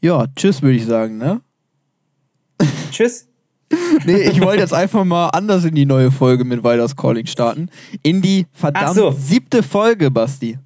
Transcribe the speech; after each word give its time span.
Ja, 0.00 0.26
tschüss, 0.36 0.62
würde 0.62 0.76
ich 0.76 0.86
sagen, 0.86 1.18
ne? 1.18 1.40
Tschüss. 2.90 3.26
nee, 4.06 4.22
ich 4.22 4.40
wollte 4.40 4.60
jetzt 4.62 4.74
einfach 4.74 5.04
mal 5.04 5.28
anders 5.28 5.64
in 5.64 5.74
die 5.74 5.86
neue 5.86 6.10
Folge 6.10 6.44
mit 6.44 6.64
Weiders 6.64 6.96
Calling 6.96 7.26
starten. 7.26 7.68
In 8.02 8.22
die 8.22 8.46
verdammt 8.52 8.94
so. 8.96 9.10
siebte 9.10 9.62
Folge, 9.62 10.10
Basti. 10.10 10.58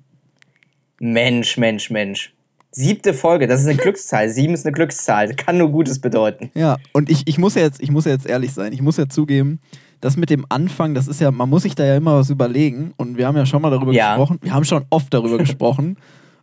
Mensch, 1.00 1.56
Mensch, 1.58 1.90
Mensch. 1.90 2.32
Siebte 2.70 3.12
Folge, 3.12 3.46
das 3.46 3.60
ist 3.60 3.66
eine 3.66 3.76
Glückszahl. 3.76 4.28
Sieben 4.30 4.54
ist 4.54 4.64
eine 4.64 4.72
Glückszahl. 4.72 5.34
Kann 5.34 5.58
nur 5.58 5.70
Gutes 5.70 6.00
bedeuten. 6.00 6.50
Ja, 6.54 6.76
und 6.92 7.10
ich, 7.10 7.26
ich, 7.26 7.36
muss 7.38 7.54
ja 7.54 7.62
jetzt, 7.62 7.82
ich 7.82 7.90
muss 7.90 8.04
ja 8.06 8.12
jetzt 8.12 8.26
ehrlich 8.26 8.52
sein. 8.52 8.72
Ich 8.72 8.80
muss 8.80 8.96
ja 8.96 9.08
zugeben, 9.08 9.60
das 10.00 10.16
mit 10.16 10.30
dem 10.30 10.46
Anfang, 10.48 10.94
das 10.94 11.06
ist 11.06 11.20
ja, 11.20 11.30
man 11.30 11.50
muss 11.50 11.64
sich 11.64 11.74
da 11.74 11.84
ja 11.84 11.96
immer 11.96 12.18
was 12.18 12.30
überlegen. 12.30 12.94
Und 12.96 13.18
wir 13.18 13.26
haben 13.26 13.36
ja 13.36 13.44
schon 13.44 13.60
mal 13.60 13.70
darüber 13.70 13.92
Ja. 13.92 14.16
gesprochen. 14.16 14.38
Wir 14.42 14.54
haben 14.54 14.64
schon 14.64 14.84
oft 14.90 15.12
darüber 15.12 15.36
gesprochen. 15.38 15.98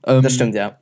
Ähm, 0.05 0.21
Das 0.21 0.33
stimmt, 0.33 0.53
ja. 0.55 0.77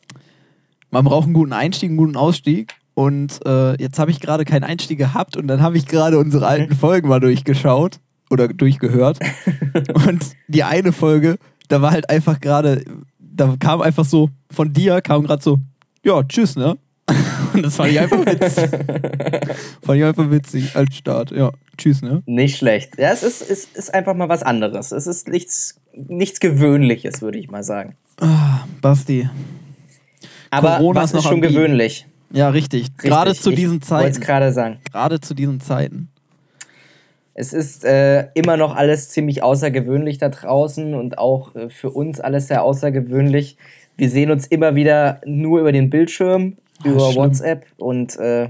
Man 0.89 1.05
braucht 1.05 1.25
einen 1.25 1.33
guten 1.33 1.53
Einstieg, 1.53 1.89
einen 1.89 1.97
guten 1.97 2.15
Ausstieg. 2.15 2.75
Und 2.93 3.45
äh, 3.45 3.79
jetzt 3.81 3.99
habe 3.99 4.09
ich 4.09 4.19
gerade 4.19 4.43
keinen 4.43 4.63
Einstieg 4.63 4.97
gehabt 4.97 5.37
und 5.37 5.47
dann 5.47 5.61
habe 5.61 5.77
ich 5.77 5.85
gerade 5.85 6.17
unsere 6.17 6.47
alten 6.47 6.75
Folgen 6.75 7.07
mal 7.07 7.19
durchgeschaut 7.19 7.99
oder 8.31 8.47
durchgehört. 8.47 9.19
und 10.07 10.25
die 10.47 10.63
eine 10.63 10.91
Folge, 10.91 11.37
da 11.67 11.81
war 11.81 11.91
halt 11.91 12.09
einfach 12.09 12.39
gerade, 12.39 12.83
da 13.19 13.55
kam 13.59 13.81
einfach 13.81 14.05
so, 14.05 14.29
von 14.49 14.73
dir 14.73 15.01
kam 15.01 15.23
gerade 15.23 15.43
so, 15.43 15.59
ja, 16.03 16.23
tschüss, 16.23 16.55
ne? 16.55 16.77
Und 17.53 17.63
das 17.63 17.75
fand 17.75 17.91
ich 17.91 17.99
einfach 17.99 18.25
witzig. 18.25 18.69
fand 19.81 19.97
ich 19.97 20.03
einfach 20.03 20.31
witzig 20.31 20.75
als 20.75 20.95
Start. 20.95 21.31
Ja, 21.31 21.51
tschüss, 21.77 22.01
ne? 22.01 22.21
Nicht 22.25 22.57
schlecht. 22.57 22.97
Ja, 22.97 23.11
es 23.11 23.23
ist, 23.23 23.41
es 23.41 23.65
ist 23.65 23.93
einfach 23.93 24.13
mal 24.13 24.27
was 24.27 24.43
anderes. 24.43 24.91
Es 24.91 25.07
ist 25.07 25.27
nichts, 25.27 25.79
nichts 25.93 26.39
Gewöhnliches, 26.39 27.21
würde 27.21 27.39
ich 27.39 27.49
mal 27.49 27.63
sagen. 27.63 27.95
Ah, 28.19 28.65
Basti. 28.81 29.29
Aber 30.49 30.77
Corona 30.77 31.01
was 31.01 31.09
ist 31.11 31.13
noch 31.13 31.23
ist 31.23 31.29
schon 31.29 31.41
gewöhnlich? 31.41 32.07
Ja, 32.31 32.49
richtig. 32.49 32.83
Richtig. 32.83 32.97
Gerade 32.97 33.33
zu 33.35 33.49
Ich 33.51 33.55
diesen 33.55 33.73
wollte 33.81 33.83
es 33.83 33.87
Zeiten. 34.13 34.21
gerade 34.21 34.51
sagen. 34.51 34.77
Gerade 34.91 35.19
zu 35.19 35.33
diesen 35.33 35.59
Zeiten. 35.61 36.09
Es 37.33 37.53
ist 37.53 37.85
äh, 37.85 38.27
immer 38.33 38.57
noch 38.57 38.75
alles 38.75 39.09
ziemlich 39.09 39.43
außergewöhnlich 39.43 40.17
da 40.17 40.29
draußen 40.29 40.93
und 40.95 41.17
auch 41.19 41.55
äh, 41.55 41.69
für 41.69 41.91
uns 41.91 42.19
alles 42.19 42.47
sehr 42.47 42.63
außergewöhnlich. 42.63 43.57
Wir 43.95 44.09
sehen 44.09 44.31
uns 44.31 44.47
immer 44.47 44.75
wieder 44.75 45.21
nur 45.25 45.59
über 45.61 45.71
den 45.71 45.89
Bildschirm, 45.89 46.57
Ah, 46.83 46.87
über 46.89 47.11
schlimm. 47.11 47.15
WhatsApp 47.23 47.65
und 47.77 48.17
äh, 48.17 48.49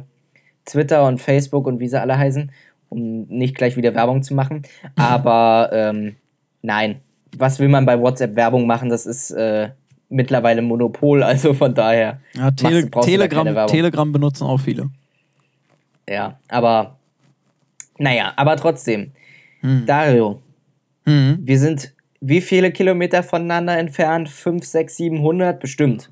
Twitter 0.65 1.05
und 1.05 1.19
Facebook 1.21 1.67
und 1.67 1.79
wie 1.79 1.87
sie 1.87 1.99
alle 1.99 2.17
heißen, 2.17 2.51
um 2.89 3.23
nicht 3.27 3.55
gleich 3.55 3.75
wieder 3.77 3.93
Werbung 3.93 4.23
zu 4.23 4.33
machen. 4.33 4.63
Aber 4.95 5.69
ähm, 5.73 6.15
nein, 6.61 7.01
was 7.37 7.59
will 7.59 7.67
man 7.69 7.85
bei 7.85 7.99
WhatsApp 7.99 8.35
Werbung 8.35 8.67
machen? 8.67 8.89
Das 8.89 9.05
ist 9.05 9.31
äh, 9.31 9.69
mittlerweile 10.09 10.61
Monopol, 10.61 11.23
also 11.23 11.53
von 11.53 11.73
daher. 11.73 12.21
Ja, 12.35 12.51
Tele 12.51 12.89
Telegram. 12.89 13.67
Telegram 13.67 14.11
benutzen 14.11 14.43
auch 14.45 14.59
viele. 14.59 14.89
Ja, 16.09 16.39
aber 16.47 16.97
naja, 17.97 18.33
aber 18.35 18.55
trotzdem. 18.57 19.11
Hm. 19.61 19.85
Dario, 19.85 20.41
Mhm. 21.05 21.39
Wir 21.41 21.57
sind 21.57 21.93
wie 22.19 22.41
viele 22.41 22.71
Kilometer 22.71 23.23
voneinander 23.23 23.77
entfernt? 23.77 24.27
5, 24.27 24.65
6, 24.65 24.97
700? 24.97 25.57
Bestimmt. 25.59 26.11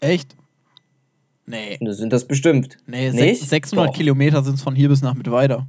Echt? 0.00 0.36
Nee. 1.46 1.78
Das 1.80 1.96
sind 1.96 2.12
das 2.12 2.26
bestimmt. 2.26 2.76
Nee, 2.86 3.10
Nicht? 3.12 3.42
sech- 3.42 3.48
600 3.48 3.88
Doch. 3.88 3.94
Kilometer 3.94 4.42
sind 4.44 4.54
es 4.56 4.62
von 4.62 4.74
hier 4.74 4.88
bis 4.90 5.00
nach 5.00 5.14
Mittweida. 5.14 5.66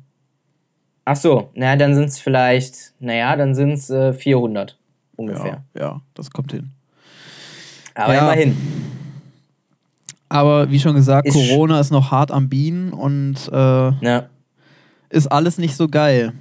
Ach 1.06 1.16
so, 1.16 1.50
naja, 1.54 1.78
dann 1.78 1.96
sind 1.96 2.06
es 2.10 2.20
vielleicht, 2.20 2.94
naja, 3.00 3.38
dann 3.38 3.56
sind 3.56 3.74
es 3.74 3.90
äh, 3.90 4.12
400 4.12 4.78
ungefähr. 5.16 5.64
Ja, 5.74 5.82
ja, 5.82 6.02
das 6.14 6.30
kommt 6.32 6.52
hin. 6.52 6.72
Aber 7.98 8.14
Ja. 8.14 8.22
immerhin. 8.32 8.56
Aber 10.30 10.70
wie 10.70 10.80
schon 10.80 10.96
gesagt, 10.96 11.28
Ist 11.28 11.34
Corona 11.34 11.80
ist 11.80 11.92
noch 11.92 12.12
hart 12.12 12.32
am 12.32 12.50
Bienen 12.50 12.92
und 12.94 13.36
äh, 13.52 13.56
Ja. 14.02 14.26
ist 15.10 15.28
alles 15.28 15.58
nicht 15.58 15.76
so 15.76 15.88
geil. 15.88 16.34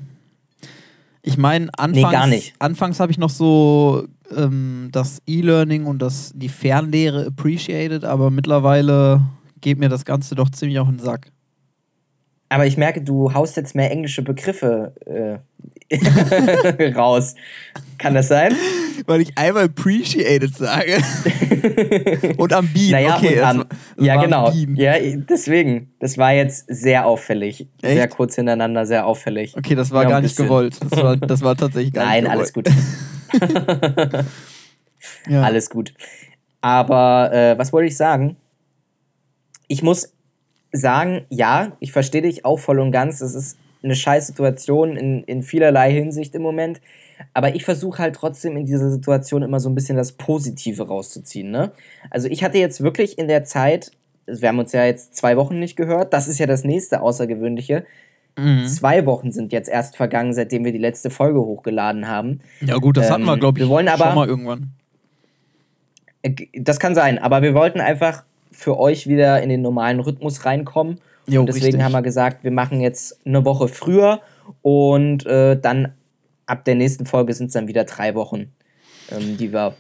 Ich 1.23 1.36
meine, 1.39 1.69
anfangs, 1.77 2.27
nicht. 2.29 2.55
anfangs 2.58 3.01
habe 3.01 3.11
ich 3.13 3.19
noch 3.19 3.30
so 3.30 4.07
ähm, 4.36 4.89
das 4.92 5.23
E-Learning 5.27 5.86
und 5.86 6.01
das, 6.01 6.33
die 6.35 6.48
Fernlehre 6.48 7.27
appreciated, 7.27 8.05
aber 8.05 8.30
mittlerweile 8.30 9.23
geht 9.61 9.79
mir 9.79 9.89
das 9.89 10.05
Ganze 10.05 10.35
doch 10.35 10.51
ziemlich 10.51 10.79
auf 10.79 10.89
den 10.89 10.98
Sack. 10.98 11.30
Aber 12.48 12.67
ich 12.67 12.77
merke, 12.77 13.01
du 13.02 13.34
haust 13.34 13.57
jetzt 13.57 13.74
mehr 13.74 13.90
englische 13.90 14.23
Begriffe 14.23 14.92
äh, 15.05 15.39
raus. 16.95 17.34
Kann 17.98 18.14
das 18.14 18.29
sein? 18.29 18.55
Weil 19.07 19.20
ich 19.23 19.36
einmal 19.36 19.64
appreciated 19.64 20.55
sage. 20.55 20.98
und 22.36 22.52
am 22.52 22.68
Bienen, 22.68 22.92
Naja, 22.92 23.17
okay. 23.17 23.39
und 23.40 23.45
an. 23.45 23.64
es 23.96 24.05
Ja, 24.06 24.20
genau. 24.23 24.52
Ja, 24.74 24.95
deswegen. 25.01 25.92
Das 25.98 26.18
war 26.18 26.33
jetzt 26.33 26.67
sehr 26.68 27.06
auffällig. 27.06 27.67
Sehr 27.83 28.05
Echt? 28.05 28.11
kurz 28.17 28.36
hintereinander, 28.36 28.86
sehr 28.86 29.06
auffällig. 29.06 29.56
Okay, 29.56 29.74
das 29.74 29.90
war 29.90 30.05
Ja, 30.05 30.11
gar 30.11 30.20
nicht 30.20 30.36
gewollt. 30.36 30.79
Das 30.89 31.02
war, 31.02 31.17
das 31.17 31.42
war 31.42 31.56
tatsächlich 31.56 31.92
gar 31.92 32.06
Nein, 32.06 32.24
nicht 32.24 32.33
alles 32.33 32.52
gewollt. 32.52 32.74
gut. 33.33 34.24
Ja. 35.29 35.42
Alles 35.42 35.70
gut. 35.70 35.92
Aber 36.61 37.33
äh, 37.33 37.58
was 37.58 37.73
wollte 37.73 37.89
ich 37.89 37.96
sagen? 37.96 38.36
Ich 39.68 39.83
muss 39.83 40.12
sagen, 40.73 41.25
ja, 41.31 41.73
ich 41.81 41.93
verstehe 41.93 42.23
dich 42.23 42.45
auch 42.45 42.59
voll 42.59 42.81
und 42.81 42.91
ganz. 42.93 43.21
Es 43.21 43.35
ist 43.35 43.59
eine 43.83 43.95
scheiß 43.95 44.27
Situation 44.27 44.97
in, 44.97 45.23
in 45.25 45.43
vielerlei 45.43 45.93
Hinsicht 45.93 46.35
im 46.35 46.43
Moment. 46.43 46.81
Aber 47.33 47.55
ich 47.55 47.65
versuche 47.65 47.99
halt 48.03 48.15
trotzdem 48.17 48.57
in 48.57 48.67
dieser 48.67 48.91
Situation 48.91 49.43
immer 49.43 49.59
so 49.61 49.69
ein 49.71 49.75
bisschen 49.75 49.97
das 49.97 50.13
Positive 50.13 50.87
rauszuziehen. 50.87 51.51
Ne? 51.51 51.73
Also 52.11 52.29
ich 52.29 52.45
hatte 52.45 52.59
jetzt 52.59 52.83
wirklich 52.83 53.17
in 53.19 53.27
der 53.29 53.45
Zeit, 53.45 53.91
wir 54.27 54.49
haben 54.49 54.59
uns 54.59 54.73
ja 54.73 54.85
jetzt 54.85 55.15
zwei 55.17 55.37
Wochen 55.37 55.59
nicht 55.59 55.77
gehört, 55.77 56.13
das 56.13 56.29
ist 56.29 56.39
ja 56.39 56.47
das 56.47 56.65
nächste 56.65 57.01
Außergewöhnliche. 57.01 57.87
Mhm. 58.39 58.67
Zwei 58.67 59.07
Wochen 59.07 59.33
sind 59.33 59.53
jetzt 59.53 59.69
erst 59.71 59.97
vergangen, 59.97 60.35
seitdem 60.35 60.65
wir 60.67 60.73
die 60.73 60.79
letzte 60.79 61.09
Folge 61.09 61.41
hochgeladen 61.41 62.07
haben. 62.07 62.41
Ja, 62.61 62.77
gut, 62.77 62.98
das 62.98 63.11
hatten 63.11 63.25
wir, 63.25 63.33
Ähm, 63.33 63.41
glaube 63.41 63.59
ich, 63.59 63.65
wir 63.65 63.71
wollen 63.71 63.89
aber- 63.89 64.07
schon 64.07 64.15
mal 64.15 64.29
irgendwann. 64.29 64.73
Äh, 66.23 66.35
Das 66.55 66.79
kann 66.79 66.95
sein, 66.95 67.19
aber 67.19 67.41
wir 67.41 67.55
wollten 67.55 67.81
einfach 67.81 68.25
für 68.56 68.78
euch 68.78 69.06
wieder 69.06 69.42
in 69.42 69.50
den 69.50 69.62
normalen 69.62 70.00
Rhythmus 70.00 70.44
reinkommen. 70.44 70.98
Jo, 71.28 71.40
und 71.40 71.46
deswegen 71.46 71.67
richtig. 71.67 71.83
haben 71.83 71.92
wir 71.92 72.02
gesagt, 72.02 72.42
wir 72.44 72.52
machen 72.52 72.80
jetzt 72.80 73.27
eine 73.27 73.44
Woche 73.44 73.68
früher 73.68 74.20
und 74.62 75.27
äh, 75.27 75.58
dann 75.61 75.92
ab 76.46 76.64
der 76.64 76.77
nächsten 76.77 77.05
Folge 77.05 77.34
sind 77.34 77.48
es 77.48 77.52
dann 77.52 77.68
wieder 77.68 77.84
drei 77.84 78.14
Wochen, 78.14 78.52
ähm, 79.11 79.36
die 79.36 79.52
wir, 79.52 79.74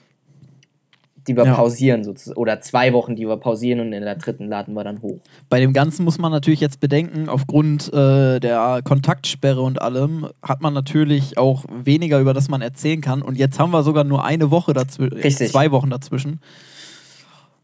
die 1.26 1.36
wir 1.36 1.44
Ja. 1.44 1.54
pausieren 1.54 2.02
sozusagen. 2.04 2.36
Oder 2.38 2.60
zwei 2.60 2.92
Wochen, 2.92 3.14
die 3.16 3.26
wir 3.26 3.36
pausieren 3.36 3.80
und 3.80 3.92
in 3.92 4.02
der 4.02 4.16
dritten 4.16 4.48
laden 4.48 4.74
wir 4.74 4.82
dann 4.84 5.00
hoch. 5.02 5.18
Bei 5.48 5.60
dem 5.60 5.72
Ganzen 5.72 6.04
muss 6.04 6.18
man 6.18 6.32
natürlich 6.32 6.60
jetzt 6.60 6.80
bedenken, 6.80 7.28
aufgrund 7.28 7.92
äh, 7.92 8.40
der 8.40 8.80
Kontaktsperre 8.84 9.62
und 9.62 9.80
allem 9.80 10.26
hat 10.42 10.60
man 10.60 10.74
natürlich 10.74 11.38
auch 11.38 11.64
weniger, 11.72 12.18
über 12.20 12.34
das 12.34 12.48
man 12.48 12.60
erzählen 12.60 13.00
kann. 13.00 13.22
Und 13.22 13.38
jetzt 13.38 13.58
haben 13.60 13.70
wir 13.70 13.84
sogar 13.84 14.02
nur 14.04 14.24
eine 14.24 14.50
Woche 14.50 14.74
dazwischen, 14.74 15.46
zwei 15.46 15.70
Wochen 15.70 15.90
dazwischen. 15.90 16.40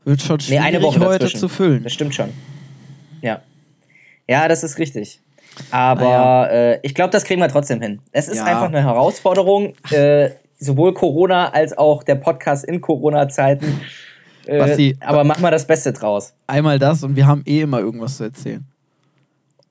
Wird 0.05 0.21
schon 0.23 0.37
Nee, 0.37 0.43
schwierig 0.45 0.65
eine 0.65 0.83
Woche 0.83 1.01
heute 1.01 1.19
dazwischen. 1.21 1.39
zu 1.41 1.49
füllen. 1.49 1.83
Das 1.83 1.93
stimmt 1.93 2.15
schon. 2.15 2.31
Ja. 3.21 3.41
Ja, 4.29 4.49
das 4.49 4.63
ist 4.65 4.79
richtig. 4.79 5.21
Aber 5.71 6.01
Naja. 6.03 6.47
äh, 6.47 6.79
ich 6.83 6.95
glaube, 6.95 7.11
das 7.11 7.25
kriegen 7.25 7.41
wir 7.41 7.49
trotzdem 7.49 7.81
hin. 7.81 8.01
Es 8.13 8.29
ist 8.29 8.39
Ja. 8.39 8.45
einfach 8.45 8.67
eine 8.69 8.83
Herausforderung, 8.83 9.75
äh, 9.91 10.31
sowohl 10.59 10.95
Corona 10.95 11.51
als 11.51 11.77
auch 11.77 12.03
der 12.03 12.15
Podcast 12.17 12.65
in 12.65 12.81
Corona-Zeiten. 12.81 13.81
Äh, 14.47 14.59
Basti, 14.59 14.97
aber 15.01 15.23
mach 15.25 15.39
mal 15.41 15.51
das 15.51 15.67
Beste 15.67 15.93
draus. 15.93 16.35
Einmal 16.47 16.79
das 16.79 17.05
und 17.05 17.15
wir 17.17 17.27
haben 17.27 17.43
eh 17.47 17.61
immer 17.61 17.79
irgendwas 17.81 18.17
zu 18.17 18.25
erzählen. 18.25 18.65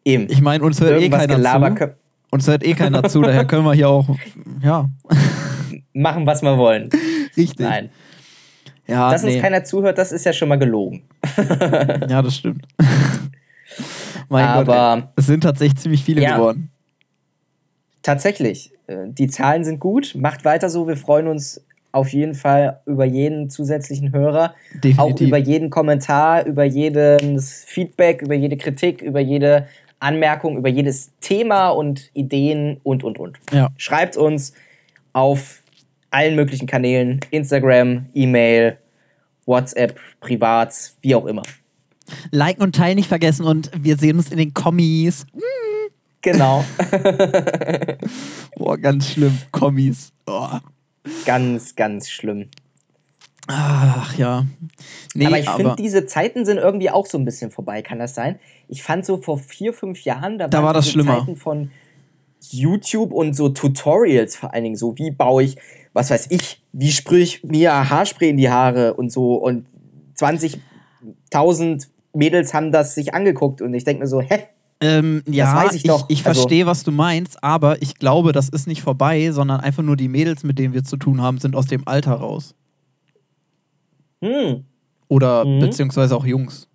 Eben. 0.06 0.28
Ich 0.30 0.42
meine, 0.42 0.64
uns 0.64 0.80
hört 0.80 0.92
eh 0.92 1.04
Irgendwas 1.04 1.22
keiner 1.22 1.36
Gelaber 1.36 1.76
zu. 1.76 1.96
Uns 2.32 2.48
hört 2.48 2.64
eh 2.64 2.74
keiner 2.74 3.04
zu, 3.04 3.22
daher 3.22 3.44
können 3.46 3.66
wir 3.66 3.74
hier 3.74 3.90
auch, 3.90 4.08
ja, 4.64 4.90
machen, 5.94 6.26
was 6.26 6.42
wir 6.42 6.58
wollen. 6.58 6.90
richtig. 7.36 7.60
Nein. 7.60 7.90
Ja, 8.92 9.10
Dass 9.12 9.24
nee. 9.24 9.34
uns 9.34 9.42
keiner 9.42 9.64
zuhört, 9.64 9.98
das 9.98 10.12
ist 10.12 10.26
ja 10.26 10.34
schon 10.34 10.50
mal 10.50 10.58
gelogen. 10.60 11.04
ja, 12.08 12.22
das 12.22 12.36
stimmt. 12.36 12.66
mein 14.30 14.46
Gott, 14.46 14.70
Aber- 14.70 14.98
ey. 14.98 15.04
es 15.16 15.26
sind 15.28 15.42
tatsächlich 15.42 15.80
ziemlich 15.80 16.04
viele 16.04 16.22
Ja. 16.22 16.36
geworden. 16.38 16.70
Tatsächlich. 18.04 18.72
äh, 18.88 18.96
Die 19.08 19.28
Zahlen 19.28 19.64
sind 19.64 19.80
gut. 19.80 20.16
Macht 20.16 20.44
weiter 20.46 20.70
so. 20.70 20.88
Wir 20.88 20.98
freuen 20.98 21.28
uns 21.28 21.64
auf 21.92 22.10
jeden 22.10 22.34
Fall 22.34 22.80
über 22.86 23.06
jeden 23.06 23.50
zusätzlichen 23.50 24.12
Hörer. 24.14 24.56
Definitiv. 24.76 25.00
Auch 25.00 25.20
über 25.22 25.38
jeden 25.38 25.70
Kommentar, 25.70 26.46
über 26.46 26.64
jedes 26.64 27.64
Feedback, 27.66 28.22
über 28.22 28.34
jede 28.34 28.58
Kritik, 28.58 29.02
über 29.02 29.20
jede 29.20 29.68
Anmerkung, 30.00 30.58
über 30.58 30.70
jedes 30.70 31.12
Thema 31.20 31.70
und 31.70 32.10
Ideen 32.14 32.80
und, 32.84 33.04
und, 33.04 33.20
und. 33.20 33.38
Ja. 33.52 33.70
Schreibt 33.78 34.18
uns 34.18 34.54
auf 35.14 35.62
allen 36.10 36.36
möglichen 36.36 36.66
Kanälen, 36.66 37.20
Instagram, 37.30 38.08
E-Mail, 38.14 38.78
WhatsApp, 39.46 40.00
privat, 40.20 40.94
wie 41.02 41.16
auch 41.16 41.26
immer. 41.26 41.44
Liken 42.32 42.62
und 42.62 42.76
teilen 42.76 42.96
nicht 42.96 43.08
vergessen 43.08 43.46
und 43.46 43.72
wir 43.76 43.98
sehen 43.98 44.18
uns 44.18 44.32
in 44.32 44.38
den 44.38 44.54
Kommis. 44.54 45.26
Genau. 46.22 46.64
Boah, 48.56 48.78
ganz 48.78 49.10
schlimm. 49.10 49.38
Kommis. 49.52 50.12
Oh. 50.28 50.50
ganz, 51.26 51.76
ganz 51.76 52.10
schlimm. 52.10 52.50
Ach 53.48 54.16
ja. 54.18 54.46
Nee, 55.16 55.26
aber 55.26 55.40
ich 55.40 55.50
finde, 55.50 55.76
diese 55.78 56.06
Zeiten 56.06 56.46
sind 56.46 56.58
irgendwie 56.58 56.90
auch 56.90 57.06
so 57.06 57.18
ein 57.18 57.26
bisschen 57.26 57.52
vorbei, 57.52 57.82
kann 57.82 58.00
das 58.00 58.14
sein? 58.14 58.40
Ich 58.68 58.84
fand 58.84 59.06
so 59.06 59.18
vor 59.18 59.40
vier, 59.40 59.74
fünf 59.74 60.04
Jahren, 60.04 60.38
da, 60.38 60.48
da 60.48 60.64
war 60.64 60.74
das 60.74 60.90
schlimmer. 60.90 61.20
Zeiten 61.20 61.36
von 61.36 61.72
YouTube 62.50 63.12
und 63.12 63.36
so 63.36 63.50
Tutorials 63.50 64.36
vor 64.36 64.54
allen 64.54 64.64
Dingen, 64.64 64.76
so 64.76 64.98
wie 64.98 65.12
baue 65.12 65.44
ich, 65.44 65.58
was 65.94 66.10
weiß 66.10 66.28
ich, 66.30 66.62
wie 66.74 66.92
sprühe 66.92 67.22
ich 67.22 67.44
mir 67.44 67.90
Haarspray 67.90 68.30
in 68.30 68.38
die 68.38 68.50
Haare 68.50 68.94
und 68.94 69.12
so 69.12 69.36
und 69.36 69.66
20.000 70.18 71.88
Mädels 72.14 72.54
haben 72.54 72.72
das 72.72 72.96
sich 72.96 73.14
angeguckt 73.14 73.62
und 73.62 73.74
ich 73.74 73.84
denke 73.84 74.02
mir 74.02 74.08
so, 74.08 74.22
hä? 74.22 74.40
Ähm, 74.84 75.22
ja, 75.28 75.66
ich, 75.72 75.86
ich, 75.86 75.92
ich 76.08 76.26
also, 76.26 76.42
verstehe, 76.42 76.66
was 76.66 76.84
du 76.84 76.92
meinst, 76.92 77.44
aber 77.44 77.82
ich 77.84 77.96
glaube, 77.96 78.32
das 78.32 78.50
ist 78.50 78.66
nicht 78.66 78.82
vorbei, 78.82 79.32
sondern 79.32 79.60
einfach 79.60 79.84
nur 79.84 79.96
die 79.96 80.08
Mädels, 80.08 80.44
mit 80.44 80.58
denen 80.58 80.74
wir 80.74 80.84
zu 80.84 80.98
tun 80.98 81.22
haben, 81.22 81.38
sind 81.38 81.56
aus 81.56 81.68
dem 81.68 81.88
Alter 81.88 82.14
raus. 82.14 82.56
Hm. 84.24 84.66
Oder 85.08 85.46
mhm. 85.46 85.60
beziehungsweise 85.60 86.16
auch 86.16 86.26
Jungs. 86.26 86.68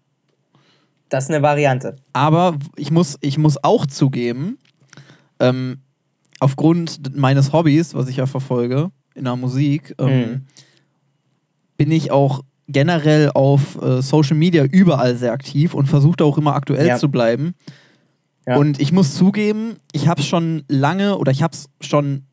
Das 1.09 1.25
ist 1.25 1.31
eine 1.31 1.43
Variante. 1.43 1.97
Aber 2.13 2.57
ich 2.77 2.91
muss, 2.91 3.19
ich 3.21 3.39
muss 3.39 3.63
auch 3.63 3.87
zugeben, 3.87 4.59
ähm, 5.41 5.79
aufgrund 6.41 7.17
meines 7.17 7.53
Hobbys, 7.53 7.95
was 7.95 8.09
ich 8.09 8.17
ja 8.17 8.27
verfolge 8.27 8.91
in 9.15 9.25
der 9.25 9.37
Musik, 9.37 9.95
ähm, 9.99 10.09
mhm. 10.09 10.43
bin 11.77 11.91
ich 11.91 12.11
auch 12.11 12.43
generell 12.69 13.31
auf 13.33 13.81
äh, 13.81 14.03
Social 14.03 14.37
Media 14.37 14.65
überall 14.65 15.17
sehr 15.17 15.33
aktiv 15.33 15.73
und 15.75 15.87
versuche 15.87 16.25
auch 16.25 16.37
immer 16.37 16.55
aktuell 16.55 16.87
ja. 16.87 16.97
zu 16.99 17.09
bleiben. 17.09 17.55
Ja. 18.47 18.57
Und 18.57 18.81
ich 18.81 18.93
muss 18.93 19.15
zugeben, 19.15 19.77
ich 19.93 20.09
habe 20.09 20.21
es 20.21 20.27
schon 20.27 20.65
lange 20.69 21.19
oder 21.19 21.33
ich 21.33 21.43
habe 21.43 21.55
es 21.55 21.69
schon 21.81 22.25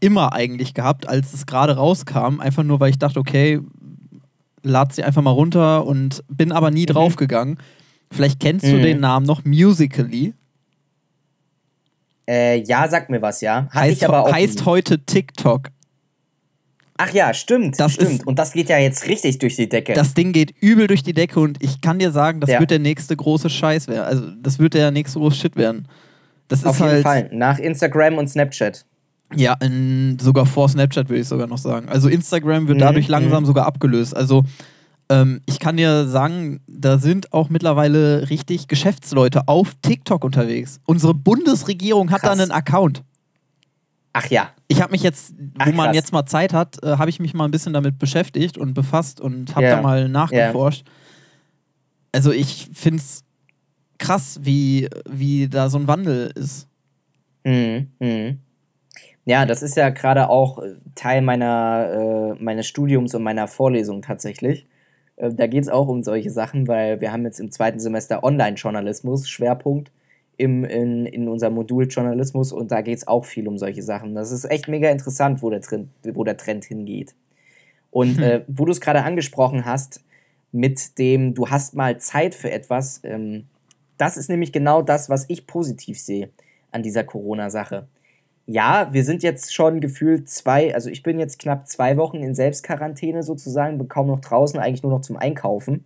immer 0.00 0.32
eigentlich 0.32 0.74
gehabt, 0.74 1.08
als 1.08 1.32
es 1.32 1.46
gerade 1.46 1.76
rauskam, 1.76 2.40
einfach 2.40 2.62
nur 2.62 2.80
weil 2.80 2.90
ich 2.90 2.98
dachte, 2.98 3.18
okay, 3.18 3.60
lad 4.62 4.92
sie 4.92 5.04
einfach 5.04 5.22
mal 5.22 5.30
runter 5.30 5.86
und 5.86 6.22
bin 6.28 6.52
aber 6.52 6.70
nie 6.70 6.82
mhm. 6.82 6.86
draufgegangen. 6.86 7.58
Vielleicht 8.10 8.40
kennst 8.40 8.66
du 8.66 8.76
mhm. 8.76 8.82
den 8.82 9.00
Namen 9.00 9.26
noch, 9.26 9.44
Musically. 9.44 10.34
Äh, 12.28 12.62
ja, 12.62 12.88
sag 12.88 13.08
mir 13.08 13.22
was, 13.22 13.40
ja. 13.40 13.68
Hatte 13.70 13.74
heißt, 13.74 14.04
aber 14.04 14.24
auch 14.24 14.32
heißt 14.32 14.64
heute 14.66 14.98
TikTok. 15.04 15.68
Ach 16.98 17.12
ja, 17.12 17.34
stimmt. 17.34 17.78
Das 17.78 17.92
stimmt. 17.92 18.10
Ist, 18.10 18.26
und 18.26 18.38
das 18.38 18.52
geht 18.52 18.68
ja 18.68 18.78
jetzt 18.78 19.06
richtig 19.06 19.38
durch 19.38 19.56
die 19.56 19.68
Decke. 19.68 19.92
Das 19.92 20.14
Ding 20.14 20.32
geht 20.32 20.54
übel 20.60 20.86
durch 20.86 21.02
die 21.02 21.12
Decke 21.12 21.40
und 21.40 21.62
ich 21.62 21.80
kann 21.80 21.98
dir 21.98 22.10
sagen, 22.10 22.40
das 22.40 22.50
ja. 22.50 22.60
wird 22.60 22.70
der 22.70 22.78
nächste 22.78 23.14
große 23.14 23.50
Scheiß 23.50 23.88
werden. 23.88 24.04
Also, 24.04 24.30
das 24.42 24.58
wird 24.58 24.74
der 24.74 24.90
nächste 24.90 25.18
große 25.18 25.36
Shit 25.36 25.56
werden. 25.56 25.86
Das 26.48 26.64
Auf 26.64 26.78
jeden 26.78 26.90
halt, 26.90 27.02
Fall. 27.02 27.30
Nach 27.32 27.58
Instagram 27.58 28.18
und 28.18 28.28
Snapchat. 28.28 28.84
Ja, 29.34 29.54
in, 29.54 30.18
sogar 30.20 30.46
vor 30.46 30.68
Snapchat 30.68 31.08
würde 31.08 31.20
ich 31.20 31.28
sogar 31.28 31.48
noch 31.48 31.58
sagen. 31.58 31.88
Also 31.88 32.08
Instagram 32.08 32.68
wird 32.68 32.78
mhm, 32.78 32.82
dadurch 32.82 33.08
langsam 33.08 33.42
mhm. 33.42 33.46
sogar 33.46 33.66
abgelöst. 33.66 34.16
Also 34.16 34.44
ähm, 35.08 35.40
ich 35.46 35.58
kann 35.58 35.76
dir 35.76 36.06
sagen, 36.06 36.60
da 36.66 36.98
sind 36.98 37.32
auch 37.32 37.48
mittlerweile 37.48 38.28
richtig 38.30 38.68
Geschäftsleute 38.68 39.48
auf 39.48 39.74
TikTok 39.82 40.24
unterwegs. 40.24 40.80
Unsere 40.86 41.14
Bundesregierung 41.14 42.10
hat 42.10 42.22
krass. 42.22 42.36
da 42.36 42.42
einen 42.42 42.50
Account. 42.50 43.02
Ach 44.12 44.26
ja. 44.26 44.50
Ich 44.68 44.80
habe 44.80 44.92
mich 44.92 45.02
jetzt, 45.02 45.34
Ach, 45.58 45.66
wo 45.66 45.72
man 45.72 45.94
jetzt 45.94 46.12
mal 46.12 46.26
Zeit 46.26 46.52
hat, 46.52 46.82
äh, 46.82 46.96
habe 46.96 47.10
ich 47.10 47.20
mich 47.20 47.34
mal 47.34 47.44
ein 47.44 47.50
bisschen 47.50 47.72
damit 47.72 47.98
beschäftigt 47.98 48.58
und 48.58 48.74
befasst 48.74 49.20
und 49.20 49.54
habe 49.54 49.66
yeah. 49.66 49.76
da 49.76 49.82
mal 49.82 50.08
nachgeforscht. 50.08 50.86
Yeah. 50.86 50.94
Also 52.12 52.32
ich 52.32 52.70
finde 52.72 53.00
es 53.00 53.24
krass, 53.98 54.40
wie, 54.42 54.88
wie 55.08 55.48
da 55.48 55.68
so 55.68 55.78
ein 55.78 55.86
Wandel 55.86 56.32
ist. 56.34 56.66
Mhm. 57.44 57.90
Mhm. 58.00 58.38
Ja, 59.26 59.44
das 59.44 59.62
ist 59.62 59.76
ja 59.76 59.90
gerade 59.90 60.30
auch 60.30 60.62
Teil 60.94 61.20
meiner, 61.20 62.34
äh, 62.38 62.42
meines 62.42 62.66
Studiums 62.66 63.14
und 63.14 63.22
meiner 63.22 63.48
Vorlesung 63.48 64.00
tatsächlich. 64.00 64.66
Äh, 65.16 65.32
da 65.32 65.46
geht 65.46 65.62
es 65.62 65.68
auch 65.68 65.88
um 65.88 66.02
solche 66.02 66.30
Sachen, 66.30 66.68
weil 66.68 67.00
wir 67.00 67.12
haben 67.12 67.24
jetzt 67.24 67.40
im 67.40 67.50
zweiten 67.50 67.80
Semester 67.80 68.22
Online-Journalismus, 68.22 69.28
Schwerpunkt 69.28 69.90
im, 70.36 70.64
in, 70.64 71.06
in 71.06 71.28
unserem 71.28 71.54
Modul 71.54 71.86
Journalismus 71.86 72.52
und 72.52 72.70
da 72.70 72.82
geht 72.82 72.98
es 72.98 73.08
auch 73.08 73.24
viel 73.24 73.48
um 73.48 73.58
solche 73.58 73.82
Sachen. 73.82 74.14
Das 74.14 74.30
ist 74.30 74.44
echt 74.44 74.68
mega 74.68 74.90
interessant, 74.90 75.42
wo 75.42 75.50
der 75.50 75.62
Trend, 75.62 75.88
wo 76.04 76.24
der 76.24 76.36
Trend 76.36 76.64
hingeht. 76.64 77.14
Und 77.90 78.18
hm. 78.18 78.22
äh, 78.22 78.44
wo 78.46 78.64
du 78.66 78.72
es 78.72 78.80
gerade 78.80 79.02
angesprochen 79.02 79.64
hast, 79.64 80.04
mit 80.52 80.98
dem, 80.98 81.34
du 81.34 81.48
hast 81.48 81.74
mal 81.74 81.98
Zeit 81.98 82.34
für 82.34 82.50
etwas, 82.50 83.00
ähm, 83.04 83.44
das 83.96 84.16
ist 84.16 84.28
nämlich 84.28 84.52
genau 84.52 84.82
das, 84.82 85.08
was 85.08 85.24
ich 85.28 85.46
positiv 85.46 85.98
sehe 85.98 86.30
an 86.70 86.82
dieser 86.82 87.04
Corona-Sache 87.04 87.88
ja, 88.46 88.88
wir 88.92 89.04
sind 89.04 89.22
jetzt 89.24 89.52
schon 89.52 89.80
gefühlt 89.80 90.28
zwei, 90.28 90.72
also 90.72 90.88
ich 90.88 91.02
bin 91.02 91.18
jetzt 91.18 91.40
knapp 91.40 91.66
zwei 91.66 91.96
Wochen 91.96 92.18
in 92.18 92.34
Selbstquarantäne 92.34 93.24
sozusagen, 93.24 93.78
bin 93.78 93.88
kaum 93.88 94.06
noch 94.06 94.20
draußen, 94.20 94.60
eigentlich 94.60 94.84
nur 94.84 94.92
noch 94.92 95.00
zum 95.00 95.16
Einkaufen. 95.16 95.84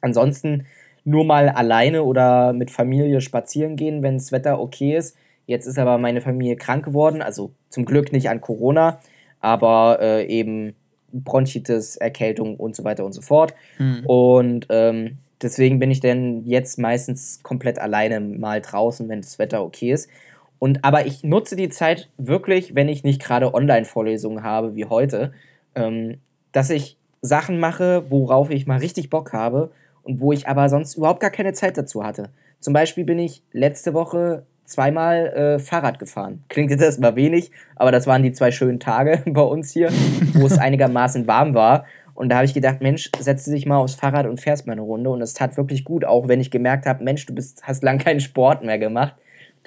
Ansonsten 0.00 0.66
nur 1.04 1.24
mal 1.24 1.50
alleine 1.50 2.02
oder 2.02 2.52
mit 2.52 2.70
Familie 2.70 3.20
spazieren 3.20 3.76
gehen, 3.76 4.02
wenn 4.02 4.16
das 4.16 4.32
Wetter 4.32 4.58
okay 4.58 4.96
ist. 4.96 5.16
Jetzt 5.46 5.66
ist 5.66 5.78
aber 5.78 5.98
meine 5.98 6.20
Familie 6.20 6.56
krank 6.56 6.84
geworden, 6.84 7.22
also 7.22 7.52
zum 7.68 7.84
Glück 7.84 8.10
nicht 8.10 8.28
an 8.30 8.40
Corona, 8.40 8.98
aber 9.40 9.98
äh, 10.00 10.26
eben 10.26 10.74
Bronchitis, 11.12 11.96
Erkältung 11.96 12.56
und 12.56 12.74
so 12.74 12.84
weiter 12.84 13.04
und 13.04 13.12
so 13.12 13.20
fort. 13.20 13.54
Mhm. 13.78 14.06
Und 14.06 14.66
ähm, 14.70 15.18
deswegen 15.42 15.78
bin 15.78 15.90
ich 15.90 16.00
dann 16.00 16.44
jetzt 16.46 16.78
meistens 16.78 17.42
komplett 17.42 17.78
alleine 17.78 18.18
mal 18.20 18.60
draußen, 18.60 19.08
wenn 19.08 19.20
das 19.20 19.38
Wetter 19.38 19.62
okay 19.62 19.92
ist. 19.92 20.08
Und 20.58 20.84
aber 20.84 21.06
ich 21.06 21.22
nutze 21.22 21.56
die 21.56 21.68
Zeit 21.68 22.10
wirklich, 22.16 22.74
wenn 22.74 22.88
ich 22.88 23.04
nicht 23.04 23.22
gerade 23.22 23.52
Online-Vorlesungen 23.52 24.42
habe 24.42 24.74
wie 24.74 24.86
heute, 24.86 25.32
ähm, 25.74 26.18
dass 26.52 26.70
ich 26.70 26.96
Sachen 27.20 27.58
mache, 27.58 28.10
worauf 28.10 28.50
ich 28.50 28.66
mal 28.66 28.78
richtig 28.78 29.10
Bock 29.10 29.32
habe 29.32 29.70
und 30.02 30.20
wo 30.20 30.32
ich 30.32 30.48
aber 30.48 30.68
sonst 30.68 30.96
überhaupt 30.96 31.20
gar 31.20 31.30
keine 31.30 31.52
Zeit 31.52 31.76
dazu 31.76 32.04
hatte. 32.04 32.30
Zum 32.60 32.72
Beispiel 32.72 33.04
bin 33.04 33.18
ich 33.18 33.42
letzte 33.52 33.92
Woche 33.92 34.44
zweimal 34.64 35.26
äh, 35.26 35.58
Fahrrad 35.58 35.98
gefahren. 35.98 36.44
Klingt 36.48 36.70
jetzt 36.70 36.82
erstmal 36.82 37.16
wenig, 37.16 37.50
aber 37.76 37.92
das 37.92 38.06
waren 38.06 38.22
die 38.22 38.32
zwei 38.32 38.50
schönen 38.50 38.80
Tage 38.80 39.22
bei 39.26 39.42
uns 39.42 39.72
hier, 39.72 39.90
wo 40.34 40.46
es 40.46 40.58
einigermaßen 40.58 41.26
warm 41.26 41.54
war. 41.54 41.84
Und 42.14 42.30
da 42.30 42.36
habe 42.36 42.46
ich 42.46 42.54
gedacht, 42.54 42.80
Mensch, 42.80 43.10
setz 43.18 43.44
dich 43.44 43.66
mal 43.66 43.76
aufs 43.76 43.94
Fahrrad 43.94 44.26
und 44.26 44.40
fährst 44.40 44.66
mal 44.66 44.72
eine 44.72 44.80
Runde. 44.80 45.10
Und 45.10 45.20
es 45.20 45.34
tat 45.34 45.58
wirklich 45.58 45.84
gut, 45.84 46.06
auch 46.06 46.28
wenn 46.28 46.40
ich 46.40 46.50
gemerkt 46.50 46.86
habe, 46.86 47.04
Mensch, 47.04 47.26
du 47.26 47.34
bist, 47.34 47.64
hast 47.64 47.84
lang 47.84 47.98
keinen 47.98 48.20
Sport 48.20 48.64
mehr 48.64 48.78
gemacht 48.78 49.16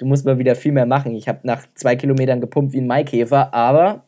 du 0.00 0.06
musst 0.06 0.24
mal 0.24 0.38
wieder 0.38 0.56
viel 0.56 0.72
mehr 0.72 0.86
machen. 0.86 1.14
Ich 1.14 1.28
habe 1.28 1.40
nach 1.42 1.66
zwei 1.74 1.94
Kilometern 1.94 2.40
gepumpt 2.40 2.72
wie 2.72 2.80
ein 2.80 2.86
Maikäfer, 2.86 3.52
aber 3.52 4.02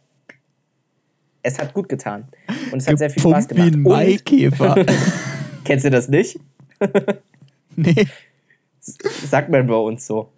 es 1.42 1.58
hat 1.58 1.74
gut 1.74 1.88
getan. 1.88 2.28
Und 2.72 2.78
es 2.80 2.88
hat 2.88 2.98
sehr 2.98 3.10
viel 3.10 3.20
Spaß 3.20 3.48
gemacht. 3.48 3.72
Wie 3.72 3.76
ein 3.76 3.82
Maikäfer. 3.82 4.86
Kennst 5.64 5.84
du 5.84 5.90
das 5.90 6.08
nicht? 6.08 6.40
nee. 7.76 8.06
Sagt 8.80 9.50
man 9.50 9.66
bei 9.66 9.74
uns 9.74 10.06
so. 10.06 10.30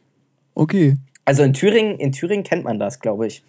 Okay. 0.54 0.96
Also 1.25 1.44
in 1.44 1.52
Thüringen, 1.54 1.99
in 1.99 2.11
Thüringen 2.11 2.42
kennt 2.42 2.64
man 2.64 2.78
das, 2.80 2.99
glaube 2.99 3.28
ich. 3.28 3.44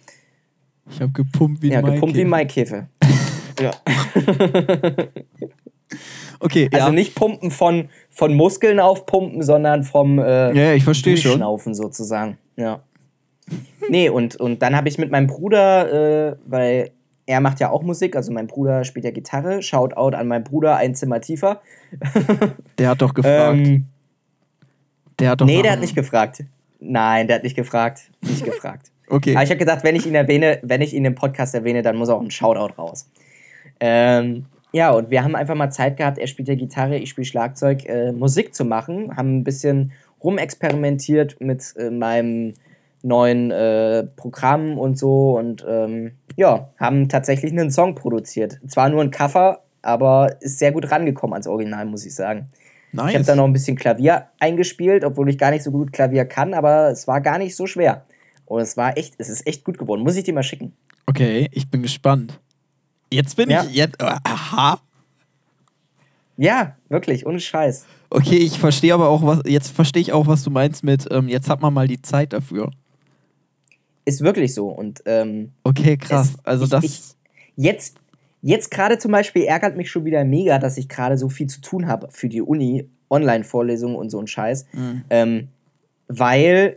Ich 0.88 1.00
habe 1.00 1.12
gepumpt 1.12 1.60
wie 1.62 1.74
ein 1.74 1.84
Ja, 1.84 1.92
gepumpt 1.92 2.14
wie 2.14 2.20
ein 2.20 2.28
Maikäfer. 2.28 2.88
ja. 3.60 3.72
Okay, 6.40 6.68
also 6.72 6.86
ja. 6.86 6.92
nicht 6.92 7.14
Pumpen 7.14 7.50
von, 7.50 7.88
von 8.10 8.34
Muskeln 8.34 8.80
aufpumpen, 8.80 9.42
sondern 9.42 9.84
vom 9.84 10.18
äh, 10.18 10.52
ja, 10.52 10.72
ich 10.74 10.84
verstehe 10.84 11.16
schon. 11.16 11.36
Schnaufen 11.36 11.74
sozusagen. 11.74 12.38
Ja. 12.56 12.80
nee, 13.88 14.08
und, 14.08 14.36
und 14.36 14.62
dann 14.62 14.76
habe 14.76 14.88
ich 14.88 14.98
mit 14.98 15.10
meinem 15.10 15.26
Bruder, 15.26 16.32
äh, 16.32 16.36
weil 16.46 16.90
er 17.26 17.40
macht 17.40 17.60
ja 17.60 17.70
auch 17.70 17.82
Musik, 17.82 18.16
also 18.16 18.32
mein 18.32 18.46
Bruder 18.46 18.84
spielt 18.84 19.04
ja 19.04 19.10
Gitarre. 19.10 19.60
Shoutout 19.60 20.16
an 20.16 20.28
meinen 20.28 20.44
Bruder, 20.44 20.76
ein 20.76 20.94
Zimmer 20.94 21.20
tiefer. 21.20 21.60
der 22.78 22.90
hat 22.90 23.02
doch 23.02 23.14
gefragt. 23.14 23.58
Ähm, 23.58 23.86
der 25.18 25.30
hat 25.30 25.40
doch 25.40 25.46
nee, 25.46 25.62
der 25.62 25.72
hat 25.72 25.80
nicht 25.80 25.94
gefragt. 25.94 26.44
Nein, 26.78 27.26
der 27.26 27.36
hat 27.36 27.42
nicht 27.42 27.56
gefragt. 27.56 28.10
Nicht 28.20 28.44
gefragt. 28.44 28.92
okay. 29.08 29.34
Aber 29.34 29.42
ich 29.42 29.50
habe 29.50 29.58
gedacht, 29.58 29.82
wenn 29.82 29.96
ich 29.96 30.06
ihn 30.06 30.14
erwähne, 30.14 30.60
wenn 30.62 30.82
ich 30.82 30.94
ihn 30.94 31.04
im 31.04 31.14
Podcast 31.14 31.54
erwähne, 31.54 31.82
dann 31.82 31.96
muss 31.96 32.08
auch 32.08 32.20
ein 32.20 32.30
Shoutout 32.30 32.74
raus. 32.78 33.10
Ähm, 33.80 34.46
ja, 34.76 34.90
und 34.90 35.10
wir 35.10 35.24
haben 35.24 35.34
einfach 35.34 35.54
mal 35.54 35.70
Zeit 35.70 35.96
gehabt, 35.96 36.18
er 36.18 36.26
spielt 36.26 36.48
ja 36.48 36.54
Gitarre, 36.54 36.98
ich 36.98 37.08
spiele 37.08 37.24
Schlagzeug, 37.24 37.86
äh, 37.86 38.12
Musik 38.12 38.54
zu 38.54 38.66
machen, 38.66 39.16
haben 39.16 39.38
ein 39.38 39.42
bisschen 39.42 39.92
rumexperimentiert 40.22 41.40
mit 41.40 41.72
äh, 41.78 41.88
meinem 41.88 42.52
neuen 43.02 43.50
äh, 43.50 44.04
Programm 44.16 44.78
und 44.78 44.98
so 44.98 45.38
und 45.38 45.64
ähm, 45.66 46.12
ja, 46.36 46.68
haben 46.78 47.08
tatsächlich 47.08 47.52
einen 47.52 47.70
Song 47.70 47.94
produziert. 47.94 48.60
Zwar 48.68 48.90
nur 48.90 49.00
ein 49.00 49.10
Cover, 49.10 49.62
aber 49.80 50.36
ist 50.40 50.58
sehr 50.58 50.72
gut 50.72 50.90
rangekommen 50.90 51.32
ans 51.32 51.46
Original, 51.46 51.86
muss 51.86 52.04
ich 52.04 52.14
sagen. 52.14 52.50
Nice. 52.92 53.08
Ich 53.08 53.14
habe 53.14 53.24
da 53.24 53.34
noch 53.34 53.44
ein 53.44 53.54
bisschen 53.54 53.78
Klavier 53.78 54.26
eingespielt, 54.40 55.04
obwohl 55.04 55.30
ich 55.30 55.38
gar 55.38 55.52
nicht 55.52 55.62
so 55.62 55.70
gut 55.70 55.90
Klavier 55.90 56.26
kann, 56.26 56.52
aber 56.52 56.90
es 56.90 57.08
war 57.08 57.22
gar 57.22 57.38
nicht 57.38 57.56
so 57.56 57.66
schwer. 57.66 58.04
Und 58.44 58.60
es 58.60 58.76
war 58.76 58.98
echt, 58.98 59.14
es 59.16 59.30
ist 59.30 59.46
echt 59.46 59.64
gut 59.64 59.78
geworden. 59.78 60.02
Muss 60.02 60.16
ich 60.16 60.24
dir 60.24 60.34
mal 60.34 60.42
schicken. 60.42 60.74
Okay, 61.06 61.48
ich 61.52 61.70
bin 61.70 61.80
gespannt. 61.80 62.38
Jetzt 63.12 63.36
bin 63.36 63.50
ja. 63.50 63.64
ich. 63.64 63.74
Jetzt, 63.74 64.02
aha. 64.02 64.80
Ja, 66.36 66.76
wirklich, 66.88 67.26
ohne 67.26 67.40
Scheiß. 67.40 67.86
Okay, 68.10 68.36
ich 68.36 68.58
verstehe 68.58 68.94
aber 68.94 69.08
auch, 69.08 69.24
was. 69.24 69.40
Jetzt 69.46 69.70
verstehe 69.70 70.02
ich 70.02 70.12
auch, 70.12 70.26
was 70.26 70.42
du 70.42 70.50
meinst 70.50 70.84
mit, 70.84 71.06
ähm, 71.10 71.28
jetzt 71.28 71.48
hat 71.48 71.60
man 71.60 71.72
mal 71.72 71.88
die 71.88 72.02
Zeit 72.02 72.32
dafür. 72.32 72.70
Ist 74.04 74.20
wirklich 74.20 74.54
so. 74.54 74.68
Und, 74.68 75.02
ähm, 75.06 75.52
okay, 75.64 75.96
krass. 75.96 76.34
Es, 76.34 76.44
also 76.44 76.66
das. 76.66 76.84
Ich, 76.84 77.02
jetzt, 77.56 77.98
Jetzt 78.46 78.70
gerade 78.70 78.96
zum 78.96 79.10
Beispiel 79.10 79.42
ärgert 79.42 79.76
mich 79.76 79.90
schon 79.90 80.04
wieder 80.04 80.24
mega, 80.24 80.60
dass 80.60 80.78
ich 80.78 80.88
gerade 80.88 81.18
so 81.18 81.28
viel 81.28 81.48
zu 81.48 81.60
tun 81.60 81.88
habe 81.88 82.06
für 82.12 82.28
die 82.28 82.42
Uni, 82.42 82.88
Online-Vorlesungen 83.10 83.96
und 83.96 84.08
so 84.10 84.20
ein 84.20 84.28
Scheiß. 84.28 84.66
Mhm. 84.72 85.04
Ähm, 85.10 85.48
weil 86.06 86.76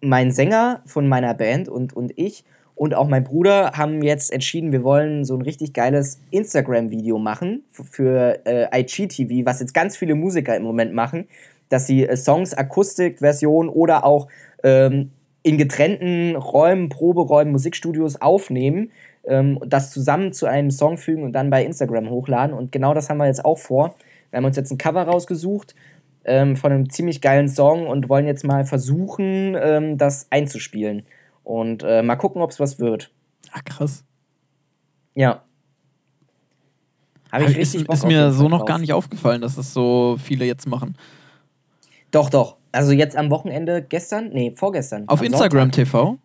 mein 0.00 0.30
Sänger 0.30 0.82
von 0.86 1.08
meiner 1.08 1.34
Band 1.34 1.68
und, 1.68 1.92
und 1.92 2.12
ich 2.16 2.44
und 2.78 2.94
auch 2.94 3.08
mein 3.08 3.24
Bruder 3.24 3.72
haben 3.74 4.02
jetzt 4.02 4.32
entschieden, 4.32 4.70
wir 4.70 4.84
wollen 4.84 5.24
so 5.24 5.34
ein 5.34 5.42
richtig 5.42 5.72
geiles 5.72 6.20
Instagram-Video 6.30 7.18
machen 7.18 7.64
für, 7.70 8.38
äh, 8.46 8.68
IGTV, 8.80 9.44
was 9.44 9.58
jetzt 9.58 9.74
ganz 9.74 9.96
viele 9.96 10.14
Musiker 10.14 10.56
im 10.56 10.62
Moment 10.62 10.94
machen, 10.94 11.26
dass 11.70 11.88
sie 11.88 12.06
äh, 12.06 12.16
Songs, 12.16 12.54
Akustikversion 12.54 13.68
oder 13.68 14.04
auch 14.04 14.28
ähm, 14.62 15.10
in 15.42 15.58
getrennten 15.58 16.36
Räumen, 16.36 16.88
Proberäumen, 16.88 17.50
Musikstudios 17.50 18.20
aufnehmen, 18.20 18.92
ähm, 19.26 19.58
das 19.66 19.90
zusammen 19.90 20.32
zu 20.32 20.46
einem 20.46 20.70
Song 20.70 20.98
fügen 20.98 21.24
und 21.24 21.32
dann 21.32 21.50
bei 21.50 21.64
Instagram 21.64 22.10
hochladen. 22.10 22.56
Und 22.56 22.70
genau 22.70 22.94
das 22.94 23.10
haben 23.10 23.18
wir 23.18 23.26
jetzt 23.26 23.44
auch 23.44 23.58
vor. 23.58 23.96
Wir 24.30 24.36
haben 24.36 24.44
uns 24.44 24.56
jetzt 24.56 24.70
ein 24.70 24.78
Cover 24.78 25.02
rausgesucht 25.02 25.74
ähm, 26.24 26.54
von 26.54 26.70
einem 26.70 26.90
ziemlich 26.90 27.20
geilen 27.20 27.48
Song 27.48 27.88
und 27.88 28.08
wollen 28.08 28.26
jetzt 28.26 28.44
mal 28.44 28.64
versuchen, 28.64 29.56
ähm, 29.60 29.98
das 29.98 30.28
einzuspielen. 30.30 31.02
Und 31.48 31.82
äh, 31.82 32.02
mal 32.02 32.16
gucken, 32.16 32.42
ob 32.42 32.50
es 32.50 32.60
was 32.60 32.78
wird. 32.78 33.10
Ach, 33.52 33.64
krass. 33.64 34.04
Ja. 35.14 35.44
Habe 37.32 37.44
ich 37.44 37.56
ist, 37.56 37.74
ist 37.74 38.06
mir 38.06 38.32
so 38.32 38.50
noch 38.50 38.58
drauf. 38.58 38.68
gar 38.68 38.78
nicht 38.78 38.92
aufgefallen, 38.92 39.40
dass 39.40 39.56
das 39.56 39.72
so 39.72 40.18
viele 40.22 40.44
jetzt 40.44 40.66
machen. 40.66 40.94
Doch, 42.10 42.28
doch. 42.28 42.58
Also 42.70 42.92
jetzt 42.92 43.16
am 43.16 43.30
Wochenende, 43.30 43.82
gestern? 43.82 44.28
Nee, 44.28 44.52
vorgestern. 44.54 45.08
Auf 45.08 45.20
am 45.20 45.26
Instagram 45.26 45.72
Sonntag. 45.72 45.84
TV? 45.86 46.18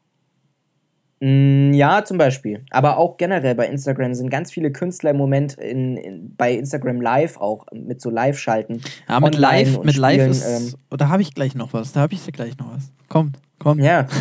Mm, 1.22 1.72
Ja, 1.74 2.04
zum 2.04 2.18
Beispiel. 2.18 2.66
Aber 2.70 2.98
auch 2.98 3.16
generell 3.16 3.56
bei 3.56 3.68
Instagram 3.68 4.14
sind 4.16 4.30
ganz 4.30 4.52
viele 4.52 4.74
Künstler 4.74 5.12
im 5.12 5.18
Moment 5.18 5.54
in, 5.54 5.96
in, 5.96 6.36
bei 6.36 6.52
Instagram 6.54 7.00
Live 7.00 7.38
auch 7.38 7.66
mit 7.72 8.02
so 8.02 8.10
Live-Schalten. 8.10 8.82
Ja, 9.08 9.22
mit 9.22 9.38
Live, 9.38 9.82
mit 9.84 9.96
Live 9.96 10.16
spielen, 10.16 10.32
ist. 10.32 10.74
ähm, 10.92 10.98
da 10.98 11.08
habe 11.08 11.22
ich 11.22 11.34
gleich 11.34 11.56
noch 11.56 11.72
was. 11.72 11.94
Da 11.94 12.02
habe 12.02 12.14
ich 12.14 12.26
gleich 12.34 12.58
noch 12.58 12.74
was. 12.76 12.92
Kommt, 13.08 13.40
kommt. 13.58 13.82
Ja. 13.82 14.06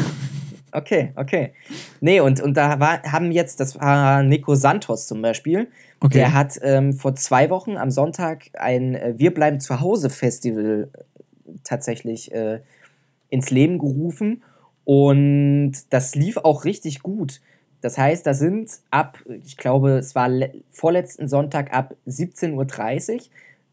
Okay, 0.72 1.12
okay. 1.16 1.52
Nee, 2.00 2.20
und, 2.20 2.40
und 2.40 2.56
da 2.56 2.80
war, 2.80 3.02
haben 3.02 3.30
jetzt, 3.30 3.60
das 3.60 3.78
war 3.78 4.22
Nico 4.22 4.54
Santos 4.54 5.06
zum 5.06 5.20
Beispiel, 5.22 5.68
Okay. 6.00 6.18
der 6.18 6.34
hat 6.34 6.58
ähm, 6.62 6.94
vor 6.94 7.14
zwei 7.14 7.48
Wochen 7.50 7.76
am 7.76 7.90
Sonntag 7.90 8.46
ein 8.54 8.94
äh, 8.94 9.14
Wir 9.18 9.32
bleiben 9.34 9.60
zu 9.60 9.80
Hause 9.80 10.10
Festival 10.10 10.88
äh, 10.92 11.50
tatsächlich 11.62 12.32
äh, 12.32 12.60
ins 13.28 13.50
Leben 13.50 13.78
gerufen 13.78 14.42
und 14.84 15.72
das 15.90 16.14
lief 16.14 16.38
auch 16.38 16.64
richtig 16.64 17.02
gut. 17.02 17.40
Das 17.82 17.98
heißt, 17.98 18.26
da 18.26 18.34
sind 18.34 18.70
ab, 18.90 19.18
ich 19.44 19.56
glaube, 19.56 19.92
es 19.98 20.14
war 20.14 20.28
le- 20.28 20.52
vorletzten 20.70 21.28
Sonntag 21.28 21.72
ab 21.72 21.94
17.30 22.06 22.52
Uhr 23.14 23.20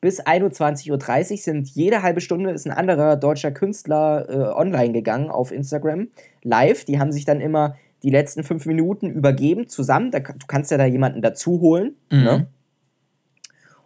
bis 0.01 0.21
21.30 0.25 1.31
Uhr 1.31 1.37
sind 1.37 1.69
jede 1.69 2.01
halbe 2.01 2.21
Stunde 2.21 2.51
ist 2.51 2.65
ein 2.65 2.71
anderer 2.71 3.17
deutscher 3.17 3.51
Künstler 3.51 4.27
äh, 4.29 4.57
online 4.57 4.93
gegangen 4.93 5.29
auf 5.29 5.51
Instagram 5.51 6.07
live. 6.41 6.85
Die 6.85 6.99
haben 6.99 7.11
sich 7.11 7.25
dann 7.25 7.41
immer 7.41 7.75
die 8.03 8.09
letzten 8.09 8.43
fünf 8.43 8.65
Minuten 8.65 9.09
übergeben 9.09 9.67
zusammen. 9.67 10.11
Da, 10.11 10.19
du 10.19 10.45
kannst 10.47 10.71
ja 10.71 10.77
da 10.77 10.85
jemanden 10.85 11.21
dazu 11.21 11.59
holen. 11.59 11.95
Mhm. 12.09 12.23
Ne? 12.23 12.47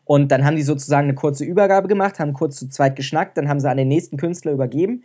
Und 0.05 0.31
dann 0.31 0.45
haben 0.45 0.55
die 0.55 0.63
sozusagen 0.63 1.07
eine 1.07 1.15
kurze 1.15 1.45
Übergabe 1.45 1.87
gemacht, 1.87 2.19
haben 2.19 2.33
kurz 2.33 2.57
zu 2.57 2.69
zweit 2.69 2.95
geschnackt, 2.95 3.37
dann 3.37 3.47
haben 3.47 3.59
sie 3.59 3.69
an 3.69 3.77
den 3.77 3.87
nächsten 3.87 4.17
Künstler 4.17 4.51
übergeben. 4.51 5.03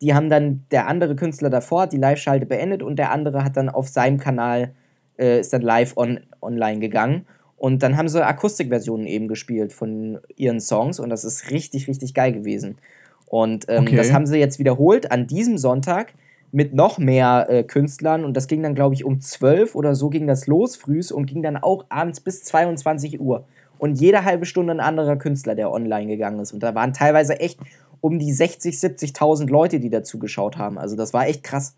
Die 0.00 0.14
haben 0.14 0.30
dann, 0.30 0.64
der 0.70 0.88
andere 0.88 1.16
Künstler 1.16 1.50
davor 1.50 1.82
hat 1.82 1.92
die 1.92 1.98
Live-Schalte 1.98 2.46
beendet 2.46 2.82
und 2.82 2.96
der 2.96 3.10
andere 3.12 3.44
hat 3.44 3.56
dann 3.56 3.68
auf 3.68 3.88
seinem 3.88 4.18
Kanal, 4.18 4.72
äh, 5.18 5.40
ist 5.40 5.52
dann 5.52 5.62
live 5.62 5.96
on, 5.96 6.20
online 6.40 6.78
gegangen. 6.80 7.26
Und 7.58 7.82
dann 7.82 7.96
haben 7.96 8.08
sie 8.08 8.24
Akustikversionen 8.24 9.06
eben 9.06 9.26
gespielt 9.28 9.72
von 9.72 10.18
ihren 10.36 10.60
Songs 10.60 11.00
und 11.00 11.10
das 11.10 11.24
ist 11.24 11.50
richtig, 11.50 11.88
richtig 11.88 12.14
geil 12.14 12.32
gewesen. 12.32 12.78
Und 13.26 13.66
ähm, 13.68 13.82
Okay. 13.82 13.96
das 13.96 14.12
haben 14.12 14.26
sie 14.26 14.38
jetzt 14.38 14.58
wiederholt 14.58 15.10
an 15.10 15.26
diesem 15.26 15.58
Sonntag 15.58 16.14
mit 16.52 16.72
noch 16.72 16.98
mehr 16.98 17.46
äh, 17.50 17.62
Künstlern 17.64 18.24
und 18.24 18.34
das 18.34 18.46
ging 18.46 18.62
dann, 18.62 18.74
glaube 18.74 18.94
ich, 18.94 19.04
um 19.04 19.20
12 19.20 19.74
oder 19.74 19.94
so 19.94 20.08
ging 20.08 20.26
das 20.26 20.46
los 20.46 20.76
frühs 20.76 21.12
und 21.12 21.26
ging 21.26 21.42
dann 21.42 21.56
auch 21.56 21.84
abends 21.88 22.20
bis 22.20 22.44
22 22.44 23.20
Uhr. 23.20 23.44
Und 23.78 24.00
jede 24.00 24.24
halbe 24.24 24.46
Stunde 24.46 24.72
ein 24.72 24.80
anderer 24.80 25.16
Künstler, 25.16 25.54
der 25.54 25.70
online 25.70 26.06
gegangen 26.06 26.40
ist. 26.40 26.52
Und 26.52 26.62
da 26.62 26.74
waren 26.74 26.92
teilweise 26.92 27.38
echt 27.38 27.60
um 28.00 28.18
die 28.18 28.32
60, 28.32 28.76
70.000 28.76 29.48
Leute, 29.50 29.78
die 29.78 29.90
dazu 29.90 30.18
geschaut 30.18 30.56
haben. 30.56 30.78
Also 30.78 30.96
das 30.96 31.12
war 31.12 31.26
echt 31.26 31.42
krass. 31.44 31.74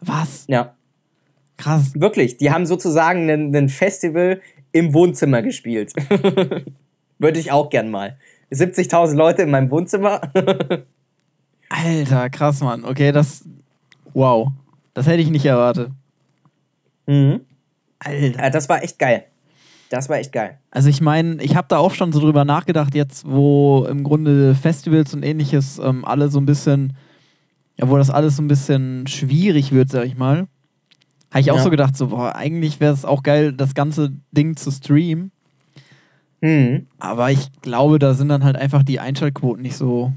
Was? 0.00 0.44
Ja, 0.48 0.74
Krass. 1.58 1.92
wirklich. 1.94 2.38
Die 2.38 2.50
haben 2.50 2.64
sozusagen 2.64 3.28
ein, 3.28 3.68
Festival 3.68 4.40
im 4.72 4.94
Wohnzimmer 4.94 5.42
gespielt. 5.42 5.92
Würde 7.18 7.38
ich 7.38 7.50
auch 7.52 7.68
gern 7.68 7.90
mal. 7.90 8.16
70.000 8.52 9.16
Leute 9.16 9.42
in 9.42 9.50
meinem 9.50 9.70
Wohnzimmer. 9.70 10.20
Alter, 11.68 12.30
krass, 12.30 12.60
Mann. 12.60 12.84
Okay, 12.84 13.12
das. 13.12 13.44
Wow. 14.14 14.52
Das 14.94 15.06
hätte 15.06 15.20
ich 15.20 15.30
nicht 15.30 15.44
erwartet. 15.44 15.90
mhm. 17.06 17.40
Alter. 17.98 18.38
ja, 18.40 18.50
das 18.50 18.68
war 18.68 18.82
echt 18.82 18.98
geil. 18.98 19.24
Das 19.90 20.08
war 20.08 20.18
echt 20.18 20.32
geil. 20.32 20.58
Also 20.70 20.88
ich 20.88 21.00
meine, 21.00 21.42
ich 21.42 21.56
habe 21.56 21.66
da 21.68 21.78
auch 21.78 21.92
schon 21.92 22.12
so 22.12 22.20
drüber 22.20 22.44
nachgedacht, 22.44 22.94
jetzt 22.94 23.28
wo 23.28 23.86
im 23.90 24.04
Grunde 24.04 24.54
Festivals 24.54 25.14
und 25.14 25.24
ähnliches 25.24 25.78
ähm, 25.78 26.04
alle 26.04 26.28
so 26.28 26.38
ein 26.38 26.46
bisschen, 26.46 26.96
ja, 27.76 27.88
wo 27.88 27.96
das 27.96 28.10
alles 28.10 28.36
so 28.36 28.42
ein 28.42 28.48
bisschen 28.48 29.06
schwierig 29.06 29.72
wird, 29.72 29.90
sag 29.90 30.04
ich 30.04 30.16
mal. 30.16 30.46
Habe 31.30 31.40
ich 31.40 31.50
auch 31.50 31.56
Ja. 31.56 31.62
so 31.62 31.70
gedacht, 31.70 31.96
so, 31.96 32.08
boah, 32.08 32.34
eigentlich 32.34 32.80
wäre 32.80 32.92
es 32.94 33.04
auch 33.04 33.22
geil, 33.22 33.52
das 33.52 33.74
ganze 33.74 34.12
Ding 34.32 34.56
zu 34.56 34.70
streamen. 34.70 35.30
Mhm. 36.40 36.86
Aber 36.98 37.30
ich 37.30 37.50
glaube, 37.62 37.98
da 37.98 38.14
sind 38.14 38.28
dann 38.28 38.44
halt 38.44 38.56
einfach 38.56 38.82
die 38.82 39.00
Einschaltquoten 39.00 39.62
nicht 39.62 39.76
so. 39.76 40.12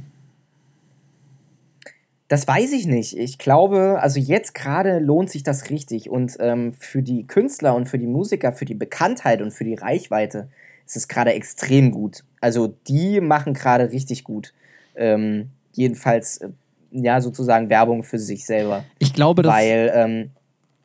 Das 2.27 2.47
weiß 2.47 2.71
ich 2.71 2.85
nicht. 2.85 3.17
Ich 3.17 3.37
glaube, 3.39 3.99
also 4.01 4.17
jetzt 4.19 4.53
gerade 4.55 4.99
lohnt 4.99 5.29
sich 5.29 5.43
das 5.43 5.69
richtig. 5.69 6.09
Und 6.09 6.37
ähm, 6.39 6.71
für 6.73 7.01
die 7.01 7.27
Künstler 7.27 7.75
und 7.75 7.89
für 7.89 7.97
die 7.97 8.07
Musiker, 8.07 8.53
für 8.53 8.63
die 8.63 8.73
Bekanntheit 8.75 9.41
und 9.41 9.51
für 9.51 9.65
die 9.65 9.73
Reichweite 9.75 10.47
ist 10.85 10.95
es 10.95 11.07
gerade 11.09 11.33
extrem 11.33 11.91
gut. 11.91 12.23
Also 12.39 12.73
die 12.87 13.19
machen 13.19 13.53
gerade 13.53 13.91
richtig 13.91 14.23
gut. 14.23 14.53
Ähm, 14.95 15.49
jedenfalls, 15.73 16.37
äh, 16.37 16.49
ja, 16.91 17.19
sozusagen 17.19 17.69
Werbung 17.69 18.03
für 18.03 18.19
sich 18.19 18.45
selber. 18.45 18.85
Ich 18.99 19.13
glaube, 19.13 19.41
dass, 19.41 19.53
Weil, 19.53 19.91
ähm, 19.93 20.29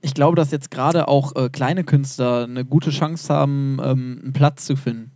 ich 0.06 0.14
glaube, 0.14 0.36
dass 0.36 0.52
jetzt 0.52 0.70
gerade 0.70 1.08
auch 1.08 1.34
äh, 1.34 1.48
kleine 1.48 1.82
Künstler 1.82 2.44
eine 2.44 2.64
gute 2.64 2.90
Chance 2.90 3.34
haben, 3.34 3.78
ähm, 3.82 4.20
einen 4.22 4.32
Platz 4.32 4.64
zu 4.64 4.76
finden. 4.76 5.10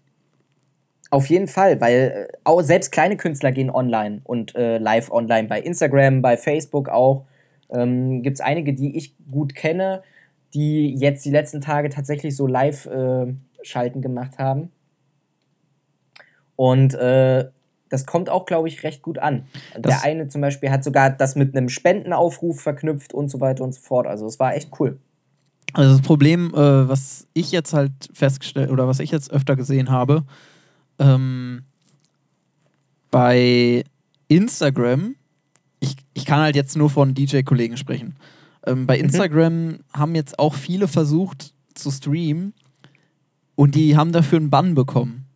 Auf 1.11 1.27
jeden 1.27 1.47
Fall, 1.47 1.81
weil 1.81 2.29
äh, 2.29 2.37
auch 2.43 2.61
selbst 2.63 2.91
kleine 2.91 3.17
Künstler 3.17 3.53
gehen 3.53 3.71
online 3.71 4.21
und 4.25 4.57
äh, 4.57 4.79
live 4.79 5.13
online 5.13 5.47
bei 5.47 5.61
Instagram, 5.61 6.23
bei 6.23 6.37
Facebook 6.37 6.89
auch. 6.89 7.25
Ähm, 7.71 8.23
Gibt 8.23 8.39
es 8.39 8.41
einige, 8.41 8.75
die 8.75 8.97
ich 8.97 9.15
gut 9.31 9.55
kenne, 9.55 10.03
die 10.55 10.93
jetzt 10.97 11.25
die 11.25 11.31
letzten 11.31 11.61
Tage 11.61 11.89
tatsächlich 11.89 12.35
so 12.35 12.49
Live-Schalten 12.49 14.03
gemacht 14.03 14.39
haben. 14.39 14.73
Und 16.57 16.95
äh, 16.95 17.45
das 17.91 18.07
kommt 18.07 18.31
auch, 18.31 18.47
glaube 18.47 18.69
ich, 18.69 18.83
recht 18.83 19.03
gut 19.03 19.19
an. 19.19 19.45
Das- 19.79 20.01
Der 20.01 20.11
eine 20.11 20.29
zum 20.29 20.41
Beispiel 20.41 20.71
hat 20.71 20.83
sogar 20.83 21.11
das 21.11 21.37
mit 21.37 21.55
einem 21.55 21.69
Spendenaufruf 21.69 22.61
verknüpft 22.63 23.13
und 23.13 23.29
so 23.29 23.41
weiter 23.41 23.63
und 23.65 23.75
so 23.75 23.81
fort. 23.83 24.07
Also 24.07 24.27
es 24.27 24.39
war 24.41 24.55
echt 24.55 24.71
cool. 24.81 24.99
Also 25.75 25.93
das 25.93 26.03
Problem, 26.03 26.53
äh, 26.55 26.89
was 26.89 27.27
ich 27.35 27.53
jetzt 27.53 27.75
halt 27.75 27.93
festgestellt 28.13 28.71
oder 28.71 28.89
was 28.89 28.99
ich 28.99 29.11
jetzt 29.11 29.31
öfter 29.31 29.55
gesehen 29.55 29.91
habe, 29.91 30.25
ähm, 30.99 31.63
bei 33.11 33.85
Instagram, 34.29 35.17
ich, 35.81 35.97
ich 36.15 36.25
kann 36.25 36.41
halt 36.41 36.57
jetzt 36.57 36.77
nur 36.77 36.91
von 36.91 37.15
DJ-Kollegen 37.15 37.77
sprechen. 37.77 38.17
Ähm, 38.67 38.87
bei 38.87 38.99
Instagram 38.99 39.79
haben 39.93 40.15
jetzt 40.15 40.39
auch 40.39 40.55
viele 40.55 40.89
versucht 40.89 41.55
zu 41.75 41.91
streamen 41.91 42.53
und 43.55 43.75
die 43.75 43.97
haben 43.97 44.13
dafür 44.13 44.39
einen 44.39 44.51
Bann 44.51 44.75
bekommen. 44.75 45.27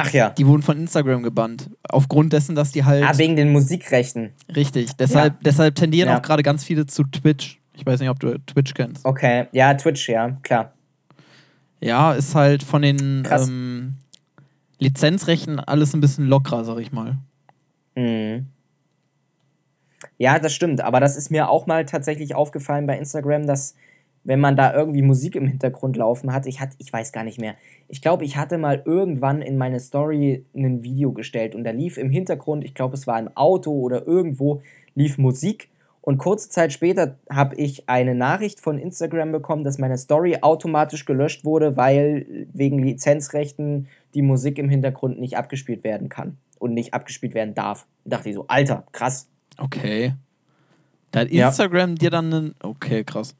Ach 0.00 0.10
ja. 0.12 0.30
Die 0.30 0.46
wurden 0.46 0.62
von 0.62 0.78
Instagram 0.78 1.22
gebannt. 1.24 1.70
Aufgrund 1.88 2.32
dessen, 2.32 2.54
dass 2.54 2.70
die 2.70 2.84
halt. 2.84 3.02
Ah, 3.04 3.18
wegen 3.18 3.34
den 3.34 3.50
Musikrechten. 3.50 4.30
richtig. 4.54 4.92
Deshalb, 4.96 5.34
Ja. 5.34 5.38
deshalb 5.44 5.74
tendieren 5.74 6.08
Ja. 6.08 6.18
auch 6.18 6.22
gerade 6.22 6.42
ganz 6.44 6.62
viele 6.64 6.86
zu 6.86 7.02
Twitch. 7.04 7.60
Ich 7.74 7.84
weiß 7.84 7.98
nicht, 8.00 8.08
ob 8.08 8.20
du 8.20 8.38
Twitch 8.46 8.74
kennst. 8.74 9.04
Okay. 9.04 9.46
Ja, 9.52 9.74
Twitch, 9.74 10.08
ja, 10.08 10.36
klar. 10.42 10.72
Ja, 11.80 12.12
ist 12.12 12.34
halt 12.34 12.62
von 12.62 12.82
den 12.82 13.26
ähm, 13.30 13.96
Lizenzrechten 14.78 15.58
alles 15.60 15.94
ein 15.94 16.00
bisschen 16.00 16.26
lockerer, 16.26 16.64
sag 16.64 16.78
ich 16.78 16.92
mal. 16.92 17.16
Mhm. 17.96 18.46
Ja, 20.16 20.38
das 20.38 20.52
stimmt. 20.54 20.80
Aber 20.80 21.00
das 21.00 21.16
ist 21.16 21.30
mir 21.30 21.48
auch 21.48 21.66
mal 21.66 21.84
tatsächlich 21.86 22.34
aufgefallen 22.34 22.86
bei 22.86 22.96
Instagram, 22.98 23.46
dass 23.46 23.74
wenn 24.28 24.40
man 24.40 24.56
da 24.56 24.74
irgendwie 24.74 25.00
Musik 25.00 25.36
im 25.36 25.46
Hintergrund 25.46 25.96
laufen 25.96 26.34
hat, 26.34 26.44
ich 26.44 26.60
hatte, 26.60 26.76
ich 26.76 26.92
weiß 26.92 27.12
gar 27.12 27.24
nicht 27.24 27.40
mehr. 27.40 27.54
Ich 27.88 28.02
glaube, 28.02 28.26
ich 28.26 28.36
hatte 28.36 28.58
mal 28.58 28.82
irgendwann 28.84 29.40
in 29.40 29.56
meine 29.56 29.80
Story 29.80 30.44
ein 30.54 30.82
Video 30.82 31.12
gestellt 31.12 31.54
und 31.54 31.64
da 31.64 31.70
lief 31.70 31.96
im 31.96 32.10
Hintergrund, 32.10 32.62
ich 32.62 32.74
glaube, 32.74 32.94
es 32.94 33.06
war 33.06 33.18
im 33.18 33.34
Auto 33.34 33.72
oder 33.72 34.06
irgendwo, 34.06 34.60
lief 34.94 35.16
Musik 35.16 35.70
Und 36.02 36.18
kurze 36.18 36.50
Zeit 36.50 36.74
später 36.74 37.16
habe 37.30 37.56
ich 37.56 37.88
eine 37.88 38.14
Nachricht 38.14 38.60
von 38.60 38.78
Instagram 38.78 39.32
bekommen, 39.32 39.64
dass 39.64 39.78
meine 39.78 39.96
Story 39.96 40.36
automatisch 40.42 41.06
gelöscht 41.06 41.46
wurde, 41.46 41.78
weil 41.78 42.46
wegen 42.52 42.80
Lizenzrechten 42.80 43.88
die 44.12 44.22
Musik 44.22 44.58
im 44.58 44.68
Hintergrund 44.68 45.18
nicht 45.18 45.38
abgespielt 45.38 45.84
werden 45.84 46.10
kann 46.10 46.36
und 46.58 46.74
nicht 46.74 46.92
abgespielt 46.92 47.32
werden 47.32 47.54
darf. 47.54 47.86
Da 48.04 48.18
dachte 48.18 48.28
ich 48.28 48.34
so, 48.34 48.44
Alter, 48.46 48.84
krass. 48.92 49.26
Okay. 49.56 50.12
Da 51.12 51.20
hat 51.20 51.28
Instagram 51.28 51.90
ja. 51.92 51.96
dir 51.96 52.10
dann 52.10 52.34
einen. 52.34 52.54
Okay, 52.60 53.04
krass. 53.04 53.34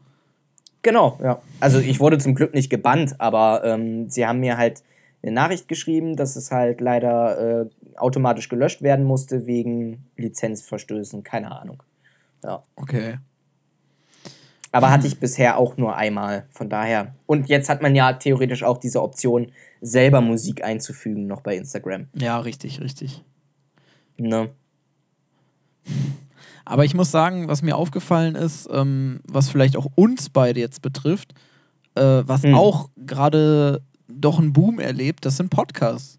Genau, 0.82 1.18
ja. 1.22 1.40
Also 1.60 1.78
ich 1.78 2.00
wurde 2.00 2.18
zum 2.18 2.34
Glück 2.34 2.54
nicht 2.54 2.70
gebannt, 2.70 3.16
aber 3.18 3.62
ähm, 3.64 4.08
sie 4.08 4.26
haben 4.26 4.40
mir 4.40 4.56
halt 4.56 4.82
eine 5.22 5.32
Nachricht 5.32 5.68
geschrieben, 5.68 6.16
dass 6.16 6.36
es 6.36 6.50
halt 6.50 6.80
leider 6.80 7.62
äh, 7.62 7.66
automatisch 7.96 8.48
gelöscht 8.48 8.82
werden 8.82 9.04
musste 9.04 9.46
wegen 9.46 10.04
Lizenzverstößen, 10.16 11.24
keine 11.24 11.50
Ahnung. 11.50 11.82
Ja. 12.44 12.62
Okay. 12.76 13.18
Aber 14.70 14.90
hatte 14.90 15.06
ich 15.06 15.18
bisher 15.18 15.56
auch 15.56 15.76
nur 15.76 15.96
einmal, 15.96 16.46
von 16.50 16.68
daher. 16.68 17.14
Und 17.26 17.48
jetzt 17.48 17.68
hat 17.68 17.82
man 17.82 17.94
ja 17.94 18.12
theoretisch 18.12 18.62
auch 18.62 18.78
diese 18.78 19.02
Option, 19.02 19.50
selber 19.80 20.20
Musik 20.20 20.62
einzufügen, 20.64 21.26
noch 21.26 21.40
bei 21.40 21.56
Instagram. 21.56 22.08
Ja, 22.14 22.38
richtig, 22.38 22.80
richtig. 22.80 23.24
Ne? 24.18 24.50
Aber 26.68 26.84
ich 26.84 26.94
muss 26.94 27.10
sagen, 27.10 27.48
was 27.48 27.62
mir 27.62 27.76
aufgefallen 27.76 28.34
ist, 28.34 28.68
ähm, 28.70 29.20
was 29.26 29.48
vielleicht 29.48 29.74
auch 29.74 29.86
uns 29.94 30.28
beide 30.28 30.60
jetzt 30.60 30.82
betrifft, 30.82 31.32
äh, 31.94 32.02
was 32.02 32.42
hm. 32.42 32.54
auch 32.54 32.90
gerade 33.06 33.80
doch 34.06 34.38
einen 34.38 34.52
Boom 34.52 34.78
erlebt, 34.78 35.24
das 35.24 35.38
sind 35.38 35.48
Podcasts. 35.48 36.18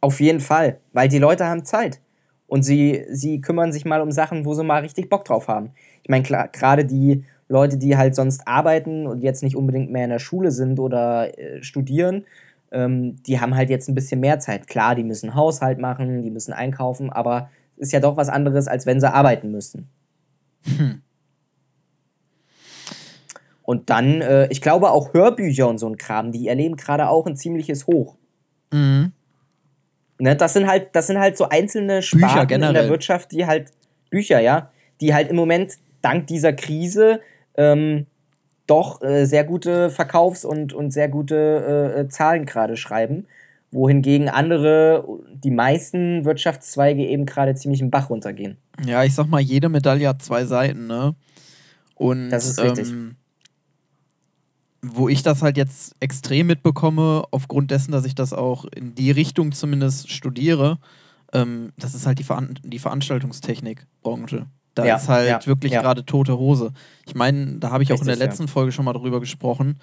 Auf 0.00 0.20
jeden 0.20 0.38
Fall, 0.38 0.78
weil 0.92 1.08
die 1.08 1.18
Leute 1.18 1.46
haben 1.46 1.64
Zeit. 1.64 2.00
Und 2.46 2.62
sie, 2.62 3.04
sie 3.10 3.40
kümmern 3.40 3.72
sich 3.72 3.84
mal 3.84 4.00
um 4.02 4.12
Sachen, 4.12 4.44
wo 4.44 4.54
sie 4.54 4.62
mal 4.62 4.82
richtig 4.82 5.08
Bock 5.08 5.24
drauf 5.24 5.48
haben. 5.48 5.70
Ich 6.04 6.08
meine, 6.08 6.22
gerade 6.22 6.84
die 6.84 7.24
Leute, 7.48 7.78
die 7.78 7.96
halt 7.96 8.14
sonst 8.14 8.46
arbeiten 8.46 9.08
und 9.08 9.22
jetzt 9.22 9.42
nicht 9.42 9.56
unbedingt 9.56 9.90
mehr 9.90 10.04
in 10.04 10.10
der 10.10 10.18
Schule 10.20 10.52
sind 10.52 10.78
oder 10.78 11.36
äh, 11.36 11.60
studieren, 11.62 12.24
ähm, 12.70 13.16
die 13.24 13.40
haben 13.40 13.56
halt 13.56 13.68
jetzt 13.68 13.88
ein 13.88 13.96
bisschen 13.96 14.20
mehr 14.20 14.38
Zeit. 14.38 14.68
Klar, 14.68 14.94
die 14.94 15.04
müssen 15.04 15.34
Haushalt 15.34 15.78
machen, 15.78 16.22
die 16.22 16.30
müssen 16.30 16.52
einkaufen, 16.52 17.10
aber 17.10 17.50
ist 17.82 17.92
ja 17.92 18.00
doch 18.00 18.16
was 18.16 18.28
anderes, 18.28 18.68
als 18.68 18.86
wenn 18.86 19.00
sie 19.00 19.12
arbeiten 19.12 19.50
müssen. 19.50 19.88
Hm. 20.64 21.02
Und 23.62 23.90
dann, 23.90 24.20
äh, 24.20 24.48
ich 24.48 24.60
glaube 24.60 24.90
auch 24.90 25.12
Hörbücher 25.14 25.68
und 25.68 25.78
so 25.78 25.88
ein 25.88 25.96
Kram, 25.96 26.32
die 26.32 26.48
erleben 26.48 26.76
gerade 26.76 27.08
auch 27.08 27.26
ein 27.26 27.36
ziemliches 27.36 27.86
Hoch. 27.86 28.16
Mhm. 28.72 29.12
Ne, 30.18 30.36
das 30.36 30.52
sind 30.52 30.66
halt, 30.66 30.90
das 30.92 31.08
sind 31.08 31.18
halt 31.18 31.36
so 31.36 31.48
einzelne 31.48 32.02
Sparten 32.02 32.62
in 32.62 32.74
der 32.74 32.88
Wirtschaft, 32.88 33.32
die 33.32 33.46
halt 33.46 33.72
Bücher, 34.10 34.40
ja, 34.40 34.70
die 35.00 35.14
halt 35.14 35.30
im 35.30 35.36
Moment 35.36 35.74
dank 36.00 36.26
dieser 36.26 36.52
Krise 36.52 37.20
ähm, 37.56 38.06
doch 38.66 39.02
äh, 39.02 39.24
sehr 39.24 39.44
gute 39.44 39.90
Verkaufs- 39.90 40.44
und, 40.44 40.72
und 40.72 40.92
sehr 40.92 41.08
gute 41.08 41.94
äh, 41.96 42.00
äh, 42.00 42.08
Zahlen 42.08 42.46
gerade 42.46 42.76
schreiben, 42.76 43.26
wohingegen 43.72 44.28
andere, 44.28 45.04
die 45.32 45.50
meisten 45.50 46.24
Wirtschaftszweige 46.24 47.06
eben 47.06 47.26
gerade 47.26 47.54
ziemlich 47.54 47.80
im 47.80 47.90
Bach 47.90 48.10
runtergehen. 48.10 48.58
Ja, 48.86 49.02
ich 49.02 49.14
sag 49.14 49.26
mal, 49.26 49.40
jede 49.40 49.68
Medaille 49.68 50.08
hat 50.08 50.22
zwei 50.22 50.44
Seiten, 50.44 50.86
ne? 50.86 51.14
Und 51.96 52.30
das 52.30 52.46
ist 52.46 52.62
richtig. 52.62 52.90
Ähm, 52.90 53.16
wo 54.82 55.08
ich 55.08 55.22
das 55.22 55.42
halt 55.42 55.56
jetzt 55.56 55.94
extrem 56.00 56.48
mitbekomme, 56.48 57.22
aufgrund 57.30 57.70
dessen, 57.70 57.92
dass 57.92 58.04
ich 58.04 58.16
das 58.16 58.32
auch 58.32 58.64
in 58.64 58.94
die 58.94 59.12
Richtung 59.12 59.52
zumindest 59.52 60.10
studiere, 60.10 60.78
ähm, 61.32 61.72
das 61.78 61.94
ist 61.94 62.04
halt 62.04 62.18
die, 62.18 62.24
Veran 62.24 62.58
die 62.64 62.80
Veranstaltungstechnikbranche. 62.80 64.46
Da 64.74 64.84
ja, 64.84 64.96
ist 64.96 65.08
halt 65.08 65.28
ja, 65.28 65.46
wirklich 65.46 65.72
ja. 65.72 65.82
gerade 65.82 66.04
tote 66.04 66.36
Hose. 66.36 66.72
Ich 67.06 67.14
meine, 67.14 67.58
da 67.58 67.70
habe 67.70 67.82
ich 67.82 67.90
auch 67.90 68.00
Richtig, 68.00 68.12
in 68.12 68.18
der 68.18 68.26
letzten 68.26 68.48
Folge 68.48 68.72
schon 68.72 68.84
mal 68.84 68.92
drüber 68.92 69.20
gesprochen. 69.20 69.78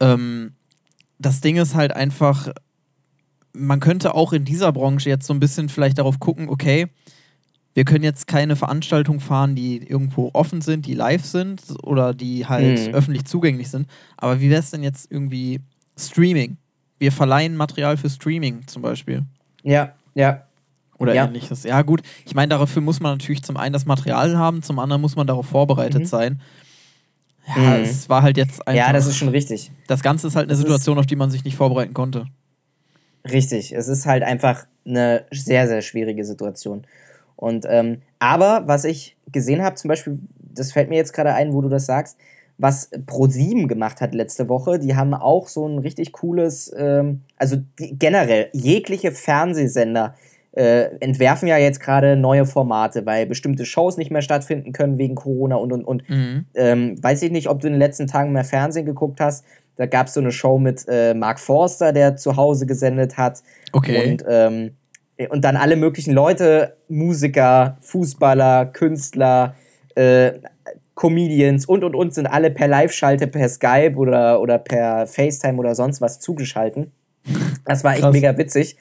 Ähm, 0.00 0.52
das 1.18 1.40
Ding 1.40 1.56
ist 1.56 1.74
halt 1.74 1.92
einfach, 1.94 2.52
man 3.52 3.80
könnte 3.80 4.14
auch 4.14 4.32
in 4.32 4.44
dieser 4.44 4.72
Branche 4.72 5.08
jetzt 5.08 5.26
so 5.26 5.34
ein 5.34 5.40
bisschen 5.40 5.68
vielleicht 5.68 5.98
darauf 5.98 6.20
gucken, 6.20 6.48
okay, 6.48 6.88
wir 7.74 7.84
können 7.84 8.04
jetzt 8.04 8.26
keine 8.26 8.56
Veranstaltungen 8.56 9.20
fahren, 9.20 9.54
die 9.54 9.76
irgendwo 9.76 10.30
offen 10.32 10.62
sind, 10.62 10.86
die 10.86 10.94
live 10.94 11.24
sind 11.24 11.62
oder 11.82 12.12
die 12.12 12.46
halt 12.46 12.88
mhm. 12.88 12.94
öffentlich 12.94 13.24
zugänglich 13.24 13.70
sind. 13.70 13.86
Aber 14.16 14.40
wie 14.40 14.50
wäre 14.50 14.60
es 14.60 14.70
denn 14.70 14.82
jetzt 14.82 15.10
irgendwie 15.10 15.60
Streaming? 15.96 16.56
Wir 16.98 17.12
verleihen 17.12 17.56
Material 17.56 17.96
für 17.96 18.10
Streaming 18.10 18.66
zum 18.66 18.82
Beispiel. 18.82 19.22
Ja, 19.62 19.92
ja. 20.14 20.42
Oder 20.98 21.14
ja. 21.14 21.26
ähnliches. 21.26 21.62
Ja, 21.62 21.82
gut. 21.82 22.02
Ich 22.26 22.34
meine, 22.34 22.48
dafür 22.48 22.82
muss 22.82 22.98
man 22.98 23.12
natürlich 23.12 23.44
zum 23.44 23.56
einen 23.56 23.72
das 23.72 23.86
Material 23.86 24.36
haben, 24.36 24.62
zum 24.62 24.80
anderen 24.80 25.00
muss 25.00 25.14
man 25.14 25.28
darauf 25.28 25.46
vorbereitet 25.46 26.00
mhm. 26.00 26.06
sein. 26.06 26.40
Ja, 27.46 27.78
mhm. 27.78 27.84
es 27.84 28.08
war 28.08 28.22
halt 28.22 28.36
jetzt 28.36 28.66
einfach. 28.66 28.86
Ja, 28.86 28.92
das 28.92 29.06
ist 29.06 29.16
schon 29.16 29.28
richtig. 29.28 29.70
Das 29.86 30.02
Ganze 30.02 30.26
ist 30.26 30.34
halt 30.34 30.46
eine 30.46 30.54
das 30.54 30.58
Situation, 30.58 30.98
auf 30.98 31.06
die 31.06 31.16
man 31.16 31.30
sich 31.30 31.44
nicht 31.44 31.56
vorbereiten 31.56 31.94
konnte. 31.94 32.26
Richtig. 33.30 33.72
Es 33.72 33.88
ist 33.88 34.06
halt 34.06 34.22
einfach 34.22 34.66
eine 34.86 35.24
sehr, 35.30 35.66
sehr 35.68 35.82
schwierige 35.82 36.24
Situation. 36.24 36.86
Und 37.36 37.66
ähm, 37.68 38.02
aber 38.18 38.64
was 38.66 38.84
ich 38.84 39.16
gesehen 39.30 39.62
habe, 39.62 39.76
zum 39.76 39.88
Beispiel, 39.88 40.18
das 40.40 40.72
fällt 40.72 40.88
mir 40.88 40.96
jetzt 40.96 41.12
gerade 41.12 41.34
ein, 41.34 41.52
wo 41.52 41.60
du 41.60 41.68
das 41.68 41.86
sagst, 41.86 42.18
was 42.58 42.90
Pro7 42.92 43.68
gemacht 43.68 44.00
hat 44.00 44.14
letzte 44.14 44.48
Woche, 44.48 44.80
die 44.80 44.96
haben 44.96 45.14
auch 45.14 45.46
so 45.46 45.66
ein 45.68 45.78
richtig 45.78 46.12
cooles, 46.12 46.74
ähm, 46.76 47.22
also 47.36 47.56
die, 47.78 47.96
generell 47.96 48.48
jegliche 48.52 49.12
Fernsehsender 49.12 50.16
äh, 50.52 50.96
entwerfen 50.98 51.46
ja 51.46 51.56
jetzt 51.56 51.78
gerade 51.78 52.16
neue 52.16 52.44
Formate, 52.44 53.06
weil 53.06 53.26
bestimmte 53.26 53.64
Shows 53.64 53.96
nicht 53.96 54.10
mehr 54.10 54.22
stattfinden 54.22 54.72
können 54.72 54.98
wegen 54.98 55.14
Corona 55.14 55.54
und 55.54 55.72
und 55.72 55.84
und. 55.84 56.10
Mhm. 56.10 56.46
Ähm, 56.54 57.02
weiß 57.02 57.22
ich 57.22 57.30
nicht, 57.30 57.48
ob 57.48 57.60
du 57.60 57.68
in 57.68 57.74
den 57.74 57.78
letzten 57.78 58.08
Tagen 58.08 58.32
mehr 58.32 58.44
Fernsehen 58.44 58.86
geguckt 58.86 59.20
hast. 59.20 59.44
Da 59.78 59.86
gab 59.86 60.08
es 60.08 60.14
so 60.14 60.20
eine 60.20 60.32
Show 60.32 60.58
mit 60.58 60.84
äh, 60.88 61.14
Mark 61.14 61.40
Forster, 61.40 61.92
der 61.92 62.16
zu 62.16 62.36
Hause 62.36 62.66
gesendet 62.66 63.16
hat. 63.16 63.42
Okay. 63.72 64.10
Und 64.12 64.24
ähm, 64.28 64.72
und 65.30 65.44
dann 65.44 65.56
alle 65.56 65.74
möglichen 65.74 66.12
Leute, 66.12 66.76
Musiker, 66.88 67.76
Fußballer, 67.80 68.66
Künstler, 68.66 69.56
äh, 69.96 70.34
Comedians 70.94 71.66
und 71.66 71.84
und 71.84 71.94
und 71.94 72.14
sind 72.14 72.26
alle 72.26 72.50
per 72.50 72.68
Live-Schalte, 72.68 73.26
per 73.26 73.48
Skype 73.48 73.96
oder, 73.96 74.40
oder 74.40 74.58
per 74.58 75.06
FaceTime 75.06 75.58
oder 75.58 75.74
sonst 75.74 76.00
was 76.00 76.20
zugeschalten. 76.20 76.92
Das 77.64 77.84
war 77.84 77.92
echt 77.92 78.02
Krass. 78.02 78.12
mega 78.12 78.36
witzig. 78.36 78.76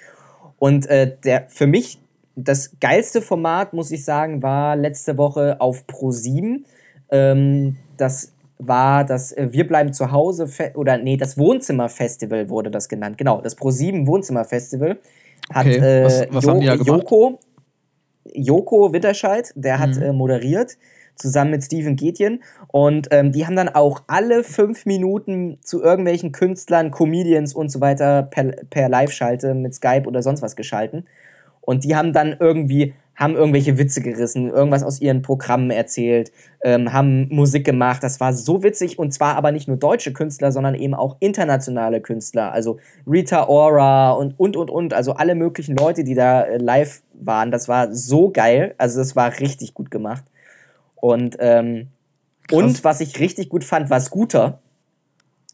Und 0.58 0.88
äh, 0.88 1.16
der 1.24 1.46
für 1.50 1.68
mich 1.68 2.00
das 2.36 2.80
geilste 2.80 3.22
Format, 3.22 3.74
muss 3.74 3.92
ich 3.92 4.06
sagen, 4.06 4.44
war 4.44 4.76
letzte 4.76 5.18
Woche 5.18 5.58
auf 5.60 5.86
Pro7. 5.88 6.64
Ähm, 7.10 7.78
das 7.98 8.34
war 8.60 9.06
das 9.06 9.32
äh, 9.32 9.50
Wir 9.52 9.68
bleiben 9.68 9.94
zu 9.94 10.12
Hause 10.12 10.48
oder 10.76 10.98
nee, 10.98 11.18
das 11.18 11.38
Wohnzimmerfestival 11.38 12.50
wurde 12.50 12.72
das 12.72 12.90
genannt. 12.90 13.18
Genau, 13.18 13.42
das 13.42 13.58
Pro7 13.58 14.08
Wohnzimmerfestival 14.08 15.00
hat 15.54 15.66
okay. 15.66 15.78
äh, 15.78 16.06
was, 16.06 16.28
was 16.30 16.46
jo 16.46 16.60
gemacht? 16.60 16.88
Joko, 16.88 17.40
Joko 18.34 18.94
Witterscheid, 18.94 19.52
der 19.56 19.80
hat 19.80 19.96
mhm. 19.96 20.02
äh, 20.02 20.14
moderiert, 20.14 20.78
zusammen 21.16 21.52
mit 21.52 21.64
Steven 21.64 21.96
Gätjen. 21.96 22.44
Und 22.68 23.08
ähm, 23.12 23.32
die 23.32 23.46
haben 23.46 23.56
dann 23.56 23.70
auch 23.70 24.04
alle 24.08 24.44
fünf 24.44 24.86
Minuten 24.86 25.58
zu 25.62 25.82
irgendwelchen 25.82 26.32
Künstlern, 26.32 26.92
Comedians 26.92 27.54
und 27.54 27.70
so 27.70 27.82
weiter 27.82 28.24
per, 28.24 28.52
per 28.70 28.90
Live-Schalte 28.90 29.54
mit 29.54 29.74
Skype 29.74 30.08
oder 30.08 30.22
sonst 30.22 30.42
was 30.42 30.56
geschalten. 30.56 31.06
Und 31.62 31.84
die 31.84 31.96
haben 31.96 32.14
dann 32.14 32.36
irgendwie 32.40 32.94
haben 33.18 33.36
irgendwelche 33.36 33.80
Witze 33.80 34.02
gerissen, 34.02 34.50
irgendwas 34.50 34.84
aus 34.84 35.02
ihren 35.02 35.24
Programmen 35.24 35.72
erzählt, 35.72 36.32
ähm, 36.64 36.94
haben 36.94 37.28
Musik 37.30 37.66
gemacht. 37.66 38.04
Das 38.04 38.20
war 38.20 38.32
so 38.32 38.62
witzig 38.62 39.00
und 39.00 39.12
zwar 39.12 39.36
aber 39.36 39.52
nicht 39.52 39.68
nur 39.68 39.76
deutsche 39.76 40.14
Künstler, 40.14 40.52
sondern 40.52 40.76
eben 40.76 40.94
auch 40.94 41.18
internationale 41.20 42.00
Künstler. 42.00 42.52
Also 42.52 42.78
Rita 43.08 43.48
Ora 43.48 44.12
und 44.12 44.40
und 44.40 44.56
und 44.56 44.70
und. 44.70 44.94
Also 44.94 45.14
alle 45.14 45.34
möglichen 45.34 45.76
Leute, 45.76 46.04
die 46.04 46.14
da 46.14 46.44
äh, 46.44 46.58
live 46.58 47.02
waren. 47.14 47.50
Das 47.50 47.68
war 47.68 47.94
so 47.94 48.30
geil. 48.30 48.76
Also 48.78 49.00
das 49.00 49.16
war 49.16 49.40
richtig 49.40 49.74
gut 49.74 49.90
gemacht. 49.90 50.24
Und, 50.96 51.38
ähm, 51.40 51.88
und 52.52 52.84
was 52.84 53.02
ich 53.02 53.20
richtig 53.20 53.50
gut 53.50 53.64
fand, 53.64 53.90
war 53.90 54.00
Scooter. 54.00 54.60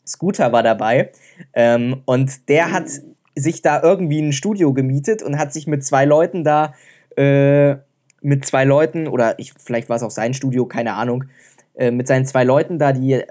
Scooter 0.06 0.52
war 0.52 0.64
dabei. 0.64 1.12
Ähm, 1.54 2.02
und 2.06 2.50
der 2.50 2.74
hat 2.74 2.88
sich 3.36 3.62
da 3.62 3.82
irgendwie 3.82 4.22
ein 4.22 4.34
Studio 4.34 4.74
gemietet 4.74 5.24
und 5.24 5.40
hat 5.40 5.54
sich 5.54 5.66
mit 5.66 5.84
zwei 5.84 6.06
Leuten 6.06 6.44
da 6.44 6.74
äh, 7.18 7.78
mit 8.22 8.46
zwei 8.46 8.64
Leuten, 8.64 9.08
oder 9.08 9.38
ich, 9.40 9.54
vielleicht 9.58 9.90
war 9.90 9.98
es 9.98 10.04
auch 10.04 10.12
sein 10.12 10.34
Studio, 10.34 10.66
keine 10.66 10.94
Ahnung, 10.94 11.26
äh, 11.76 11.92
mit 11.92 12.08
seinen 12.08 12.26
zwei 12.26 12.44
Leuten 12.44 12.80
da, 12.80 12.94
die, 12.94 13.22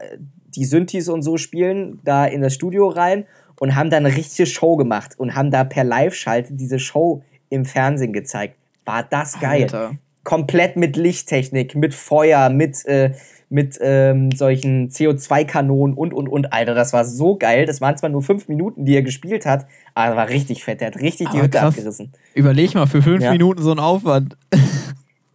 die 0.54 0.64
Synthes 0.64 1.08
und 1.08 1.22
so 1.22 1.36
spielen, 1.36 2.00
da 2.04 2.26
in 2.26 2.42
das 2.42 2.54
Studio 2.54 2.88
rein 2.88 3.26
und 3.58 3.74
haben 3.74 3.90
da 3.90 3.96
eine 3.96 4.14
richtige 4.14 4.46
Show 4.46 4.76
gemacht 4.76 5.18
und 5.18 5.34
haben 5.34 5.50
da 5.50 5.64
per 5.64 5.84
Live-Schalte 5.84 6.54
diese 6.54 6.78
Show 6.78 7.22
im 7.48 7.64
Fernsehen 7.64 8.12
gezeigt. 8.12 8.56
War 8.84 9.02
das 9.02 9.38
geil. 9.40 9.62
Alter. 9.62 9.92
Komplett 10.24 10.76
mit 10.76 10.96
Lichttechnik, 10.96 11.74
mit 11.74 11.94
Feuer, 11.94 12.48
mit, 12.48 12.84
äh, 12.86 13.12
mit 13.52 13.78
ähm, 13.82 14.32
solchen 14.32 14.88
CO2-Kanonen 14.88 15.94
und, 15.94 16.14
und, 16.14 16.26
und. 16.26 16.52
Alter, 16.52 16.74
das 16.74 16.92
war 16.92 17.04
so 17.04 17.36
geil. 17.36 17.66
Das 17.66 17.80
waren 17.82 17.96
zwar 17.96 18.08
nur 18.08 18.22
fünf 18.22 18.48
Minuten, 18.48 18.86
die 18.86 18.96
er 18.96 19.02
gespielt 19.02 19.44
hat, 19.44 19.66
aber 19.94 20.16
war 20.16 20.28
richtig 20.30 20.64
fett. 20.64 20.80
Der 20.80 20.88
hat 20.88 20.96
richtig 20.96 21.28
aber 21.28 21.36
die 21.36 21.42
Hütte 21.44 21.58
krass. 21.58 21.68
abgerissen. 21.68 22.12
Überleg 22.34 22.74
mal, 22.74 22.86
für 22.86 23.02
fünf 23.02 23.22
ja. 23.22 23.30
Minuten 23.30 23.62
so 23.62 23.72
ein 23.72 23.78
Aufwand. 23.78 24.36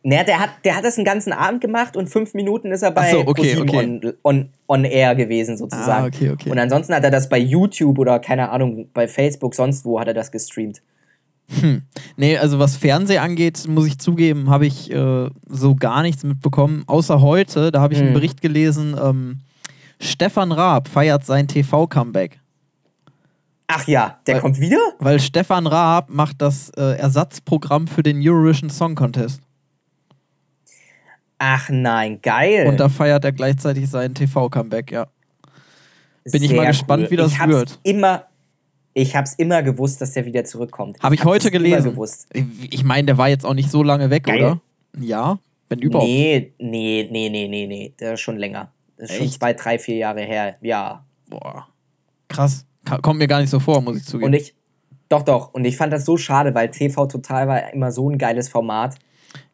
Naja, 0.03 0.23
der 0.23 0.39
hat, 0.39 0.49
der 0.63 0.77
hat 0.77 0.85
das 0.85 0.97
einen 0.97 1.03
ganzen 1.03 1.33
Abend 1.33 1.59
gemacht 1.59 1.97
und 1.97 2.07
fünf 2.07 2.33
Minuten 2.33 2.71
ist 2.71 2.81
er 2.81 2.91
bei 2.91 3.07
Ach 3.07 3.11
so, 3.11 3.27
okay, 3.27 3.57
okay. 3.59 3.75
On, 3.75 4.13
on, 4.23 4.49
on 4.65 4.85
Air 4.85 5.15
gewesen, 5.15 5.57
sozusagen. 5.57 6.05
Ah, 6.05 6.31
okay. 6.33 6.49
Und 6.49 6.57
ansonsten 6.57 6.95
hat 6.95 7.03
er 7.03 7.11
das 7.11 7.27
bei 7.27 7.37
YouTube 7.37 7.99
oder 7.99 8.19
keine 8.19 8.49
Ahnung, 8.49 8.87
bei 8.93 9.09
Facebook, 9.09 9.53
sonst 9.53 9.83
wo 9.83 9.99
hat 9.99 10.07
er 10.07 10.13
das 10.13 10.31
gestreamt. 10.31 10.81
Nee, 12.17 12.37
also 12.37 12.59
was 12.59 12.75
Fernsehen 12.75 13.21
angeht, 13.21 13.67
muss 13.67 13.87
ich 13.87 13.97
zugeben, 13.99 14.49
habe 14.49 14.65
ich 14.65 14.91
äh, 14.91 15.29
so 15.47 15.75
gar 15.75 16.01
nichts 16.01 16.23
mitbekommen. 16.23 16.83
Außer 16.87 17.21
heute, 17.21 17.71
da 17.71 17.79
habe 17.81 17.93
ich 17.93 17.99
einen 17.99 18.09
Hm. 18.09 18.13
Bericht 18.15 18.41
gelesen, 18.41 18.95
ähm, 19.01 19.39
Stefan 20.01 20.51
Raab 20.51 20.87
feiert 20.89 21.25
sein 21.25 21.47
TV-Comeback. 21.47 22.39
Ach 23.67 23.87
ja, 23.87 24.19
der 24.27 24.35
Weil- 24.35 24.41
kommt 24.41 24.59
wieder? 24.59 24.77
Weil 24.99 25.19
Stefan 25.19 25.67
Raab 25.67 26.09
macht 26.09 26.41
das 26.41 26.69
äh, 26.71 26.97
Ersatzprogramm 26.97 27.87
für 27.87 28.03
den 28.03 28.19
Eurovision 28.21 28.69
Song 28.69 28.95
Contest. 28.95 29.41
Ach 31.39 31.69
nein, 31.69 32.19
geil. 32.21 32.67
Und 32.67 32.79
da 32.79 32.89
feiert 32.89 33.23
er 33.23 33.31
gleichzeitig 33.31 33.89
sein 33.89 34.13
TV-Comeback, 34.15 34.91
ja. 34.91 35.07
bin 36.23 36.41
ich 36.43 36.49
Sehr 36.49 36.57
mal 36.57 36.67
gespannt, 36.67 37.11
wie 37.11 37.15
das 37.15 37.31
ich 37.31 37.39
hab's 37.39 37.51
wird. 37.51 37.79
Immer, 37.83 38.23
ich 38.99 39.15
hab's 39.15 39.35
immer 39.35 39.61
gewusst, 39.61 40.01
dass 40.01 40.13
der 40.13 40.25
wieder 40.25 40.43
zurückkommt. 40.43 40.99
Habe 41.01 41.13
ich 41.13 41.21
hab 41.21 41.27
heute 41.27 41.45
das 41.45 41.51
gelesen. 41.51 41.81
Immer 41.83 41.91
gewusst. 41.91 42.27
Ich 42.33 42.83
meine, 42.83 43.05
der 43.05 43.17
war 43.19 43.29
jetzt 43.29 43.45
auch 43.45 43.53
nicht 43.53 43.69
so 43.69 43.83
lange 43.83 44.09
weg, 44.09 44.23
Geil. 44.23 44.41
oder? 44.43 44.61
Ja, 44.99 45.37
wenn 45.69 45.79
überhaupt. 45.79 46.07
Nee, 46.07 46.53
nee, 46.57 47.07
nee, 47.11 47.29
nee, 47.29 47.47
nee, 47.47 47.67
nee. 47.67 47.93
Der 47.99 48.13
ist 48.15 48.21
schon 48.21 48.37
länger. 48.37 48.71
Das 48.97 49.11
ist 49.11 49.17
schon 49.17 49.25
Echt? 49.27 49.35
zwei, 49.35 49.53
drei, 49.53 49.77
vier 49.77 49.97
Jahre 49.97 50.21
her. 50.21 50.55
Ja. 50.61 51.05
Boah. 51.29 51.67
Krass. 52.27 52.65
Kommt 53.03 53.19
mir 53.19 53.27
gar 53.27 53.39
nicht 53.41 53.51
so 53.51 53.59
vor, 53.59 53.81
muss 53.81 53.97
ich 53.97 54.05
zugeben. 54.05 54.29
Und 54.29 54.33
ich, 54.33 54.55
doch, 55.09 55.21
doch. 55.21 55.53
Und 55.53 55.65
ich 55.65 55.77
fand 55.77 55.93
das 55.93 56.03
so 56.03 56.17
schade, 56.17 56.55
weil 56.55 56.71
TV 56.71 57.05
Total 57.05 57.47
war 57.47 57.71
immer 57.73 57.91
so 57.91 58.09
ein 58.09 58.17
geiles 58.17 58.49
Format. 58.49 58.95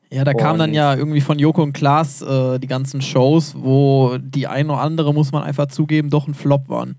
Ja, 0.10 0.24
da 0.24 0.34
kamen 0.34 0.60
dann 0.60 0.70
Und- 0.70 0.76
ja 0.76 0.96
irgendwie 0.96 1.20
von 1.22 1.38
Joko 1.38 1.64
und 1.64 1.74
Klaas 1.74 2.22
äh, 2.22 2.60
die 2.60 2.68
ganzen 2.68 3.02
Shows, 3.02 3.56
wo 3.58 4.18
die 4.22 4.48
eine 4.48 4.72
oder 4.72 4.82
andere, 4.82 5.14
muss 5.14 5.32
man 5.34 5.44
einfach 5.44 5.66
zugeben, 5.68 6.10
doch 6.10 6.28
ein 6.28 6.34
Flop 6.34 6.70
waren. 6.70 6.96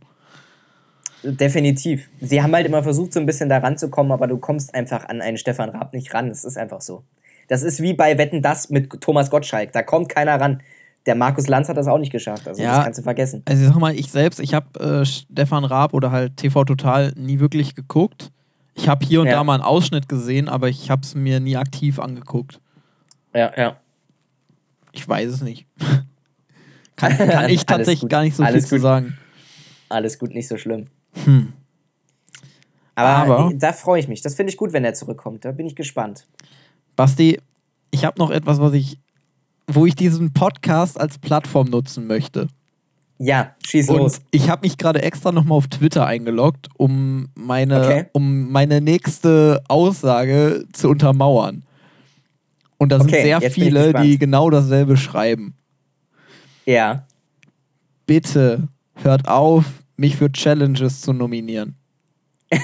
Definitiv. 1.25 2.09
Sie 2.21 2.43
haben 2.43 2.55
halt 2.55 2.67
immer 2.67 2.83
versucht, 2.83 3.13
so 3.15 3.21
ein 3.21 3.27
bisschen 3.27 3.49
da 3.49 3.59
ranzukommen, 3.59 4.13
aber 4.13 4.27
du 4.27 4.37
kommst 4.39 4.75
einfach 4.75 5.09
an 5.09 5.21
einen 5.23 5.39
Stefan 5.39 5.71
Raab 5.71 5.93
nicht 5.95 6.13
ran. 6.13 6.29
Das 6.29 6.45
ist 6.45 6.57
einfach 6.59 6.81
so. 6.83 7.03
Das 7.49 7.63
ist 7.63 7.81
wie 7.83 7.95
bei 7.95 8.19
Wetten 8.19 8.43
Das 8.43 8.71
mit 8.71 9.01
Thomas 9.01 9.31
Gottschalk. 9.31 9.73
Da 9.73 9.83
kommt 9.83 10.09
keiner 10.09 10.39
ran. 10.41 10.61
Der 11.07 11.15
Markus 11.15 11.47
Lanz 11.49 11.69
hat 11.69 11.77
das 11.77 11.87
auch 11.87 11.99
nicht 11.99 12.13
geschafft. 12.13 12.47
Also 12.49 12.63
Ja. 12.63 12.77
das 12.77 12.85
kannst 12.85 12.99
du 12.99 13.03
vergessen. 13.03 13.43
Also 13.47 13.63
ich 13.63 13.69
sag 13.69 13.79
mal, 13.79 13.95
ich 13.95 14.11
selbst, 14.11 14.41
ich 14.41 14.55
habe 14.55 14.79
äh, 14.81 15.05
Stefan 15.05 15.65
Raab 15.65 15.93
oder 15.95 16.11
halt 16.11 16.37
TV 16.37 16.65
Total 16.65 17.13
nie 17.17 17.41
wirklich 17.41 17.75
geguckt. 17.75 18.31
Ich 18.75 18.89
habe 18.89 19.05
hier 19.07 19.21
und 19.21 19.27
Ja. 19.29 19.35
da 19.35 19.45
mal 19.45 19.55
einen 19.55 19.63
Ausschnitt 19.63 20.09
gesehen, 20.09 20.49
aber 20.49 20.69
ich 20.69 20.91
habe 20.91 21.03
es 21.03 21.15
mir 21.15 21.41
nie 21.41 21.57
aktiv 21.57 21.99
angeguckt. 21.99 22.61
Ja, 23.35 23.53
ja. 23.57 23.77
Ich 24.93 25.07
weiß 25.07 25.31
es 25.31 25.41
nicht. 25.43 25.67
kann, 26.97 27.17
kann 27.17 27.51
ich 27.51 27.65
tatsächlich 27.67 28.09
gar 28.11 28.23
nicht 28.23 28.37
so 28.37 28.43
Alles 28.43 28.65
viel 28.65 28.69
zu 28.69 28.75
gut. 28.77 28.83
sagen. 28.83 29.19
Alles 29.91 30.19
gut, 30.19 30.31
nicht 30.35 30.49
so 30.49 30.57
schlimm. 30.57 30.87
Hm. 31.25 31.53
Aber, 32.95 33.09
Aber- 33.35 33.55
da 33.55 33.73
freue 33.73 34.01
ich 34.01 34.09
mich. 34.09 34.21
Das 34.23 34.35
finde 34.35 34.51
ich 34.51 34.57
gut, 34.57 34.73
wenn 34.73 34.85
er 34.85 34.95
zurückkommt. 34.95 35.45
Da 35.45 35.53
bin 35.53 35.67
ich 35.67 35.75
gespannt. 35.77 36.27
Basti, 36.97 37.41
ich 37.91 38.05
habe 38.05 38.19
noch 38.19 38.31
etwas, 38.31 38.61
was 38.61 38.73
ich, 38.75 38.99
wo 39.67 39.87
ich 39.87 39.95
diesen 39.95 40.33
Podcast 40.33 40.99
als 41.01 41.19
Plattform 41.19 41.69
nutzen 41.69 42.07
möchte. 42.07 42.49
Ja, 43.19 43.55
schieß 43.65 43.89
Und 43.91 43.97
los. 43.99 44.21
ich 44.33 44.49
habe 44.51 44.63
mich 44.63 44.77
gerade 44.77 45.01
extra 45.03 45.31
nochmal 45.33 45.57
auf 45.59 45.69
Twitter 45.69 46.05
eingeloggt, 46.07 46.69
um 46.77 47.29
meine, 47.35 47.81
Okay. 47.81 48.07
um 48.13 48.51
meine 48.51 48.81
nächste 48.81 49.63
Aussage 49.69 50.65
zu 50.73 50.89
untermauern. 50.89 51.65
Und 52.77 52.91
da 52.91 52.99
sind 52.99 53.09
Okay, 53.11 53.23
sehr 53.23 53.41
viele, 53.51 53.93
die 54.03 54.19
genau 54.19 54.51
dasselbe 54.51 54.97
schreiben. 54.97 55.55
Ja. 56.67 57.07
Bitte 58.07 58.69
hört 58.97 59.29
auf, 59.29 59.65
mich 59.97 60.17
für 60.17 60.31
Challenges 60.33 61.01
zu 61.01 61.13
nominieren. 61.13 61.77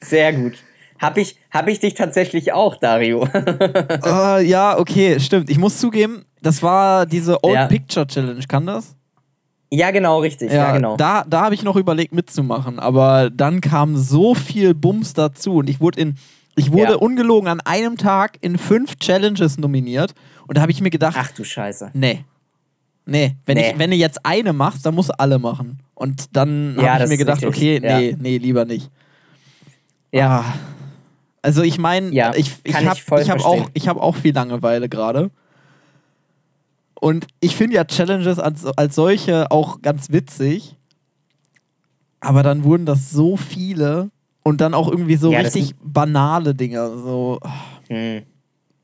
Sehr 0.00 0.32
gut. 0.32 0.54
Hab 1.00 1.16
ich, 1.16 1.36
hab 1.52 1.68
ich 1.68 1.78
dich 1.80 1.94
tatsächlich 1.94 2.52
auch, 2.52 2.76
Dario. 2.76 3.26
äh, 4.04 4.44
ja, 4.44 4.78
okay, 4.78 5.20
stimmt. 5.20 5.48
Ich 5.48 5.58
muss 5.58 5.78
zugeben, 5.78 6.24
das 6.42 6.62
war 6.62 7.06
diese 7.06 7.42
Old 7.44 7.54
Ja. 7.54 7.66
Picture 7.66 8.06
Challenge, 8.06 8.40
kann 8.48 8.66
das? 8.66 8.94
ja, 9.70 9.90
genau, 9.90 10.20
richtig. 10.20 10.50
Ja, 10.50 10.72
genau. 10.72 10.96
Da, 10.96 11.24
da 11.28 11.42
habe 11.42 11.54
ich 11.54 11.62
noch 11.62 11.76
überlegt 11.76 12.12
mitzumachen, 12.14 12.78
aber 12.80 13.28
dann 13.30 13.60
kam 13.60 13.96
so 13.98 14.34
viel 14.34 14.74
Bums 14.74 15.12
dazu 15.12 15.56
und 15.56 15.68
ich 15.70 15.78
wurde 15.78 16.00
in, 16.00 16.14
ich 16.56 16.72
wurde 16.72 16.92
Ja. 16.92 16.98
ungelogen 16.98 17.48
an 17.48 17.60
einem 17.60 17.96
Tag 17.98 18.38
in 18.40 18.56
fünf 18.58 18.96
Challenges 18.96 19.58
nominiert 19.58 20.14
und 20.46 20.56
da 20.56 20.62
habe 20.62 20.72
ich 20.72 20.80
mir 20.80 20.88
gedacht, 20.90 21.16
Ach 21.20 21.30
du 21.32 21.44
Scheiße. 21.44 21.90
nee, 21.92 22.24
nee, 23.08 23.36
wenn, 23.46 23.56
Nee. 23.56 23.70
Ich, 23.72 23.78
wenn 23.78 23.90
du 23.90 23.96
jetzt 23.96 24.24
eine 24.24 24.52
machst, 24.52 24.84
dann 24.86 24.94
musst 24.94 25.08
du 25.08 25.18
alle 25.18 25.38
machen. 25.38 25.80
Und 25.94 26.36
dann 26.36 26.76
Ja, 26.78 26.94
habe 26.94 27.04
ich 27.04 27.10
mir 27.10 27.16
gedacht, 27.16 27.44
okay, 27.44 27.80
Ja. 27.82 27.98
nee, 27.98 28.16
nee, 28.18 28.38
lieber 28.38 28.64
nicht. 28.64 28.90
Ja. 30.12 30.40
Ah. 30.40 30.54
Also 31.42 31.62
ich 31.62 31.78
meine, 31.78 32.10
Ja, 32.12 32.34
ich, 32.34 32.52
ich 32.64 32.74
habe 32.74 32.98
ich 33.22 33.30
hab 33.30 33.44
auch, 33.44 33.70
ich 33.72 33.88
hab 33.88 33.96
auch 33.96 34.16
viel 34.16 34.34
Langeweile 34.34 34.88
gerade. 34.88 35.30
Und 37.00 37.26
ich 37.40 37.54
finde 37.56 37.76
ja 37.76 37.84
Challenges 37.84 38.38
als, 38.38 38.64
als 38.66 38.94
solche 38.94 39.50
auch 39.50 39.80
ganz 39.82 40.10
witzig. 40.10 40.76
Aber 42.20 42.42
dann 42.42 42.64
wurden 42.64 42.86
das 42.86 43.10
so 43.10 43.36
viele 43.36 44.10
und 44.42 44.60
dann 44.60 44.74
auch 44.74 44.88
irgendwie 44.88 45.16
so 45.16 45.30
Ja, 45.32 45.40
richtig 45.40 45.74
banale 45.82 46.54
Dinge. 46.54 46.88
So, 46.98 47.38
ah, 47.42 47.52
Hm. 47.88 48.22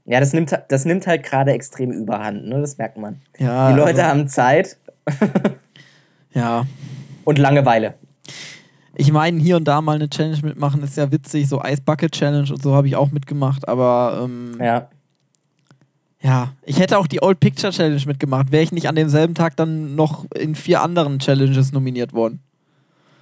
Ja, 0.06 0.20
das 0.20 0.32
nimmt, 0.32 0.52
das 0.68 0.84
nimmt 0.84 1.06
halt 1.06 1.22
gerade 1.22 1.52
extrem 1.52 1.90
überhand, 1.90 2.46
ne? 2.46 2.60
Das 2.60 2.76
merkt 2.78 2.98
man. 2.98 3.22
ja, 3.38 3.70
Die 3.72 3.76
Leute 3.78 4.02
also, 4.02 4.02
haben 4.02 4.28
Zeit 4.28 4.76
ja. 6.34 6.66
und 7.24 7.38
Langeweile. 7.38 7.94
Ich 8.96 9.10
meine, 9.10 9.40
hier 9.40 9.56
und 9.56 9.64
da 9.64 9.80
mal 9.80 9.96
eine 9.96 10.08
Challenge 10.08 10.38
mitmachen 10.42 10.82
ist 10.82 10.96
ja 10.96 11.10
witzig. 11.10 11.48
So 11.48 11.62
Ice 11.64 11.82
Bucket 11.82 12.12
Challenge 12.12 12.48
und 12.50 12.62
so 12.62 12.74
habe 12.74 12.86
ich 12.86 12.96
auch 12.96 13.10
mitgemacht. 13.10 13.66
Aber 13.68 14.20
ähm, 14.24 14.56
Ja. 14.60 14.88
Ja, 16.20 16.52
ich 16.64 16.78
hätte 16.78 16.96
auch 16.96 17.06
die 17.06 17.22
Old 17.22 17.38
Picture 17.38 17.70
Challenge 17.70 18.00
mitgemacht. 18.06 18.50
Wäre 18.50 18.62
ich 18.62 18.72
nicht 18.72 18.88
an 18.88 18.94
demselben 18.94 19.34
Tag 19.34 19.56
dann 19.56 19.94
noch 19.94 20.24
in 20.34 20.54
vier 20.54 20.80
anderen 20.80 21.18
Challenges 21.18 21.72
nominiert 21.72 22.14
worden. 22.14 22.40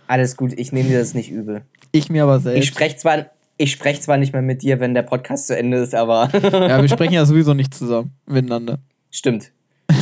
Alles 0.06 0.36
gut, 0.36 0.52
ich 0.56 0.70
nehme 0.72 0.88
dir 0.88 1.00
das 1.00 1.12
nicht 1.14 1.28
übel. 1.30 1.62
Ich 1.90 2.10
mir 2.10 2.22
aber 2.22 2.36
Ich 2.36 2.42
selbst. 2.44 2.66
spreche 2.68 2.96
zwar, 2.96 3.26
ich 3.58 3.72
sprech 3.72 4.00
zwar 4.02 4.16
nicht 4.18 4.32
mehr 4.32 4.42
mit 4.42 4.62
dir, 4.62 4.80
wenn 4.80 4.94
der 4.94 5.02
Podcast 5.02 5.46
zu 5.46 5.56
Ende 5.56 5.78
ist, 5.78 5.94
aber 5.94 6.28
ja, 6.42 6.80
wir 6.82 6.88
sprechen 6.88 7.12
ja 7.14 7.24
sowieso 7.24 7.54
nicht 7.54 7.74
zusammen 7.74 8.12
miteinander. 8.26 8.78
stimmt. 9.10 9.50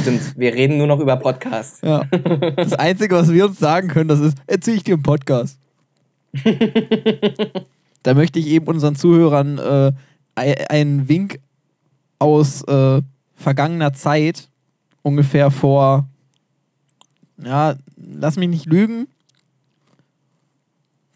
Stimmt. 0.03 0.39
Wir 0.39 0.55
reden 0.55 0.79
nur 0.79 0.87
noch 0.87 1.01
über 1.01 1.17
Podcast. 1.17 1.83
Ja. 1.83 2.05
Das 2.55 2.75
Einzige, 2.75 3.17
was 3.17 3.33
wir 3.33 3.47
uns 3.47 3.59
sagen 3.59 3.89
können, 3.89 4.09
das 4.09 4.21
ist, 4.21 4.39
erzähle 4.47 4.77
ich 4.77 4.85
dir 4.85 4.95
im 4.95 5.03
Podcast. 5.03 5.59
da 8.05 8.15
möchte 8.15 8.39
ich 8.39 8.47
eben 8.47 8.67
unseren 8.67 8.95
Zuhörern 8.95 9.59
äh, 9.59 9.93
ei- 10.37 10.71
einen 10.71 11.09
Wink 11.09 11.41
aus 12.21 12.63
äh, 12.69 13.03
vergangener 13.35 13.93
Zeit, 13.93 14.49
ungefähr 15.03 15.51
vor, 15.51 16.07
ja, 17.43 17.75
lass 17.97 18.37
mich 18.37 18.49
nicht 18.49 18.67
lügen, 18.67 19.09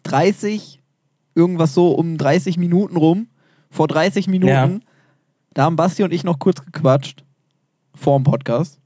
30, 0.03 0.81
irgendwas 1.35 1.73
so 1.73 1.91
um 1.91 2.17
30 2.17 2.57
Minuten 2.57 2.97
rum, 2.97 3.27
vor 3.69 3.87
30 3.87 4.27
Minuten, 4.27 4.49
Ja. 4.51 4.69
da 5.53 5.63
haben 5.63 5.75
Basti 5.75 6.03
und 6.03 6.13
ich 6.13 6.23
noch 6.23 6.39
kurz 6.39 6.63
gequatscht, 6.65 7.23
vor 7.93 8.17
dem 8.17 8.23
Podcast. 8.23 8.79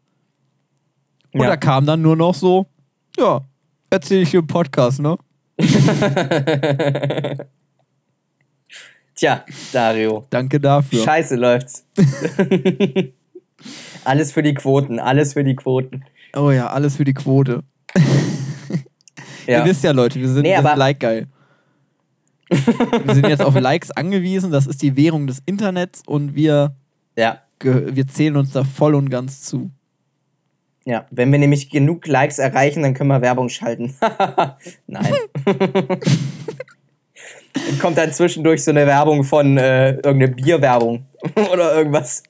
Und 1.33 1.41
Ja. 1.41 1.47
da 1.47 1.57
kam 1.57 1.85
dann 1.85 2.01
nur 2.01 2.15
noch 2.15 2.33
so, 2.33 2.65
ja, 3.17 3.41
erzähle 3.89 4.21
ich 4.21 4.31
dir 4.31 4.39
im 4.39 4.47
Podcast, 4.47 4.99
ne? 4.99 5.17
Tja, 9.15 9.43
Dario. 9.73 10.25
Danke 10.29 10.59
dafür. 10.59 11.03
Scheiße 11.03 11.35
läuft's. 11.35 11.85
alles 14.05 14.31
für 14.31 14.41
die 14.43 14.53
Quoten, 14.53 14.99
alles 14.99 15.33
für 15.33 15.43
die 15.43 15.55
Quoten. 15.55 16.05
oh 16.35 16.51
ja, 16.51 16.67
alles 16.69 16.95
für 16.95 17.03
die 17.05 17.13
Quote. 17.13 17.63
Ja. 19.47 19.59
Ihr 19.62 19.65
wisst 19.65 19.83
ja, 19.83 19.91
Leute, 19.91 20.19
wir 20.19 20.27
sind, 20.29 20.43
Nee, 20.43 20.51
wir 20.51 20.62
sind 20.62 20.77
like 20.77 20.99
geil. 20.99 21.25
Wir 22.49 23.13
sind 23.13 23.27
jetzt 23.27 23.41
auf 23.41 23.59
Likes 23.59 23.91
angewiesen, 23.91 24.51
das 24.51 24.67
ist 24.67 24.81
die 24.81 24.95
Währung 24.95 25.27
des 25.27 25.41
Internets 25.45 26.01
und 26.05 26.35
wir, 26.35 26.75
ja. 27.15 27.41
wir 27.62 28.07
zählen 28.07 28.35
uns 28.35 28.51
da 28.51 28.63
voll 28.63 28.95
und 28.95 29.09
ganz 29.09 29.43
zu. 29.43 29.69
Ja, 30.85 31.05
wenn 31.12 31.31
wir 31.31 31.38
nämlich 31.39 31.69
genug 31.69 32.07
Likes 32.07 32.39
erreichen, 32.39 32.81
dann 32.81 32.93
können 32.95 33.09
wir 33.09 33.21
Werbung 33.21 33.49
schalten. 33.49 33.95
Nein. 34.88 35.13
Dann 35.45 35.99
kommt 37.79 37.97
dann 37.97 38.12
zwischendurch 38.12 38.63
so 38.63 38.71
eine 38.71 38.88
Werbung 38.88 39.23
von 39.23 39.57
äh, 39.57 39.91
irgendeine 39.91 40.29
Bierwerbung 40.29 41.05
oder 41.51 41.75
irgendwas. 41.75 42.23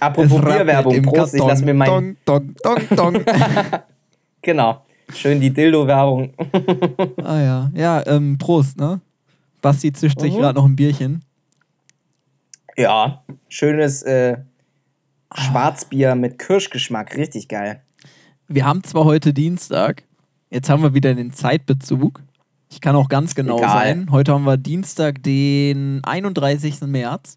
Apropos 0.00 0.40
Bierwerbung, 0.40 0.94
im 0.94 1.04
Prost, 1.04 1.34
ich 1.34 1.40
Karton. 1.40 1.48
lass 1.48 1.62
mir 1.62 1.74
mein. 1.74 2.16
Dong, 2.24 2.54
dong, 2.62 2.86
dong, 2.90 2.96
dong. 2.96 3.24
Genau. 4.40 4.84
Schön 5.14 5.40
die 5.40 5.50
Dildo-Werbung. 5.52 6.32
ah 7.24 7.40
ja, 7.40 7.70
ja, 7.74 8.06
ähm, 8.06 8.38
Prost, 8.38 8.78
ne? 8.78 9.00
Basti 9.60 9.92
zischt 9.92 10.20
sich 10.20 10.32
Mhm. 10.34 10.38
gerade 10.38 10.58
noch 10.58 10.64
ein 10.64 10.76
Bierchen. 10.76 11.22
Ja, 12.76 13.22
schönes 13.48 14.02
äh, 14.02 14.38
Schwarzbier 15.34 16.14
mit 16.14 16.38
Kirschgeschmack, 16.38 17.16
richtig 17.16 17.48
geil. 17.48 17.82
Wir 18.48 18.64
haben 18.64 18.82
zwar 18.82 19.04
heute 19.04 19.32
Dienstag, 19.32 20.04
jetzt 20.50 20.68
haben 20.70 20.82
wir 20.82 20.94
wieder 20.94 21.14
den 21.14 21.32
Zeitbezug. 21.32 22.20
Ich 22.70 22.80
kann 22.80 22.96
auch 22.96 23.08
ganz 23.08 23.34
genau 23.34 23.58
Egal. 23.58 23.70
sein. 23.70 24.10
Heute 24.10 24.32
haben 24.32 24.44
wir 24.44 24.56
Dienstag, 24.56 25.22
den 25.22 26.00
31. 26.04 26.80
März. 26.86 27.36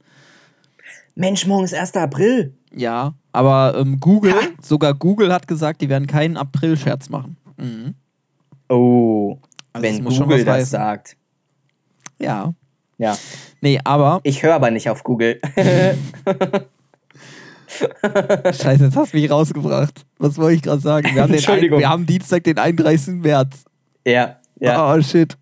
Mensch, 1.15 1.45
morgen 1.45 1.65
ist 1.65 1.73
1. 1.73 1.95
April. 1.95 2.53
Ja, 2.73 3.13
aber 3.33 3.75
ähm, 3.77 3.99
Google, 3.99 4.33
Ha. 4.33 4.39
sogar 4.61 4.93
Google 4.93 5.33
hat 5.33 5.47
gesagt, 5.47 5.81
die 5.81 5.89
werden 5.89 6.07
keinen 6.07 6.37
April-Scherz 6.37 7.09
machen. 7.09 7.37
Mhm. 7.57 7.95
Oh, 8.69 9.37
Also 9.73 9.83
wenn 9.87 10.03
Google 10.03 10.37
was 10.39 10.45
das 10.45 10.53
heißen. 10.55 10.69
sagt. 10.71 11.17
Ja. 12.19 12.53
Ja, 12.97 13.17
Nee, 13.59 13.79
aber, 13.83 14.21
ich 14.23 14.41
höre 14.41 14.55
aber 14.55 14.71
nicht 14.71 14.89
auf 14.89 15.03
Google. 15.03 15.41
scheiße, 17.67 18.85
jetzt 18.85 18.95
hast 18.95 19.13
du 19.13 19.17
mich 19.17 19.29
rausgebracht. 19.29 20.05
Was 20.17 20.37
wollte 20.37 20.55
ich 20.55 20.61
gerade 20.61 20.79
sagen? 20.81 21.13
Wir 21.13 21.21
haben, 21.23 21.27
den 21.29 21.33
ein, 21.33 21.37
Entschuldigung. 21.39 21.79
wir 21.79 21.89
haben 21.89 22.05
Dienstag, 22.05 22.43
den 22.45 22.57
31. 22.57 23.15
März. 23.15 23.65
ja, 24.05 24.37
ja. 24.59 24.93
Oh, 24.93 25.01
shit. 25.01 25.37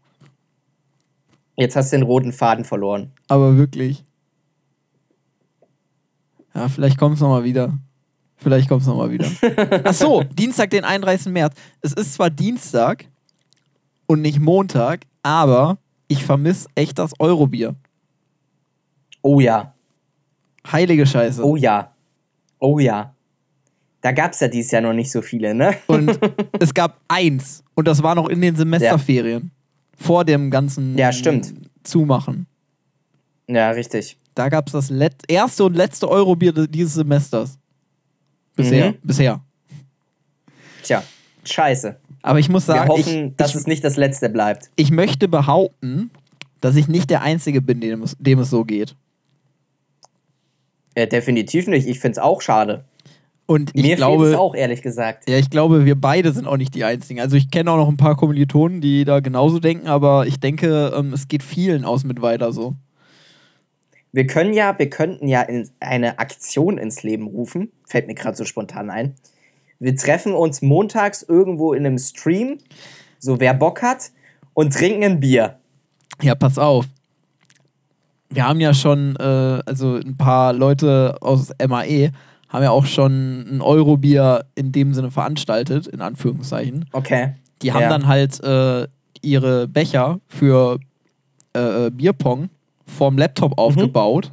Jetzt 1.55 1.75
hast 1.75 1.91
du 1.93 1.97
den 1.97 2.03
roten 2.03 2.31
Faden 2.33 2.65
verloren. 2.65 3.11
Aber 3.27 3.55
wirklich. 3.57 4.03
Ja, 6.55 6.67
vielleicht 6.69 6.97
kommt 6.97 7.15
es 7.15 7.21
nochmal 7.21 7.43
wieder. 7.43 7.77
Vielleicht 8.37 8.67
kommt 8.67 8.81
es 8.81 8.87
nochmal 8.87 9.11
wieder. 9.11 9.27
Ach 9.83 9.93
so, 9.93 10.23
Dienstag, 10.23 10.69
den 10.71 10.83
31. 10.83 11.31
März. 11.31 11.55
Es 11.81 11.93
ist 11.93 12.13
zwar 12.13 12.29
Dienstag 12.29 13.05
und 14.07 14.21
nicht 14.21 14.39
Montag, 14.39 15.01
aber 15.21 15.77
ich 16.07 16.23
vermisse 16.25 16.67
echt 16.75 16.99
das 16.99 17.13
Eurobier. 17.19 17.75
Oh 19.21 19.39
ja, 19.39 19.73
Heilige 20.69 21.05
Scheiße. 21.05 21.43
oh 21.43 21.55
ja, 21.55 21.93
oh 22.59 22.79
ja. 22.79 23.13
Da 24.01 24.11
gab 24.11 24.33
es 24.33 24.39
ja 24.41 24.49
dieses 24.49 24.71
Jahr 24.71 24.81
noch 24.81 24.93
nicht 24.93 25.11
so 25.11 25.21
viele, 25.21 25.53
ne? 25.53 25.75
Und 25.87 26.19
es 26.59 26.73
gab 26.73 26.99
eins. 27.07 27.63
Und 27.73 27.87
das 27.87 28.03
war 28.03 28.15
noch 28.15 28.27
in 28.27 28.41
den 28.41 28.55
Semesterferien. 28.55 29.51
Vor 29.97 30.25
dem 30.25 30.51
ganzen 30.51 30.97
Ja, 30.97 31.13
stimmt. 31.13 31.53
Zumachen. 31.83 32.45
Ja, 33.47 33.69
richtig. 33.71 34.17
Da 34.35 34.49
gab 34.49 34.67
es 34.67 34.73
das 34.73 34.91
erste 35.27 35.63
und 35.63 35.75
letzte 35.75 36.09
Eurobier 36.09 36.51
dieses 36.67 36.95
Semesters. 36.95 37.57
Bisher. 38.55 38.91
Mhm. 38.91 38.95
Bisher. 39.03 39.41
Tja, 40.83 41.03
scheiße. 41.43 41.97
Aber 42.21 42.39
ich 42.39 42.49
muss 42.49 42.67
Wir 42.67 42.75
sagen, 42.75 42.89
hoffen, 42.89 43.27
ich, 43.27 43.35
dass 43.35 43.51
ich, 43.51 43.55
es 43.57 43.67
nicht 43.67 43.83
das 43.83 43.97
letzte 43.97 44.29
bleibt. 44.29 44.69
ich 44.75 44.91
möchte 44.91 45.27
behaupten, 45.27 46.11
dass 46.61 46.75
ich 46.75 46.87
nicht 46.87 47.09
der 47.09 47.21
Einzige 47.21 47.61
bin, 47.61 47.81
dem 47.81 48.01
es, 48.03 48.15
dem 48.19 48.39
es 48.39 48.49
so 48.49 48.63
geht. 48.63 48.95
Äh, 50.95 51.07
definitiv 51.07 51.67
nicht. 51.67 51.87
Ich 51.87 51.99
finde 51.99 52.13
es 52.13 52.19
auch 52.19 52.41
schade. 52.41 52.85
Und 53.45 53.71
ich 53.73 53.81
Mir 53.81 53.87
fehlt 53.89 53.97
glaube, 53.97 54.27
es 54.29 54.35
auch, 54.35 54.55
ehrlich 54.55 54.81
gesagt. 54.81 55.27
ja, 55.29 55.37
ich 55.37 55.49
glaube, 55.49 55.85
wir 55.85 55.99
beide 55.99 56.31
sind 56.31 56.47
auch 56.47 56.55
nicht 56.55 56.73
die 56.75 56.85
Einzigen. 56.85 57.19
Also 57.19 57.35
ich 57.35 57.51
kenne 57.51 57.71
auch 57.71 57.77
noch 57.77 57.89
ein 57.89 57.97
paar 57.97 58.15
Kommilitonen, 58.15 58.79
die 58.79 59.03
da 59.03 59.19
genauso 59.19 59.59
denken, 59.59 59.87
aber 59.87 60.27
ich 60.27 60.39
denke, 60.39 60.93
ähm, 60.95 61.11
es 61.11 61.27
geht 61.27 61.43
vielen 61.43 61.83
aus 61.83 62.05
mit 62.05 62.21
weiter 62.21 62.53
so. 62.53 62.75
Wir 64.13 64.27
können 64.27 64.53
ja, 64.53 64.77
wir 64.77 64.89
könnten 64.89 65.27
ja 65.27 65.41
in 65.41 65.67
eine 65.79 66.19
Aktion 66.19 66.77
ins 66.77 67.03
Leben 67.03 67.27
rufen. 67.27 67.71
Fällt 67.87 68.07
mir 68.07 68.13
gerade 68.13 68.37
so 68.37 68.45
spontan 68.45 68.89
ein. 68.89 69.15
Wir 69.79 69.95
treffen 69.95 70.33
uns 70.33 70.61
montags 70.61 71.23
irgendwo 71.23 71.73
in 71.73 71.85
einem 71.85 71.97
Stream, 71.97 72.59
so 73.19 73.39
wer 73.39 73.53
Bock 73.53 73.81
hat, 73.81 74.11
und 74.53 74.71
trinken 74.73 75.03
ein 75.03 75.19
Bier. 75.19 75.57
Ja, 76.21 76.35
pass 76.35 76.57
auf. 76.59 76.85
Wir 78.29 78.47
haben 78.47 78.59
ja 78.61 78.73
schon, 78.73 79.15
äh, 79.17 79.23
also 79.65 79.95
ein 79.95 80.15
paar 80.15 80.53
Leute 80.53 81.17
aus 81.21 81.51
MAE 81.67 82.11
haben 82.49 82.63
ja 82.63 82.69
auch 82.69 82.85
schon 82.85 83.57
ein 83.57 83.61
Eurobier 83.61 84.45
in 84.53 84.71
dem 84.71 84.93
Sinne 84.93 85.09
veranstaltet, 85.09 85.87
in 85.87 86.01
Anführungszeichen. 86.01 86.85
Okay. 86.93 87.33
Die 87.63 87.73
haben 87.73 87.81
Ja. 87.81 87.89
dann 87.89 88.07
halt 88.07 88.43
äh, 88.43 88.87
ihre 89.23 89.67
Becher 89.67 90.19
für 90.27 90.77
äh, 91.53 91.89
Bierpong 91.89 92.49
vorm 92.85 93.17
Laptop 93.17 93.57
aufgebaut 93.57 94.31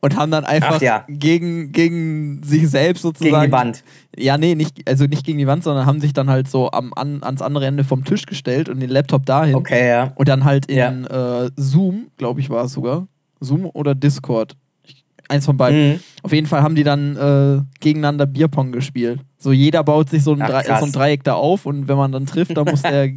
und 0.00 0.16
haben 0.16 0.30
dann 0.30 0.44
einfach 0.44 0.72
Mhm. 0.72 0.76
Ach 0.76 0.82
ja. 0.82 1.04
gegen, 1.08 1.72
gegen 1.72 2.42
sich 2.42 2.68
selbst 2.68 3.02
sozusagen. 3.02 3.32
Gegen 3.34 3.46
die 3.46 3.52
Wand. 3.52 3.84
Ja, 4.18 4.36
nee, 4.36 4.54
nicht, 4.54 4.86
also 4.88 5.06
nicht 5.06 5.24
gegen 5.24 5.38
die 5.38 5.46
Wand, 5.46 5.64
sondern 5.64 5.86
haben 5.86 6.00
sich 6.00 6.12
dann 6.12 6.28
halt 6.28 6.48
so 6.48 6.70
am, 6.70 6.92
an, 6.94 7.22
ans 7.22 7.40
andere 7.40 7.66
Ende 7.66 7.84
vom 7.84 8.04
Tisch 8.04 8.26
gestellt 8.26 8.68
und 8.68 8.80
den 8.80 8.90
Laptop 8.90 9.24
dahin. 9.24 9.54
Okay, 9.54 9.88
ja. 9.88 10.12
Und 10.16 10.28
dann 10.28 10.44
halt 10.44 10.66
in 10.66 10.76
Ja. 10.76 11.44
äh, 11.44 11.50
Zoom, 11.56 12.08
glaube 12.18 12.40
ich, 12.40 12.50
war 12.50 12.64
es 12.66 12.72
sogar. 12.72 13.06
Zoom 13.40 13.64
oder 13.72 13.94
Discord. 13.94 14.56
Ich, 14.86 15.02
eins 15.28 15.46
von 15.46 15.56
beiden. 15.56 15.92
Mhm. 15.94 16.00
Auf 16.22 16.32
jeden 16.34 16.46
Fall 16.46 16.62
haben 16.62 16.74
die 16.74 16.84
dann 16.84 17.16
äh, 17.16 17.62
gegeneinander 17.80 18.26
Bierpong 18.26 18.72
gespielt. 18.72 19.20
So 19.38 19.52
jeder 19.52 19.82
baut 19.84 20.10
sich 20.10 20.22
so 20.22 20.32
ein, 20.34 20.42
Ach, 20.42 20.62
so 20.80 20.84
ein 20.86 20.92
Dreieck 20.92 21.24
da 21.24 21.34
auf 21.34 21.64
und 21.66 21.88
wenn 21.88 21.96
man 21.96 22.12
dann 22.12 22.26
trifft, 22.26 22.56
dann 22.56 22.64
muss 22.66 22.82
der 22.82 23.10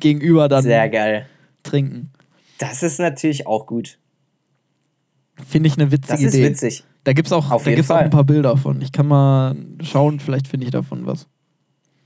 Gegenüber 0.00 0.48
dann 0.48 0.62
Sehr 0.64 0.88
geil. 0.88 1.26
trinken. 1.62 2.10
Das 2.68 2.82
ist 2.82 2.98
natürlich 2.98 3.46
auch 3.46 3.66
gut. 3.66 3.98
Finde 5.46 5.68
ich 5.68 5.76
eine 5.76 5.90
witzige 5.90 6.12
Das 6.12 6.22
ist 6.22 6.34
Idee. 6.34 6.50
witzig. 6.50 6.84
Da 7.04 7.12
gibt 7.12 7.26
es 7.26 7.32
auch, 7.32 7.50
Auf 7.50 7.64
da 7.64 7.70
auch 7.72 7.90
ein 7.98 8.10
paar 8.10 8.24
Bilder 8.24 8.56
von. 8.56 8.80
Ich 8.80 8.92
kann 8.92 9.06
mal 9.06 9.54
schauen, 9.82 10.20
vielleicht 10.20 10.48
finde 10.48 10.64
ich 10.66 10.72
davon 10.72 11.06
was. 11.06 11.26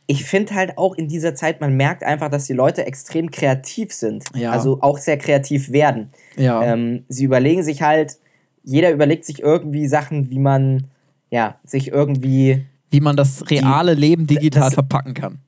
Ich 0.06 0.24
finde 0.24 0.54
halt 0.54 0.78
auch 0.78 0.94
in 0.94 1.06
dieser 1.06 1.34
Zeit, 1.34 1.60
man 1.60 1.76
merkt 1.76 2.02
einfach, 2.02 2.30
dass 2.30 2.46
die 2.46 2.54
Leute 2.54 2.86
extrem 2.86 3.30
kreativ 3.30 3.92
sind. 3.92 4.24
Ja. 4.34 4.50
Also 4.50 4.80
auch 4.80 4.98
sehr 4.98 5.18
kreativ 5.18 5.70
werden. 5.70 6.10
Ja. 6.36 6.62
Ähm, 6.64 7.04
sie 7.08 7.24
überlegen 7.24 7.62
sich 7.62 7.82
halt, 7.82 8.16
jeder 8.64 8.90
überlegt 8.90 9.24
sich 9.26 9.40
irgendwie 9.40 9.86
Sachen, 9.86 10.30
wie 10.30 10.38
man 10.38 10.88
ja, 11.30 11.60
sich 11.64 11.88
irgendwie. 11.88 12.64
Wie 12.90 13.00
man 13.00 13.16
das 13.16 13.48
reale 13.50 13.94
Leben 13.94 14.26
digital 14.26 14.64
das- 14.64 14.74
verpacken 14.74 15.14
kann. 15.14 15.38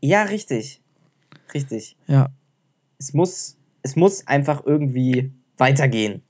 Ja, 0.00 0.22
richtig. 0.22 0.80
Richtig. 1.54 1.96
Ja. 2.06 2.28
Es 2.98 3.12
muss, 3.12 3.55
es 3.86 3.94
muss 3.94 4.26
einfach 4.26 4.66
irgendwie 4.66 5.30
weitergehen. 5.58 6.22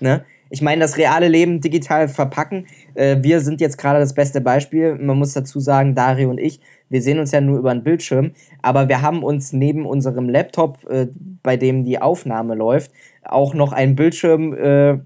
Ne? 0.00 0.24
Ich 0.50 0.60
meine, 0.60 0.82
das 0.82 0.98
reale 0.98 1.28
Leben 1.28 1.62
digital 1.62 2.08
verpacken. 2.08 2.66
Äh, 2.94 3.16
wir 3.22 3.40
sind 3.40 3.62
jetzt 3.62 3.78
gerade 3.78 3.98
das 4.00 4.14
beste 4.14 4.42
Beispiel. 4.42 4.96
Man 4.96 5.18
muss 5.18 5.32
dazu 5.32 5.60
sagen, 5.60 5.94
Dario 5.94 6.28
und 6.28 6.38
ich, 6.38 6.60
wir 6.90 7.00
sehen 7.00 7.18
uns 7.18 7.32
ja 7.32 7.40
nur 7.40 7.58
über 7.58 7.70
einen 7.70 7.82
Bildschirm, 7.82 8.32
aber 8.60 8.88
wir 8.88 9.00
haben 9.00 9.24
uns 9.24 9.54
neben 9.54 9.86
unserem 9.86 10.28
Laptop, 10.28 10.84
äh, 10.90 11.08
bei 11.42 11.56
dem 11.56 11.84
die 11.84 12.00
Aufnahme 12.00 12.54
läuft, 12.54 12.92
auch 13.22 13.54
noch 13.54 13.72
einen 13.72 13.96
Bildschirm 13.96 14.52
äh, 14.52 14.98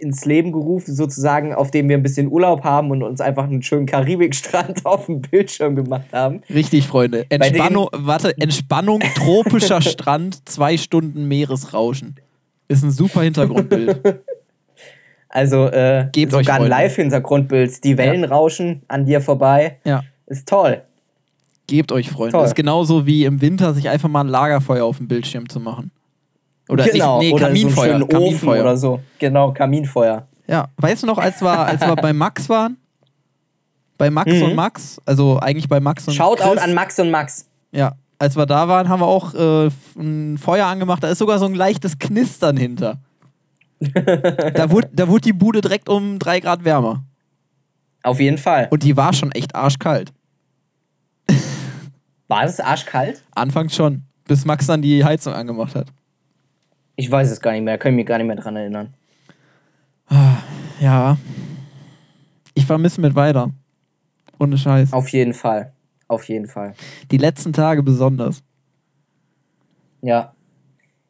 ins 0.00 0.24
Leben 0.24 0.52
gerufen, 0.52 0.94
sozusagen, 0.94 1.54
auf 1.54 1.70
dem 1.70 1.88
wir 1.88 1.96
ein 1.96 2.02
bisschen 2.02 2.28
Urlaub 2.28 2.64
haben 2.64 2.90
und 2.90 3.02
uns 3.02 3.20
einfach 3.20 3.44
einen 3.44 3.62
schönen 3.62 3.86
Karibikstrand 3.86 4.84
auf 4.86 5.06
dem 5.06 5.20
Bildschirm 5.20 5.76
gemacht 5.76 6.12
haben. 6.12 6.42
Richtig, 6.48 6.86
Freunde. 6.86 7.26
Entspannung, 7.28 7.88
warte, 7.92 8.36
Entspannung, 8.38 9.00
tropischer 9.16 9.80
Strand, 9.80 10.48
zwei 10.48 10.76
Stunden 10.76 11.28
Meeresrauschen. 11.28 12.16
Ist 12.68 12.84
ein 12.84 12.90
super 12.90 13.22
Hintergrundbild. 13.22 14.00
Also 15.30 15.66
äh, 15.66 16.08
Gebt 16.12 16.32
euch, 16.32 16.46
sogar 16.46 16.56
ein 16.56 16.62
Freunde. 16.62 16.70
Live-Hintergrundbild. 16.70 17.84
Die 17.84 17.98
Wellen 17.98 18.24
rauschen 18.24 18.80
an 18.88 19.04
dir 19.04 19.20
vorbei. 19.20 19.76
Ja. 19.84 20.02
Ist 20.26 20.48
toll. 20.48 20.82
Gebt 21.66 21.92
euch, 21.92 22.08
Freunde. 22.08 22.32
Toll. 22.32 22.46
Ist 22.46 22.54
genauso 22.54 23.04
wie 23.04 23.26
im 23.26 23.42
Winter 23.42 23.74
sich 23.74 23.90
einfach 23.90 24.08
mal 24.08 24.22
ein 24.22 24.28
Lagerfeuer 24.28 24.86
auf 24.86 24.96
dem 24.96 25.06
Bildschirm 25.06 25.46
zu 25.48 25.60
machen. 25.60 25.90
Oder 26.68 26.84
genau. 26.88 27.18
nicht, 27.18 27.28
nee, 27.28 27.34
oder 27.34 27.46
Kaminfeuer. 27.46 27.98
so 28.00 28.06
Kaminfeuer. 28.06 28.60
oder 28.62 28.76
so. 28.76 29.00
Genau, 29.18 29.52
Kaminfeuer. 29.52 30.26
Ja, 30.46 30.68
weißt 30.76 31.02
du 31.02 31.06
noch, 31.06 31.18
als 31.18 31.40
wir, 31.42 31.50
als 31.50 31.80
wir 31.80 31.94
bei 31.96 32.12
Max 32.12 32.48
waren? 32.48 32.76
Bei 33.96 34.10
Max 34.10 34.32
Mhm. 34.32 34.42
und 34.42 34.54
Max, 34.54 35.00
also 35.04 35.38
eigentlich 35.40 35.68
bei 35.68 35.80
Max 35.80 36.06
und 36.06 36.14
Shoutout 36.14 36.50
Chris. 36.52 36.62
an 36.62 36.74
Max 36.74 36.98
und 37.00 37.10
Max. 37.10 37.48
Ja, 37.72 37.92
als 38.18 38.36
wir 38.36 38.46
da 38.46 38.68
waren, 38.68 38.88
haben 38.88 39.00
wir 39.00 39.06
auch 39.06 39.34
äh, 39.34 39.70
ein 39.98 40.38
Feuer 40.38 40.66
angemacht. 40.66 41.02
Da 41.02 41.08
ist 41.08 41.18
sogar 41.18 41.38
so 41.38 41.46
ein 41.46 41.54
leichtes 41.54 41.98
Knistern 41.98 42.56
hinter. 42.56 42.98
da, 43.80 44.70
wurde, 44.70 44.88
da 44.92 45.08
wurde 45.08 45.22
die 45.22 45.32
Bude 45.32 45.60
direkt 45.60 45.88
um 45.88 46.18
drei 46.18 46.38
Grad 46.40 46.64
wärmer. 46.64 47.02
Auf 48.02 48.20
jeden 48.20 48.38
Fall. 48.38 48.68
Und 48.70 48.82
die 48.84 48.96
war 48.96 49.12
schon 49.12 49.32
echt 49.32 49.54
arschkalt. 49.54 50.12
War 52.28 52.42
das 52.42 52.60
arschkalt? 52.60 53.22
Anfangs 53.34 53.74
schon, 53.74 54.02
bis 54.26 54.44
Max 54.44 54.66
dann 54.66 54.82
die 54.82 55.04
Heizung 55.04 55.32
angemacht 55.32 55.74
hat. 55.74 55.88
Ich 57.00 57.08
weiß 57.08 57.30
es 57.30 57.40
gar 57.40 57.52
nicht 57.52 57.62
mehr. 57.62 57.78
Kann 57.78 57.92
ich 57.92 57.96
mich 57.96 58.06
gar 58.06 58.18
nicht 58.18 58.26
mehr 58.26 58.34
dran 58.34 58.56
erinnern. 58.56 58.92
Ja. 60.80 61.16
Ich 62.54 62.66
vermisse 62.66 63.00
mit 63.00 63.14
weiter. 63.14 63.50
Ohne 64.40 64.58
Scheiß. 64.58 64.92
Auf 64.92 65.08
jeden 65.10 65.32
Fall. 65.32 65.72
Auf 66.08 66.24
jeden 66.24 66.48
Fall. 66.48 66.74
Die 67.12 67.16
letzten 67.18 67.52
Tage 67.52 67.84
besonders. 67.84 68.42
Ja. 70.02 70.32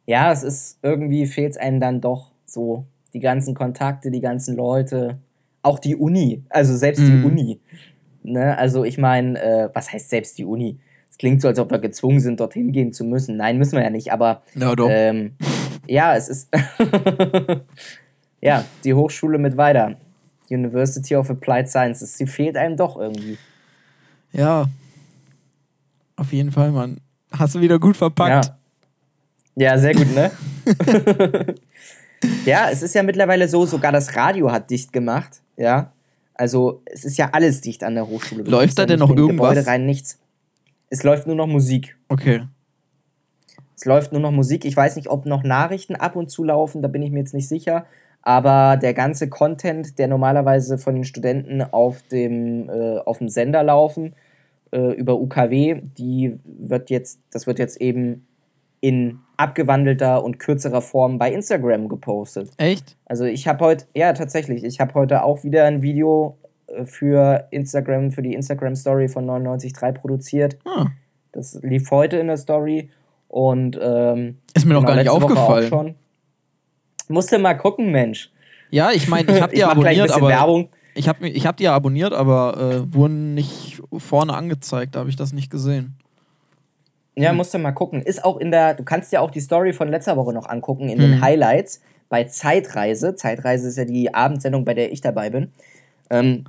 Ja, 0.05 0.31
es 0.31 0.42
ist 0.42 0.79
irgendwie 0.83 1.27
fehlt 1.27 1.53
es 1.53 1.57
einem 1.57 1.81
dann 1.81 2.03
doch 2.03 2.33
so. 2.44 2.85
Die 3.14 3.20
ganzen 3.20 3.55
Kontakte, 3.55 4.11
die 4.11 4.20
ganzen 4.20 4.57
Leute. 4.57 5.18
Auch 5.62 5.79
die 5.79 5.96
Uni. 5.96 6.42
Also 6.51 6.77
selbst 6.77 7.01
Mhm. 7.01 7.07
die 7.22 7.27
Uni. 7.27 7.61
Ne? 8.24 8.59
Also 8.59 8.85
ich 8.85 8.98
meine, 8.98 9.40
äh, 9.40 9.68
was 9.72 9.90
heißt 9.90 10.11
selbst 10.11 10.37
die 10.37 10.44
Uni? 10.44 10.79
Es 11.11 11.16
klingt 11.16 11.40
so, 11.40 11.48
als 11.48 11.59
ob 11.59 11.70
wir 11.70 11.79
gezwungen 11.79 12.20
sind, 12.20 12.40
dorthin 12.40 12.72
gehen 12.72 12.92
zu 12.92 13.05
müssen. 13.05 13.38
Nein, 13.38 13.57
müssen 13.57 13.77
wir 13.77 13.83
ja 13.85 13.90
nicht, 13.90 14.12
aber 14.12 14.42
Ja, 14.55 14.77
doch. 14.77 14.88
ähm, 14.90 15.33
ja, 15.88 16.14
es 16.16 16.29
ist 16.29 16.48
ja 18.40 18.64
die 18.85 18.94
Hochschule 18.94 19.38
mit 19.38 19.57
weiter. 19.57 19.96
University 20.51 21.16
of 21.16 21.31
Applied 21.31 21.68
Sciences. 21.68 22.16
Sie 22.16 22.27
fehlt 22.27 22.57
einem 22.57 22.77
doch 22.77 22.96
irgendwie. 22.96 23.38
Ja. 24.33 24.66
Auf 26.16 26.33
jeden 26.33 26.53
Fall, 26.53 26.70
Mann. 26.72 27.01
Hast 27.33 27.55
du 27.55 27.61
wieder 27.61 27.79
gut 27.79 27.96
verpackt. 27.96 28.46
Ja. 29.57 29.72
ja, 29.72 29.79
sehr 29.79 29.94
gut, 29.94 30.14
ne? 30.14 30.31
ja, 32.46 32.70
es 32.70 32.83
ist 32.83 32.94
ja 32.94 33.03
mittlerweile 33.03 33.48
so, 33.48 33.66
sogar 33.66 33.92
das 33.92 34.16
Radio 34.16 34.51
hat 34.51 34.70
dicht 34.70 34.92
gemacht. 34.92 35.42
Ja. 35.57 35.92
Also, 36.35 36.83
es 36.87 37.05
ist 37.05 37.18
ja 37.18 37.31
alles 37.33 37.61
dicht 37.61 37.85
an 37.85 37.94
der 37.94 38.07
Hochschule. 38.07 38.44
Läuft 38.44 38.79
da 38.79 38.87
denn 38.87 39.01
noch 39.01 39.11
irgendwas? 39.11 39.51
Gebäude 39.51 39.66
rein, 39.66 39.85
nichts. 39.85 40.18
Es 40.88 41.03
läuft 41.03 41.27
nur 41.27 41.37
noch 41.37 41.46
Musik. 41.46 41.96
Okay. 42.09 42.42
Es 43.78 43.84
läuft 43.84 44.10
nur 44.10 44.20
noch 44.20 44.32
Musik. 44.32 44.64
Ich 44.64 44.76
weiß 44.76 44.96
nicht, 44.96 45.08
ob 45.08 45.24
noch 45.24 45.44
Nachrichten 45.44 45.94
ab 45.94 46.16
und 46.16 46.30
zu 46.30 46.42
laufen, 46.42 46.82
da 46.82 46.88
bin 46.88 47.00
ich 47.00 47.12
mir 47.12 47.20
jetzt 47.20 47.32
nicht 47.32 47.46
sicher. 47.46 47.86
Aber 48.22 48.76
der 48.76 48.92
ganze 48.92 49.28
Content, 49.28 50.00
der 50.00 50.08
normalerweise 50.08 50.78
von 50.78 50.96
den 50.96 51.04
Studenten 51.04 51.62
auf 51.62 52.02
dem, 52.02 52.68
äh, 52.68 52.98
auf 52.98 53.18
dem 53.18 53.28
Sender 53.28 53.62
laufen, 53.62 54.16
äh, 54.72 54.94
über 54.94 55.20
UKW, 55.20 55.80
die 55.96 56.40
wird 56.44 56.90
jetzt, 56.90 57.20
das 57.30 57.46
wird 57.46 57.60
jetzt 57.60 57.80
eben 57.80 58.26
in 58.80 59.20
abgewandelter 59.36 60.24
und 60.24 60.40
kürzerer 60.40 60.82
Form 60.82 61.18
bei 61.18 61.32
Instagram 61.32 61.88
gepostet. 61.88 62.50
Echt? 62.56 62.96
Also 63.06 63.26
ich 63.26 63.46
habe 63.46 63.64
heute, 63.64 63.86
ja 63.94 64.12
tatsächlich, 64.12 64.64
ich 64.64 64.80
habe 64.80 64.94
heute 64.94 65.22
auch 65.22 65.44
wieder 65.44 65.66
ein 65.66 65.82
Video 65.82 66.36
äh, 66.66 66.84
für 66.84 67.46
Instagram, 67.52 68.10
für 68.10 68.22
die 68.22 68.34
Instagram 68.34 68.74
Story 68.74 69.06
von 69.06 69.24
99.3 69.24 69.92
produziert. 69.92 70.58
Ah. 70.64 70.86
Das 71.30 71.60
lief 71.62 71.92
heute 71.92 72.16
in 72.16 72.26
der 72.26 72.38
Story 72.38 72.90
und 73.28 73.78
ähm, 73.80 74.38
Ist 74.54 74.66
mir 74.66 74.74
noch 74.74 74.84
gar 74.84 74.96
nicht 74.96 75.08
aufgefallen. 75.08 75.68
schon. 75.68 75.94
Musste 77.08 77.38
mal 77.38 77.54
gucken, 77.54 77.90
Mensch. 77.90 78.30
Ja, 78.70 78.90
ich 78.90 79.08
meine, 79.08 79.32
ich 79.34 79.40
habe 79.42 79.54
die 79.54 79.64
ein 79.64 79.70
abonniert, 79.70 80.10
aber 80.10 80.28
Werbung. 80.28 80.68
ich 80.94 81.08
habe 81.08 81.28
ich 81.28 81.46
hab 81.46 81.56
die 81.56 81.64
ja 81.64 81.74
abonniert, 81.74 82.12
aber 82.12 82.56
äh, 82.90 82.94
wurden 82.94 83.34
nicht 83.34 83.80
vorne 83.96 84.34
angezeigt, 84.34 84.94
da 84.94 85.00
habe 85.00 85.08
ich 85.10 85.16
das 85.16 85.32
nicht 85.32 85.50
gesehen. 85.50 85.94
Ja, 87.16 87.32
musst 87.32 87.52
du 87.52 87.58
mal 87.58 87.72
gucken. 87.72 88.02
Ist 88.02 88.24
auch 88.24 88.36
in 88.36 88.50
der, 88.50 88.74
du 88.74 88.84
kannst 88.84 89.10
dir 89.12 89.20
auch 89.22 89.30
die 89.30 89.40
Story 89.40 89.72
von 89.72 89.88
letzter 89.88 90.16
Woche 90.16 90.32
noch 90.32 90.46
angucken, 90.48 90.88
in 90.88 90.98
den 90.98 91.14
Hm. 91.14 91.20
Highlights 91.22 91.80
bei 92.08 92.24
Zeitreise. 92.24 93.16
Zeitreise 93.16 93.68
ist 93.68 93.76
ja 93.76 93.84
die 93.84 94.14
Abendsendung, 94.14 94.64
bei 94.64 94.74
der 94.74 94.92
ich 94.92 95.00
dabei 95.00 95.30
bin. 95.30 95.50
Ähm, 96.10 96.44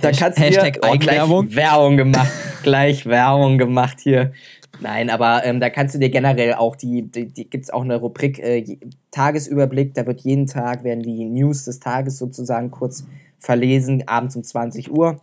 da 0.00 0.08
Hasht- 0.08 0.18
kannst 0.20 0.38
du 0.38 0.42
Hashtag 0.44 0.74
dir, 0.80 0.88
oh, 0.88 0.96
gleich. 0.96 1.16
Werbung 1.56 1.96
gemacht. 1.98 2.30
gleich 2.62 3.04
Werbung 3.04 3.58
gemacht 3.58 3.98
hier. 4.00 4.32
Nein, 4.80 5.10
aber 5.10 5.44
ähm, 5.44 5.60
da 5.60 5.70
kannst 5.70 5.94
du 5.94 5.98
dir 5.98 6.10
generell 6.10 6.54
auch 6.54 6.76
die, 6.76 7.02
die, 7.02 7.26
die 7.26 7.48
gibt 7.48 7.64
es 7.64 7.70
auch 7.70 7.82
eine 7.82 7.96
Rubrik 7.96 8.38
äh, 8.38 8.78
Tagesüberblick, 9.10 9.94
da 9.94 10.06
wird 10.06 10.20
jeden 10.20 10.46
Tag, 10.46 10.84
werden 10.84 11.02
die 11.02 11.24
News 11.24 11.64
des 11.64 11.80
Tages 11.80 12.18
sozusagen 12.18 12.70
kurz 12.70 13.04
verlesen, 13.38 14.04
abends 14.06 14.36
um 14.36 14.44
20 14.44 14.90
Uhr 14.90 15.20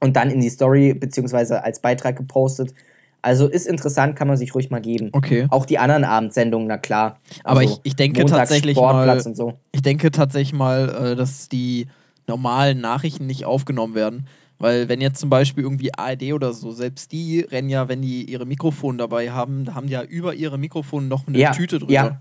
und 0.00 0.16
dann 0.16 0.30
in 0.30 0.40
die 0.40 0.50
Story 0.50 0.94
beziehungsweise 0.94 1.64
als 1.64 1.80
Beitrag 1.80 2.16
gepostet. 2.16 2.74
Also 3.22 3.48
ist 3.48 3.66
interessant, 3.66 4.16
kann 4.16 4.28
man 4.28 4.36
sich 4.36 4.54
ruhig 4.54 4.70
mal 4.70 4.82
geben. 4.82 5.08
Okay. 5.12 5.46
Auch 5.48 5.64
die 5.64 5.78
anderen 5.78 6.04
Abendsendungen, 6.04 6.68
na 6.68 6.76
klar. 6.76 7.18
Aber 7.42 7.60
Also 7.60 7.72
ich, 7.72 7.80
ich 7.82 7.96
denke 7.96 8.20
Montags 8.20 8.50
tatsächlich 8.50 8.76
Sportplatz 8.76 9.24
mal, 9.24 9.34
so. 9.34 9.54
ich 9.72 9.80
denke 9.80 10.10
tatsächlich 10.10 10.52
mal, 10.52 11.12
äh, 11.12 11.16
dass 11.16 11.48
die 11.48 11.86
normalen 12.26 12.80
Nachrichten 12.80 13.26
nicht 13.26 13.46
aufgenommen 13.46 13.94
werden. 13.94 14.26
Weil 14.64 14.88
wenn 14.88 15.02
jetzt 15.02 15.20
zum 15.20 15.28
Beispiel 15.28 15.62
irgendwie 15.62 15.92
ARD 15.92 16.32
oder 16.32 16.54
so, 16.54 16.70
selbst 16.70 17.12
die 17.12 17.40
rennen 17.40 17.68
ja, 17.68 17.86
wenn 17.90 18.00
die 18.00 18.24
ihre 18.24 18.46
Mikrofone 18.46 18.96
dabei 18.96 19.30
haben, 19.30 19.66
da 19.66 19.74
haben 19.74 19.88
die 19.88 19.92
ja 19.92 20.02
über 20.02 20.32
ihre 20.34 20.56
Mikrofone 20.56 21.06
noch 21.06 21.28
eine 21.28 21.36
Ja, 21.36 21.50
Tüte 21.52 21.78
drüber. 21.78 21.92
ja. 21.92 22.20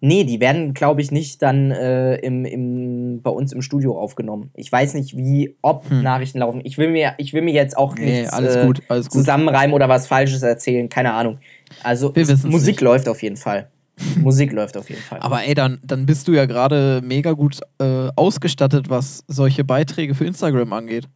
Nee, 0.00 0.24
die 0.24 0.40
werden, 0.40 0.74
glaube 0.74 1.00
ich, 1.00 1.12
nicht 1.12 1.40
dann 1.42 1.70
äh, 1.70 2.16
im, 2.16 2.44
im, 2.44 3.20
bei 3.22 3.30
uns 3.30 3.52
im 3.52 3.62
Studio 3.62 3.96
aufgenommen. 4.00 4.50
Ich 4.54 4.70
weiß 4.72 4.94
nicht, 4.94 5.16
wie, 5.16 5.54
ob 5.62 5.88
Hm. 5.88 6.02
Nachrichten 6.02 6.38
laufen. 6.40 6.60
Ich 6.64 6.76
will 6.76 6.90
mir, 6.90 7.14
ich 7.18 7.32
will 7.32 7.42
mir 7.42 7.52
jetzt 7.54 7.76
auch 7.76 7.94
Nee, 7.94 8.20
nichts, 8.22 8.32
alles 8.32 8.56
äh, 8.56 8.66
gut, 8.66 8.82
alles 8.88 9.06
gut. 9.06 9.12
zusammenreimen 9.20 9.74
oder 9.74 9.88
was 9.88 10.08
Falsches 10.08 10.42
erzählen. 10.42 10.88
Keine 10.88 11.12
Ahnung. 11.14 11.38
Also 11.84 12.12
Musik 12.44 12.66
nicht. 12.66 12.80
läuft 12.80 13.08
auf 13.08 13.22
jeden 13.22 13.36
Fall. 13.36 13.70
Musik 14.20 14.52
läuft 14.52 14.76
auf 14.76 14.88
jeden 14.88 15.02
Fall. 15.02 15.18
Aber 15.20 15.44
ey, 15.44 15.54
dann, 15.54 15.78
dann 15.84 16.04
bist 16.04 16.26
du 16.26 16.32
ja 16.32 16.46
gerade 16.46 17.00
mega 17.04 17.30
gut 17.32 17.60
äh, 17.80 18.08
ausgestattet, 18.16 18.88
was 18.90 19.22
solche 19.28 19.62
Beiträge 19.64 20.14
für 20.16 20.24
Instagram 20.26 20.72
angeht. 20.72 21.08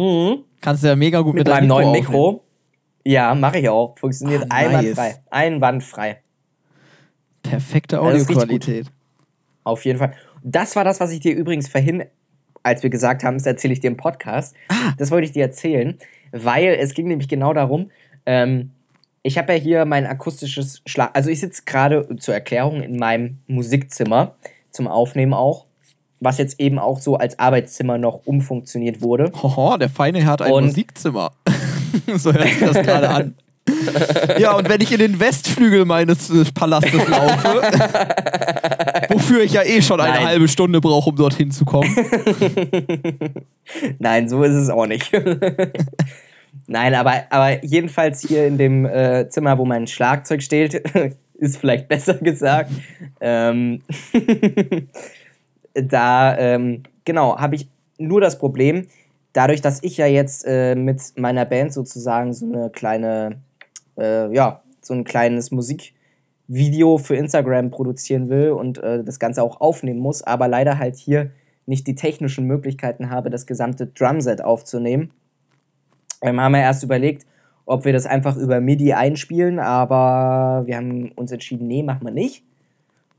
Mhm. 0.00 0.44
Kannst 0.60 0.82
du 0.82 0.88
ja 0.88 0.96
mega 0.96 1.20
gut 1.20 1.34
Mit 1.34 1.46
mit, 1.46 1.48
deinem 1.48 1.68
neuen 1.68 1.88
aufnehmen. 1.88 2.06
Mikro. 2.06 2.44
Ja, 3.04 3.34
mache 3.34 3.58
ich 3.58 3.68
auch. 3.68 3.98
Funktioniert 3.98 4.44
Ah, 4.48 4.62
nice. 4.62 4.66
einwandfrei. 4.68 5.14
Einwandfrei. 5.30 6.22
Perfekte 7.42 8.00
richtig 8.02 8.36
Audioqualität. 8.36 8.86
Auf 9.64 9.84
jeden 9.84 9.98
Fall. 9.98 10.12
Das 10.42 10.76
war 10.76 10.84
das, 10.84 11.00
was 11.00 11.10
ich 11.12 11.20
dir 11.20 11.34
übrigens 11.34 11.68
vorhin, 11.68 12.04
als 12.62 12.82
wir 12.82 12.90
gesagt 12.90 13.24
haben, 13.24 13.36
das 13.36 13.46
erzähle 13.46 13.72
ich 13.72 13.80
dir 13.80 13.88
im 13.88 13.96
Podcast. 13.96 14.54
Ah. 14.68 14.92
Das 14.98 15.10
wollte 15.10 15.26
ich 15.26 15.32
dir 15.32 15.42
erzählen, 15.42 15.98
weil 16.32 16.76
es 16.80 16.94
ging 16.94 17.08
nämlich 17.08 17.28
genau 17.28 17.52
darum, 17.52 17.90
ähm, 18.26 18.70
ich 19.22 19.36
habe 19.36 19.52
ja 19.52 19.58
hier 19.58 19.84
mein 19.84 20.06
akustisches 20.06 20.82
Schlag. 20.86 21.10
Also 21.14 21.28
ich 21.30 21.40
sitze 21.40 21.62
gerade 21.66 22.16
zur 22.16 22.32
Erklärung 22.34 22.82
in 22.82 22.96
meinem 22.98 23.38
Musikzimmer 23.46 24.34
zum 24.70 24.86
Aufnehmen 24.88 25.34
auch, 25.34 25.66
was 26.20 26.38
jetzt 26.38 26.60
eben 26.60 26.78
auch 26.78 27.00
so 27.00 27.16
als 27.16 27.38
Arbeitszimmer 27.38 27.98
noch 27.98 28.26
umfunktioniert 28.26 29.02
wurde. 29.02 29.32
Hoho, 29.42 29.76
der 29.76 29.88
Feine 29.88 30.24
hat 30.26 30.42
ein 30.42 30.52
Und- 30.52 30.66
Musikzimmer. 30.66 31.32
so 32.16 32.32
hört 32.32 32.48
sich 32.48 32.60
das 32.60 32.74
gerade 32.74 33.08
an. 33.08 33.34
Ja, 34.38 34.56
und 34.56 34.68
wenn 34.68 34.80
ich 34.80 34.92
in 34.92 34.98
den 34.98 35.20
Westflügel 35.20 35.84
meines 35.84 36.28
äh, 36.30 36.44
Palastes 36.52 37.08
laufe, 37.08 37.62
wofür 39.10 39.42
ich 39.42 39.52
ja 39.52 39.62
eh 39.62 39.80
schon 39.80 40.00
eine 40.00 40.14
Nein. 40.14 40.26
halbe 40.26 40.48
Stunde 40.48 40.80
brauche, 40.80 41.10
um 41.10 41.16
dorthin 41.16 41.50
zu 41.50 41.64
kommen. 41.64 41.88
Nein, 43.98 44.28
so 44.28 44.42
ist 44.42 44.54
es 44.54 44.70
auch 44.70 44.86
nicht. 44.86 45.12
Nein, 46.66 46.94
aber, 46.94 47.24
aber 47.30 47.64
jedenfalls 47.64 48.26
hier 48.26 48.46
in 48.46 48.58
dem 48.58 48.86
äh, 48.86 49.28
Zimmer, 49.28 49.56
wo 49.58 49.64
mein 49.64 49.86
Schlagzeug 49.86 50.42
steht, 50.42 50.74
ist 51.34 51.56
vielleicht 51.58 51.88
besser 51.88 52.14
gesagt. 52.14 52.70
Ähm, 53.20 53.82
da, 55.74 56.36
ähm, 56.38 56.82
genau, 57.04 57.38
habe 57.38 57.54
ich 57.54 57.68
nur 57.98 58.20
das 58.20 58.38
Problem, 58.38 58.86
dadurch, 59.32 59.60
dass 59.60 59.82
ich 59.82 59.96
ja 59.96 60.06
jetzt 60.06 60.44
äh, 60.46 60.74
mit 60.74 61.00
meiner 61.16 61.44
Band 61.44 61.72
sozusagen 61.72 62.32
so 62.32 62.46
eine 62.46 62.70
kleine, 62.70 63.40
äh, 63.98 64.32
ja, 64.34 64.62
so 64.80 64.94
ein 64.94 65.04
kleines 65.04 65.50
Musikvideo 65.50 66.98
für 66.98 67.16
Instagram 67.16 67.70
produzieren 67.70 68.28
will 68.28 68.50
und 68.50 68.78
äh, 68.78 69.04
das 69.04 69.18
Ganze 69.18 69.42
auch 69.42 69.60
aufnehmen 69.60 70.00
muss, 70.00 70.22
aber 70.22 70.48
leider 70.48 70.78
halt 70.78 70.96
hier 70.96 71.30
nicht 71.66 71.86
die 71.86 71.94
technischen 71.94 72.46
Möglichkeiten 72.46 73.10
habe, 73.10 73.30
das 73.30 73.46
gesamte 73.46 73.86
Drumset 73.86 74.42
aufzunehmen. 74.42 75.10
Ähm, 76.22 76.40
haben 76.40 76.52
wir 76.52 76.60
erst 76.60 76.82
überlegt, 76.82 77.26
ob 77.66 77.84
wir 77.84 77.92
das 77.92 78.06
einfach 78.06 78.36
über 78.36 78.60
MIDI 78.60 78.94
einspielen, 78.94 79.58
aber 79.58 80.66
wir 80.66 80.76
haben 80.76 81.12
uns 81.12 81.30
entschieden, 81.30 81.68
nee, 81.68 81.82
machen 81.82 82.04
wir 82.04 82.12
nicht. 82.12 82.44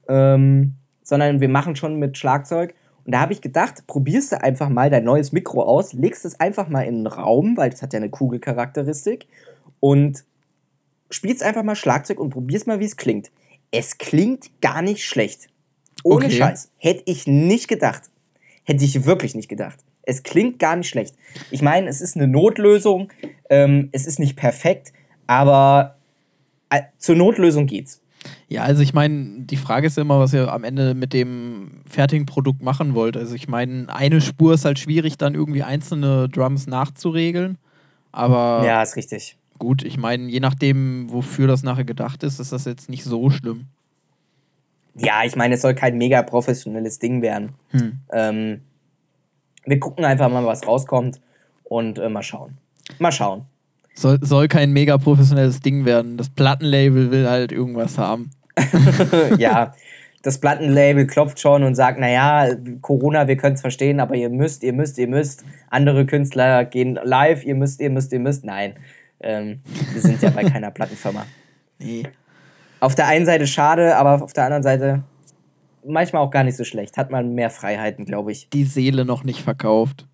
Ähm, 0.10 0.76
sondern 1.04 1.42
wir 1.42 1.50
machen 1.50 1.76
schon 1.76 1.98
mit 1.98 2.18
Schlagzeug. 2.18 2.74
Und 3.06 3.14
da 3.14 3.22
habe 3.22 3.34
ich 3.34 3.42
gedacht, 3.42 3.88
probierst 3.88 4.32
du 4.32 4.42
einfach 4.42 4.70
mal 4.70 4.90
dein 4.90 5.04
neues 5.04 5.32
Mikro 5.32 5.64
aus, 5.64 5.94
legst 5.94 6.24
es 6.26 6.40
einfach 6.40 6.70
mal 6.70 6.84
in 6.84 6.98
den 6.98 7.08
Raum, 7.08 7.58
weil 7.58 7.72
das 7.72 7.82
hat 7.82 7.94
ja 7.94 7.98
eine 7.98 8.10
Kugelcharakteristik, 8.10 9.28
und 9.80 10.24
spielst 11.10 11.44
einfach 11.44 11.64
mal 11.64 11.76
Schlagzeug 11.76 12.20
und 12.20 12.30
probierst 12.30 12.68
mal, 12.68 12.80
wie 12.80 12.86
es 12.86 12.96
klingt. 12.96 13.32
Es 13.72 13.98
klingt 13.98 14.62
gar 14.62 14.82
nicht 14.82 15.04
schlecht. 15.04 15.50
Ohne 16.04 16.26
Okay. 16.26 16.38
Scheiß. 16.38 16.72
Hätte 16.78 17.04
ich 17.06 17.28
nicht 17.28 17.68
gedacht. 17.68 18.04
Hätte 18.64 18.86
ich 18.86 19.06
wirklich 19.06 19.36
nicht 19.36 19.50
gedacht. 19.50 19.80
Es 20.04 20.24
klingt 20.24 20.60
gar 20.60 20.76
nicht 20.76 20.90
schlecht. 20.90 21.16
Ich 21.52 21.62
meine, 21.62 21.90
es 21.90 22.02
ist 22.02 22.16
eine 22.16 22.28
Notlösung, 22.28 23.12
ähm, 23.50 23.90
es 23.92 24.08
ist 24.08 24.20
nicht 24.20 24.36
perfekt, 24.36 24.94
aber 25.28 25.98
äh, 26.70 26.82
zur 26.98 27.16
Notlösung 27.16 27.68
geht's. 27.68 28.02
Ja, 28.52 28.64
also 28.64 28.82
ich 28.82 28.94
meine, 28.94 29.44
die 29.46 29.56
Frage 29.56 29.88
ist 29.88 29.98
immer, 29.98 30.20
was 30.20 30.34
ihr 30.34 30.52
am 30.52 30.66
Ende 30.66 30.94
mit 30.94 31.14
dem 31.14 31.84
fertigen 31.90 32.26
Produkt 32.26 32.62
machen 32.62 32.96
wollt. 32.96 33.16
Also 33.16 33.34
ich 33.34 33.48
meine, 33.48 33.88
eine 33.88 34.20
Spur 34.20 34.56
ist 34.56 34.66
halt 34.66 34.78
schwierig, 34.78 35.18
dann 35.18 35.36
irgendwie 35.36 35.64
einzelne 35.64 36.28
Drums 36.28 36.68
nachzuregeln. 36.68 37.58
Aber 38.12 38.62
Ja, 38.66 38.84
ist 38.84 38.98
richtig. 38.98 39.38
gut, 39.58 39.84
ich 39.84 39.98
meine, 39.98 40.28
je 40.28 40.42
nachdem, 40.42 41.10
wofür 41.10 41.48
das 41.48 41.64
nachher 41.64 41.86
gedacht 41.86 42.24
ist, 42.24 42.42
ist 42.42 42.52
das 42.52 42.66
jetzt 42.66 42.90
nicht 42.90 43.06
so 43.06 43.30
schlimm. 43.30 43.68
Ja, 44.96 45.24
ich 45.24 45.38
meine, 45.38 45.56
es 45.56 45.62
soll 45.62 45.74
kein 45.74 45.98
mega 45.98 46.22
professionelles 46.22 47.00
Ding 47.00 47.22
werden. 47.22 47.54
Hm. 47.70 48.00
Ähm, 48.12 48.62
wir 49.64 49.80
gucken 49.80 50.04
einfach 50.04 50.30
mal, 50.30 50.46
was 50.46 50.68
rauskommt 50.68 51.22
und 51.64 52.00
äh, 52.00 52.10
mal 52.10 52.22
schauen. 52.22 52.58
Mal 53.00 53.14
schauen. 53.14 53.46
Soll, 53.94 54.20
soll 54.22 54.50
kein 54.50 54.74
mega 54.74 54.98
professionelles 54.98 55.62
Ding 55.62 55.86
werden. 55.86 56.18
Das 56.18 56.28
Plattenlabel 56.28 57.12
will 57.12 57.30
halt 57.30 57.54
irgendwas 57.54 57.98
haben. 57.98 58.32
ja, 59.38 59.74
das 60.22 60.40
Plattenlabel 60.40 61.08
klopft 61.08 61.40
schon 61.40 61.64
und 61.64 61.76
sagt, 61.76 62.00
naja, 62.00 62.56
Corona, 62.82 63.28
wir 63.28 63.38
können 63.38 63.56
es 63.56 63.62
verstehen, 63.62 64.00
aber 64.00 64.16
ihr 64.16 64.30
müsst, 64.30 64.64
ihr 64.64 64.74
müsst, 64.74 64.98
ihr 64.98 65.08
müsst. 65.08 65.44
Andere 65.70 66.06
Künstler 66.06 66.66
gehen 66.66 67.00
live, 67.04 67.44
ihr 67.44 67.56
müsst, 67.56 67.82
ihr 67.82 67.90
müsst, 67.90 68.14
ihr 68.14 68.20
müsst. 68.20 68.46
Nein, 68.46 68.76
ähm, 69.20 69.62
wir 69.94 70.02
sind 70.02 70.22
ja 70.22 70.30
bei 70.30 70.44
keiner 70.44 70.72
Plattenfirma. 70.72 71.26
Nee. 71.80 72.04
Auf 72.80 72.96
der 72.96 73.08
einen 73.08 73.26
Seite 73.26 73.48
schade, 73.48 73.96
aber 73.96 74.24
auf 74.24 74.34
der 74.34 74.46
anderen 74.46 74.64
Seite 74.64 75.04
manchmal 75.86 76.22
auch 76.22 76.32
gar 76.32 76.44
nicht 76.44 76.58
so 76.58 76.64
schlecht. 76.64 76.98
Hat 76.98 77.10
man 77.12 77.34
mehr 77.34 77.50
Freiheiten, 77.50 78.06
glaube 78.06 78.32
ich. 78.32 78.50
Die 78.50 78.66
Seele 78.66 79.06
noch 79.06 79.24
nicht 79.24 79.42
verkauft. 79.42 80.08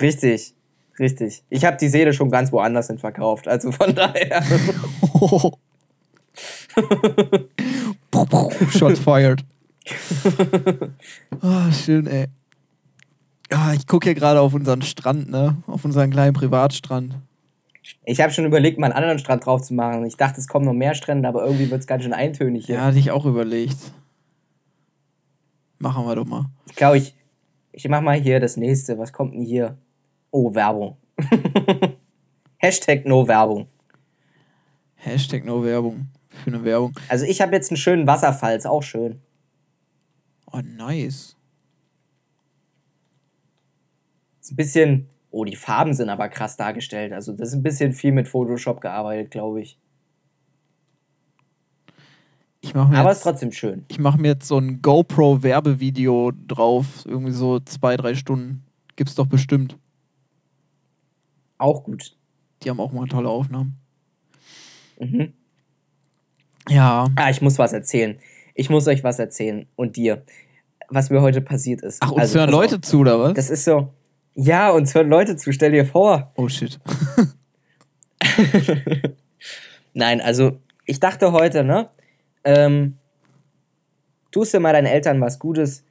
Richtig, 0.00 0.54
richtig. 0.98 1.42
Ich 1.50 1.64
habe 1.64 1.76
die 1.76 1.88
Seele 1.88 2.12
schon 2.12 2.30
ganz 2.30 2.52
woanders 2.52 2.86
hin 2.86 2.98
verkauft, 2.98 3.48
also 3.48 3.72
von 3.72 3.94
daher. 3.94 4.42
Shot 8.70 8.98
fired. 8.98 9.44
Ah, 11.40 11.72
schön, 11.72 12.06
ey. 12.06 12.26
Ah, 13.50 13.72
ich 13.72 13.86
gucke 13.86 14.08
hier 14.08 14.14
gerade 14.14 14.40
auf 14.40 14.52
unseren 14.52 14.82
Strand, 14.82 15.30
ne? 15.30 15.56
Auf 15.66 15.84
unseren 15.84 16.10
kleinen 16.10 16.34
Privatstrand. 16.34 17.14
Ich 18.04 18.20
habe 18.20 18.32
schon 18.32 18.44
überlegt, 18.44 18.78
mal 18.78 18.86
einen 18.86 18.94
anderen 18.94 19.18
Strand 19.18 19.46
drauf 19.46 19.62
zu 19.62 19.72
machen. 19.72 20.04
Ich 20.04 20.16
dachte, 20.16 20.40
es 20.40 20.48
kommen 20.48 20.66
noch 20.66 20.74
mehr 20.74 20.94
Strände, 20.94 21.26
aber 21.28 21.44
irgendwie 21.44 21.70
wird 21.70 21.80
es 21.80 21.86
ganz 21.86 22.02
schön 22.02 22.12
eintönig 22.12 22.66
hier. 22.66 22.76
Ja, 22.76 22.82
hatte 22.82 22.98
ich 22.98 23.10
auch 23.10 23.24
überlegt. 23.24 23.78
Machen 25.78 26.04
wir 26.04 26.14
doch 26.16 26.26
mal. 26.26 26.46
Ich 26.66 26.76
glaube, 26.76 26.98
ich, 26.98 27.14
ich 27.72 27.88
mach 27.88 28.02
mal 28.02 28.20
hier 28.20 28.40
das 28.40 28.56
nächste. 28.56 28.98
Was 28.98 29.12
kommt 29.12 29.34
denn 29.34 29.44
hier? 29.44 29.78
Oh, 30.30 30.54
Werbung. 30.54 30.96
Hashtag 32.58 33.06
No 33.06 33.26
Werbung. 33.26 33.68
Hashtag 34.96 35.44
No 35.44 35.64
Werbung. 35.64 36.08
Für 36.44 36.50
eine 36.50 36.64
Werbung. 36.64 36.94
Also 37.08 37.24
ich 37.24 37.40
habe 37.40 37.54
jetzt 37.54 37.70
einen 37.70 37.76
schönen 37.76 38.06
Wasserfall, 38.06 38.56
ist 38.56 38.66
auch 38.66 38.82
schön. 38.82 39.20
Oh, 40.50 40.60
nice. 40.62 41.36
Ist 44.40 44.52
ein 44.52 44.56
bisschen. 44.56 45.08
Oh, 45.30 45.44
die 45.44 45.56
Farben 45.56 45.92
sind 45.92 46.08
aber 46.08 46.28
krass 46.28 46.56
dargestellt. 46.56 47.12
Also 47.12 47.32
das 47.32 47.48
ist 47.48 47.54
ein 47.54 47.62
bisschen 47.62 47.92
viel 47.92 48.12
mit 48.12 48.28
Photoshop 48.28 48.80
gearbeitet, 48.80 49.30
glaube 49.30 49.60
ich. 49.60 49.78
Ich 52.60 52.74
mach 52.74 52.88
mir 52.88 52.98
Aber 52.98 53.10
jetzt, 53.10 53.18
ist 53.18 53.22
trotzdem 53.24 53.52
schön. 53.52 53.84
ich 53.88 53.98
mache 53.98 54.18
mir 54.18 54.28
jetzt 54.28 54.48
so 54.48 54.58
ein 54.58 54.80
GoPro-Werbevideo 54.82 56.32
drauf. 56.46 57.04
Irgendwie 57.04 57.32
so 57.32 57.60
zwei, 57.60 57.96
drei 57.96 58.14
Stunden. 58.14 58.64
Gibt's 58.96 59.14
doch 59.14 59.26
bestimmt. 59.26 59.76
Auch 61.58 61.84
gut. 61.84 62.16
Die 62.62 62.70
haben 62.70 62.80
auch 62.80 62.92
mal 62.92 63.06
tolle 63.06 63.28
Aufnahmen. 63.28 63.76
Mhm. 64.98 65.34
Ja. 66.68 67.06
Ah, 67.16 67.30
ich 67.30 67.40
muss 67.40 67.58
was 67.58 67.72
erzählen. 67.72 68.18
Ich 68.54 68.70
muss 68.70 68.86
euch 68.88 69.04
was 69.04 69.18
erzählen. 69.18 69.66
Und 69.76 69.96
dir. 69.96 70.22
Was 70.88 71.10
mir 71.10 71.20
heute 71.20 71.40
passiert 71.40 71.82
ist. 71.82 71.98
Ach, 72.00 72.12
uns 72.12 72.20
Also, 72.20 72.38
hören 72.38 72.50
Leute 72.50 72.76
auf. 72.76 72.80
zu, 72.82 73.00
oder 73.00 73.20
was? 73.20 73.34
Das 73.34 73.50
ist 73.50 73.64
so. 73.64 73.88
Ja, 74.34 74.70
uns 74.70 74.94
hören 74.94 75.08
Leute 75.08 75.36
zu. 75.36 75.52
Stell 75.52 75.72
dir 75.72 75.84
vor. 75.84 76.32
oh 76.36 76.48
shit. 76.48 76.78
Nein, 79.94 80.20
also 80.20 80.58
ich 80.86 81.00
dachte 81.00 81.32
heute, 81.32 81.64
ne? 81.64 81.88
Ähm, 82.44 82.96
tust 84.30 84.54
du 84.54 84.60
mal 84.60 84.72
deinen 84.72 84.86
Eltern 84.86 85.20
was 85.20 85.38
Gutes, 85.38 85.84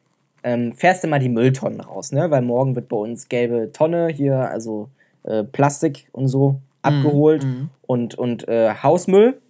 ähm, 0.44 0.74
fährst 0.74 1.04
du 1.04 1.08
mal 1.08 1.20
die 1.20 1.30
Mülltonnen 1.30 1.82
raus, 1.82 2.12
ne? 2.12 2.32
Weil 2.32 2.42
morgen 2.42 2.76
wird 2.76 2.88
bei 2.88 2.98
uns 2.98 3.28
gelbe 3.28 3.72
Tonne 3.72 4.08
hier, 4.08 4.38
also 4.38 4.90
äh, 5.24 5.44
Plastik 5.44 6.08
und 6.14 6.28
so 6.28 6.62
abgeholt 6.82 7.44
mhm. 7.44 7.70
und, 7.86 8.16
und 8.16 8.48
äh, 8.48 8.74
Hausmüll. 8.82 9.42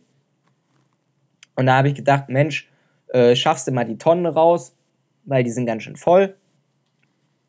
Und 1.57 1.65
da 1.65 1.75
habe 1.75 1.89
ich 1.89 1.95
gedacht, 1.95 2.29
Mensch, 2.29 2.69
äh, 3.09 3.35
schaffst 3.35 3.67
du 3.67 3.71
mal 3.71 3.83
die 3.83 3.97
Tonnen 3.97 4.27
raus, 4.27 4.75
weil 5.25 5.43
die 5.43 5.49
sind 5.49 5.65
ganz 5.65 5.83
schön 5.83 5.97
voll. 5.97 6.35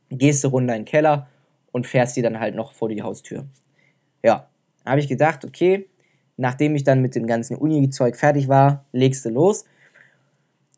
Gehst 0.09 0.43
du 0.43 0.49
runter 0.49 0.75
in 0.75 0.81
den 0.81 0.87
Keller 0.87 1.29
und 1.73 1.87
fährst 1.87 2.17
die 2.17 2.23
dann 2.23 2.41
halt 2.41 2.55
noch 2.55 2.73
vor 2.73 2.89
die 2.89 3.03
Haustür. 3.03 3.47
Ja, 4.23 4.49
habe 4.85 5.01
ich 5.01 5.09
gedacht, 5.09 5.45
okay, 5.45 5.89
nachdem 6.39 6.75
ich 6.75 6.85
dann 6.85 7.03
mit 7.03 7.15
dem 7.15 7.27
ganzen 7.27 7.57
Uni-Zeug 7.57 8.17
fertig 8.17 8.49
war, 8.49 8.87
legst 8.93 9.27
du 9.27 9.29
los. 9.29 9.67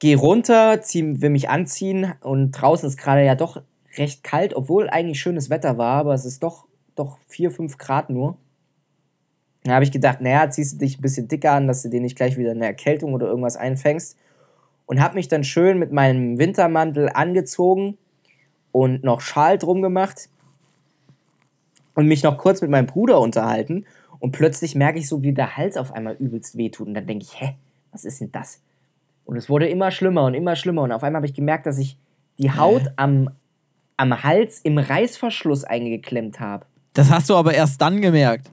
Geh 0.01 0.15
runter, 0.15 0.83
zieh, 0.83 1.21
will 1.21 1.31
mich 1.31 1.49
anziehen 1.49 2.15
und 2.23 2.51
draußen 2.51 2.89
ist 2.89 2.97
gerade 2.97 3.25
ja 3.25 3.37
doch 3.37 3.63
recht 3.97 4.25
kalt, 4.25 4.55
obwohl 4.55 4.91
eigentlich 4.91 5.21
schönes 5.21 5.51
Wetter 5.51 5.79
war, 5.79 6.01
aber 6.01 6.15
es 6.15 6.25
ist 6.25 6.43
doch, 6.43 6.67
doch 6.97 7.19
4, 7.29 7.53
5 7.53 7.79
Grad 7.79 8.11
nur. 8.11 8.39
Da 9.65 9.75
habe 9.75 9.85
ich 9.85 9.93
gedacht, 9.93 10.21
naja, 10.21 10.49
ziehst 10.49 10.75
du 10.75 10.79
dich 10.79 10.99
ein 10.99 11.03
bisschen 11.03 11.29
dicker 11.29 11.53
an, 11.53 11.67
dass 11.67 11.83
du 11.83 11.89
dir 11.91 12.01
nicht 12.01 12.17
gleich 12.17 12.37
wieder 12.39 12.53
eine 12.53 12.65
Erkältung 12.65 13.13
oder 13.13 13.27
irgendwas 13.27 13.57
einfängst. 13.57 14.17
Und 14.87 15.01
habe 15.01 15.15
mich 15.15 15.29
dann 15.29 15.45
schön 15.45 15.79
mit 15.79 15.93
meinem 15.93 16.39
Wintermantel 16.39 17.11
angezogen 17.11 17.97
und 18.73 19.05
noch 19.05 19.21
Schal 19.21 19.59
drum 19.59 19.83
gemacht 19.83 20.29
und 21.95 22.07
mich 22.07 22.23
noch 22.23 22.39
kurz 22.39 22.63
mit 22.63 22.71
meinem 22.71 22.87
Bruder 22.87 23.21
unterhalten. 23.21 23.85
Und 24.19 24.33
plötzlich 24.33 24.75
merke 24.75 24.99
ich 24.99 25.09
so, 25.09 25.23
wie 25.23 25.33
der 25.33 25.57
Hals 25.57 25.77
auf 25.77 25.93
einmal 25.93 26.15
übelst 26.15 26.57
wehtut. 26.57 26.89
Und 26.89 26.95
dann 26.95 27.07
denke 27.07 27.25
ich, 27.25 27.41
hä, 27.41 27.57
was 27.93 28.05
ist 28.05 28.21
denn 28.21 28.33
das? 28.33 28.61
Und 29.25 29.37
es 29.37 29.49
wurde 29.49 29.69
immer 29.69 29.91
schlimmer 29.91 30.25
und 30.25 30.35
immer 30.35 30.57
schlimmer. 30.57 30.83
Und 30.83 30.93
auf 30.93 31.05
einmal 31.05 31.21
habe 31.21 31.27
ich 31.27 31.35
gemerkt, 31.35 31.67
dass 31.67 31.79
ich 31.79 31.97
die 32.39 32.51
Haut 32.51 32.83
am, 32.97 33.31
am 33.97 34.23
Hals 34.25 34.61
im 34.61 34.79
Reißverschluss 34.79 35.65
eingeklemmt 35.65 36.41
habe. 36.41 36.67
Das 36.95 37.11
hast 37.11 37.31
du 37.31 37.37
aber 37.37 37.55
erst 37.55 37.81
dann 37.81 38.01
gemerkt. 38.01 38.51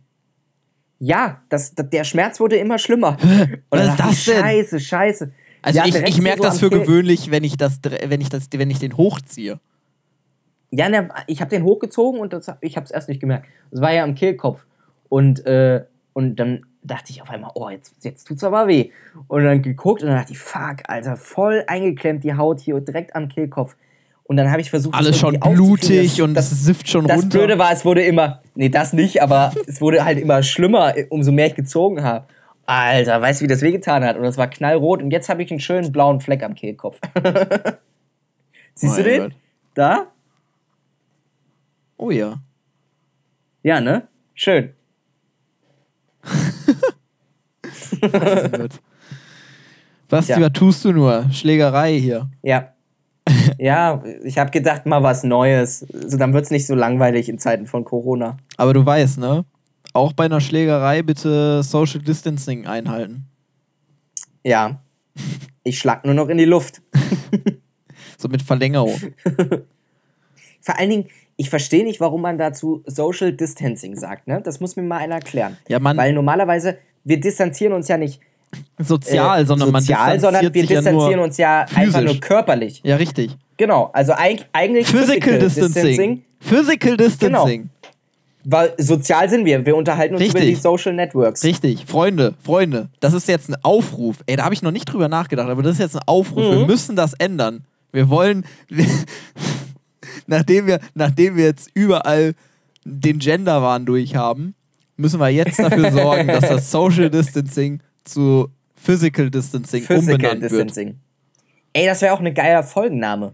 Ja, 0.99 1.41
das, 1.49 1.75
das, 1.75 1.89
der 1.89 2.03
Schmerz 2.03 2.39
wurde 2.39 2.57
immer 2.57 2.77
schlimmer. 2.79 3.17
Was 3.69 3.87
ist 3.87 3.99
das 3.99 4.25
denn? 4.25 4.41
Scheiße, 4.41 4.79
scheiße. 4.79 5.31
Also 5.61 5.79
Ja, 5.79 5.85
ich, 5.85 5.95
ich 5.95 6.21
merke 6.21 6.37
so 6.39 6.43
das 6.43 6.59
für 6.59 6.69
gewöhnlich, 6.69 7.29
wenn 7.31 7.43
ich 7.43 7.57
das, 7.57 7.79
wenn 7.83 8.21
ich 8.21 8.29
das, 8.29 8.47
wenn 8.51 8.69
ich 8.69 8.79
den 8.79 8.97
hochziehe. 8.97 9.59
Ja, 10.71 10.89
ne, 10.89 11.09
ich 11.27 11.39
habe 11.41 11.49
den 11.49 11.63
hochgezogen 11.63 12.19
und 12.19 12.33
das, 12.33 12.51
ich 12.61 12.75
habe 12.75 12.85
es 12.85 12.91
erst 12.91 13.09
nicht 13.09 13.21
gemerkt. 13.21 13.47
Es 13.71 13.79
war 13.79 13.93
ja 13.93 14.03
am 14.03 14.15
Kehlkopf. 14.15 14.65
Und, 15.09 15.45
äh, 15.45 15.85
und 16.13 16.35
dann 16.37 16.65
dachte 16.83 17.11
ich 17.11 17.21
auf 17.21 17.29
einmal, 17.29 17.51
oh, 17.55 17.69
jetzt, 17.69 17.93
jetzt 18.01 18.25
tut's 18.25 18.43
aber 18.43 18.67
weh. 18.67 18.91
Und 19.27 19.43
dann 19.43 19.61
geguckt 19.61 20.01
und 20.01 20.09
dann 20.09 20.17
dachte 20.17 20.33
ich, 20.33 20.39
fuck, 20.39 20.77
Alter, 20.87 21.15
voll 21.15 21.63
eingeklemmt 21.67 22.23
die 22.23 22.33
Haut 22.33 22.59
hier 22.59 22.79
direkt 22.81 23.15
am 23.15 23.29
Kehlkopf. 23.29 23.75
Und 24.23 24.35
dann 24.35 24.51
habe 24.51 24.59
ich 24.59 24.69
versucht, 24.69 24.93
das 24.93 24.99
Alles 25.05 25.19
schon 25.19 25.39
blutig 25.39 26.17
Das- 26.17 26.19
und 26.19 26.33
das, 26.33 26.51
es 26.51 26.65
sifft 26.65 26.89
schon 26.89 27.07
das 27.07 27.21
runter. 27.21 27.37
Blöde 27.37 27.57
war, 27.57 27.71
es 27.71 27.85
wurde 27.85 28.01
immer, 28.01 28.41
nee, 28.57 28.69
das 28.69 28.93
nicht, 28.93 29.21
aber 29.21 29.53
es 29.67 29.79
wurde 29.81 30.03
halt 30.03 30.19
immer 30.19 30.43
schlimmer, 30.43 30.93
umso 31.09 31.31
mehr 31.31 31.47
ich 31.47 31.55
gezogen 31.55 32.03
habe. 32.03 32.27
Alter, 32.65 33.21
weißt 33.21 33.39
du, 33.39 33.45
wie 33.45 33.47
das 33.47 33.61
wehgetan 33.61 34.03
hat? 34.03 34.17
Und 34.17 34.23
das 34.23 34.37
war 34.37 34.49
knallrot 34.49 35.01
und 35.01 35.11
jetzt 35.11 35.29
habe 35.29 35.41
ich 35.41 35.49
einen 35.51 35.61
schönen 35.61 35.91
blauen 35.91 36.19
Fleck 36.19 36.43
am 36.43 36.53
Kehlkopf. 36.53 36.99
Siehst 38.75 38.97
du 38.97 39.01
Mein 39.01 39.09
den? 39.09 39.21
Gott. 39.23 39.33
Da? 39.73 40.07
Oh 41.97 42.11
ja. 42.11 42.35
Ja, 43.63 43.79
ne? 43.81 44.07
Schön. 44.33 44.73
Basti, 50.09 50.31
Ja. 50.33 50.41
was 50.41 50.53
tust 50.53 50.85
du 50.85 50.91
nur? 50.91 51.25
Schlägerei 51.31 51.99
hier. 51.99 52.29
Ja. 52.41 52.73
Ja, 53.57 54.03
ich 54.23 54.37
habe 54.37 54.51
gedacht, 54.51 54.85
mal 54.85 55.03
was 55.03 55.23
Neues. 55.23 55.79
So, 55.79 56.17
dann 56.17 56.33
wird 56.33 56.45
es 56.45 56.51
nicht 56.51 56.67
so 56.67 56.75
langweilig 56.75 57.29
in 57.29 57.39
Zeiten 57.39 57.65
von 57.67 57.83
Corona. 57.83 58.37
Aber 58.57 58.73
du 58.73 58.85
weißt, 58.85 59.17
ne? 59.19 59.45
Auch 59.93 60.13
bei 60.13 60.25
einer 60.25 60.41
Schlägerei 60.41 61.01
bitte 61.01 61.63
Social 61.63 62.01
Distancing 62.01 62.67
einhalten. 62.67 63.25
Ja. 64.43 64.79
Ich 65.63 65.79
schlag 65.79 66.05
nur 66.05 66.13
noch 66.13 66.29
in 66.29 66.37
die 66.37 66.45
Luft. 66.45 66.81
So 68.17 68.29
mit 68.29 68.41
Verlängerung. 68.41 68.95
Vor 70.61 70.79
allen 70.79 70.89
Dingen, 70.89 71.05
ich 71.35 71.49
verstehe 71.49 71.83
nicht, 71.83 71.99
warum 71.99 72.21
man 72.21 72.37
dazu 72.37 72.83
Social 72.85 73.31
Distancing 73.33 73.95
sagt. 73.95 74.27
Ne? 74.27 74.41
Das 74.41 74.59
muss 74.59 74.75
mir 74.75 74.83
mal 74.83 74.97
einer 74.97 75.15
erklären. 75.15 75.57
Ja, 75.67 75.79
man- 75.79 75.97
Weil 75.97 76.13
normalerweise, 76.13 76.77
wir 77.03 77.19
distanzieren 77.19 77.73
uns 77.73 77.87
ja 77.89 77.97
nicht 77.97 78.19
Sozial, 78.79 79.41
äh, 79.41 79.45
sondern 79.45 79.71
man 79.71 79.81
sozial, 79.81 80.13
distanziert 80.13 80.21
sondern 80.21 80.53
wir 80.53 80.61
sich 80.61 80.69
ja 80.69 80.77
distanzieren 80.77 81.15
nur 81.17 81.25
uns 81.25 81.37
ja 81.37 81.61
einfach 81.61 81.83
physisch. 81.83 82.03
nur 82.05 82.19
körperlich. 82.21 82.81
Ja, 82.83 82.95
richtig. 82.95 83.37
Genau, 83.57 83.89
also 83.93 84.13
eig 84.13 84.45
eigentlich 84.53 84.87
Physical, 84.87 85.39
Distancing. 85.39 86.23
Physical 86.39 86.95
Distancing. 86.95 87.69
Weil 88.49 88.73
sozial 88.77 89.29
sind 89.29 89.43
wir. 89.43 89.65
Wir 89.65 89.75
unterhalten 89.75 90.15
uns 90.15 90.23
über 90.23 90.35
Richtig. 90.35 90.55
die 90.55 90.61
Social 90.61 90.93
Networks. 90.93 91.43
Richtig. 91.43 91.85
Freunde, 91.85 92.33
Freunde, 92.41 92.87
das 93.01 93.13
ist 93.13 93.27
jetzt 93.27 93.49
ein 93.49 93.57
Aufruf. 93.61 94.23
Ey, 94.25 94.37
da 94.37 94.45
habe 94.45 94.53
ich 94.53 94.61
noch 94.61 94.71
nicht 94.71 94.85
drüber 94.85 95.09
nachgedacht, 95.09 95.49
aber 95.49 95.63
das 95.63 95.73
ist 95.73 95.79
jetzt 95.79 95.95
ein 95.97 96.03
Aufruf. 96.05 96.45
Mhm. 96.45 96.59
Wir 96.59 96.65
müssen 96.65 96.95
das 96.95 97.13
ändern. 97.15 97.65
Wir 97.91 98.09
wollen, 98.09 98.45
nachdem, 100.27 100.67
wir, 100.67 100.79
nachdem 100.93 101.35
wir 101.35 101.45
jetzt 101.45 101.69
überall 101.73 102.35
den 102.85 103.19
Genderwahn 103.19 103.85
durchhaben, 103.85 104.55
müssen 104.95 105.19
wir 105.19 105.29
jetzt 105.29 105.59
dafür 105.59 105.91
sorgen, 105.91 106.27
dass 106.27 106.47
das 106.47 106.71
Social 106.71 107.09
Distancing 107.09 107.81
zu 108.05 108.49
Physical 108.75 109.29
Distancing 109.29 109.83
Physical 109.83 110.15
umbenannt 110.15 110.41
wird. 110.41 110.51
Distancing. 110.51 110.99
Ey, 111.73 111.85
das 111.85 112.01
wäre 112.01 112.13
auch 112.13 112.21
eine 112.21 112.33
geile 112.33 112.63
Folgenname. 112.63 113.33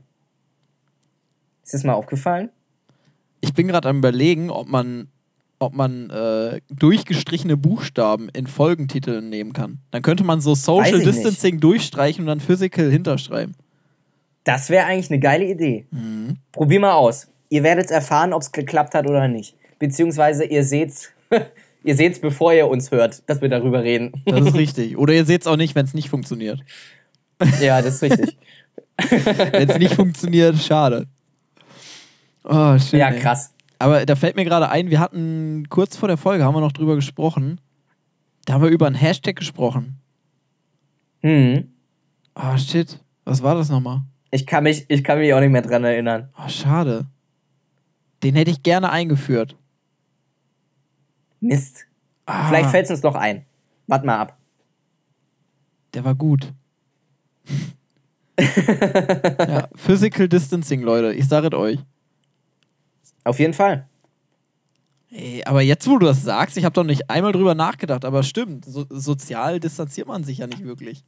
Ist 1.74 1.80
das 1.80 1.86
mal 1.86 1.93
aufgefallen? 1.93 2.49
Ich 3.41 3.55
bin 3.55 3.67
gerade 3.67 3.89
am 3.89 3.97
überlegen, 3.97 4.51
ob 4.51 4.67
man 4.67 5.07
ob 5.57 5.74
man 5.74 6.11
äh, 6.11 6.61
durchgestrichene 6.69 7.57
Buchstaben 7.57 8.30
in 8.30 8.45
Folgentiteln 8.45 9.30
nehmen 9.30 9.53
kann. 9.53 9.80
Dann 9.89 10.03
könnte 10.03 10.24
man 10.24 10.39
so 10.39 10.53
Social 10.53 10.99
Distancing 10.99 11.59
durchstreichen 11.59 12.24
und 12.24 12.28
dann 12.28 12.41
Physical 12.41 12.91
hinterschreiben. 12.91 13.55
Das 14.43 14.69
wäre 14.69 14.86
eigentlich 14.86 15.09
eine 15.09 15.19
geile 15.19 15.45
Idee. 15.45 15.88
Mhm. 15.89 16.38
Probier 16.51 16.80
mal 16.80 16.93
aus. 16.93 17.28
Ihr 17.49 17.63
werdet 17.63 17.89
erfahren, 17.89 18.34
ob 18.34 18.43
es 18.43 18.51
geklappt 18.51 18.93
hat 18.93 19.09
oder 19.09 19.28
nicht. 19.28 19.55
Beziehungsweise 19.80 20.45
ihr 20.45 20.63
seht's, 20.63 21.09
ihr 21.84 21.95
seht's, 21.95 22.19
bevor 22.19 22.53
ihr 22.53 22.67
uns 22.67 22.91
hört, 22.91 23.28
dass 23.28 23.41
wir 23.41 23.49
darüber 23.49 23.82
reden. 23.82 24.11
Das 24.26 24.45
ist 24.45 24.53
richtig. 24.55 24.95
Oder 24.97 25.13
ihr 25.13 25.26
seht 25.26 25.41
es 25.41 25.47
auch 25.47 25.57
nicht, 25.57 25.74
wenn 25.74 25.86
es 25.86 25.95
nicht 25.95 26.09
funktioniert. 26.09 26.59
ja, 27.61 27.82
das 27.82 27.95
ist 27.95 28.03
richtig. 28.03 28.38
Wenn 29.51 29.69
es 29.69 29.80
nicht 29.80 29.95
funktioniert, 29.95 30.55
schade. 30.57 31.07
Oh, 32.44 32.78
schön. 32.78 33.00
Ja, 33.00 33.10
ey. 33.10 33.20
krass. 33.20 33.54
Aber 33.80 34.06
da 34.06 34.16
fällt 34.16 34.36
mir 34.36 34.46
gerade 34.46 34.70
ein, 34.70 34.89
wir 34.89 35.00
hatten 35.00 35.68
kurz 35.70 35.98
vor 35.98 36.08
der 36.08 36.18
Folge, 36.18 36.44
haben 36.46 36.56
wir 36.56 36.62
noch 36.62 36.72
drüber 36.72 36.96
gesprochen. 36.96 37.60
Da 38.46 38.54
haben 38.54 38.62
wir 38.64 38.70
über 38.70 38.88
einen 38.88 38.96
Hashtag 38.96 39.36
gesprochen. 39.36 40.00
Hm. 41.22 41.70
Oh, 42.36 42.58
shit. 42.58 43.00
Was 43.26 43.41
war 43.41 43.56
das 43.56 43.70
nochmal? 43.70 44.02
Ich 44.32 44.46
kann, 44.46 44.64
mich, 44.64 44.86
ich 44.89 45.04
kann 45.04 45.20
mich 45.20 45.34
auch 45.34 45.39
nicht 45.39 45.52
mehr 45.52 45.62
dran 45.62 45.84
erinnern. 45.84 46.30
Oh, 46.38 46.48
schade. 46.50 47.06
Den 48.24 48.36
hätte 48.36 48.52
ich 48.52 48.64
gerne 48.64 48.89
eingeführt. 48.89 49.56
Mist. 51.39 51.86
Ah, 52.26 52.48
Vielleicht 52.48 52.70
fällt 52.70 52.86
es 52.86 52.91
uns 52.91 53.04
noch 53.04 53.16
ein. 53.16 53.46
Wart 53.88 54.06
mal 54.06 54.18
ab. 54.18 54.38
Der 55.94 56.04
war 56.06 56.16
gut. 56.16 56.54
ja, 58.39 59.68
Physical 59.76 60.28
Distancing, 60.28 60.82
Leute. 60.82 61.14
Ich 61.14 61.28
sage 61.28 61.48
es 61.48 61.54
euch. 61.54 61.80
Auf 63.24 63.39
jeden 63.39 63.53
Fall. 63.53 63.88
Ey, 65.11 65.43
aber 65.45 65.61
jetzt, 65.61 65.88
wo 65.88 65.97
du 65.97 66.07
das 66.07 66.24
sagst, 66.24 66.57
ich 66.57 66.65
habe 66.65 66.74
doch 66.74 66.84
nicht 66.84 67.09
einmal 67.09 67.32
drüber 67.32 67.53
nachgedacht, 67.53 68.03
aber 68.03 68.24
stimmt, 68.24 68.65
so, 68.65 68.86
sozial 68.89 69.59
distanziert 69.59 70.07
man 70.07 70.24
sich 70.24 70.39
ja 70.39 70.47
nicht 70.47 70.63
wirklich. 70.63 71.03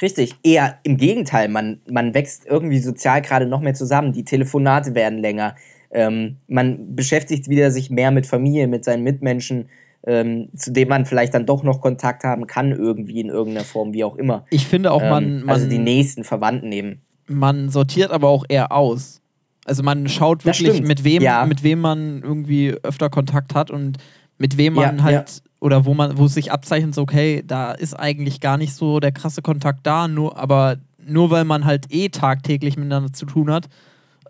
Richtig. 0.00 0.34
Eher 0.42 0.78
im 0.82 0.96
Gegenteil. 0.96 1.48
Man, 1.48 1.80
man 1.88 2.14
wächst 2.14 2.46
irgendwie 2.46 2.80
sozial 2.80 3.22
gerade 3.22 3.46
noch 3.46 3.60
mehr 3.60 3.74
zusammen. 3.74 4.12
Die 4.12 4.24
Telefonate 4.24 4.94
werden 4.94 5.18
länger. 5.18 5.54
Ähm, 5.90 6.38
man 6.48 6.96
beschäftigt 6.96 7.48
wieder 7.48 7.70
sich 7.70 7.90
mehr 7.90 8.10
mit 8.10 8.26
Familie, 8.26 8.66
mit 8.66 8.84
seinen 8.84 9.04
Mitmenschen, 9.04 9.68
ähm, 10.06 10.48
zu 10.56 10.72
dem 10.72 10.88
man 10.88 11.06
vielleicht 11.06 11.34
dann 11.34 11.46
doch 11.46 11.62
noch 11.62 11.80
Kontakt 11.80 12.24
haben 12.24 12.46
kann, 12.46 12.72
irgendwie 12.72 13.20
in 13.20 13.28
irgendeiner 13.28 13.64
Form, 13.64 13.92
wie 13.92 14.02
auch 14.02 14.16
immer. 14.16 14.44
Ich 14.50 14.66
finde 14.66 14.90
auch, 14.90 15.02
man, 15.02 15.24
ähm, 15.24 15.40
man, 15.40 15.50
also 15.50 15.68
die 15.68 15.78
nächsten 15.78 16.24
Verwandten 16.24 16.72
eben. 16.72 17.02
man 17.28 17.68
sortiert 17.68 18.10
aber 18.10 18.28
auch 18.28 18.44
eher 18.48 18.72
aus. 18.72 19.22
Also 19.64 19.82
man 19.82 20.08
schaut 20.08 20.44
wirklich, 20.44 20.82
mit 20.82 21.04
wem, 21.04 21.22
Ja. 21.22 21.46
mit 21.46 21.62
wem 21.62 21.80
man 21.80 22.22
irgendwie 22.22 22.70
öfter 22.82 23.08
Kontakt 23.10 23.54
hat 23.54 23.70
und 23.70 23.98
mit 24.38 24.56
wem 24.58 24.74
man 24.74 24.98
Ja, 24.98 25.02
halt 25.04 25.42
oder 25.60 25.86
wo 25.86 25.94
man, 25.94 26.18
wo 26.18 26.26
es 26.26 26.34
sich 26.34 26.52
abzeichnet, 26.52 26.94
so 26.94 27.02
okay, 27.02 27.42
da 27.46 27.72
ist 27.72 27.94
eigentlich 27.94 28.40
gar 28.40 28.58
nicht 28.58 28.74
so 28.74 29.00
der 29.00 29.12
krasse 29.12 29.40
Kontakt 29.40 29.80
da, 29.86 30.08
nur, 30.08 30.36
aber 30.36 30.76
nur 30.98 31.30
weil 31.30 31.44
man 31.44 31.64
halt 31.64 31.86
eh 31.90 32.08
tagtäglich 32.10 32.76
miteinander 32.76 33.12
zu 33.12 33.24
tun 33.26 33.50
hat, 33.50 33.68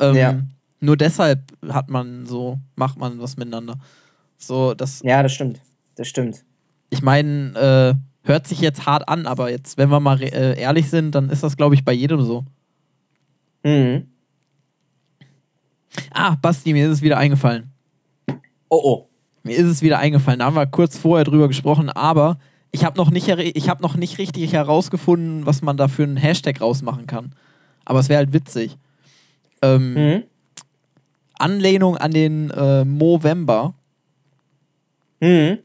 ähm, 0.00 0.14
Ja. 0.16 0.34
nur 0.80 0.96
deshalb 0.96 1.40
hat 1.68 1.90
man 1.90 2.26
so, 2.26 2.60
macht 2.76 2.98
man 2.98 3.18
was 3.20 3.36
miteinander. 3.36 3.76
So, 4.38 4.74
das, 4.74 5.00
Ja, 5.04 5.22
das 5.22 5.32
stimmt. 5.32 5.60
Das 5.96 6.06
stimmt. 6.08 6.44
ich 6.90 7.02
meine, 7.02 7.96
äh, 8.24 8.28
hört 8.28 8.46
sich 8.46 8.60
jetzt 8.60 8.86
hart 8.86 9.08
an, 9.08 9.26
aber 9.26 9.50
jetzt, 9.50 9.78
wenn 9.78 9.90
wir 9.90 10.00
mal 10.00 10.22
äh, 10.22 10.58
ehrlich 10.60 10.88
sind, 10.90 11.14
dann 11.14 11.30
ist 11.30 11.42
das, 11.42 11.56
glaube 11.56 11.74
ich, 11.74 11.84
bei 11.84 11.92
jedem 11.92 12.20
so. 12.22 12.44
Mhm. 13.64 14.06
Ah, 16.12 16.36
Basti, 16.40 16.72
mir 16.72 16.86
ist 16.86 16.92
es 16.92 17.02
wieder 17.02 17.18
eingefallen. 17.18 17.70
Oh 18.68 18.80
oh. 18.82 19.08
Mir 19.42 19.56
ist 19.56 19.66
es 19.66 19.82
wieder 19.82 19.98
eingefallen. 19.98 20.38
Da 20.40 20.46
haben 20.46 20.56
wir 20.56 20.66
kurz 20.66 20.96
vorher 20.98 21.24
drüber 21.24 21.48
gesprochen, 21.48 21.90
aber 21.90 22.38
ich 22.72 22.84
habe 22.84 22.96
noch, 22.96 23.10
nicht 23.10 23.28
ich 23.28 23.68
hab 23.68 23.80
noch 23.80 23.94
nicht 23.96 24.18
richtig 24.18 24.52
herausgefunden, 24.52 25.46
was 25.46 25.62
man 25.62 25.76
da 25.76 25.86
für 25.88 26.02
einen 26.02 26.16
Hashtag 26.16 26.60
rausmachen 26.60 27.06
kann. 27.06 27.32
Aber 27.84 27.98
es 28.00 28.08
wäre 28.08 28.18
halt 28.18 28.32
witzig. 28.32 28.76
Ähm, 29.62 29.94
Mhm. 29.94 30.22
Anlehnung 31.38 31.96
an 31.96 32.10
den 32.12 32.50
äh, 32.50 32.84
Movember. 32.84 33.74
Mhm. 35.20 35.58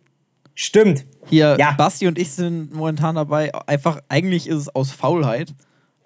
Stimmt. 0.55 1.05
Hier, 1.27 1.55
Ja. 1.59 1.71
Basti 1.71 2.07
und 2.07 2.17
ich 2.19 2.31
sind 2.31 2.73
momentan 2.73 3.15
dabei. 3.15 3.53
Einfach, 3.67 4.01
eigentlich 4.09 4.47
ist 4.47 4.57
es 4.57 4.75
aus 4.75 4.91
Faulheit. 4.91 5.53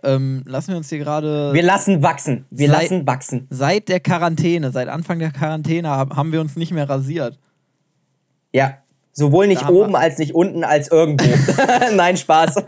Ähm, 0.03 0.43
lassen 0.45 0.69
wir 0.71 0.77
uns 0.77 0.89
hier 0.89 0.99
gerade. 0.99 1.53
Wir 1.53 1.63
lassen 1.63 2.03
wachsen. 2.03 2.45
Wir 2.49 2.69
Sei- 2.69 2.81
lassen 2.81 3.07
wachsen. 3.07 3.47
Seit 3.49 3.87
der 3.89 3.99
Quarantäne, 3.99 4.71
seit 4.71 4.87
Anfang 4.89 5.19
der 5.19 5.31
Quarantäne 5.31 5.89
hab, 5.89 6.15
haben 6.15 6.31
wir 6.31 6.41
uns 6.41 6.55
nicht 6.55 6.71
mehr 6.73 6.89
rasiert. 6.89 7.39
Ja. 8.51 8.77
Sowohl 9.13 9.47
nicht 9.47 9.61
Da 9.61 9.69
oben 9.69 9.95
als 9.95 10.17
nicht 10.17 10.33
unten 10.35 10.63
als 10.63 10.89
irgendwo. 10.91 11.25
Nein, 11.95 12.17
Spaß. 12.17 12.55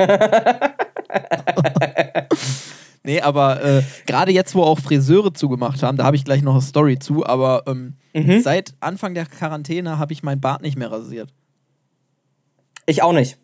Nee, 3.08 3.22
aber 3.22 3.64
äh, 3.64 3.84
gerade 4.08 4.32
jetzt, 4.32 4.56
wo 4.56 4.64
auch 4.64 4.80
Friseure 4.80 5.32
zugemacht 5.32 5.84
haben, 5.84 5.96
da 5.96 6.06
habe 6.06 6.16
ich 6.16 6.26
gleich 6.26 6.42
noch 6.42 6.54
eine 6.54 6.62
Story 6.64 6.98
zu, 6.98 7.24
aber 7.26 7.64
ähm, 7.68 7.94
Mhm. 8.16 8.42
seit 8.42 8.74
Anfang 8.80 9.14
der 9.14 9.26
Quarantäne 9.28 10.00
habe 10.00 10.12
ich 10.14 10.24
mein 10.24 10.40
Bart 10.42 10.62
nicht 10.64 10.76
mehr 10.78 10.92
rasiert. 10.92 11.32
Ich 12.88 13.04
auch 13.04 13.14
nicht. 13.14 13.38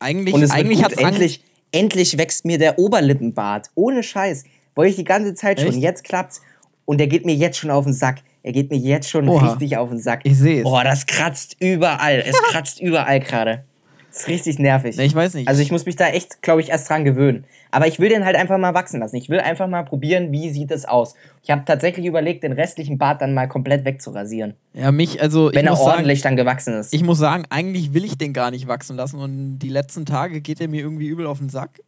Eigentlich, 0.00 0.34
Und 0.34 0.42
es 0.42 0.50
eigentlich 0.50 0.82
hat 0.84 0.96
gut. 0.96 1.04
endlich, 1.06 1.44
endlich 1.72 2.16
wächst 2.18 2.44
mir 2.44 2.58
der 2.58 2.78
Oberlippenbart. 2.78 3.68
Ohne 3.74 4.02
Scheiß. 4.02 4.44
Wollte 4.74 4.90
ich 4.90 4.96
die 4.96 5.04
ganze 5.04 5.34
Zeit 5.34 5.60
schon. 5.60 5.70
Echt? 5.70 5.78
Jetzt 5.78 6.04
klappt's. 6.04 6.40
Und 6.84 6.98
der 6.98 7.06
geht 7.06 7.24
mir 7.26 7.34
jetzt 7.34 7.58
schon 7.58 7.70
auf 7.70 7.84
den 7.84 7.92
Sack. 7.92 8.22
Er 8.42 8.52
geht 8.52 8.70
mir 8.70 8.78
jetzt 8.78 9.10
schon 9.10 9.28
Oha. 9.28 9.52
richtig 9.52 9.76
auf 9.76 9.90
den 9.90 9.98
Sack. 9.98 10.20
Ich 10.24 10.38
seh's. 10.38 10.64
Boah, 10.64 10.82
das 10.82 11.06
kratzt 11.06 11.56
überall. 11.60 12.24
Es 12.26 12.36
kratzt 12.50 12.80
überall 12.80 13.20
gerade. 13.20 13.64
Ist 14.10 14.26
richtig 14.28 14.58
nervig. 14.58 14.96
Nee, 14.96 15.04
ich 15.04 15.14
weiß 15.14 15.34
nicht. 15.34 15.46
Also 15.46 15.62
ich 15.62 15.70
muss 15.70 15.86
mich 15.86 15.96
da 15.96 16.08
echt, 16.08 16.42
glaube 16.42 16.60
ich, 16.60 16.70
erst 16.70 16.88
dran 16.88 17.04
gewöhnen. 17.04 17.44
Aber 17.70 17.86
ich 17.86 18.00
will 18.00 18.08
den 18.08 18.24
halt 18.24 18.34
einfach 18.34 18.58
mal 18.58 18.74
wachsen 18.74 19.00
lassen. 19.00 19.16
Ich 19.16 19.28
will 19.28 19.38
einfach 19.38 19.68
mal 19.68 19.84
probieren, 19.84 20.32
wie 20.32 20.50
sieht 20.50 20.72
es 20.72 20.84
aus. 20.84 21.14
Ich 21.42 21.50
habe 21.50 21.62
tatsächlich 21.64 22.06
überlegt, 22.06 22.42
den 22.42 22.52
restlichen 22.52 22.98
Bart 22.98 23.22
dann 23.22 23.34
mal 23.34 23.46
komplett 23.46 23.84
wegzurasieren. 23.84 24.54
ja, 24.74 24.90
mich, 24.90 25.22
also 25.22 25.50
Wenn 25.52 25.66
er 25.66 25.72
muss, 25.72 25.80
sagen, 25.80 25.90
ordentlich 25.92 26.22
dann 26.22 26.36
gewachsen 26.36 26.74
ist. 26.74 26.92
ich 26.92 27.04
muss 27.04 27.18
sagen, 27.18 27.44
eigentlich 27.50 27.94
will 27.94 28.04
ich 28.04 28.18
den 28.18 28.32
gar 28.32 28.50
nicht 28.50 28.66
wachsen 28.66 28.96
lassen 28.96 29.20
und 29.20 29.58
die 29.60 29.68
letzten 29.68 30.04
Tage 30.06 30.40
geht 30.40 30.60
er 30.60 30.68
mir 30.68 30.80
irgendwie 30.80 31.06
übel 31.06 31.26
auf 31.26 31.38
den 31.38 31.48
Sack. 31.48 31.80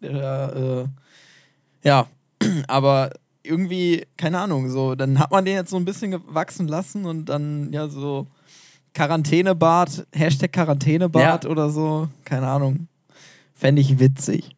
Der, 0.00 0.86
äh, 1.84 1.88
ja, 1.88 2.06
aber 2.68 3.10
irgendwie, 3.42 4.06
keine 4.16 4.38
Ahnung, 4.38 4.70
so, 4.70 4.94
dann 4.94 5.18
hat 5.18 5.30
man 5.30 5.44
den 5.44 5.54
jetzt 5.54 5.70
so 5.70 5.76
ein 5.76 5.84
bisschen 5.84 6.14
wachsen 6.28 6.68
lassen 6.68 7.04
und 7.04 7.26
dann, 7.26 7.72
ja, 7.72 7.88
so 7.88 8.26
Quarantänebart, 8.94 10.06
Hashtag 10.14 10.52
Quarantänebart 10.52 11.44
Ja. 11.44 11.50
oder 11.50 11.68
so, 11.70 12.08
keine 12.24 12.46
Ahnung. 12.46 12.88
Fände 13.54 13.80
ich 13.82 13.98
witzig. 13.98 14.56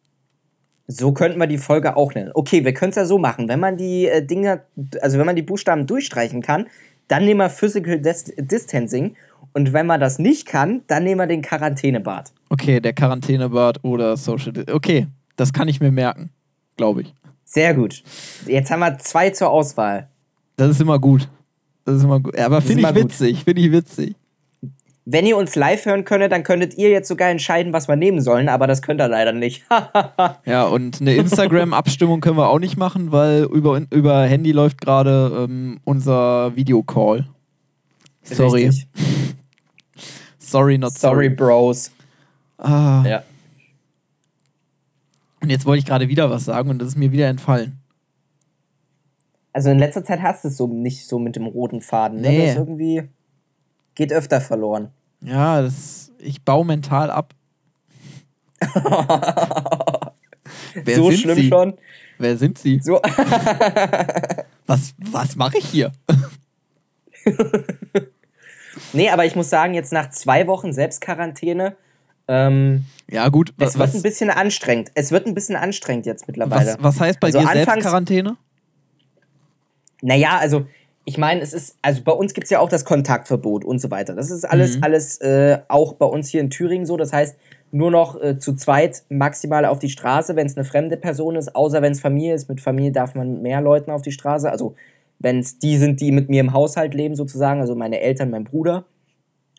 So 0.87 1.11
könnten 1.11 1.39
wir 1.39 1.47
die 1.47 1.57
Folge 1.57 1.97
auch 1.97 2.13
nennen. 2.13 2.31
Okay, 2.33 2.63
wir 2.63 2.73
können 2.73 2.91
es 2.91 2.95
ja 2.95 3.05
so 3.05 3.17
machen. 3.17 3.49
Wenn 3.49 3.59
man 3.59 3.75
die 3.77 4.07
äh, 4.07 4.25
Dinger, 4.25 4.61
also 5.01 5.17
wenn 5.19 5.25
man 5.25 5.35
die 5.35 5.41
Buchstaben 5.41 5.85
durchstreichen 5.85 6.41
kann, 6.41 6.67
dann 7.09 7.25
nehmen 7.25 7.39
wir 7.39 7.49
Physical 7.49 7.99
Dis 7.99 8.31
Distancing. 8.37 9.15
Und 9.53 9.73
wenn 9.73 9.85
man 9.85 9.99
das 9.99 10.17
nicht 10.19 10.45
kann, 10.47 10.81
dann 10.87 11.03
nehmen 11.03 11.19
wir 11.19 11.27
den 11.27 11.41
Quarantänebart. 11.41 12.31
Okay, 12.49 12.79
der 12.79 12.93
Quarantänebart 12.93 13.83
oder 13.83 14.15
Social. 14.17 14.53
Di- 14.53 14.71
Okay, 14.71 15.07
das 15.35 15.51
kann 15.51 15.67
ich 15.67 15.79
mir 15.81 15.91
merken, 15.91 16.29
glaube 16.77 17.01
ich. 17.01 17.13
Sehr 17.43 17.73
gut. 17.73 18.03
Jetzt 18.45 18.71
haben 18.71 18.79
wir 18.79 18.97
zwei 18.99 19.29
zur 19.31 19.49
Auswahl. 19.49 20.07
Das 20.57 20.69
ist 20.69 20.81
immer 20.81 20.99
gut. 20.99 21.27
Das 21.85 21.95
ist 21.97 22.03
immer 22.03 22.19
gut. 22.19 22.37
Ja, 22.37 22.45
aber 22.45 22.61
finde 22.61 22.87
ich 22.89 22.95
witzig, 22.95 23.43
finde 23.43 23.61
ich 23.61 23.71
witzig. 23.71 24.15
Wenn 25.09 25.25
ihr 25.25 25.37
uns 25.37 25.55
live 25.55 25.85
hören 25.85 26.03
könntet, 26.03 26.33
dann 26.33 26.43
könntet 26.43 26.77
ihr 26.77 26.89
jetzt 26.89 27.07
sogar 27.07 27.29
entscheiden, 27.29 27.71
was 27.71 27.87
wir 27.87 27.95
nehmen 27.95 28.19
sollen, 28.19 28.49
aber 28.49 28.67
das 28.67 28.81
könnt 28.81 28.99
ihr 28.99 29.07
leider 29.07 29.31
nicht. 29.31 29.63
Ja, 30.45 30.65
und 30.65 30.99
eine 30.99 31.15
Instagram-Abstimmung 31.15 32.19
können 32.19 32.35
wir 32.37 32.49
auch 32.49 32.59
nicht 32.59 32.75
machen, 32.75 33.13
weil 33.13 33.43
über, 33.43 33.81
über 33.89 34.23
Handy 34.23 34.51
läuft 34.51 34.81
gerade 34.81 35.45
ähm, 35.47 35.79
unser 35.85 36.53
Videocall. 36.57 37.25
Sorry. 38.23 38.65
Richtig. 38.65 38.87
Sorry, 40.39 40.77
not 40.77 40.91
Sorry, 40.91 41.27
sorry. 41.27 41.29
Bros. 41.29 41.91
Ah, 42.57 43.03
Ja. 43.07 43.23
Und 45.41 45.49
jetzt 45.49 45.65
wollte 45.65 45.79
ich 45.79 45.85
gerade 45.85 46.09
wieder 46.09 46.29
was 46.29 46.43
sagen 46.45 46.69
und 46.69 46.79
das 46.79 46.89
ist 46.89 46.97
mir 46.97 47.13
wieder 47.13 47.27
entfallen. 47.27 47.79
Also 49.53 49.69
in 49.69 49.79
letzter 49.79 50.03
Zeit 50.03 50.21
hast 50.21 50.43
du 50.43 50.49
es 50.49 50.57
so 50.57 50.67
nicht 50.67 51.07
so 51.07 51.17
mit 51.19 51.37
dem 51.37 51.45
roten 51.45 51.79
Faden. 51.79 52.19
Ne? 52.19 52.29
Nee. 52.29 52.45
Das 52.47 52.55
irgendwie 52.57 53.03
geht 53.95 54.11
öfter 54.11 54.41
verloren. 54.41 54.91
Ja, 55.21 55.61
das, 55.61 56.11
ich 56.19 56.43
baue 56.43 56.65
mental 56.65 57.09
ab. 57.11 57.33
So 60.95 61.11
schlimm 61.11 61.35
Sie? 61.35 61.49
schon. 61.49 61.73
Wer 62.17 62.37
sind 62.37 62.57
Sie? 62.57 62.79
So. 62.81 63.01
Was, 64.67 64.93
was 64.97 65.35
mache 65.35 65.57
ich 65.57 65.65
hier? 65.65 65.91
Nee, 68.93 69.09
aber 69.09 69.25
ich 69.25 69.35
muss 69.35 69.49
sagen, 69.49 69.73
jetzt 69.73 69.91
nach 69.91 70.09
zwei 70.11 70.45
Wochen 70.47 70.71
Selbstquarantäne, 70.73 71.75
ähm, 72.27 72.85
Ja, 73.09 73.29
gut. 73.29 73.49
es 73.51 73.55
Was, 73.57 73.77
wird 73.79 73.89
ein 73.89 73.93
was, 73.95 74.03
bisschen 74.03 74.29
anstrengend. 74.29 74.91
Es 74.93 75.11
wird 75.11 75.25
ein 75.25 75.33
bisschen 75.33 75.55
anstrengend 75.55 76.05
jetzt 76.05 76.27
mittlerweile. 76.27 76.75
was, 76.79 76.83
was 76.83 76.99
heißt 76.99 77.19
bei 77.19 77.27
Also 77.27 77.39
dir 77.39 77.47
Selbstquarantäne? 77.47 78.37
Naja, 80.01 80.37
also 80.37 80.67
ich 81.09 81.17
meine, 81.17 81.39
es 81.39 81.53
ist, 81.53 81.77
also 81.81 82.03
bei 82.03 82.11
uns 82.11 82.33
gibt 82.33 82.45
es 82.45 82.51
ja 82.51 82.59
auch 82.59 82.67
das 82.67 82.83
Kontaktverbot 82.83 83.63
und 83.63 83.79
so 83.79 83.89
weiter. 83.89 84.13
Das 84.13 84.29
ist 84.29 84.43
alles, 84.43 84.75
Mhm. 84.75 84.83
alles 84.83 85.21
äh, 85.21 85.59
auch 85.69 85.93
bei 85.93 86.05
uns 86.05 86.27
hier 86.27 86.41
in 86.41 86.49
Thüringen 86.49 86.85
so. 86.85 86.97
Das 86.97 87.13
heißt, 87.13 87.37
nur 87.71 87.91
noch 87.91 88.21
äh, 88.21 88.37
zu 88.39 88.55
zweit 88.55 89.03
maximal 89.07 89.63
auf 89.63 89.79
die 89.79 89.87
Straße, 89.87 90.35
wenn 90.35 90.47
es 90.47 90.57
eine 90.57 90.65
fremde 90.65 90.97
Person 90.97 91.37
ist, 91.37 91.55
außer 91.55 91.81
wenn 91.81 91.93
es 91.93 92.01
Familie 92.01 92.33
ist. 92.35 92.49
Mit 92.49 92.59
Familie 92.59 92.91
darf 92.91 93.15
man 93.15 93.31
mit 93.35 93.41
mehr 93.41 93.61
Leuten 93.61 93.89
auf 93.89 94.01
die 94.01 94.11
Straße. 94.11 94.51
Also 94.51 94.75
wenn 95.19 95.39
es 95.39 95.59
die 95.59 95.77
sind, 95.77 96.01
die 96.01 96.11
mit 96.11 96.27
mir 96.27 96.41
im 96.41 96.51
Haushalt 96.51 96.93
leben, 96.93 97.15
sozusagen, 97.15 97.61
also 97.61 97.73
meine 97.73 98.01
Eltern, 98.01 98.29
mein 98.29 98.43
Bruder. 98.43 98.83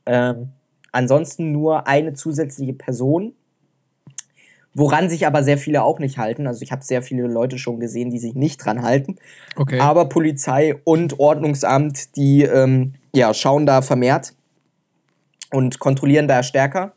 Ähm, 0.05 0.51
ansonsten 0.93 1.51
nur 1.53 1.87
eine 1.87 2.13
zusätzliche 2.13 2.75
Person. 2.75 3.33
Woran 4.79 5.09
sich 5.09 5.27
aber 5.27 5.43
sehr 5.43 5.59
viele 5.59 5.83
auch 5.83 5.99
nicht 5.99 6.19
halten. 6.19 6.47
Also 6.47 6.63
ich 6.63 6.71
habe 6.71 6.85
sehr 6.85 7.03
viele 7.03 7.27
Leute 7.27 7.59
schon 7.59 7.81
gesehen, 7.81 8.11
die 8.11 8.21
sich 8.21 8.37
nicht 8.37 8.65
dran 8.65 8.83
halten. 8.83 9.17
Okay. 9.57 9.81
Aber 9.81 10.09
Polizei 10.09 10.77
und 10.85 11.19
Ordnungsamt, 11.19 12.17
die 12.17 12.45
ähm, 12.45 12.95
ja, 13.13 13.35
schauen 13.35 13.67
da 13.67 13.83
vermehrt 13.83 14.35
und 15.51 15.81
kontrollieren 15.81 16.29
da 16.29 16.45
stärker. 16.45 16.93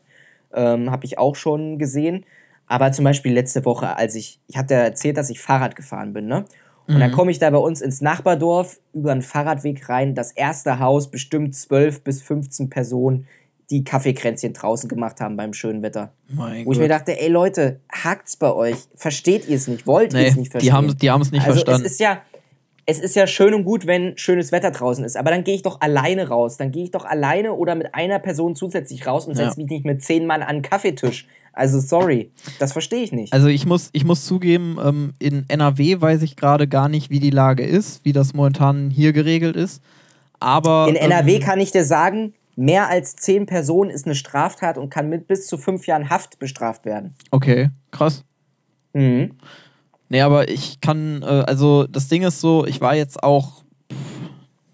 Ähm, 0.54 0.92
Habe 0.92 1.06
ich 1.06 1.18
auch 1.18 1.34
schon 1.34 1.78
gesehen. 1.78 2.24
Aber 2.68 2.92
zum 2.92 3.04
Beispiel 3.04 3.32
letzte 3.32 3.64
Woche, 3.64 3.96
als 3.96 4.14
ich, 4.14 4.38
ich 4.46 4.56
hatte 4.56 4.74
erzählt, 4.74 5.16
dass 5.16 5.28
ich 5.28 5.40
Fahrrad 5.40 5.74
gefahren 5.74 6.12
bin, 6.12 6.26
ne? 6.26 6.44
Und 6.88 6.98
dann 7.00 7.12
komme 7.12 7.30
ich 7.30 7.38
da 7.38 7.48
bei 7.48 7.58
uns 7.58 7.80
ins 7.80 8.00
Nachbardorf 8.00 8.80
über 8.92 9.12
einen 9.12 9.22
Fahrradweg 9.22 9.88
rein. 9.88 10.14
Das 10.14 10.32
erste 10.32 10.78
Haus, 10.80 11.10
bestimmt 11.10 11.54
12 11.54 12.02
bis 12.02 12.22
15 12.22 12.70
Personen, 12.70 13.26
die 13.72 13.84
Kaffeekränzchen 13.84 14.52
draußen 14.52 14.86
gemacht 14.88 15.20
haben 15.20 15.36
beim 15.36 15.54
schönen 15.54 15.82
Wetter. 15.82 16.12
mein 16.28 16.66
Wo 16.66 16.72
ich 16.72 16.78
mir 16.78 16.88
dachte, 16.88 17.18
ey 17.18 17.28
Leute, 17.28 17.80
hakt's 17.90 18.36
bei 18.36 18.52
euch? 18.52 18.76
Versteht 18.94 19.48
ihr 19.48 19.56
es 19.56 19.66
nicht? 19.66 19.86
Wollt 19.86 20.12
ihr 20.12 20.20
nee, 20.20 20.26
es 20.28 20.36
nicht 20.36 20.52
verstehen? 20.52 20.68
die 20.68 20.72
haben 20.72 20.98
die 20.98 21.10
haben 21.10 21.22
es 21.22 21.32
nicht 21.32 21.42
also 21.42 21.54
verstanden. 21.54 21.86
Es 21.86 21.92
ist 21.92 22.00
ja, 22.00 22.20
es 22.84 22.98
ist 22.98 23.16
ja 23.16 23.26
schön 23.26 23.54
und 23.54 23.64
gut, 23.64 23.86
wenn 23.86 24.16
schönes 24.18 24.52
Wetter 24.52 24.70
draußen 24.70 25.04
ist, 25.04 25.16
aber 25.16 25.30
dann 25.30 25.42
gehe 25.42 25.54
ich 25.54 25.62
doch 25.62 25.80
alleine 25.80 26.28
raus. 26.28 26.58
Dann 26.58 26.70
gehe 26.70 26.84
ich 26.84 26.90
doch 26.90 27.06
alleine 27.06 27.54
oder 27.54 27.74
mit 27.74 27.94
einer 27.94 28.18
Person 28.18 28.54
zusätzlich 28.54 29.06
raus 29.06 29.26
und 29.26 29.38
Ja. 29.38 29.46
setze 29.46 29.60
mich 29.60 29.70
nicht 29.70 29.86
mit 29.86 30.02
zehn 30.02 30.26
Mann 30.26 30.42
an 30.42 30.56
den 30.56 30.62
Kaffeetisch. 30.62 31.26
Also 31.54 31.80
sorry, 31.80 32.30
das 32.58 32.72
verstehe 32.72 33.02
ich 33.02 33.12
nicht. 33.12 33.32
Also 33.32 33.48
ich 33.48 33.64
muss, 33.64 33.88
ich 33.92 34.04
muss 34.04 34.26
zugeben, 34.26 34.78
ähm, 34.84 35.14
in 35.18 35.44
NRW 35.48 36.00
weiß 36.00 36.22
ich 36.22 36.36
gerade 36.36 36.68
gar 36.68 36.88
nicht, 36.88 37.10
wie 37.10 37.20
die 37.20 37.30
Lage 37.30 37.64
ist, 37.64 38.04
wie 38.04 38.12
das 38.12 38.34
momentan 38.34 38.90
hier 38.90 39.12
geregelt 39.12 39.56
ist. 39.56 39.82
Aber 40.40 40.86
In 40.88 40.96
NRW 40.96 41.36
ähm, 41.36 41.40
kann 41.42 41.60
ich 41.60 41.70
dir 41.70 41.84
sagen, 41.84 42.34
mehr 42.62 42.88
als 42.88 43.16
zehn 43.16 43.46
Personen 43.46 43.90
ist 43.90 44.06
eine 44.06 44.14
Straftat 44.14 44.78
und 44.78 44.88
kann 44.88 45.08
mit 45.08 45.26
bis 45.26 45.48
zu 45.48 45.58
fünf 45.58 45.88
Jahren 45.88 46.10
Haft 46.10 46.38
bestraft 46.38 46.84
werden. 46.84 47.14
Okay, 47.32 47.70
krass. 47.90 48.24
Mhm. 48.92 49.34
Nee, 50.08 50.20
aber 50.20 50.48
ich 50.48 50.80
kann, 50.80 51.22
äh, 51.22 51.26
also 51.46 51.88
das 51.88 52.06
Ding 52.06 52.22
ist 52.22 52.40
so, 52.40 52.64
ich 52.64 52.80
war 52.80 52.94
jetzt 52.94 53.20
auch, 53.22 53.64
pff, 53.90 53.96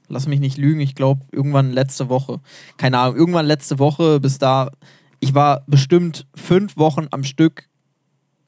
lass 0.09 0.27
mich 0.27 0.39
nicht 0.39 0.59
lügen, 0.59 0.81
ich 0.81 0.95
glaube 0.95 1.23
irgendwann 1.33 1.73
letzte 1.73 2.11
Woche. 2.11 2.41
Keine 2.77 2.99
Ahnung, 2.99 3.17
irgendwann 3.17 3.47
letzte 3.47 3.79
Woche 3.79 4.21
bis 4.21 4.39
da, 4.39 4.71
ich 5.21 5.35
war 5.35 5.63
bestimmt 5.67 6.27
fünf 6.35 6.77
Wochen 6.77 7.07
am 7.11 7.25
Stück 7.25 7.71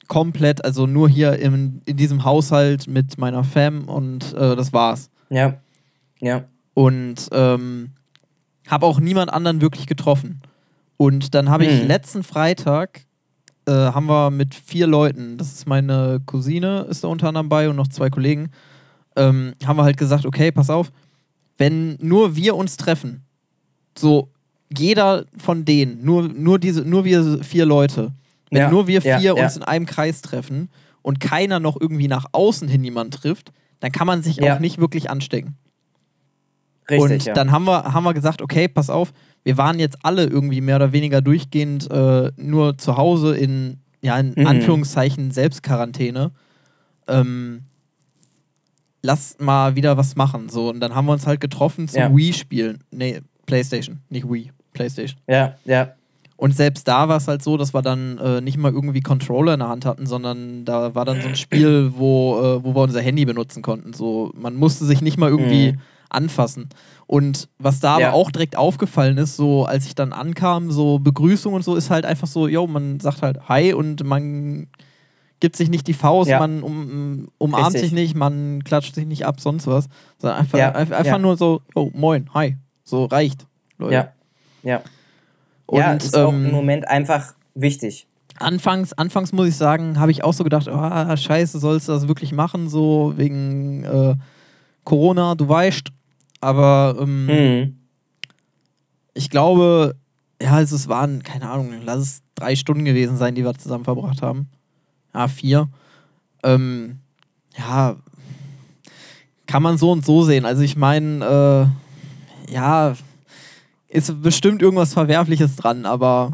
komplett, 0.07 0.63
also 0.63 0.85
nur 0.85 1.09
hier 1.09 1.39
in, 1.39 1.81
in 1.85 1.97
diesem 1.97 2.25
Haushalt 2.25 2.87
mit 2.87 3.17
meiner 3.17 3.43
Fam 3.43 3.87
und 3.89 4.33
äh, 4.33 4.55
das 4.55 4.71
war's. 4.71 5.09
Ja. 5.29 5.61
Ja. 6.19 6.43
und 6.75 7.29
ähm, 7.31 7.93
habe 8.71 8.85
auch 8.85 8.99
niemand 8.99 9.31
anderen 9.31 9.61
wirklich 9.61 9.85
getroffen. 9.85 10.41
Und 10.97 11.35
dann 11.35 11.49
habe 11.49 11.65
ich 11.65 11.81
Mhm. 11.81 11.87
letzten 11.87 12.23
Freitag 12.23 13.05
äh, 13.67 13.71
haben 13.71 14.07
wir 14.07 14.31
mit 14.31 14.55
vier 14.55 14.87
Leuten, 14.87 15.37
das 15.37 15.53
ist 15.53 15.67
meine 15.67 16.19
Cousine, 16.25 16.87
ist 16.89 17.03
da 17.03 17.09
unter 17.09 17.27
anderem 17.27 17.47
bei 17.47 17.69
und 17.69 17.75
noch 17.75 17.87
zwei 17.89 18.09
Kollegen, 18.09 18.49
ähm, 19.15 19.53
haben 19.65 19.77
wir 19.77 19.83
halt 19.83 19.97
gesagt, 19.97 20.25
okay, 20.25 20.51
pass 20.51 20.71
auf, 20.71 20.91
wenn 21.59 21.95
nur 22.01 22.35
wir 22.35 22.55
uns 22.55 22.75
treffen, 22.77 23.23
so 23.95 24.29
jeder 24.75 25.25
von 25.37 25.63
denen, 25.63 26.03
nur, 26.03 26.23
nur 26.27 26.57
diese, 26.57 26.81
nur 26.81 27.05
wir 27.05 27.43
vier 27.43 27.65
Leute, 27.67 28.13
wenn 28.49 28.61
Ja, 28.61 28.69
nur 28.71 28.87
wir 28.87 29.01
ja, 29.01 29.19
vier 29.19 29.35
ja. 29.37 29.43
uns 29.43 29.57
in 29.57 29.63
einem 29.63 29.85
Kreis 29.85 30.21
treffen 30.23 30.69
und 31.03 31.19
keiner 31.19 31.59
noch 31.59 31.79
irgendwie 31.79 32.07
nach 32.07 32.25
außen 32.31 32.67
hin 32.67 32.83
jemanden 32.83 33.11
trifft, 33.11 33.51
dann 33.79 33.91
kann 33.91 34.07
man 34.07 34.23
sich 34.23 34.37
Ja. 34.37 34.55
auch 34.55 34.59
nicht 34.59 34.79
wirklich 34.79 35.09
anstecken. 35.11 35.55
Richtig. 36.91 37.11
und 37.11 37.25
ja. 37.25 37.33
dann 37.33 37.51
haben 37.51 37.65
wir, 37.65 37.93
haben 37.93 38.03
wir 38.03 38.13
gesagt, 38.13 38.41
okay, 38.41 38.67
pass 38.67 38.89
auf, 38.89 39.13
wir 39.43 39.57
waren 39.57 39.79
jetzt 39.79 39.97
alle 40.03 40.25
irgendwie 40.25 40.61
mehr 40.61 40.75
oder 40.75 40.91
weniger 40.93 41.21
durchgehend 41.21 41.89
äh, 41.91 42.31
nur 42.37 42.77
zu 42.77 42.97
Hause 42.97 43.35
in, 43.35 43.79
ja, 44.01 44.17
in 44.19 44.33
Mhm. 44.35 44.47
Anführungszeichen 44.47 45.31
Selbstquarantäne. 45.31 46.31
Ähm, 47.07 47.61
lass 49.01 49.37
mal 49.39 49.75
wieder 49.75 49.97
was 49.97 50.15
machen. 50.15 50.49
So, 50.49 50.69
und 50.69 50.79
dann 50.79 50.93
haben 50.95 51.05
wir 51.07 51.13
uns 51.13 51.25
halt 51.27 51.39
getroffen 51.41 51.87
zum 51.87 51.99
Ja. 51.99 52.15
Wii-Spielen. 52.15 52.79
Nee, 52.91 53.21
Playstation, 53.45 53.99
nicht 54.09 54.29
Wii, 54.31 54.51
Playstation. 54.73 55.19
ja, 55.27 55.55
ja. 55.65 55.93
Und 56.37 56.55
selbst 56.55 56.87
da 56.87 57.07
war 57.07 57.17
es 57.17 57.27
halt 57.27 57.43
so, 57.43 57.55
dass 57.55 57.71
wir 57.71 57.83
dann 57.83 58.17
äh, 58.17 58.41
nicht 58.41 58.57
mal 58.57 58.71
irgendwie 58.71 59.01
Controller 59.01 59.53
in 59.53 59.59
der 59.59 59.69
Hand 59.69 59.85
hatten, 59.85 60.07
sondern 60.07 60.65
da 60.65 60.95
war 60.95 61.05
dann 61.05 61.21
so 61.21 61.27
ein 61.27 61.35
Spiel, 61.35 61.91
wo, 61.95 62.39
äh, 62.39 62.63
wo 62.63 62.73
wir 62.73 62.81
unser 62.81 62.99
Handy 63.01 63.25
benutzen 63.25 63.61
konnten. 63.61 63.93
So, 63.93 64.31
man 64.35 64.55
musste 64.55 64.85
sich 64.85 65.01
nicht 65.03 65.17
mal 65.19 65.29
irgendwie 65.29 65.73
Mhm. 65.73 65.79
Anfassen. 66.13 66.69
Und 67.07 67.49
was 67.57 67.79
da 67.79 67.99
Ja. 67.99 68.07
aber 68.09 68.15
auch 68.15 68.31
direkt 68.31 68.55
aufgefallen 68.55 69.17
ist, 69.17 69.35
so 69.35 69.65
als 69.65 69.85
ich 69.85 69.95
dann 69.95 70.13
ankam, 70.13 70.71
so 70.71 70.99
Begrüßung 70.99 71.53
und 71.53 71.63
so, 71.63 71.75
ist 71.75 71.89
halt 71.89 72.05
einfach 72.05 72.27
so, 72.27 72.47
yo, 72.47 72.67
man 72.67 72.99
sagt 72.99 73.21
halt 73.21 73.47
Hi 73.49 73.73
und 73.73 74.03
man 74.03 74.67
gibt 75.39 75.55
sich 75.55 75.69
nicht 75.69 75.87
die 75.87 75.93
Faust, 75.93 76.29
Ja. 76.29 76.39
man 76.39 76.61
um, 76.61 77.27
umarmt 77.37 77.67
Richtig. 77.67 77.81
sich 77.81 77.91
nicht, 77.91 78.15
man 78.15 78.63
klatscht 78.63 78.93
sich 78.95 79.05
nicht 79.07 79.25
ab, 79.25 79.39
sonst 79.41 79.67
was. 79.67 79.87
Sondern 80.19 80.39
einfach, 80.39 80.57
Ja, 80.59 80.71
einfach, 80.73 81.17
nur 81.17 81.35
so, 81.35 81.61
yo, 81.75 81.91
moin, 81.93 82.29
hi. 82.33 82.57
So 82.83 83.05
reicht. 83.05 83.45
Leute. 83.77 83.93
Ja. 83.95 84.11
Ja. 84.63 84.81
Und, 85.65 85.79
ja, 85.79 85.93
ist 85.93 86.15
auch 86.15 86.31
ähm, 86.31 86.45
im 86.45 86.51
Moment 86.51 86.87
einfach 86.87 87.33
wichtig. 87.55 88.05
Anfangs, 88.37 88.93
anfangs 88.93 89.33
muss 89.33 89.47
ich 89.47 89.55
sagen, 89.55 89.99
habe 89.99 90.11
ich 90.11 90.23
auch 90.23 90.33
so 90.33 90.43
gedacht, 90.43 90.67
ah, 90.67 91.15
scheiße, 91.15 91.59
sollst 91.59 91.87
du 91.87 91.93
das 91.93 92.07
wirklich 92.07 92.31
machen, 92.33 92.69
so 92.69 93.13
wegen 93.15 93.83
äh, 93.83 94.15
Corona, 94.83 95.35
du 95.35 95.47
weißt. 95.47 95.89
Aber 96.41 96.95
ähm, 96.99 97.25
Mhm. 97.27 97.77
ich 99.13 99.29
glaube, 99.29 99.95
ja, 100.41 100.53
also 100.53 100.75
es 100.75 100.87
waren, 100.87 101.21
keine 101.23 101.49
Ahnung, 101.49 101.73
lass 101.83 101.99
es 101.99 102.21
drei 102.35 102.55
Stunden 102.55 102.83
gewesen 102.85 103.17
sein, 103.17 103.35
die 103.35 103.43
wir 103.43 103.53
zusammen 103.53 103.83
verbracht 103.83 104.21
haben. 104.21 104.49
Ja, 105.13 105.27
vier. 105.27 105.69
Ähm, 106.43 106.97
ja, 107.57 107.95
kann 109.45 109.61
man 109.61 109.77
so 109.77 109.91
und 109.91 110.05
so 110.05 110.23
sehen. 110.23 110.45
Also 110.45 110.61
ich 110.63 110.75
meine, 110.75 111.69
äh, 112.49 112.53
ja, 112.53 112.95
ist 113.89 114.21
bestimmt 114.21 114.61
irgendwas 114.61 114.93
Verwerfliches 114.93 115.55
dran, 115.57 115.85
aber 115.85 116.31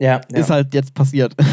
Ja, 0.00 0.20
ja. 0.30 0.38
ist 0.38 0.50
halt 0.50 0.74
jetzt 0.74 0.94
passiert. 0.94 1.34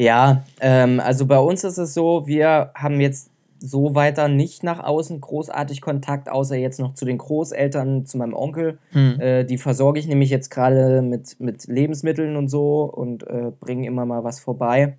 Ja, 0.00 0.44
ähm, 0.60 1.00
also 1.00 1.26
bei 1.26 1.38
uns 1.40 1.64
ist 1.64 1.76
es 1.76 1.92
so, 1.92 2.24
wir 2.24 2.70
haben 2.76 3.00
jetzt 3.00 3.30
so 3.60 3.94
weiter 3.94 4.28
nicht 4.28 4.62
nach 4.62 4.82
außen 4.82 5.20
großartig 5.20 5.80
Kontakt, 5.80 6.28
außer 6.28 6.56
jetzt 6.56 6.78
noch 6.80 6.94
zu 6.94 7.04
den 7.04 7.18
Großeltern, 7.18 8.06
zu 8.06 8.18
meinem 8.18 8.34
Onkel. 8.34 8.78
Hm. 8.92 9.20
Äh, 9.20 9.44
die 9.44 9.58
versorge 9.58 9.98
ich 9.98 10.06
nämlich 10.06 10.30
jetzt 10.30 10.50
gerade 10.50 11.02
mit, 11.02 11.40
mit 11.40 11.66
Lebensmitteln 11.66 12.36
und 12.36 12.48
so 12.48 12.84
und 12.84 13.26
äh, 13.26 13.50
bringe 13.58 13.86
immer 13.86 14.06
mal 14.06 14.24
was 14.24 14.40
vorbei, 14.40 14.96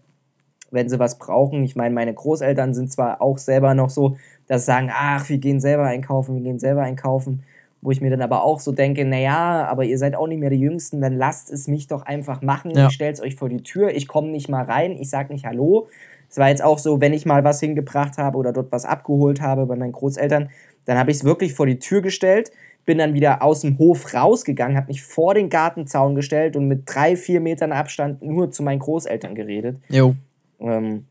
wenn 0.72 0.90
sie 0.90 1.00
was 1.00 1.18
brauchen. 1.18 1.64
Ich 1.64 1.76
meine, 1.76 1.96
meine 1.96 2.14
Großeltern 2.14 2.74
sind 2.74 2.92
zwar 2.92 3.22
auch 3.22 3.38
selber 3.38 3.74
noch 3.74 3.90
so, 3.90 4.18
dass 4.48 4.62
sie 4.62 4.68
sagen, 4.68 4.90
ach, 4.94 5.30
wir 5.30 5.38
gehen 5.38 5.60
selber 5.60 5.84
einkaufen, 5.84 6.36
wir 6.36 6.44
gehen 6.44 6.60
selber 6.60 6.82
einkaufen. 6.82 7.44
Wo 7.82 7.92
ich 7.92 8.02
mir 8.02 8.10
dann 8.10 8.22
aber 8.22 8.44
auch 8.44 8.60
so 8.60 8.74
denke, 8.74 9.06
naja, 9.06 9.66
aber 9.70 9.86
ihr 9.86 9.98
seid 9.98 10.14
auch 10.14 10.28
nicht 10.28 10.40
mehr 10.40 10.50
die 10.50 10.60
Jüngsten, 10.60 11.00
dann 11.00 11.16
lasst 11.16 11.50
es 11.50 11.70
mich 11.70 11.88
doch 11.88 12.02
einfach 12.02 12.42
machen. 12.42 12.72
Ja. 12.72 12.88
Ich 12.88 12.94
stell's 12.94 13.22
euch 13.22 13.36
vor 13.36 13.48
die 13.48 13.64
Tür, 13.64 13.96
ich 13.96 14.10
komme 14.10 14.28
nicht 14.32 14.50
mal 14.50 14.66
rein, 14.66 14.98
ich 15.00 15.10
sag 15.10 15.30
nicht 15.30 15.46
Hallo. 15.46 15.88
Es 16.30 16.38
war 16.38 16.50
jetzt 16.50 16.64
auch 16.64 16.78
so, 16.80 17.02
wenn 17.02 17.14
ich 17.14 17.26
mal 17.26 17.44
was 17.44 17.60
hingebracht 17.60 18.18
habe 18.18 18.38
oder 18.38 18.54
dort 18.54 18.72
was 18.72 18.86
abgeholt 18.86 19.42
habe 19.42 19.66
bei 19.66 19.76
meinen 19.76 19.92
Großeltern, 19.92 20.50
dann 20.86 20.98
habe 20.98 21.12
ich 21.12 21.18
es 21.18 21.24
wirklich 21.24 21.54
vor 21.54 21.66
die 21.66 21.80
Tür 21.80 22.02
gestellt, 22.02 22.52
bin 22.86 22.98
dann 22.98 23.14
wieder 23.14 23.42
aus 23.42 23.62
dem 23.62 23.78
Hof 23.78 24.14
rausgegangen, 24.14 24.78
habe 24.78 24.88
mich 24.88 25.04
vor 25.04 25.34
den 25.34 25.50
Gartenzaun 25.50 26.16
gestellt 26.16 26.56
und 26.56 26.68
mit 26.68 26.84
drei, 26.86 27.16
vier 27.16 27.40
Metern 27.42 27.72
Abstand 27.72 28.22
nur 28.22 28.52
zu 28.52 28.64
meinen 28.64 28.80
Großeltern 28.80 29.36
geredet. 29.36 29.78
Jo. 29.90 30.16
Ähm, 30.60 31.06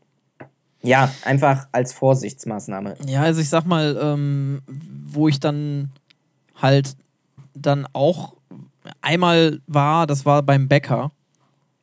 ja, 0.81 1.11
einfach 1.25 1.67
als 1.71 1.91
Vorsichtsmaßnahme. 1.93 2.95
Ja, 3.05 3.21
also 3.21 3.41
ich 3.41 3.49
sag 3.49 3.65
mal, 3.65 3.97
ähm, 4.01 4.61
wo 4.67 5.27
ich 5.27 5.39
dann 5.39 5.91
halt 6.55 6.95
dann 7.53 7.87
auch 7.93 8.37
einmal 9.01 9.59
war, 9.67 10.07
das 10.07 10.25
war 10.25 10.43
beim 10.43 10.67
Bäcker. 10.67 11.11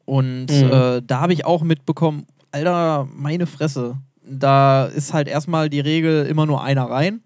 Und 0.05 0.47
Mhm. 0.51 0.73
äh, 0.73 1.03
da 1.03 1.21
habe 1.21 1.33
ich 1.33 1.45
auch 1.45 1.63
mitbekommen, 1.63 2.27
Alter, 2.57 3.07
meine 3.15 3.47
Fresse. 3.47 3.97
Da 4.29 4.87
ist 4.87 5.13
halt 5.13 5.29
erstmal 5.29 5.69
die 5.69 5.81
Regel 5.81 6.27
immer 6.27 6.47
nur 6.47 6.63
einer 6.63 6.85
rein. 6.85 7.21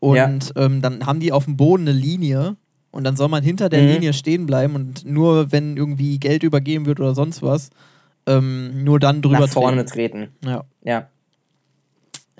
Und 0.00 0.16
Ja. 0.16 0.30
ähm, 0.56 0.82
dann 0.82 1.06
haben 1.06 1.20
die 1.20 1.32
auf 1.32 1.44
dem 1.44 1.56
Boden 1.56 1.88
eine 1.88 1.96
Linie. 1.96 2.56
Und 2.90 3.04
dann 3.04 3.16
soll 3.16 3.28
man 3.28 3.42
hinter 3.44 3.68
der 3.68 3.82
Mhm. 3.82 3.88
Linie 3.88 4.12
stehen 4.14 4.46
bleiben 4.46 4.74
und 4.74 5.04
nur 5.04 5.52
wenn 5.52 5.76
irgendwie 5.76 6.18
Geld 6.18 6.42
übergeben 6.42 6.86
wird 6.86 6.98
oder 6.98 7.14
sonst 7.14 7.42
was, 7.42 7.70
ähm, 8.26 8.84
nur 8.84 8.98
dann 8.98 9.20
drüber 9.22 9.40
Nach 9.40 9.48
vorne 9.48 9.84
treten. 9.84 10.30
treten. 10.42 10.48
Ja. 10.50 10.64
Ja. 10.82 11.06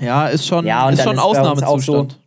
ja, 0.01 0.26
ist 0.28 0.47
schon, 0.47 0.66
Ja, 0.66 0.89
ist 0.91 1.03
schon 1.03 1.16
ist 1.16 1.20
Ausnahmezustand. 1.22 2.18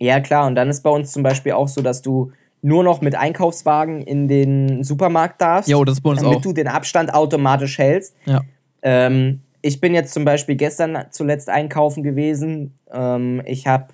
Ja, 0.00 0.20
klar. 0.20 0.46
Und 0.46 0.54
dann 0.54 0.68
ist 0.70 0.82
bei 0.82 0.90
uns 0.90 1.12
zum 1.12 1.22
Beispiel 1.22 1.52
auch 1.52 1.68
so, 1.68 1.82
dass 1.82 2.00
du 2.02 2.32
nur 2.62 2.82
noch 2.84 3.00
mit 3.00 3.14
Einkaufswagen 3.14 4.00
in 4.02 4.28
den 4.28 4.82
Supermarkt 4.82 5.40
darfst. 5.40 5.68
Jo, 5.68 5.84
das 5.84 5.96
ist 5.98 6.00
bei 6.02 6.10
uns 6.10 6.20
damit 6.22 6.38
auch. 6.38 6.42
du 6.42 6.52
den 6.52 6.68
Abstand 6.68 7.14
automatisch 7.14 7.78
hältst. 7.78 8.16
Ja. 8.24 8.42
Ähm, 8.82 9.40
ich 9.62 9.80
bin 9.80 9.94
jetzt 9.94 10.12
zum 10.12 10.24
Beispiel 10.24 10.56
gestern 10.56 11.06
zuletzt 11.10 11.48
einkaufen 11.50 12.02
gewesen. 12.02 12.78
Ähm, 12.92 13.42
ich 13.44 13.66
habe 13.66 13.88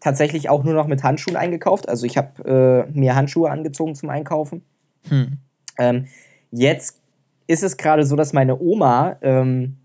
tatsächlich 0.00 0.48
auch 0.48 0.62
nur 0.64 0.74
noch 0.74 0.86
mit 0.86 1.02
Handschuhen 1.02 1.36
eingekauft. 1.36 1.88
Also 1.88 2.06
ich 2.06 2.16
habe 2.16 2.86
äh, 2.88 2.92
mir 2.98 3.14
Handschuhe 3.16 3.50
angezogen 3.50 3.94
zum 3.94 4.10
Einkaufen. 4.10 4.62
Hm. 5.08 5.38
Ähm, 5.78 6.06
jetzt 6.50 7.00
ist 7.46 7.62
es 7.62 7.76
gerade 7.76 8.04
so, 8.04 8.16
dass 8.16 8.32
meine 8.32 8.58
Oma 8.58 9.16
ähm, 9.22 9.76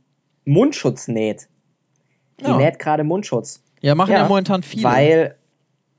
Mundschutz 0.46 1.08
näht. 1.08 1.48
Die 2.40 2.46
Ja. 2.46 2.58
näht 2.58 2.80
gerade 2.80 3.04
Mundschutz. 3.04 3.64
Ja, 3.82 3.96
machen 3.96 4.12
ja, 4.12 4.20
Ja, 4.20 4.28
momentan 4.28 4.64
viele. 4.64 4.84
Weil, 4.84 5.36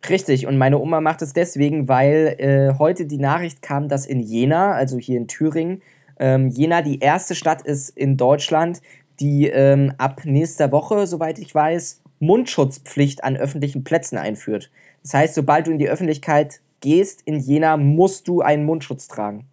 richtig, 0.08 0.46
und 0.46 0.58
meine 0.58 0.78
Oma 0.78 1.00
macht 1.00 1.22
es 1.22 1.32
deswegen, 1.32 1.88
weil 1.88 2.36
äh, 2.38 2.78
heute 2.78 3.06
die 3.06 3.18
Nachricht 3.18 3.62
kam, 3.62 3.88
dass 3.88 4.06
in 4.06 4.20
Jena, 4.20 4.72
also 4.72 4.98
hier 4.98 5.16
in 5.16 5.28
Thüringen, 5.28 5.82
ähm, 6.18 6.48
Jena 6.48 6.82
die 6.82 7.00
erste 7.00 7.34
Stadt 7.34 7.62
ist 7.62 7.90
in 7.90 8.16
Deutschland, 8.16 8.80
die 9.20 9.48
ähm, 9.48 9.92
ab 9.98 10.22
nächster 10.24 10.72
Woche, 10.72 11.06
soweit 11.06 11.38
ich 11.38 11.54
weiß, 11.54 12.00
Mundschutzpflicht 12.20 13.24
an 13.24 13.36
öffentlichen 13.36 13.84
Plätzen 13.84 14.16
einführt. 14.16 14.70
Das 15.02 15.14
heißt, 15.14 15.34
sobald 15.34 15.66
du 15.66 15.72
in 15.72 15.78
die 15.78 15.88
Öffentlichkeit 15.88 16.60
gehst 16.80 17.22
in 17.24 17.40
Jena, 17.40 17.76
musst 17.76 18.28
du 18.28 18.40
einen 18.40 18.64
Mundschutz 18.64 19.08
tragen. 19.08 19.46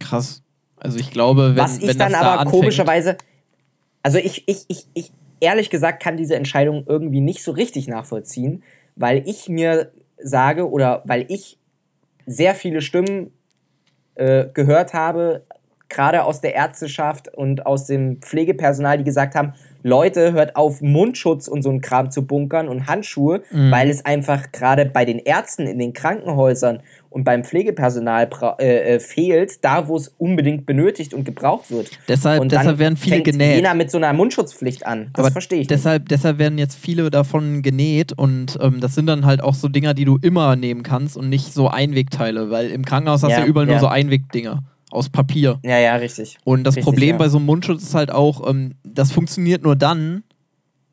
Krass. 0.00 0.42
Also 0.76 0.98
ich 0.98 1.10
glaube, 1.10 1.50
wenn, 1.50 1.62
Was 1.62 1.78
ich 1.78 1.88
wenn 1.88 1.98
dann 1.98 2.12
das 2.12 2.20
da 2.20 2.26
aber 2.26 2.40
anfängt, 2.40 2.60
komischerweise, 2.60 3.16
also 4.02 4.18
ich, 4.18 4.44
ich, 4.46 4.64
ich, 4.68 4.86
ich, 4.94 5.12
ehrlich 5.40 5.70
gesagt, 5.70 6.02
kann 6.02 6.16
diese 6.16 6.36
Entscheidung 6.36 6.84
irgendwie 6.86 7.20
nicht 7.20 7.42
so 7.42 7.52
richtig 7.52 7.88
nachvollziehen, 7.88 8.62
weil 8.96 9.22
ich 9.26 9.48
mir 9.48 9.92
sage 10.18 10.70
oder 10.70 11.02
weil 11.06 11.26
ich 11.28 11.58
sehr 12.26 12.54
viele 12.54 12.80
Stimmen 12.80 13.32
äh, 14.14 14.46
gehört 14.54 14.94
habe, 14.94 15.44
gerade 15.88 16.24
aus 16.24 16.40
der 16.40 16.54
Ärzteschaft 16.54 17.28
und 17.32 17.66
aus 17.66 17.86
dem 17.86 18.20
Pflegepersonal, 18.20 18.98
die 18.98 19.04
gesagt 19.04 19.34
haben, 19.34 19.52
Leute, 19.82 20.32
hört 20.32 20.56
auf, 20.56 20.80
Mundschutz 20.80 21.46
und 21.46 21.62
so 21.62 21.68
ein 21.70 21.82
Kram 21.82 22.10
zu 22.10 22.26
bunkern 22.26 22.68
und 22.68 22.86
Handschuhe, 22.86 23.42
Mhm. 23.50 23.70
weil 23.70 23.90
es 23.90 24.04
einfach 24.04 24.50
gerade 24.50 24.86
bei 24.86 25.04
den 25.04 25.18
Ärzten 25.18 25.66
in 25.66 25.78
den 25.78 25.92
Krankenhäusern 25.92 26.82
und 27.14 27.22
beim 27.22 27.44
Pflegepersonal 27.44 28.28
äh, 28.58 28.94
äh, 28.96 29.00
fehlt, 29.00 29.64
da 29.64 29.86
wo 29.86 29.96
es 29.96 30.08
unbedingt 30.18 30.66
benötigt 30.66 31.14
und 31.14 31.22
gebraucht 31.22 31.70
wird. 31.70 31.88
Deshalb- 32.08 32.40
und 32.40 32.50
deshalb 32.50 32.78
werden 32.80 32.96
viele 32.96 33.16
fängt 33.16 33.26
genäht. 33.26 33.54
Jena 33.54 33.72
mit 33.72 33.88
so 33.88 33.98
einer 33.98 34.12
Mundschutzpflicht 34.12 34.84
an. 34.84 35.10
Das 35.12 35.24
aber 35.24 35.30
verstehe 35.32 35.60
ich 35.60 35.68
deshalb, 35.68 36.08
deshalb 36.08 36.38
werden 36.38 36.58
jetzt 36.58 36.76
viele 36.76 37.08
davon 37.10 37.62
genäht 37.62 38.12
und 38.12 38.58
ähm, 38.60 38.80
das 38.80 38.96
sind 38.96 39.06
dann 39.06 39.24
halt 39.26 39.44
auch 39.44 39.54
so 39.54 39.68
Dinger, 39.68 39.94
die 39.94 40.04
du 40.04 40.18
immer 40.20 40.56
nehmen 40.56 40.82
kannst 40.82 41.16
und 41.16 41.28
nicht 41.28 41.54
so 41.54 41.68
Einwegteile, 41.68 42.50
weil 42.50 42.70
im 42.70 42.84
Krankenhaus 42.84 43.22
hast 43.22 43.30
du 43.30 43.34
Ja, 43.36 43.40
ja 43.42 43.46
überall 43.46 43.66
nur 43.66 43.76
ja. 43.76 43.80
so 43.80 43.86
Einwegdinger 43.86 44.64
aus 44.90 45.08
Papier. 45.08 45.60
nicht. 45.62 45.70
Ja, 45.70 45.78
ja, 45.78 45.94
richtig. 45.94 46.36
Und 46.42 46.64
das 46.64 46.74
Richtig, 46.74 46.84
Problem 46.84 47.10
ja. 47.10 47.16
bei 47.18 47.28
so 47.28 47.36
einem 47.38 47.46
Mundschutz 47.46 47.84
ist 47.84 47.94
halt 47.94 48.10
auch, 48.10 48.48
ähm, 48.50 48.74
das 48.82 49.12
funktioniert 49.12 49.62
nur 49.62 49.76
dann, 49.76 50.24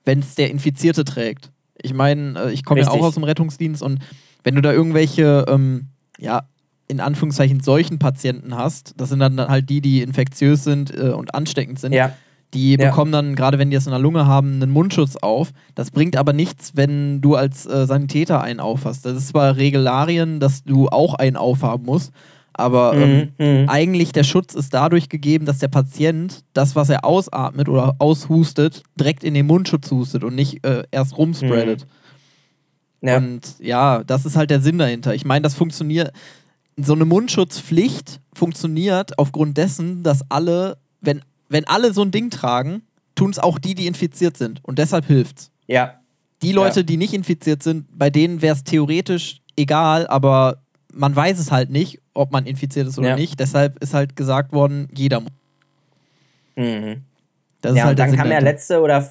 wenn 0.05 0.19
es 0.19 0.35
der 0.35 0.51
Infizierte 0.51 1.03
trägt. 1.03 1.51
Ich 1.81 1.95
meine, 1.95 2.39
äh, 2.39 2.51
ich 2.51 2.63
komme 2.63 2.81
ja 2.81 2.89
auch 2.89 3.01
aus 3.01 3.15
dem 3.15 3.23
Rettungsdienst 3.23 3.81
und 3.81 3.99
wenn 4.43 4.55
du 4.55 4.61
da 4.61 4.71
irgendwelche, 4.71 5.45
ähm, 5.47 5.87
ja, 6.21 6.43
in 6.87 6.99
Anführungszeichen 6.99 7.61
solchen 7.61 7.99
Patienten 7.99 8.55
hast, 8.57 8.93
das 8.97 9.09
sind 9.09 9.19
dann 9.19 9.39
halt 9.39 9.69
die, 9.69 9.81
die 9.81 10.01
infektiös 10.01 10.63
sind 10.63 10.93
äh, 10.97 11.09
und 11.11 11.33
ansteckend 11.35 11.79
sind, 11.79 11.93
Ja. 11.93 12.13
die 12.53 12.71
Ja. 12.77 12.89
bekommen 12.89 13.11
dann, 13.13 13.35
gerade 13.35 13.57
wenn 13.59 13.69
die 13.69 13.77
es 13.77 13.85
in 13.85 13.91
der 13.91 13.99
Lunge 13.99 14.25
haben, 14.25 14.55
einen 14.61 14.71
Mundschutz 14.71 15.15
auf. 15.15 15.51
Das 15.73 15.91
bringt 15.91 16.17
aber 16.17 16.33
nichts, 16.33 16.73
wenn 16.75 17.21
du 17.21 17.35
als 17.35 17.65
äh, 17.65 17.85
Sanitäter 17.85 18.41
einen 18.41 18.59
aufhast. 18.59 19.05
Das 19.05 19.15
ist 19.17 19.29
zwar 19.29 19.55
Regularien, 19.55 20.39
dass 20.41 20.63
du 20.63 20.89
auch 20.89 21.13
einen 21.13 21.37
aufhaben 21.37 21.85
musst, 21.85 22.11
aber 22.53 22.93
ähm, 22.97 23.31
Mhm, 23.39 23.45
mhm. 23.61 23.69
eigentlich 23.69 24.11
der 24.11 24.23
Schutz 24.25 24.53
ist 24.53 24.73
dadurch 24.73 25.07
gegeben, 25.07 25.45
dass 25.45 25.59
der 25.59 25.69
Patient 25.69 26.43
das, 26.53 26.75
was 26.75 26.89
er 26.89 27.05
ausatmet 27.05 27.69
oder 27.69 27.95
aushustet, 27.99 28.83
direkt 28.99 29.23
in 29.23 29.33
den 29.33 29.47
Mundschutz 29.47 29.89
hustet 29.91 30.25
und 30.25 30.35
nicht 30.35 30.65
äh, 30.65 30.83
erst 30.91 31.17
rumspreadet. 31.17 31.87
Ja. 33.01 33.17
Und 33.17 33.55
ja, 33.59 34.03
das 34.03 34.25
ist 34.25 34.35
halt 34.35 34.49
der 34.49 34.61
Sinn 34.61 34.77
dahinter. 34.77 35.13
Ich 35.15 35.25
meine, 35.25 35.41
das 35.43 35.55
funktioniert. 35.55 36.11
So 36.77 36.93
eine 36.93 37.05
Mundschutzpflicht 37.05 38.19
funktioniert 38.33 39.17
aufgrund 39.19 39.57
dessen, 39.57 40.03
dass 40.03 40.23
alle, 40.29 40.77
wenn, 41.01 41.21
wenn 41.49 41.67
alle 41.67 41.93
so 41.93 42.01
ein 42.03 42.11
Ding 42.11 42.29
tragen, 42.29 42.83
tun 43.15 43.29
es 43.31 43.39
auch 43.39 43.59
die, 43.59 43.75
die 43.75 43.87
infiziert 43.87 44.37
sind. 44.37 44.59
Und 44.63 44.79
deshalb 44.79 45.05
hilft's. 45.05 45.51
ja. 45.67 45.95
Die 46.43 46.53
Leute, 46.53 46.79
Ja. 46.79 46.83
die 46.83 46.97
nicht 46.97 47.13
infiziert 47.13 47.61
sind, 47.61 47.85
bei 47.95 48.09
denen 48.09 48.41
wäre 48.41 48.55
es 48.55 48.63
theoretisch 48.63 49.41
egal, 49.55 50.07
aber 50.07 50.57
man 50.91 51.15
weiß 51.15 51.37
es 51.37 51.51
halt 51.51 51.69
nicht, 51.69 51.99
ob 52.15 52.31
man 52.31 52.47
infiziert 52.47 52.87
ist 52.87 52.97
oder 52.97 53.09
Ja. 53.09 53.15
nicht. 53.15 53.39
Deshalb 53.39 53.77
ist 53.83 53.93
halt 53.93 54.15
gesagt 54.15 54.51
worden, 54.51 54.87
jeder 54.95 55.19
muss. 55.19 55.29
Mhm. 56.55 57.03
Das 57.61 57.73
ist 57.73 57.77
Ja, 57.77 57.83
halt 57.85 57.99
und 57.99 58.07
dann 58.09 58.15
kam 58.15 58.31
ja 58.31 58.39
letzte 58.39 58.81
oder, 58.81 59.07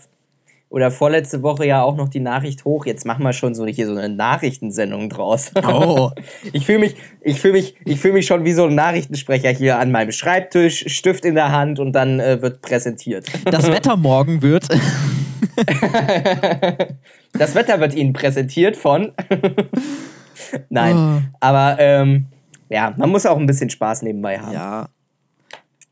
oder 0.71 0.91
vorletzte 0.91 1.43
Woche 1.43 1.67
ja 1.67 1.83
auch 1.83 1.97
noch 1.97 2.09
die 2.09 2.21
Nachricht 2.21 2.65
hoch. 2.65 2.87
Jetzt 2.87 3.05
machen 3.05 3.25
wir 3.25 3.33
schon 3.33 3.55
so 3.55 3.67
hier 3.67 3.87
so 3.87 3.95
eine 3.97 4.09
Nachrichtensendung 4.09 5.11
draus. 5.11 5.51
Oh, 5.67 6.11
Ich 6.53 6.65
fühle 6.65 6.79
mich, 6.79 6.95
ich 7.21 7.41
fühle 7.41 7.55
mich, 7.55 7.75
ich 7.85 8.01
fühle 8.01 8.15
mich 8.15 8.27
schon 8.27 8.45
wie 8.45 8.53
so 8.53 8.65
ein 8.67 8.75
Nachrichtensprecher 8.77 9.51
hier 9.51 9.79
an 9.79 9.91
meinem 9.91 10.13
Schreibtisch, 10.13 10.85
Stift 10.87 11.25
in 11.25 11.35
der 11.35 11.51
Hand 11.53 11.79
und 11.81 11.93
dann 11.93 12.21
äh, 12.21 12.41
wird 12.41 12.63
präsentiert. 12.63 13.27
das 13.45 13.67
Wetter 13.71 13.97
morgen 13.97 14.41
wird. 14.43 14.67
Das 17.33 17.55
Wetter 17.55 17.81
wird 17.81 17.95
Ihnen 17.95 18.13
präsentiert 18.13 18.77
von. 18.77 19.13
Nein, 20.69 20.97
Oh. 20.97 21.37
aber 21.41 21.77
ähm, 21.79 22.27
ja, 22.69 22.93
man 22.97 23.11
muss 23.11 23.25
auch 23.27 23.37
ein 23.39 23.47
bisschen 23.47 23.71
Spaß 23.71 24.03
nebenbei 24.03 24.39
haben. 24.39 24.53
ja. 24.53 24.89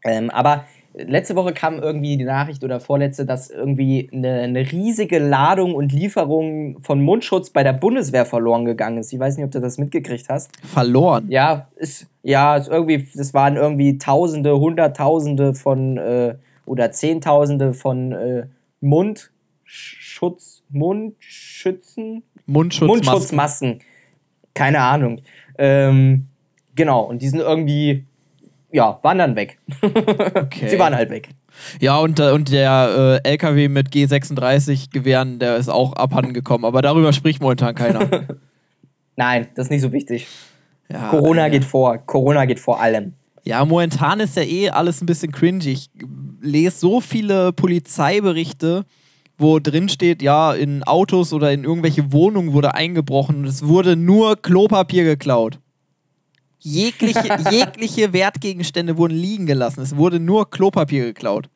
Ähm, 0.05 0.31
aber 0.31 0.65
letzte 1.07 1.37
Woche 1.37 1.53
kam 1.53 1.79
irgendwie 1.79 2.17
die 2.17 2.25
Nachricht 2.25 2.65
oder 2.65 2.81
vorletzte, 2.81 3.25
dass 3.25 3.51
irgendwie 3.51 4.11
eine, 4.13 4.41
eine 4.41 4.73
riesige 4.73 5.19
Ladung 5.19 5.75
und 5.75 5.93
Lieferung 5.93 6.81
von 6.83 7.01
Mundschutz 7.01 7.51
bei 7.51 7.63
der 7.63 7.73
Bundeswehr 7.73 8.27
verloren 8.27 8.65
gegangen 8.65 8.99
ist. 8.99 9.13
Ich 9.13 9.19
weiß 9.19 9.37
nicht, 9.37 9.45
ob 9.45 9.51
du 9.51 9.61
das 9.61 9.79
mitgekriegt 9.79 10.29
hast. 10.29 10.51
Verloren. 10.67 11.31
Ja, 11.31 11.69
ist, 11.77 12.07
ja, 12.23 12.57
ist 12.57 12.69
irgendwie, 12.69 13.09
das 13.15 13.35
waren 13.35 13.57
irgendwie 13.57 13.99
Tausende, 13.99 14.59
Hunderttausende 14.59 15.55
von 15.55 15.97
äh, 15.99 16.35
oder 16.67 16.91
Zehntausende 16.93 17.75
von 17.75 18.13
äh, 18.13 18.47
Mundschutz, 18.81 20.63
Mundschützen, 20.71 22.23
Mundschutz. 22.47 22.89
Mundschutzmasken. 22.89 23.81
Keine 24.55 24.81
Ahnung. 24.81 25.21
Ähm, 25.57 26.27
genau, 26.75 27.05
und 27.05 27.23
die 27.23 27.29
sind 27.29 27.41
irgendwie, 27.41 28.05
ja, 28.71 28.99
waren 29.03 29.19
dann 29.19 29.37
weg. 29.37 29.59
Okay. 30.49 30.69
Sie 30.69 30.79
waren 30.79 30.95
halt 30.95 31.11
weg. 31.11 31.31
Ja, 31.81 31.99
und, 31.99 32.21
äh, 32.21 32.31
und 32.31 32.51
der 32.53 33.21
äh, 33.25 33.29
LKW 33.29 33.69
mit 33.69 33.89
G36-Gewehren, 33.89 35.39
der 35.39 35.57
ist 35.57 35.69
auch 35.69 35.95
abhanden 35.95 36.33
gekommen. 36.33 36.65
Aber 36.65 36.83
darüber 36.83 37.13
spricht 37.13 37.41
momentan 37.41 37.75
keiner. 37.75 38.09
Nein, 39.17 39.49
das 39.55 39.67
ist 39.67 39.71
nicht 39.71 39.83
so 39.83 39.93
wichtig. 39.93 40.27
Ja, 40.89 41.09
Corona 41.09 41.47
äh, 41.47 41.51
geht 41.51 41.65
vor. 41.65 41.99
Corona 41.99 42.45
geht 42.45 42.61
vor 42.61 42.81
allem. 42.81 43.15
Ja, 43.45 43.65
momentan 43.65 44.21
ist 44.21 44.37
ja 44.37 44.43
eh 44.43 44.71
alles 44.71 45.03
ein 45.03 45.07
bisschen 45.07 45.33
cringy. 45.33 45.71
Ich 45.71 45.91
lese 46.41 46.79
so 46.79 47.01
viele 47.01 47.53
Polizeiberichte, 47.53 48.85
wo 49.37 49.59
drin 49.59 49.89
steht, 49.89 50.23
ja, 50.23 50.53
in 50.53 50.83
Autos 50.85 51.33
oder 51.33 51.53
in 51.53 51.65
irgendwelche 51.65 52.13
Wohnungen 52.13 52.53
wurde 52.53 52.75
eingebrochen 52.75 53.37
und 53.37 53.47
es 53.47 53.67
wurde 53.67 53.97
nur 53.97 54.37
Klopapier 54.37 55.05
geklaut. 55.05 55.59
Jegliche, 56.69 57.37
jegliche 57.51 58.13
Wertgegenstände 58.13 58.97
wurden 58.97 59.17
liegen 59.17 59.47
gelassen. 59.47 59.81
Es 59.83 59.97
wurde 59.97 60.21
nur 60.21 60.51
Klopapier 60.51 61.05
geklaut. 61.07 61.49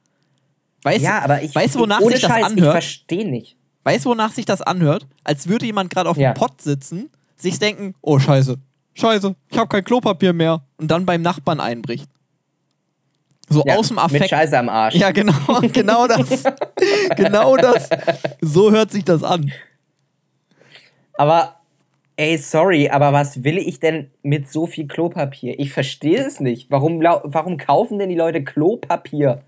Weißt, 0.82 1.02
ja, 1.04 1.20
aber 1.22 1.42
ich, 1.42 1.54
weißt 1.54 1.74
du, 1.76 1.80
wonach 1.80 2.00
sich 2.00 2.20
das 2.20 2.22
Scheiß, 2.22 2.38
ich 2.38 2.44
anhört? 2.44 2.72
verstehe 2.72 3.28
nicht. 3.28 3.56
Weißt 3.84 4.04
du, 4.04 4.10
wonach 4.10 4.32
sich 4.32 4.44
das 4.44 4.62
anhört? 4.62 5.06
Als 5.24 5.48
würde 5.48 5.66
jemand 5.66 5.90
gerade 5.90 6.08
auf 6.10 6.16
Ja. 6.16 6.32
dem 6.32 6.34
Pott 6.34 6.60
sitzen, 6.60 7.10
sich 7.36 7.58
denken, 7.58 7.94
oh 8.00 8.18
scheiße, 8.18 8.56
scheiße, 8.94 9.34
ich 9.48 9.58
habe 9.58 9.68
kein 9.68 9.84
Klopapier 9.84 10.32
mehr 10.32 10.62
und 10.78 10.88
dann 10.90 11.04
beim 11.06 11.22
Nachbarn 11.22 11.60
einbricht. 11.60 12.08
So 13.48 13.62
Ja, 13.66 13.76
aus 13.76 13.88
dem 13.88 13.96
Mit 13.96 14.04
Affekt. 14.04 14.30
Scheiße 14.30 14.58
am 14.58 14.68
Arsch. 14.68 14.94
Ja, 14.94 15.10
genau, 15.10 15.34
genau 15.72 16.06
das. 16.06 16.44
genau 17.16 17.56
das. 17.56 17.88
So 18.40 18.70
hört 18.70 18.90
sich 18.90 19.04
das 19.04 19.22
an. 19.22 19.52
Aber, 21.14 21.56
ey, 22.16 22.36
sorry, 22.38 22.88
aber 22.88 23.12
was 23.12 23.42
will 23.44 23.58
ich 23.58 23.80
denn 23.80 24.10
mit 24.22 24.50
so 24.50 24.66
viel 24.66 24.86
Klopapier? 24.86 25.58
Ich 25.58 25.72
verstehe 25.72 26.24
es 26.24 26.40
nicht. 26.40 26.70
Warum, 26.70 27.00
warum 27.00 27.56
kaufen 27.56 27.98
denn 27.98 28.08
die 28.10 28.14
Leute 28.16 28.42
Klopapier? 28.44 29.42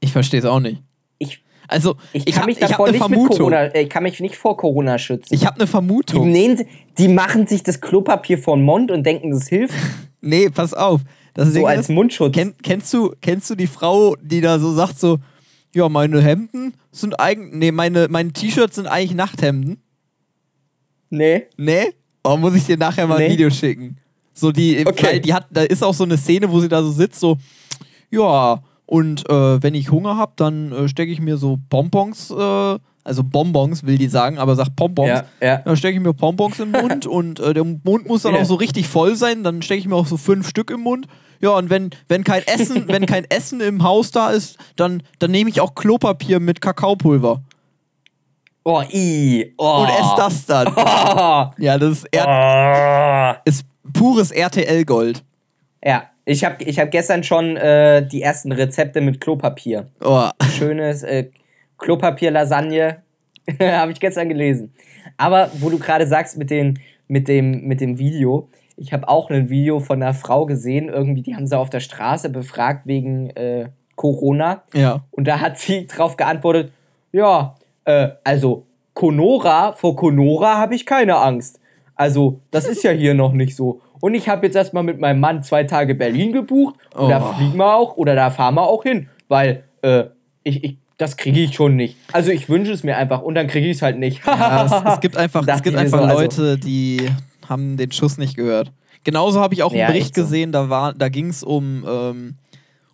Ich 0.00 0.12
verstehe 0.12 0.40
es 0.40 0.46
auch 0.46 0.60
nicht. 0.60 0.82
Ich, 1.18 1.42
Also, 1.68 1.96
ich 2.12 2.26
ich, 2.26 2.34
kann 2.34 2.42
hab- 2.42 2.46
mich 2.48 2.58
davor 2.58 2.90
nicht 2.90 3.08
mit. 3.08 3.18
Corona, 3.28 3.74
ich 3.74 3.88
kann 3.88 4.02
mich 4.02 4.20
nicht 4.20 4.36
vor 4.36 4.56
Corona 4.56 4.98
schützen. 4.98 5.32
Ich 5.34 5.46
habe 5.46 5.56
eine 5.56 5.64
die, 5.64 5.70
Vermutung. 5.70 6.30
nähen, 6.30 6.62
die 6.98 7.08
machen 7.08 7.46
sich 7.46 7.62
das 7.62 7.80
Klopapier 7.80 8.38
vor 8.38 8.56
den 8.56 8.64
Mund 8.64 8.90
und 8.90 9.04
denken, 9.04 9.30
das 9.30 9.48
hilft 9.48 9.74
Nee, 10.20 10.48
pass 10.50 10.72
auf. 10.74 11.00
Das 11.34 11.52
so 11.52 11.66
als 11.66 11.88
Mundschutz. 11.88 12.32
kenn, 12.34 12.54
kennst, 12.62 12.92
du, 12.94 13.12
kennst 13.20 13.50
du 13.50 13.54
die 13.56 13.66
Frau, 13.66 14.14
die 14.22 14.40
da 14.40 14.58
so 14.60 14.72
sagt, 14.72 14.98
so, 15.00 15.18
ja, 15.74 15.88
meine 15.88 16.22
Hemden 16.22 16.74
sind 16.92 17.18
eigentlich, 17.18 17.54
nee, 17.54 17.72
meine, 17.72 18.06
meine 18.08 18.32
T-Shirts 18.32 18.76
sind 18.76 18.86
eigentlich 18.86 19.14
Nachthemden? 19.14 19.82
Nee. 21.16 21.44
Nee? 21.56 21.92
Oh, 22.22 22.36
muss 22.36 22.54
ich 22.54 22.64
dir 22.64 22.76
nachher 22.76 23.06
mal 23.06 23.18
Nee. 23.18 23.26
ein 23.26 23.30
Video 23.32 23.50
schicken. 23.50 23.96
So 24.32 24.50
die, 24.50 24.84
Okay. 24.86 25.06
weil 25.06 25.20
die 25.20 25.32
hat, 25.34 25.46
da 25.50 25.62
ist 25.62 25.82
auch 25.84 25.94
so 25.94 26.04
eine 26.04 26.16
Szene, 26.16 26.50
wo 26.50 26.60
sie 26.60 26.68
da 26.68 26.82
so 26.82 26.90
sitzt, 26.90 27.20
so, 27.20 27.36
ja, 28.10 28.60
und 28.86 29.28
äh, 29.30 29.62
wenn 29.62 29.74
ich 29.74 29.90
Hunger 29.90 30.16
habe, 30.16 30.32
dann 30.36 30.72
äh, 30.72 30.88
stecke 30.88 31.12
ich 31.12 31.20
mir 31.20 31.36
so 31.36 31.58
Bonbons, 31.70 32.30
äh, 32.30 32.78
also 33.06 33.22
Bonbons 33.22 33.84
will 33.84 33.98
die 33.98 34.08
sagen, 34.08 34.38
aber 34.38 34.54
sagt 34.56 34.76
Bonbons. 34.76 35.08
Ja, 35.08 35.24
ja. 35.40 35.56
Dann 35.58 35.76
stecke 35.76 35.96
ich 35.96 36.02
mir 36.02 36.12
Bonbons 36.14 36.58
im 36.60 36.70
Mund 36.72 37.06
und 37.18 37.38
äh, 37.40 37.54
der 37.54 37.64
Mund 37.64 38.06
muss 38.06 38.22
dann 38.22 38.34
Ja. 38.34 38.40
auch 38.40 38.44
so 38.46 38.54
richtig 38.54 38.88
voll 38.88 39.14
sein, 39.16 39.44
dann 39.44 39.62
stecke 39.62 39.80
ich 39.80 39.86
mir 39.86 39.96
auch 39.96 40.06
so 40.06 40.16
fünf 40.16 40.48
Stück 40.48 40.70
im 40.70 40.80
Mund. 40.80 41.06
Ja, 41.40 41.50
und 41.50 41.68
wenn, 41.68 41.90
wenn 42.08 42.24
kein 42.24 42.42
Essen, 42.46 42.84
wenn 42.88 43.04
kein 43.06 43.24
Essen 43.28 43.60
im 43.60 43.82
Haus 43.82 44.10
da 44.10 44.30
ist, 44.30 44.56
dann, 44.76 45.02
dann 45.18 45.30
nehme 45.30 45.50
ich 45.50 45.60
auch 45.60 45.74
Klopapier 45.74 46.40
mit 46.40 46.60
Kakaopulver. 46.60 47.42
Oh, 48.64 48.82
i. 48.92 49.54
Oh. 49.58 49.82
Und 49.82 49.88
esse 49.90 50.14
das 50.16 50.46
dann. 50.46 50.68
Oh. 50.76 51.50
Ja, 51.58 51.78
das 51.78 51.98
ist, 51.98 52.06
R 52.14 53.36
Oh. 53.36 53.40
ist 53.44 53.64
pures 53.92 54.30
RTL-Gold. 54.30 55.22
Ja, 55.84 56.04
ich 56.24 56.44
habe 56.44 56.64
ich 56.64 56.78
hab 56.80 56.90
gestern 56.90 57.22
schon 57.22 57.56
äh, 57.58 58.06
die 58.06 58.22
ersten 58.22 58.52
Rezepte 58.52 59.02
mit 59.02 59.20
Klopapier. 59.20 59.90
Oh. 60.02 60.28
Schönes 60.56 61.02
äh, 61.02 61.28
Klopapier-Lasagne 61.78 63.02
habe 63.60 63.92
ich 63.92 64.00
gestern 64.00 64.28
gelesen. 64.30 64.72
Aber 65.18 65.50
wo 65.60 65.68
du 65.68 65.78
gerade 65.78 66.06
sagst 66.06 66.38
mit, 66.38 66.48
den, 66.50 66.78
mit, 67.06 67.28
dem, 67.28 67.66
mit 67.66 67.82
dem 67.82 67.98
Video, 67.98 68.48
ich 68.76 68.94
habe 68.94 69.06
auch 69.08 69.28
ein 69.30 69.50
Video 69.50 69.78
von 69.80 70.02
einer 70.02 70.14
Frau 70.14 70.46
gesehen, 70.46 70.88
irgendwie, 70.88 71.22
die 71.22 71.36
haben 71.36 71.46
sie 71.46 71.58
auf 71.58 71.68
der 71.68 71.80
Straße 71.80 72.30
befragt 72.30 72.86
wegen 72.86 73.28
äh, 73.30 73.68
Corona. 73.94 74.62
Ja. 74.72 75.04
Und 75.10 75.28
da 75.28 75.40
hat 75.40 75.58
sie 75.58 75.86
drauf 75.86 76.16
geantwortet, 76.16 76.72
ja, 77.12 77.54
äh, 77.84 78.08
also 78.24 78.66
Conora, 78.94 79.72
vor 79.72 79.96
Conora 79.96 80.56
habe 80.58 80.74
ich 80.74 80.86
keine 80.86 81.16
Angst. 81.16 81.60
Also, 81.96 82.40
das 82.50 82.66
ist 82.66 82.82
ja 82.82 82.90
hier 82.90 83.14
noch 83.14 83.32
nicht 83.32 83.54
so. 83.56 83.80
Und 84.00 84.14
ich 84.14 84.28
habe 84.28 84.46
jetzt 84.46 84.56
erstmal 84.56 84.82
mit 84.82 84.98
meinem 85.00 85.20
Mann 85.20 85.42
zwei 85.42 85.64
Tage 85.64 85.94
Berlin 85.94 86.32
gebucht. 86.32 86.74
Und 86.94 87.08
da 87.08 87.20
Oh. 87.30 87.32
fliegen 87.34 87.56
wir 87.56 87.74
auch 87.74 87.96
oder 87.96 88.14
da 88.14 88.30
fahren 88.30 88.54
wir 88.56 88.62
auch 88.62 88.82
hin. 88.82 89.08
Weil, 89.28 89.64
äh, 89.82 90.04
ich, 90.42 90.62
ich, 90.64 90.76
das 90.98 91.16
kriege 91.16 91.40
ich 91.40 91.54
schon 91.54 91.76
nicht. 91.76 91.96
Also 92.12 92.30
ich 92.30 92.48
wünsche 92.48 92.72
es 92.72 92.82
mir 92.84 92.96
einfach 92.96 93.22
und 93.22 93.34
dann 93.34 93.46
kriege 93.46 93.66
ich 93.68 93.76
es 93.76 93.82
halt 93.82 93.98
nicht. 93.98 94.24
Ja, 94.26 94.64
es, 94.66 94.94
es 94.94 95.00
gibt 95.00 95.16
einfach, 95.16 95.46
es 95.46 95.62
gibt 95.62 95.76
einfach 95.76 95.98
so, 96.00 96.04
also- 96.04 96.20
Leute, 96.20 96.58
die 96.58 97.08
haben 97.48 97.76
den 97.76 97.90
Schuss 97.92 98.18
nicht 98.18 98.36
gehört. 98.36 98.72
Genauso 99.04 99.40
habe 99.40 99.54
ich 99.54 99.62
auch 99.62 99.70
einen 99.70 99.80
Ja, 99.80 99.86
Bericht 99.88 100.14
so. 100.14 100.22
gesehen, 100.22 100.50
da, 100.52 100.68
war- 100.70 100.94
da 100.94 101.08
ging 101.08 101.28
es 101.28 101.42
um, 101.42 101.84
ähm, 101.88 102.34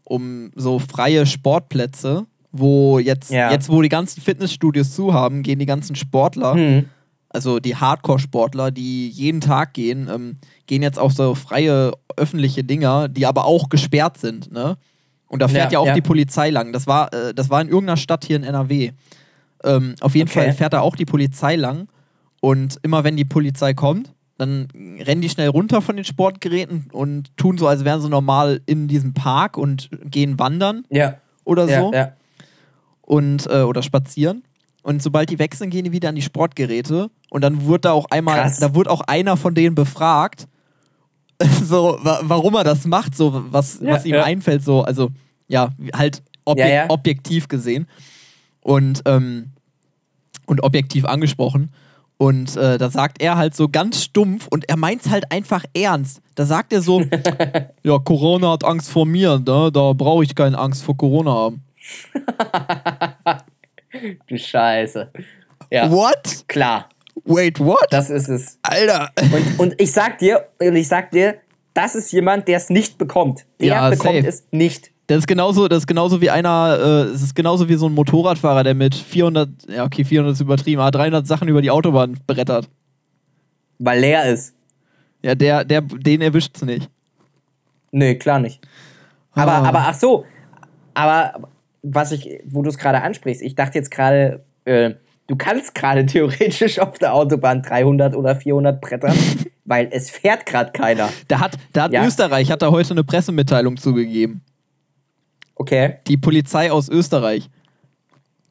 um 0.04 0.50
so 0.54 0.78
freie 0.78 1.24
Sportplätze, 1.26 2.26
wo 2.52 2.98
jetzt, 2.98 3.30
Ja. 3.30 3.50
jetzt, 3.52 3.68
wo 3.68 3.80
die 3.82 3.88
ganzen 3.88 4.20
Fitnessstudios 4.20 4.94
zu 4.94 5.12
haben, 5.14 5.42
gehen 5.42 5.58
die 5.58 5.66
ganzen 5.66 5.94
Sportler, 5.96 6.54
Hm. 6.54 6.84
also 7.28 7.60
die 7.60 7.76
Hardcore-Sportler, 7.76 8.70
die 8.70 9.08
jeden 9.08 9.40
Tag 9.40 9.72
gehen, 9.74 10.08
ähm, 10.12 10.36
gehen 10.66 10.82
jetzt 10.82 10.98
auf 10.98 11.12
so 11.12 11.34
freie 11.34 11.92
öffentliche 12.16 12.64
Dinger, 12.64 13.08
die 13.08 13.26
aber 13.26 13.44
auch 13.44 13.68
gesperrt 13.68 14.18
sind, 14.18 14.50
ne? 14.52 14.76
Und 15.28 15.40
da 15.42 15.46
fährt 15.46 15.70
ja, 15.70 15.78
Ja, 15.78 15.78
auch 15.78 15.86
ja. 15.86 15.94
die 15.94 16.00
Polizei 16.02 16.50
lang. 16.50 16.72
Das 16.72 16.88
war, 16.88 17.12
äh, 17.14 17.32
das 17.32 17.50
war 17.50 17.60
in 17.60 17.68
irgendeiner 17.68 17.96
Stadt 17.96 18.24
hier 18.24 18.34
in 18.34 18.42
NRW. 18.42 18.90
Ähm, 19.62 19.94
auf 20.00 20.16
jeden 20.16 20.28
Okay. 20.28 20.40
Fall 20.40 20.52
fährt 20.52 20.72
da 20.72 20.80
auch 20.80 20.96
die 20.96 21.04
Polizei 21.04 21.54
lang. 21.54 21.86
Und 22.40 22.78
immer 22.82 23.04
wenn 23.04 23.16
die 23.16 23.24
Polizei 23.24 23.72
kommt, 23.74 24.12
dann 24.38 24.66
rennen 25.00 25.20
die 25.20 25.28
schnell 25.28 25.48
runter 25.48 25.82
von 25.82 25.94
den 25.96 26.04
Sportgeräten 26.04 26.86
und 26.92 27.36
tun 27.36 27.58
so, 27.58 27.68
als 27.68 27.84
wären 27.84 28.00
sie 28.00 28.08
normal 28.08 28.60
in 28.66 28.88
diesem 28.88 29.12
Park 29.14 29.56
und 29.56 29.88
gehen 30.04 30.38
wandern 30.40 30.84
Ja, 30.88 31.16
oder 31.44 31.68
ja, 31.68 31.80
so 31.80 31.92
ja. 31.92 32.12
Und 33.10 33.48
äh, 33.50 33.62
oder 33.62 33.82
spazieren. 33.82 34.44
Und 34.82 35.02
sobald 35.02 35.30
die 35.30 35.40
weg 35.40 35.56
sind, 35.56 35.70
gehen 35.70 35.84
die 35.84 35.90
wieder 35.90 36.10
an 36.10 36.14
die 36.14 36.22
Sportgeräte. 36.22 37.10
Und 37.28 37.42
dann 37.42 37.64
wurde 37.64 37.80
da 37.80 37.92
auch 37.92 38.06
einmal, 38.10 38.36
Krass. 38.36 38.60
da 38.60 38.72
wurde 38.72 38.88
auch 38.88 39.00
einer 39.00 39.36
von 39.36 39.52
denen 39.52 39.74
befragt, 39.74 40.46
so, 41.64 41.98
wa 42.02 42.20
warum 42.22 42.54
er 42.54 42.62
das 42.62 42.86
macht, 42.86 43.16
so 43.16 43.44
was, 43.50 43.80
Ja, 43.80 43.94
was 43.94 44.04
ihm 44.06 44.14
ja. 44.14 44.22
einfällt, 44.22 44.62
so, 44.62 44.82
also 44.82 45.10
ja, 45.48 45.70
halt 45.92 46.22
obje 46.44 46.68
Ja, 46.68 46.74
ja. 46.74 46.84
objektiv 46.90 47.48
gesehen. 47.48 47.88
Und, 48.60 49.02
ähm, 49.06 49.50
und 50.46 50.62
objektiv 50.62 51.04
angesprochen. 51.04 51.72
Und 52.16 52.56
äh, 52.56 52.78
da 52.78 52.90
sagt 52.90 53.20
er 53.20 53.36
halt 53.36 53.56
so 53.56 53.68
ganz 53.68 54.04
stumpf 54.04 54.46
und 54.48 54.68
er 54.68 54.76
meint 54.76 55.04
es 55.04 55.10
halt 55.10 55.32
einfach 55.32 55.64
ernst. 55.74 56.20
Da 56.36 56.44
sagt 56.46 56.72
er 56.72 56.82
so: 56.82 57.02
Ja, 57.82 57.98
Corona 57.98 58.52
hat 58.52 58.62
Angst 58.62 58.90
vor 58.90 59.06
mir, 59.06 59.38
ne? 59.38 59.70
da 59.72 59.92
brauche 59.94 60.22
ich 60.22 60.34
keine 60.34 60.58
Angst 60.58 60.84
vor 60.84 60.96
Corona 60.96 61.32
haben. 61.32 61.64
Du 64.28 64.38
Scheiße. 64.38 65.10
Ja, 65.70 65.90
What? 65.90 66.44
klar. 66.46 66.88
Wait, 67.24 67.58
what? 67.60 67.86
Das 67.90 68.08
ist 68.08 68.28
es. 68.28 68.58
Alter. 68.62 69.10
Und, 69.20 69.58
und 69.58 69.80
ich 69.80 69.92
sag 69.92 70.18
dir, 70.18 70.46
und 70.60 70.76
ich 70.76 70.86
sag 70.88 71.10
dir, 71.10 71.36
das 71.74 71.94
ist 71.94 72.12
jemand, 72.12 72.46
der 72.48 72.56
es 72.58 72.70
nicht 72.70 72.98
bekommt. 72.98 73.44
Der 73.60 73.66
Ja, 73.68 73.90
bekommt 73.90 74.14
safe. 74.16 74.26
es 74.28 74.44
nicht. 74.52 74.90
Das 75.08 75.18
ist 75.18 75.26
genauso, 75.26 75.66
das 75.66 75.78
ist 75.78 75.86
genauso 75.88 76.20
wie 76.20 76.30
einer, 76.30 76.78
äh, 76.80 77.10
es 77.12 77.20
ist 77.22 77.34
genauso 77.34 77.68
wie 77.68 77.74
so 77.74 77.86
ein 77.88 77.94
Motorradfahrer, 77.94 78.62
der 78.62 78.74
mit 78.74 78.94
400, 78.94 79.48
ja 79.68 79.84
okay, 79.84 80.04
400 80.04 80.34
ist 80.34 80.40
übertrieben, 80.40 80.80
aber 80.80 80.92
300 80.92 81.26
Sachen 81.26 81.48
über 81.48 81.60
die 81.60 81.70
Autobahn 81.70 82.16
brettert. 82.28 82.68
Weil 83.80 84.00
leer 84.00 84.24
ist. 84.26 84.54
Ja, 85.22 85.34
der, 85.34 85.64
der, 85.64 85.80
den 85.82 86.20
erwischt's 86.22 86.62
nicht. 86.62 86.88
Nee, 87.90 88.14
klar 88.14 88.38
nicht. 88.38 88.60
Aber, 89.32 89.52
Ah. 89.52 89.68
aber 89.68 89.80
ach 89.88 89.94
so, 89.94 90.24
aber 90.94 91.48
was 91.82 92.12
ich, 92.12 92.40
wo 92.44 92.62
du 92.62 92.70
es 92.70 92.78
gerade 92.78 93.02
ansprichst, 93.02 93.42
ich 93.42 93.54
dachte 93.54 93.78
jetzt 93.78 93.90
gerade, 93.90 94.44
äh, 94.64 94.92
du 95.26 95.36
kannst 95.36 95.74
gerade 95.74 96.06
theoretisch 96.06 96.78
auf 96.78 96.98
der 96.98 97.14
Autobahn 97.14 97.62
300 97.62 98.14
oder 98.14 98.36
400 98.36 98.80
brettern, 98.80 99.16
weil 99.64 99.88
es 99.90 100.10
fährt 100.10 100.46
gerade 100.46 100.72
keiner. 100.72 101.08
Da 101.28 101.40
hat, 101.40 101.52
da 101.72 101.84
hat 101.84 101.92
Ja. 101.92 102.04
Österreich 102.04 102.50
hat 102.50 102.62
da 102.62 102.70
heute 102.70 102.90
eine 102.92 103.04
Pressemitteilung 103.04 103.76
zugegeben. 103.76 104.42
Okay. 105.54 105.96
Die 106.08 106.16
Polizei 106.16 106.72
aus 106.72 106.88
Österreich. 106.88 107.50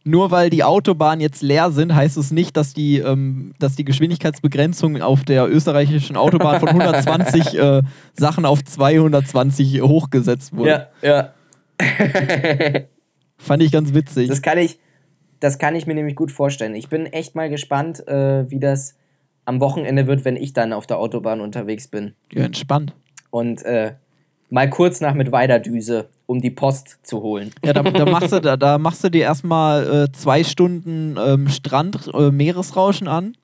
Nur 0.06 0.32
weil 0.32 0.50
die 0.50 0.64
Autobahnen 0.64 1.20
jetzt 1.20 1.42
leer 1.42 1.72
sind, 1.72 1.94
heißt 1.94 2.18
es 2.18 2.32
nicht, 2.32 2.56
dass 2.56 2.74
die, 2.74 3.00
ähm, 3.00 3.54
dass 3.60 3.76
die 3.76 3.84
Geschwindigkeitsbegrenzung 3.84 5.02
auf 5.02 5.24
der 5.24 5.50
österreichischen 5.50 6.16
Autobahn 6.16 6.60
von 6.60 6.70
120 6.70 7.54
äh, 7.60 7.82
Sachen 8.14 8.46
auf 8.46 8.64
220 8.64 9.82
hochgesetzt 9.82 10.56
wurde. 10.56 10.88
Ja, 11.02 11.34
ja. 11.82 12.90
Fand 13.40 13.64
ich 13.64 13.72
ganz 13.72 13.94
witzig. 13.94 14.30
Das 14.30 14.42
kann 14.42 14.58
ich, 14.58 14.80
das 15.40 15.58
kann 15.58 15.76
ich 15.76 15.88
mir 15.88 15.96
nämlich 15.96 16.16
gut 16.16 16.32
vorstellen. 16.32 16.76
Ich 16.76 16.90
bin 16.90 17.08
echt 17.08 17.34
mal 17.34 17.50
gespannt, 17.50 18.08
äh, 18.08 18.50
wie 18.52 18.60
das 18.60 18.96
am 19.46 19.60
Wochenende 19.60 20.06
wird, 20.06 20.26
wenn 20.26 20.36
ich 20.36 20.54
dann 20.54 20.74
auf 20.74 20.86
der 20.86 21.00
Autobahn 21.00 21.42
unterwegs 21.42 21.88
bin. 21.88 22.14
ja, 22.32 22.44
entspannt. 22.44 22.94
Und 23.32 23.64
äh, 23.64 23.94
mal 24.50 24.70
kurz 24.70 25.02
nach 25.02 25.14
mit 25.14 25.32
Weiderdüse, 25.32 26.10
um 26.26 26.42
die 26.42 26.52
Post 26.52 27.00
zu 27.04 27.22
holen. 27.22 27.52
Ja, 27.64 27.74
da, 27.74 27.82
da, 27.82 28.06
machst, 28.06 28.32
du, 28.32 28.42
da, 28.42 28.58
da 28.58 28.78
machst 28.78 29.04
du 29.04 29.10
dir 29.10 29.24
erstmal 29.24 30.06
äh, 30.06 30.12
zwei 30.12 30.44
Stunden 30.44 31.16
ähm, 31.18 31.48
Strand, 31.48 32.12
äh, 32.14 32.30
Meeresrauschen 32.30 33.08
an. 33.08 33.36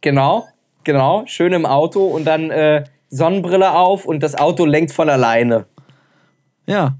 Genau, 0.00 0.48
genau. 0.84 1.24
Schön 1.26 1.52
im 1.52 1.66
Auto 1.66 2.04
und 2.06 2.24
dann 2.24 2.50
äh, 2.50 2.84
Sonnenbrille 3.08 3.72
auf 3.72 4.06
und 4.06 4.22
das 4.22 4.34
Auto 4.34 4.64
lenkt 4.64 4.92
von 4.92 5.08
alleine. 5.08 5.66
Ja. 6.66 6.96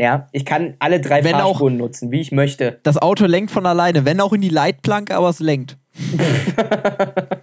Ja, 0.00 0.28
ich 0.32 0.46
kann 0.46 0.76
alle 0.78 0.98
drei 0.98 1.22
Wenn 1.24 1.34
auch- 1.34 1.40
Fahrspuren 1.58 1.76
nutzen, 1.76 2.10
wie 2.10 2.20
ich 2.22 2.32
möchte. 2.32 2.80
Das 2.84 2.96
Auto 2.96 3.26
lenkt 3.26 3.50
von 3.50 3.66
alleine, 3.66 4.06
wenn 4.06 4.18
auch 4.22 4.32
in 4.32 4.40
die 4.40 4.48
Leitplanke, 4.48 5.14
aber 5.14 5.28
es 5.28 5.40
lenkt. 5.40 5.76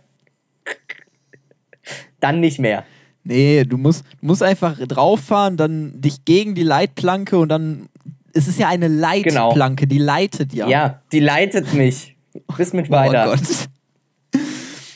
Dann 2.20 2.39
nicht 2.39 2.58
mehr. 2.60 2.84
Nee, 3.24 3.64
du 3.64 3.78
musst, 3.78 4.03
du 4.22 4.26
musst 4.26 4.41
einfach 4.41 4.78
drauffahren, 4.88 5.55
dann 5.58 6.01
dich 6.01 6.26
gegen 6.26 6.55
die 6.55 6.64
Leitplanke 6.64 7.38
und 7.38 7.49
dann. 7.49 7.89
Es 8.34 8.47
ist 8.47 8.58
ja 8.60 8.70
eine 8.70 8.88
Leitplanke, 8.88 9.86
die 9.88 9.97
leitet 9.99 10.53
ja. 10.53 10.68
Ja, 10.68 11.01
die 11.12 11.20
leitet 11.20 11.74
mich. 11.74 12.16
Bis 12.58 12.74
mit 12.74 12.88
Oh 12.89 12.91
weiter. 12.93 13.26
Gott. 13.26 14.41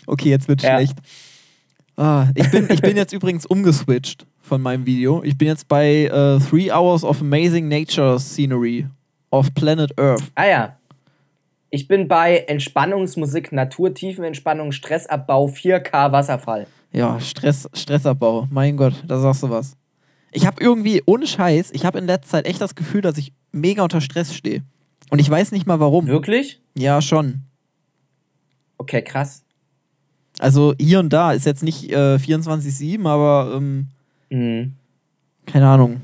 Okay, 0.07 0.29
jetzt 0.29 0.47
wird 0.47 0.63
Ja. 0.63 0.77
schlecht. 0.77 0.97
Ah, 1.97 2.27
ich, 2.35 2.49
bin, 2.49 2.67
ich 2.71 2.81
bin 2.81 2.97
jetzt 2.97 3.13
übrigens 3.13 3.45
umgeswitcht 3.45 4.25
von 4.51 4.61
meinem 4.61 4.85
Video. 4.85 5.23
Ich 5.23 5.37
bin 5.37 5.47
jetzt 5.47 5.69
bei 5.69 6.07
äh, 6.07 6.37
Three 6.39 6.69
Hours 6.73 7.05
of 7.05 7.21
Amazing 7.21 7.69
Nature 7.69 8.19
Scenery 8.19 8.85
of 9.29 9.53
Planet 9.53 9.97
Earth. 9.97 10.29
Ah 10.35 10.45
ja. 10.45 10.77
Ich 11.69 11.87
bin 11.87 12.09
bei 12.09 12.39
Entspannungsmusik, 12.39 13.53
Naturtiefenentspannung, 13.53 14.73
Stressabbau, 14.73 15.47
4K 15.47 16.11
Wasserfall. 16.11 16.67
Ja, 16.91 17.17
Stress, 17.21 17.69
Stressabbau. 17.73 18.49
Mein 18.51 18.75
Gott, 18.75 19.01
da 19.07 19.19
sagst 19.19 19.43
du 19.43 19.49
was. 19.49 19.77
Ich 20.33 20.45
habe 20.45 20.61
irgendwie, 20.61 21.01
ohne 21.05 21.27
Scheiß, 21.27 21.71
ich 21.71 21.85
habe 21.85 21.99
in 21.99 22.05
letzter 22.05 22.31
Zeit 22.31 22.45
echt 22.45 22.59
das 22.59 22.75
Gefühl, 22.75 22.99
dass 22.99 23.17
ich 23.17 23.31
mega 23.53 23.83
unter 23.83 24.01
Stress 24.01 24.35
stehe. 24.35 24.63
Und 25.11 25.19
ich 25.19 25.29
weiß 25.29 25.53
nicht 25.53 25.65
mal 25.65 25.79
warum. 25.79 26.07
Wirklich? 26.07 26.59
Ja, 26.77 27.01
schon. 27.01 27.43
Okay, 28.77 29.01
krass. 29.01 29.45
Also 30.39 30.73
hier 30.77 30.99
und 30.99 31.13
da 31.13 31.31
ist 31.31 31.45
jetzt 31.45 31.63
nicht 31.63 31.89
äh, 31.89 32.15
24-7, 32.15 33.07
aber 33.07 33.53
ähm, 33.55 33.87
Mhm. 34.31 34.73
keine 35.45 35.67
Ahnung. 35.67 36.01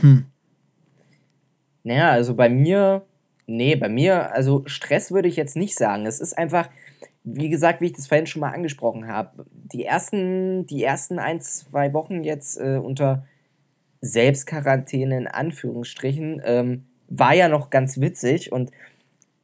Hm. 0.00 0.24
Naja, 1.84 2.10
also 2.10 2.34
bei 2.34 2.48
mir, 2.48 3.02
nee, 3.46 3.76
bei 3.76 3.88
mir, 3.88 4.32
also 4.32 4.62
Stress 4.66 5.12
würde 5.12 5.28
ich 5.28 5.36
jetzt 5.36 5.56
nicht 5.56 5.76
sagen. 5.76 6.06
Es 6.06 6.20
ist 6.20 6.36
einfach, 6.36 6.68
wie 7.24 7.48
gesagt, 7.48 7.80
wie 7.80 7.86
ich 7.86 7.92
das 7.92 8.08
vorhin 8.08 8.26
schon 8.26 8.40
mal 8.40 8.52
angesprochen 8.52 9.06
habe, 9.06 9.46
die 9.52 9.84
ersten, 9.84 10.66
die 10.66 10.82
ersten 10.82 11.18
ein, 11.18 11.40
zwei 11.40 11.92
Wochen 11.92 12.24
jetzt 12.24 12.58
äh, 12.58 12.76
unter 12.76 13.24
Selbstquarantäne 14.00 15.16
in 15.16 15.26
Anführungsstrichen 15.28 16.42
ähm, 16.44 16.84
war 17.08 17.34
ja 17.34 17.48
noch 17.48 17.70
ganz 17.70 18.00
witzig 18.00 18.50
und 18.50 18.70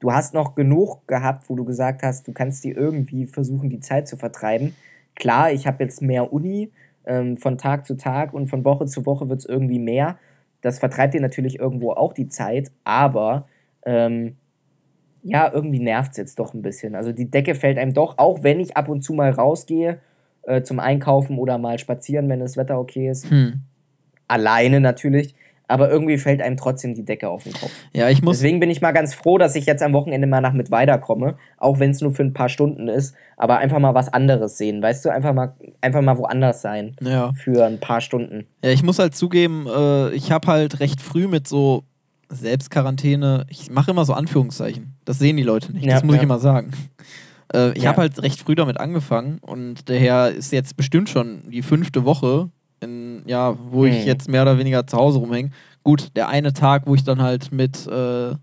du 0.01 0.12
hast 0.12 0.34
noch 0.34 0.55
genug 0.55 1.07
gehabt, 1.07 1.49
wo 1.49 1.57
du 1.57 1.64
gesagt 1.64 2.03
hast, 2.03 2.26
du 2.26 2.32
kannst 2.32 2.64
dir 2.64 2.76
irgendwie 2.76 3.26
versuchen, 3.26 3.70
die 3.70 3.80
Zeit 3.80 4.09
zu 4.09 4.16
vertreiben. 4.16 4.74
Klar, 5.14 5.53
ich 5.53 5.66
habe 5.66 5.84
jetzt 5.84 6.03
mehr 6.03 6.32
Uni, 6.32 6.70
ähm, 7.07 7.37
von 7.37 7.59
Tag 7.59 7.87
zu 7.87 7.97
Tag 7.97 8.35
und 8.35 8.49
von 8.49 8.65
Woche 8.65 8.87
zu 8.87 9.07
Woche 9.07 9.29
wird 9.29 9.41
es 9.41 9.47
irgendwie 9.47 9.79
mehr. 9.79 10.19
Das 10.61 10.79
vertreibt 10.79 11.15
dir 11.15 11.21
natürlich 11.21 11.59
irgendwo 11.59 11.93
auch 11.93 12.13
die 12.13 12.29
Zeit, 12.29 12.71
aber 12.85 13.47
ähm, 13.85 14.37
ja, 15.23 15.51
irgendwie 15.53 15.81
nervt 15.81 16.13
es 16.13 16.17
jetzt 16.19 16.39
doch 16.39 16.55
ein 16.55 16.63
bisschen. 16.63 16.95
Also 16.95 17.13
die 17.13 17.31
Decke 17.31 17.55
fällt 17.55 17.79
einem 17.79 17.95
doch, 17.95 18.19
auch 18.19 18.43
wenn 18.43 18.61
ich 18.61 18.77
ab 18.77 18.89
und 18.89 19.03
zu 19.03 19.13
mal 19.13 19.31
rausgehe 19.31 19.99
äh, 20.43 20.63
zum 20.63 20.79
Einkaufen 20.79 21.39
oder 21.39 21.59
mal 21.59 21.79
spazieren, 21.79 22.29
wenn 22.29 22.41
das 22.41 22.57
Wetter 22.57 22.79
okay 22.79 23.11
ist. 23.11 23.31
Hm. 23.31 23.61
Alleine 24.29 24.81
natürlich 24.81 25.35
aber 25.69 25.91
irgendwie 25.91 26.19
fällt 26.19 26.41
einem 26.41 26.57
trotzdem 26.57 26.95
die 26.95 27.05
Decke 27.05 27.29
auf 27.29 27.45
den 27.45 27.53
Kopf. 27.53 27.73
Ja, 27.93 28.09
ich 28.09 28.23
muss. 28.23 28.39
Deswegen 28.39 28.61
bin 28.61 28.71
ich 28.71 28.81
mal 28.81 28.93
ganz 28.93 29.14
froh, 29.14 29.39
dass 29.39 29.57
ich 29.57 29.67
jetzt 29.67 29.83
am 29.83 29.93
Wochenende 29.93 30.27
mal 30.27 30.41
nach 30.41 30.53
Mittweida 30.53 30.99
komme, 30.99 31.37
auch 31.59 31.79
wenn 31.79 31.91
es 31.91 32.01
nur 32.01 32.12
für 32.12 32.23
ein 32.23 32.33
paar 32.33 32.49
Stunden 32.49 32.89
ist, 32.89 33.14
aber 33.37 33.59
einfach 33.59 33.79
mal 33.79 33.95
was 33.95 34.12
anderes 34.12 34.59
sehen, 34.59 34.83
weißt 34.83 35.05
du, 35.05 35.11
einfach 35.11 35.35
mal, 35.35 35.55
einfach 35.81 36.03
mal 36.03 36.19
woanders 36.19 36.62
sein. 36.62 36.97
Ja. 37.01 37.33
Für 37.35 37.67
ein 37.67 37.81
paar 37.81 38.01
Stunden. 38.01 38.47
Ja, 38.62 38.71
ich 38.71 38.83
muss 38.83 38.99
halt 38.99 39.14
zugeben, 39.14 39.67
äh, 39.67 40.11
ich 40.12 40.31
habe 40.31 40.47
halt 40.47 40.81
recht 40.81 41.01
früh 41.01 41.27
mit 41.27 41.49
so 41.49 41.85
Selbstquarantäne, 42.29 43.47
ich 43.49 43.71
mache 43.71 43.91
immer 43.91 44.05
so 44.05 44.12
Anführungszeichen. 44.12 44.95
Das 45.05 45.19
sehen 45.19 45.37
die 45.37 45.43
Leute 45.43 45.73
nicht, 45.73 45.87
ja, 45.87 45.95
das 45.95 46.05
muss 46.05 46.14
ja. 46.14 46.21
ich 46.21 46.25
immer 46.25 46.39
sagen. 46.39 46.73
Äh, 47.53 47.73
ich 47.73 47.87
habe 47.87 47.99
halt 47.99 48.23
recht 48.23 48.41
früh 48.41 48.55
damit 48.55 48.79
angefangen 48.79 49.39
und 49.41 49.89
daher 49.89 50.31
ist 50.31 50.53
jetzt 50.53 50.77
bestimmt 50.77 51.09
schon 51.09 51.43
die 51.51 51.62
fünfte 51.62 52.05
Woche, 52.05 52.51
in, 52.81 53.16
ja, 53.27 53.57
wo 53.70 53.85
hm. 53.85 53.93
ich 53.93 54.05
jetzt 54.05 54.29
mehr 54.29 54.43
oder 54.43 54.59
weniger 54.59 54.87
zu 54.87 54.97
Hause 54.97 55.18
rumhänge. 55.18 55.51
Gut, 55.83 56.16
der 56.16 56.29
eine 56.29 56.53
Tag, 56.53 56.87
wo 56.87 56.95
ich 56.95 57.05
dann 57.05 57.22
halt 57.22 57.53
mit 57.53 57.87
äh, 57.87 58.35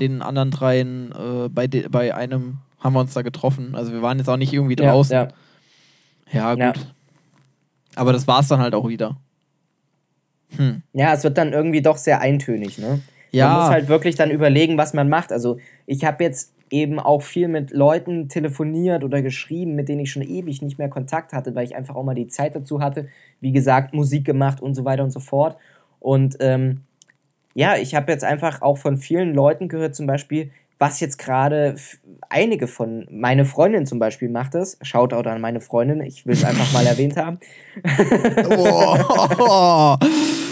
den 0.00 0.22
anderen 0.22 0.50
dreien 0.50 1.12
äh, 1.12 1.48
bei, 1.48 1.68
bei 1.68 2.14
einem 2.14 2.58
haben 2.80 2.94
wir 2.94 3.00
uns 3.00 3.14
da 3.14 3.22
getroffen. 3.22 3.74
Also 3.74 3.92
wir 3.92 4.02
waren 4.02 4.18
jetzt 4.18 4.28
auch 4.28 4.36
nicht 4.36 4.52
irgendwie 4.52 4.76
draußen. 4.76 5.14
Ja, 5.14 5.28
ja. 6.30 6.54
ja 6.56 6.72
gut. 6.72 6.78
Ja. 6.78 6.84
Aber 7.96 8.12
das 8.12 8.26
war 8.26 8.40
es 8.40 8.48
dann 8.48 8.60
halt 8.60 8.74
auch 8.74 8.88
wieder. 8.88 9.16
Hm. 10.56 10.82
Ja, 10.92 11.12
es 11.12 11.24
wird 11.24 11.38
dann 11.38 11.52
irgendwie 11.52 11.82
doch 11.82 11.96
sehr 11.96 12.20
eintönig, 12.20 12.78
ne? 12.78 13.00
Ja. 13.30 13.48
Man 13.48 13.58
muss 13.58 13.68
halt 13.70 13.88
wirklich 13.88 14.14
dann 14.14 14.30
überlegen, 14.30 14.78
was 14.78 14.94
man 14.94 15.08
macht. 15.08 15.32
Also 15.32 15.58
ich 15.86 16.04
habe 16.04 16.22
jetzt 16.22 16.53
eben 16.70 16.98
auch 16.98 17.22
viel 17.22 17.48
mit 17.48 17.70
Leuten 17.70 18.28
telefoniert 18.28 19.04
oder 19.04 19.22
geschrieben, 19.22 19.74
mit 19.74 19.88
denen 19.88 20.00
ich 20.00 20.10
schon 20.10 20.22
ewig 20.22 20.62
nicht 20.62 20.78
mehr 20.78 20.88
Kontakt 20.88 21.32
hatte, 21.32 21.54
weil 21.54 21.64
ich 21.64 21.76
einfach 21.76 21.94
auch 21.94 22.04
mal 22.04 22.14
die 22.14 22.28
Zeit 22.28 22.54
dazu 22.54 22.80
hatte. 22.80 23.08
Wie 23.40 23.52
gesagt, 23.52 23.94
Musik 23.94 24.24
gemacht 24.24 24.60
und 24.60 24.74
so 24.74 24.84
weiter 24.84 25.04
und 25.04 25.10
so 25.10 25.20
fort. 25.20 25.56
Und 26.00 26.36
ähm, 26.40 26.82
ja, 27.54 27.76
ich 27.76 27.94
habe 27.94 28.10
jetzt 28.10 28.24
einfach 28.24 28.62
auch 28.62 28.78
von 28.78 28.96
vielen 28.96 29.34
Leuten 29.34 29.68
gehört, 29.68 29.94
zum 29.94 30.06
Beispiel, 30.06 30.50
was 30.78 31.00
jetzt 31.00 31.18
gerade 31.18 31.76
einige 32.28 32.66
von, 32.66 33.06
meine 33.10 33.44
Freundin 33.44 33.86
zum 33.86 33.98
Beispiel 33.98 34.28
macht 34.28 34.54
es. 34.54 34.76
Shoutout 34.82 35.28
an 35.28 35.40
meine 35.40 35.60
Freundin, 35.60 36.00
ich 36.00 36.26
will 36.26 36.34
es 36.34 36.44
einfach 36.44 36.72
mal 36.72 36.86
erwähnt 36.86 37.16
haben. 37.16 37.38
oh. 38.50 39.96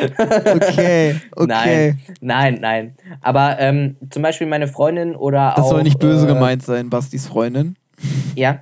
okay, 0.00 1.16
okay. 1.36 1.46
Nein, 1.46 1.98
nein, 2.20 2.58
nein. 2.60 2.96
Aber 3.20 3.58
ähm, 3.58 3.96
zum 4.10 4.22
Beispiel 4.22 4.46
meine 4.46 4.68
Freundin 4.68 5.14
oder 5.14 5.50
das 5.50 5.58
auch. 5.58 5.62
Das 5.62 5.70
soll 5.70 5.82
nicht 5.82 5.98
böse 5.98 6.24
äh, 6.24 6.28
gemeint 6.28 6.62
sein, 6.62 6.90
Bastis 6.90 7.26
Freundin. 7.26 7.76
Ja. 8.34 8.60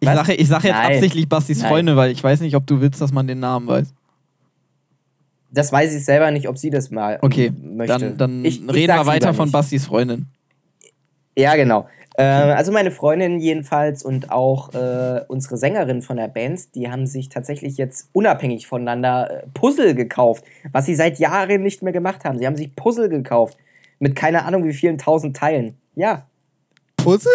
Ich 0.00 0.08
sage 0.08 0.34
ich 0.34 0.48
sag 0.48 0.64
jetzt 0.64 0.74
nein. 0.74 0.94
absichtlich 0.94 1.28
Bastis 1.28 1.60
nein. 1.60 1.68
Freundin, 1.68 1.96
weil 1.96 2.10
ich 2.10 2.22
weiß 2.22 2.40
nicht, 2.40 2.54
ob 2.56 2.66
du 2.66 2.80
willst, 2.80 3.00
dass 3.00 3.12
man 3.12 3.26
den 3.26 3.40
Namen 3.40 3.66
weiß. 3.66 3.92
Das 5.50 5.72
weiß 5.72 5.94
ich 5.94 6.04
selber 6.04 6.30
nicht, 6.30 6.48
ob 6.48 6.58
sie 6.58 6.70
das 6.70 6.90
mal 6.90 7.18
okay, 7.22 7.50
möchte. 7.62 7.98
Dann, 7.98 8.16
dann 8.18 8.44
ich, 8.44 8.60
reden 8.60 8.74
ich 8.74 8.88
wir 8.88 9.06
weiter 9.06 9.32
von 9.32 9.50
Bastis 9.50 9.86
Freundin. 9.86 10.26
Ja, 11.36 11.54
genau. 11.56 11.88
Äh, 12.18 12.22
also 12.22 12.72
meine 12.72 12.90
Freundin 12.90 13.38
jedenfalls 13.38 14.02
und 14.02 14.30
auch 14.30 14.72
äh, 14.72 15.20
unsere 15.28 15.58
Sängerin 15.58 16.00
von 16.00 16.16
der 16.16 16.28
Band, 16.28 16.74
die 16.74 16.90
haben 16.90 17.06
sich 17.06 17.28
tatsächlich 17.28 17.76
jetzt 17.76 18.08
unabhängig 18.12 18.66
voneinander 18.66 19.42
äh, 19.42 19.46
Puzzle 19.52 19.94
gekauft, 19.94 20.44
was 20.72 20.86
sie 20.86 20.94
seit 20.94 21.18
Jahren 21.18 21.62
nicht 21.62 21.82
mehr 21.82 21.92
gemacht 21.92 22.24
haben. 22.24 22.38
Sie 22.38 22.46
haben 22.46 22.56
sich 22.56 22.74
Puzzle 22.74 23.10
gekauft 23.10 23.58
mit 23.98 24.16
keine 24.16 24.44
Ahnung 24.44 24.64
wie 24.64 24.72
vielen 24.72 24.96
tausend 24.98 25.36
Teilen. 25.36 25.76
Ja. 25.94 26.26
Puzzle? 26.96 27.32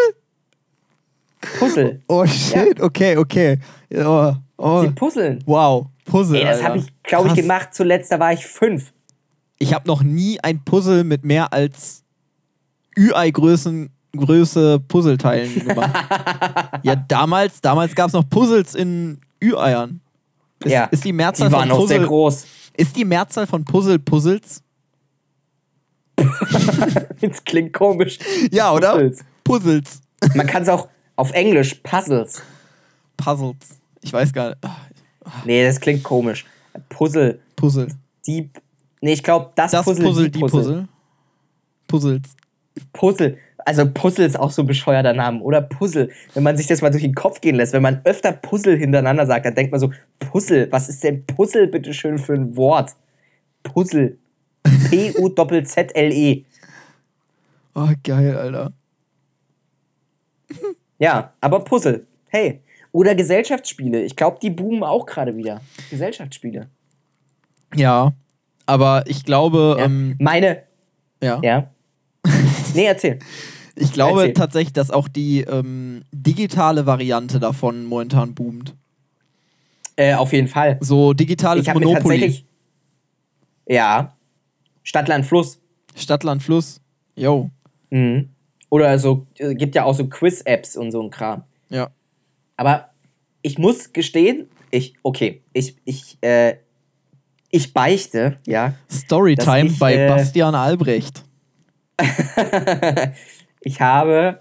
Puzzle. 1.60 2.02
Oh 2.08 2.26
shit, 2.26 2.80
ja. 2.80 2.84
okay, 2.84 3.18
okay. 3.18 3.58
Oh, 3.96 4.34
oh. 4.58 4.82
Sie 4.82 4.90
puzzeln. 4.90 5.44
Wow, 5.46 5.88
Puzzle. 6.06 6.40
Ey, 6.40 6.46
das 6.46 6.64
habe 6.64 6.80
ich, 6.80 6.88
glaube 7.04 7.30
ich, 7.30 7.36
gemacht. 7.36 7.70
Zuletzt, 7.74 8.12
da 8.12 8.20
war 8.20 8.34
ich 8.34 8.46
fünf. 8.46 8.94
Ich 9.58 9.74
habe 9.74 9.88
noch 9.88 10.04
nie 10.04 10.40
ein 10.42 10.64
Puzzle 10.64 11.04
mit 11.04 11.24
mehr 11.24 11.54
als 11.54 12.04
Ü-Ei-Größen 12.98 13.92
Größe 14.16 14.80
Puzzleteilen 14.80 15.54
gemacht. 15.68 15.92
ja, 16.84 16.96
damals, 16.96 17.62
damals 17.62 17.96
gab 17.96 18.08
es 18.08 18.14
noch 18.14 18.30
Puzzles 18.30 18.76
in 18.76 19.20
Ü-Eiern. 19.42 20.02
Ist, 20.64 20.72
ja, 20.72 20.86
ist 20.86 21.04
die 21.04 21.14
Mehrzahl 21.14 21.48
die 21.48 21.54
waren 21.54 21.70
von 21.70 21.80
Puzzle, 21.80 21.98
sehr 22.00 22.08
groß. 22.08 22.46
Ist 22.78 22.96
die 22.96 23.06
Mehrzahl 23.06 23.48
von 23.48 23.66
Puzzle 23.66 24.00
Puzzles? 24.00 24.62
das 27.22 27.44
klingt 27.44 27.74
komisch. 27.74 28.20
Ja, 28.52 28.72
oder? 28.72 28.94
Puzzles. 28.94 29.26
Puzzles. 29.44 30.02
Man 30.36 30.46
kann 30.46 30.64
es 30.64 30.70
auch 30.70 30.88
auf 31.16 31.32
Englisch 31.32 31.76
Puzzles. 31.76 32.42
Puzzles. 33.18 33.56
Ich 34.02 34.14
weiß 34.14 34.34
gar 34.34 34.50
nicht. 34.50 34.60
Nee, 35.46 35.66
das 35.66 35.80
klingt 35.80 36.04
komisch. 36.04 36.46
Puzzle. 36.90 37.40
Puzzle. 37.56 37.88
Die. 38.28 38.50
Nee, 39.02 39.14
ich 39.14 39.24
glaube, 39.24 39.52
das, 39.56 39.72
das 39.72 39.86
Puzzle, 39.86 40.06
Puzzle, 40.06 40.30
die 40.30 40.40
Puzzle. 40.40 40.60
Puzzle. 40.62 40.88
Puzzles. 41.88 42.22
Puzzle. 42.94 43.38
Also 43.66 43.90
Puzzle 43.92 44.26
ist 44.26 44.40
auch 44.40 44.52
so 44.52 44.64
ein 44.64 44.68
bescheuerter 44.68 45.14
Name. 45.14 45.42
Oder 45.42 45.62
Puzzle. 45.62 46.10
Wenn 46.34 46.44
man 46.44 46.58
sich 46.58 46.68
das 46.68 46.82
mal 46.82 46.92
durch 46.92 47.04
den 47.04 47.16
Kopf 47.16 47.42
gehen 47.42 47.56
lässt, 47.56 47.74
wenn 47.74 47.82
man 47.82 48.02
öfter 48.04 48.32
Puzzle 48.32 48.78
hintereinander 48.78 49.26
sagt, 49.26 49.46
dann 49.46 49.56
denkt 49.56 49.72
man 49.72 49.80
so, 49.80 49.92
Puzzle, 50.20 50.72
was 50.72 50.90
ist 50.90 51.04
denn 51.04 51.26
Puzzle 51.26 51.68
bitte 51.68 51.94
schön 51.94 52.18
für 52.18 52.34
ein 52.34 52.56
Wort? 52.56 52.92
Puzzle. 53.64 54.18
P-U-Z-Z-L-E. 54.90 56.46
Oh, 57.74 57.90
geil, 58.04 58.36
Alter. 58.36 58.74
Ja, 61.00 61.34
aber 61.42 61.62
Puzzle. 61.62 62.06
Hey. 62.28 62.62
Oder 62.92 63.16
Gesellschaftsspiele. 63.16 64.02
Ich 64.04 64.16
glaube, 64.16 64.38
die 64.42 64.50
boomen 64.50 64.84
auch 64.84 65.06
gerade 65.06 65.36
wieder. 65.38 65.62
Gesellschaftsspiele. 65.90 66.68
Ja, 67.74 68.12
aber 68.66 69.04
ich 69.08 69.24
glaube. 69.24 69.78
Ja. 69.80 69.86
Ähm, 69.86 70.16
meine. 70.20 70.64
Ja. 71.24 71.40
Ja. 71.42 71.72
Nee, 72.76 72.86
erzähl. 72.86 73.20
Ich 73.76 73.94
glaube 73.94 74.22
erzähl. 74.22 74.34
tatsächlich, 74.34 74.74
dass 74.74 74.92
auch 74.92 75.08
die 75.08 75.42
ähm, 75.42 76.04
digitale 76.12 76.86
Variante 76.86 77.40
davon 77.40 77.86
momentan 77.86 78.34
boomt. 78.34 78.76
Äh, 79.96 80.14
auf 80.14 80.34
jeden 80.34 80.48
Fall. 80.48 80.78
So 80.82 81.14
digitales 81.14 81.68
ich 81.68 81.74
Monopoly. 81.74 81.94
Mir 81.94 82.02
tatsächlich, 82.02 82.46
ja. 83.68 84.14
Stadtland 84.84 85.26
Fluss. 85.26 85.60
Stadtland 85.96 86.44
Fluss. 86.44 86.82
Yo. 87.16 87.50
Mhm. 87.90 88.30
Oder 88.70 88.98
so, 89.00 89.28
äh, 89.38 89.54
gibt 89.54 89.76
ja 89.76 89.84
auch 89.84 89.94
so 89.94 90.08
Quiz-Apps 90.08 90.78
und 90.78 90.92
so 90.92 91.02
ein 91.02 91.10
Kram. 91.10 91.44
Ja. 91.70 91.90
Aber 92.56 92.90
ich 93.42 93.58
muss 93.58 93.94
gestehen, 93.94 94.50
ich, 94.72 94.96
okay, 95.04 95.42
ich, 95.54 95.76
ich, 95.84 96.18
äh, 96.22 96.56
ich 97.50 97.74
beichte, 97.74 98.38
ja. 98.48 98.74
Storytime 98.90 99.68
ich, 99.68 99.80
bei 99.80 99.96
äh, 99.96 100.08
Bastian 100.08 100.56
Albrecht. 100.56 101.24
ich 103.62 103.82
habe 103.82 104.40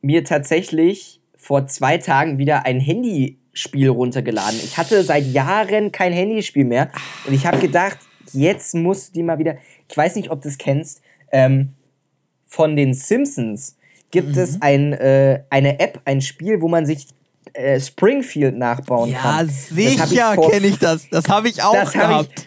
mir 0.00 0.24
tatsächlich 0.24 1.20
vor 1.36 1.66
zwei 1.66 1.98
Tagen 1.98 2.38
wieder 2.38 2.66
ein 2.66 2.80
Handyspiel 2.80 3.88
runtergeladen. 3.88 4.58
Ich 4.62 4.78
hatte 4.78 5.02
seit 5.02 5.26
Jahren 5.26 5.92
kein 5.92 6.12
Handyspiel 6.12 6.64
mehr 6.64 6.90
und 7.26 7.34
ich 7.34 7.46
habe 7.46 7.58
gedacht, 7.58 7.98
jetzt 8.32 8.74
muss 8.74 9.12
die 9.12 9.22
mal 9.22 9.38
wieder. 9.38 9.56
Ich 9.88 9.96
weiß 9.96 10.16
nicht, 10.16 10.30
ob 10.30 10.42
du 10.42 10.48
es 10.48 10.58
kennst. 10.58 11.02
Ähm, 11.30 11.74
von 12.44 12.76
den 12.76 12.94
Simpsons 12.94 13.76
gibt 14.10 14.36
mhm. 14.36 14.42
es 14.42 14.62
ein, 14.62 14.92
äh, 14.92 15.42
eine 15.50 15.80
App, 15.80 16.00
ein 16.04 16.20
Spiel, 16.20 16.60
wo 16.60 16.68
man 16.68 16.86
sich 16.86 17.08
äh, 17.54 17.80
Springfield 17.80 18.56
nachbauen 18.56 19.10
ja, 19.10 19.18
kann. 19.18 19.48
Ja, 19.48 20.06
sicher 20.06 20.36
kenne 20.36 20.66
ich 20.66 20.78
das. 20.78 21.08
Das 21.10 21.28
habe 21.28 21.48
ich 21.48 21.62
auch 21.62 21.74
das 21.74 21.92
gehabt. 21.92 22.46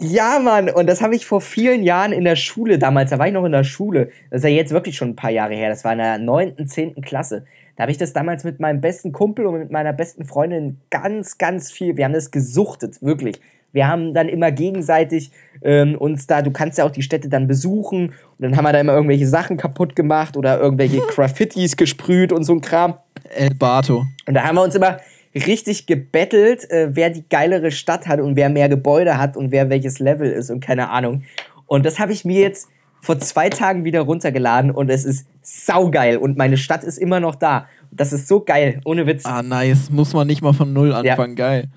Ja, 0.00 0.38
Mann, 0.38 0.70
und 0.70 0.88
das 0.88 1.02
habe 1.02 1.16
ich 1.16 1.26
vor 1.26 1.40
vielen 1.40 1.82
Jahren 1.82 2.12
in 2.12 2.22
der 2.22 2.36
Schule 2.36 2.78
damals, 2.78 3.10
da 3.10 3.18
war 3.18 3.26
ich 3.26 3.32
noch 3.32 3.44
in 3.44 3.50
der 3.50 3.64
Schule, 3.64 4.10
das 4.30 4.42
ist 4.42 4.44
ja 4.44 4.50
jetzt 4.50 4.70
wirklich 4.70 4.96
schon 4.96 5.08
ein 5.08 5.16
paar 5.16 5.30
Jahre 5.30 5.54
her, 5.54 5.70
das 5.70 5.82
war 5.82 5.90
in 5.90 5.98
der 5.98 6.18
9., 6.18 6.68
10. 6.68 7.00
Klasse. 7.02 7.44
Da 7.74 7.82
habe 7.82 7.90
ich 7.90 7.98
das 7.98 8.12
damals 8.12 8.44
mit 8.44 8.60
meinem 8.60 8.80
besten 8.80 9.10
Kumpel 9.10 9.46
und 9.46 9.58
mit 9.58 9.72
meiner 9.72 9.92
besten 9.92 10.24
Freundin 10.24 10.80
ganz, 10.90 11.36
ganz 11.36 11.72
viel, 11.72 11.96
wir 11.96 12.04
haben 12.04 12.12
das 12.12 12.30
gesuchtet, 12.30 13.02
wirklich. 13.02 13.40
Wir 13.72 13.88
haben 13.88 14.14
dann 14.14 14.28
immer 14.28 14.52
gegenseitig 14.52 15.32
ähm, 15.62 15.96
uns 15.96 16.28
da, 16.28 16.42
du 16.42 16.52
kannst 16.52 16.78
ja 16.78 16.84
auch 16.84 16.92
die 16.92 17.02
Städte 17.02 17.28
dann 17.28 17.48
besuchen 17.48 18.10
und 18.10 18.14
dann 18.38 18.56
haben 18.56 18.64
wir 18.64 18.72
da 18.72 18.80
immer 18.80 18.94
irgendwelche 18.94 19.26
Sachen 19.26 19.56
kaputt 19.56 19.96
gemacht 19.96 20.36
oder 20.36 20.60
irgendwelche 20.60 21.00
Graffitis 21.08 21.76
gesprüht 21.76 22.32
und 22.32 22.44
so 22.44 22.52
ein 22.52 22.60
Kram. 22.60 22.94
El 23.34 23.54
Bato. 23.54 24.06
Und 24.26 24.34
da 24.34 24.44
haben 24.44 24.54
wir 24.54 24.62
uns 24.62 24.76
immer 24.76 24.98
richtig 25.34 25.86
gebettelt, 25.86 26.70
äh, 26.70 26.88
wer 26.92 27.10
die 27.10 27.24
geilere 27.28 27.70
Stadt 27.70 28.06
hat 28.06 28.20
und 28.20 28.36
wer 28.36 28.48
mehr 28.48 28.68
Gebäude 28.68 29.18
hat 29.18 29.36
und 29.36 29.50
wer 29.50 29.70
welches 29.70 29.98
Level 29.98 30.30
ist 30.30 30.50
und 30.50 30.60
keine 30.60 30.90
Ahnung. 30.90 31.22
Und 31.66 31.84
das 31.84 31.98
habe 31.98 32.12
ich 32.12 32.24
mir 32.24 32.40
jetzt 32.40 32.68
vor 33.00 33.18
zwei 33.20 33.48
Tagen 33.48 33.84
wieder 33.84 34.00
runtergeladen 34.00 34.70
und 34.70 34.90
es 34.90 35.04
ist 35.04 35.26
saugeil 35.42 36.16
und 36.16 36.36
meine 36.36 36.56
Stadt 36.56 36.82
ist 36.82 36.98
immer 36.98 37.20
noch 37.20 37.34
da. 37.34 37.66
Das 37.90 38.12
ist 38.12 38.28
so 38.28 38.40
geil, 38.40 38.80
ohne 38.84 39.06
Witz. 39.06 39.24
Ah, 39.24 39.42
nice. 39.42 39.90
Muss 39.90 40.12
man 40.12 40.26
nicht 40.26 40.42
mal 40.42 40.52
von 40.52 40.72
Null 40.72 40.92
anfangen. 40.92 41.36
Ja. 41.36 41.46
Geil. 41.46 41.68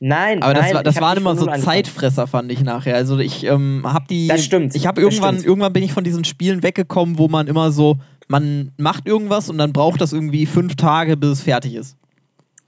Nein, 0.00 0.42
aber 0.42 0.54
das, 0.54 0.66
nein, 0.66 0.74
war, 0.74 0.82
das 0.84 1.00
waren 1.00 1.18
immer 1.18 1.36
so 1.36 1.46
Zeitfresser, 1.46 2.28
fand 2.28 2.52
ich 2.52 2.62
nachher. 2.62 2.94
Also 2.94 3.18
ich 3.18 3.44
ähm, 3.44 3.82
habe 3.84 4.04
die. 4.08 4.28
Das 4.28 4.44
stimmt. 4.44 4.76
Ich 4.76 4.86
habe 4.86 5.00
irgendwann, 5.00 5.36
stimmt. 5.36 5.46
irgendwann 5.46 5.72
bin 5.72 5.82
ich 5.82 5.92
von 5.92 6.04
diesen 6.04 6.24
Spielen 6.24 6.62
weggekommen, 6.62 7.18
wo 7.18 7.26
man 7.26 7.48
immer 7.48 7.72
so, 7.72 7.96
man 8.28 8.70
macht 8.76 9.08
irgendwas 9.08 9.50
und 9.50 9.58
dann 9.58 9.72
braucht 9.72 10.00
das 10.00 10.12
irgendwie 10.12 10.46
fünf 10.46 10.76
Tage, 10.76 11.16
bis 11.16 11.30
es 11.30 11.40
fertig 11.40 11.74
ist. 11.74 11.96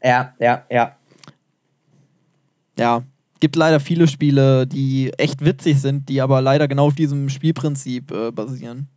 Ja, 0.03 0.34
ja, 0.38 0.64
ja. 0.70 0.96
Ja, 2.78 3.03
gibt 3.40 3.57
leider 3.57 3.80
viele 3.80 4.07
Spiele, 4.07 4.66
die 4.66 5.12
echt 5.18 5.44
witzig 5.44 5.80
sind, 5.80 6.09
die 6.09 6.20
aber 6.20 6.40
leider 6.40 6.68
genau 6.68 6.86
auf 6.86 6.94
diesem 6.94 7.28
Spielprinzip 7.28 8.11
äh, 8.11 8.30
basieren. 8.30 8.88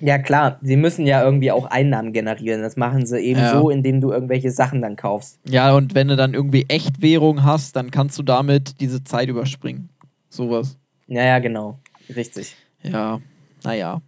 Ja, 0.00 0.18
klar, 0.18 0.58
sie 0.62 0.76
müssen 0.76 1.06
ja 1.06 1.22
irgendwie 1.22 1.52
auch 1.52 1.66
Einnahmen 1.66 2.12
generieren. 2.12 2.62
Das 2.62 2.76
machen 2.76 3.06
sie 3.06 3.18
eben 3.20 3.40
ja. 3.40 3.52
so, 3.52 3.68
indem 3.68 4.00
du 4.00 4.10
irgendwelche 4.12 4.50
Sachen 4.50 4.80
dann 4.80 4.96
kaufst. 4.96 5.38
Ja, 5.46 5.74
und 5.74 5.94
wenn 5.94 6.08
du 6.08 6.16
dann 6.16 6.32
irgendwie 6.32 6.64
Echtwährung 6.68 7.44
hast, 7.44 7.76
dann 7.76 7.90
kannst 7.90 8.18
du 8.18 8.22
damit 8.22 8.80
diese 8.80 9.04
Zeit 9.04 9.28
überspringen. 9.28 9.90
Sowas. 10.30 10.78
Ja, 11.06 11.24
ja, 11.24 11.38
genau. 11.38 11.78
Richtig. 12.14 12.56
Ja, 12.82 13.20
naja. 13.62 14.00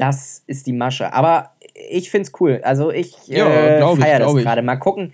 Das 0.00 0.42
ist 0.46 0.66
die 0.66 0.72
Masche. 0.72 1.12
Aber 1.12 1.50
ich 1.90 2.10
find's 2.10 2.32
cool. 2.40 2.60
Also 2.64 2.90
ich 2.90 3.16
ja, 3.26 3.46
äh, 3.46 3.96
feiere 3.96 4.20
das 4.20 4.34
gerade. 4.34 4.62
Mal 4.62 4.76
gucken, 4.76 5.12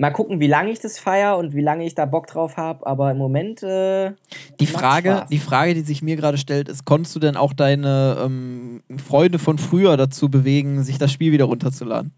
Mal 0.00 0.12
gucken, 0.12 0.38
wie 0.38 0.46
lange 0.46 0.70
ich 0.70 0.78
das 0.78 1.00
feiere 1.00 1.36
und 1.38 1.56
wie 1.56 1.60
lange 1.60 1.84
ich 1.84 1.96
da 1.96 2.06
Bock 2.06 2.28
drauf 2.28 2.56
habe, 2.56 2.86
aber 2.86 3.10
im 3.10 3.18
Moment. 3.18 3.64
Äh, 3.64 4.12
die, 4.60 4.66
Frage, 4.66 5.26
die 5.28 5.40
Frage, 5.40 5.74
die 5.74 5.80
sich 5.80 6.02
mir 6.02 6.14
gerade 6.14 6.38
stellt, 6.38 6.68
ist: 6.68 6.84
Konntest 6.84 7.16
du 7.16 7.20
denn 7.20 7.36
auch 7.36 7.52
deine 7.52 8.16
ähm, 8.24 8.80
Freunde 9.04 9.40
von 9.40 9.58
früher 9.58 9.96
dazu 9.96 10.30
bewegen, 10.30 10.84
sich 10.84 10.98
das 10.98 11.10
Spiel 11.10 11.32
wieder 11.32 11.46
runterzuladen? 11.46 12.12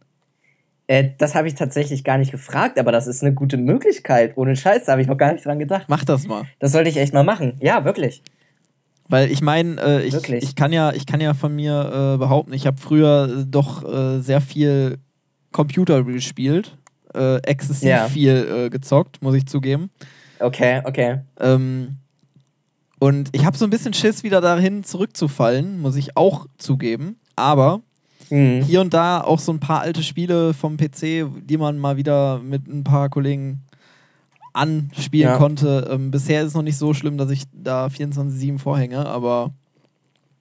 Äh, 0.88 1.12
das 1.16 1.34
habe 1.34 1.48
ich 1.48 1.54
tatsächlich 1.54 2.04
gar 2.04 2.18
nicht 2.18 2.32
gefragt, 2.32 2.78
aber 2.78 2.92
das 2.92 3.06
ist 3.06 3.22
eine 3.22 3.32
gute 3.32 3.56
Möglichkeit. 3.56 4.36
Ohne 4.36 4.56
Scheiß, 4.56 4.84
da 4.84 4.92
habe 4.92 5.00
ich 5.00 5.08
noch 5.08 5.16
gar 5.16 5.32
nicht 5.32 5.46
dran 5.46 5.58
gedacht. 5.58 5.86
Mach 5.88 6.04
das 6.04 6.26
mal. 6.26 6.42
Das 6.58 6.72
sollte 6.72 6.90
ich 6.90 6.98
echt 6.98 7.14
mal 7.14 7.24
machen. 7.24 7.54
Ja, 7.60 7.86
wirklich. 7.86 8.22
Weil 9.10 9.30
ich 9.30 9.42
meine, 9.42 9.80
äh, 9.80 10.02
ich, 10.04 10.14
ich, 10.14 10.54
kann 10.54 10.72
ja, 10.72 10.92
ich 10.92 11.04
kann 11.04 11.20
ja 11.20 11.34
von 11.34 11.54
mir 11.54 12.14
äh, 12.14 12.18
behaupten, 12.18 12.52
ich 12.52 12.66
habe 12.66 12.78
früher 12.78 13.44
doch 13.46 13.84
äh, 13.84 14.20
sehr 14.20 14.40
viel 14.40 14.98
Computer 15.52 16.04
gespielt 16.04 16.78
äh, 17.14 17.36
exzessiv 17.42 17.88
ja. 17.88 18.08
viel 18.08 18.66
äh, 18.66 18.70
gezockt, 18.70 19.22
muss 19.22 19.34
ich 19.34 19.46
zugeben. 19.46 19.90
Okay, 20.38 20.80
okay. 20.84 21.20
Ähm, 21.38 21.96
und 22.98 23.30
ich 23.32 23.44
habe 23.44 23.56
so 23.56 23.64
ein 23.64 23.70
bisschen 23.70 23.94
Schiss, 23.94 24.22
wieder 24.22 24.40
dahin 24.40 24.84
zurückzufallen, 24.84 25.80
muss 25.80 25.96
ich 25.96 26.16
auch 26.16 26.46
zugeben. 26.58 27.18
Aber 27.36 27.80
mhm. 28.28 28.62
hier 28.62 28.80
und 28.80 28.94
da 28.94 29.20
auch 29.20 29.38
so 29.38 29.52
ein 29.52 29.60
paar 29.60 29.80
alte 29.80 30.02
Spiele 30.02 30.54
vom 30.54 30.76
PC, 30.76 31.26
die 31.42 31.56
man 31.56 31.78
mal 31.78 31.96
wieder 31.96 32.38
mit 32.38 32.66
ein 32.68 32.84
paar 32.84 33.08
Kollegen 33.08 33.62
anspielen 34.52 35.32
ja. 35.32 35.36
konnte. 35.36 35.88
Ähm, 35.90 36.10
bisher 36.10 36.42
ist 36.42 36.48
es 36.48 36.54
noch 36.54 36.62
nicht 36.62 36.78
so 36.78 36.94
schlimm, 36.94 37.18
dass 37.18 37.30
ich 37.30 37.44
da 37.52 37.86
24-7 37.86 38.58
vorhänge, 38.58 39.06
aber 39.06 39.52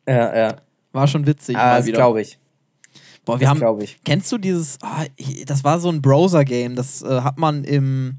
ja, 0.08 0.36
ja. 0.36 0.56
war 0.92 1.08
schon 1.08 1.26
witzig. 1.26 1.58
Ah, 1.58 1.78
das 1.78 1.86
glaube 1.86 2.22
ich. 2.22 2.40
Boah, 3.26 3.40
wir 3.40 3.48
das 3.48 3.62
haben. 3.62 3.82
Ich. 3.82 4.00
Kennst 4.04 4.32
du 4.32 4.38
dieses? 4.38 4.80
Oh, 4.84 5.06
das 5.46 5.64
war 5.64 5.80
so 5.80 5.90
ein 5.90 6.02
Browser-Game. 6.02 6.76
Das 6.76 7.04
äh, 7.04 7.22
hat 7.22 7.38
man 7.38 7.64
im 7.64 8.18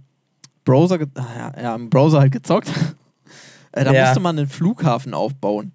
Browser, 0.64 0.98
ah, 1.14 1.26
ja, 1.36 1.62
ja, 1.62 1.74
im 1.74 1.90
Browser 1.90 2.20
halt 2.20 2.30
gezockt. 2.30 2.68
äh, 3.72 3.84
da 3.84 3.92
ja. 3.92 4.04
musste 4.04 4.20
man 4.20 4.38
einen 4.38 4.48
Flughafen 4.48 5.14
aufbauen. 5.14 5.72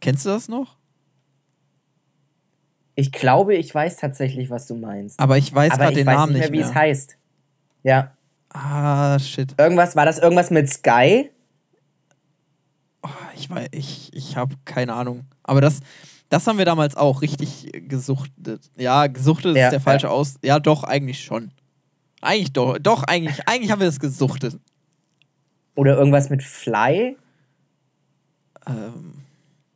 Kennst 0.00 0.24
du 0.24 0.30
das 0.30 0.48
noch? 0.48 0.78
Ich 2.94 3.12
glaube, 3.12 3.54
ich 3.54 3.74
weiß 3.74 3.96
tatsächlich, 3.96 4.48
was 4.48 4.66
du 4.66 4.74
meinst. 4.74 5.20
Aber 5.20 5.36
ich 5.36 5.54
weiß 5.54 5.74
gerade 5.74 5.94
den 5.94 6.06
Namen 6.06 6.32
nicht 6.32 6.50
mehr. 6.50 6.52
wie 6.52 6.64
es 6.64 6.74
heißt. 6.74 7.17
Ja. 7.88 8.12
Ah, 8.50 9.18
shit. 9.18 9.54
Irgendwas, 9.58 9.96
war 9.96 10.04
das 10.04 10.18
irgendwas 10.18 10.50
mit 10.50 10.68
Sky? 10.68 11.30
Oh, 13.02 13.08
ich 13.34 13.48
weiß, 13.48 13.68
ich, 13.72 14.10
ich 14.12 14.36
habe 14.36 14.56
keine 14.66 14.92
Ahnung. 14.92 15.24
Aber 15.42 15.62
das, 15.62 15.80
das 16.28 16.46
haben 16.46 16.58
wir 16.58 16.66
damals 16.66 16.98
auch 16.98 17.22
richtig 17.22 17.70
gesuchtet. 17.88 18.70
Ja, 18.76 19.06
gesuchtet 19.06 19.56
ja, 19.56 19.68
ist 19.68 19.72
der 19.72 19.80
falsche 19.80 20.08
ja. 20.08 20.12
Aus. 20.12 20.34
Ja, 20.44 20.60
doch, 20.60 20.84
eigentlich 20.84 21.24
schon. 21.24 21.50
Eigentlich 22.20 22.52
doch. 22.52 22.78
Doch, 22.78 23.04
eigentlich, 23.04 23.48
eigentlich 23.48 23.70
haben 23.70 23.80
wir 23.80 23.86
das 23.86 24.00
gesuchtet. 24.00 24.58
Oder 25.74 25.96
irgendwas 25.96 26.28
mit 26.28 26.42
Fly? 26.42 27.16
Ähm, 28.66 29.14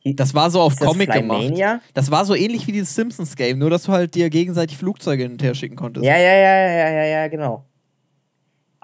das 0.04 0.34
war 0.34 0.50
so 0.50 0.60
auf 0.60 0.76
Comic 0.76 1.10
gemacht. 1.10 1.54
Das 1.94 2.10
war 2.10 2.26
so 2.26 2.34
ähnlich 2.34 2.66
wie 2.66 2.72
dieses 2.72 2.94
Simpsons-Game, 2.94 3.58
nur 3.58 3.70
dass 3.70 3.84
du 3.84 3.92
halt 3.92 4.14
dir 4.14 4.28
gegenseitig 4.28 4.76
Flugzeuge 4.76 5.22
hin 5.22 5.32
und 5.32 5.42
her 5.42 5.54
schicken 5.54 5.76
konntest. 5.76 6.04
Ja, 6.04 6.18
ja, 6.18 6.34
ja, 6.34 6.68
ja, 6.68 6.90
ja, 6.90 7.04
ja, 7.04 7.28
genau. 7.28 7.64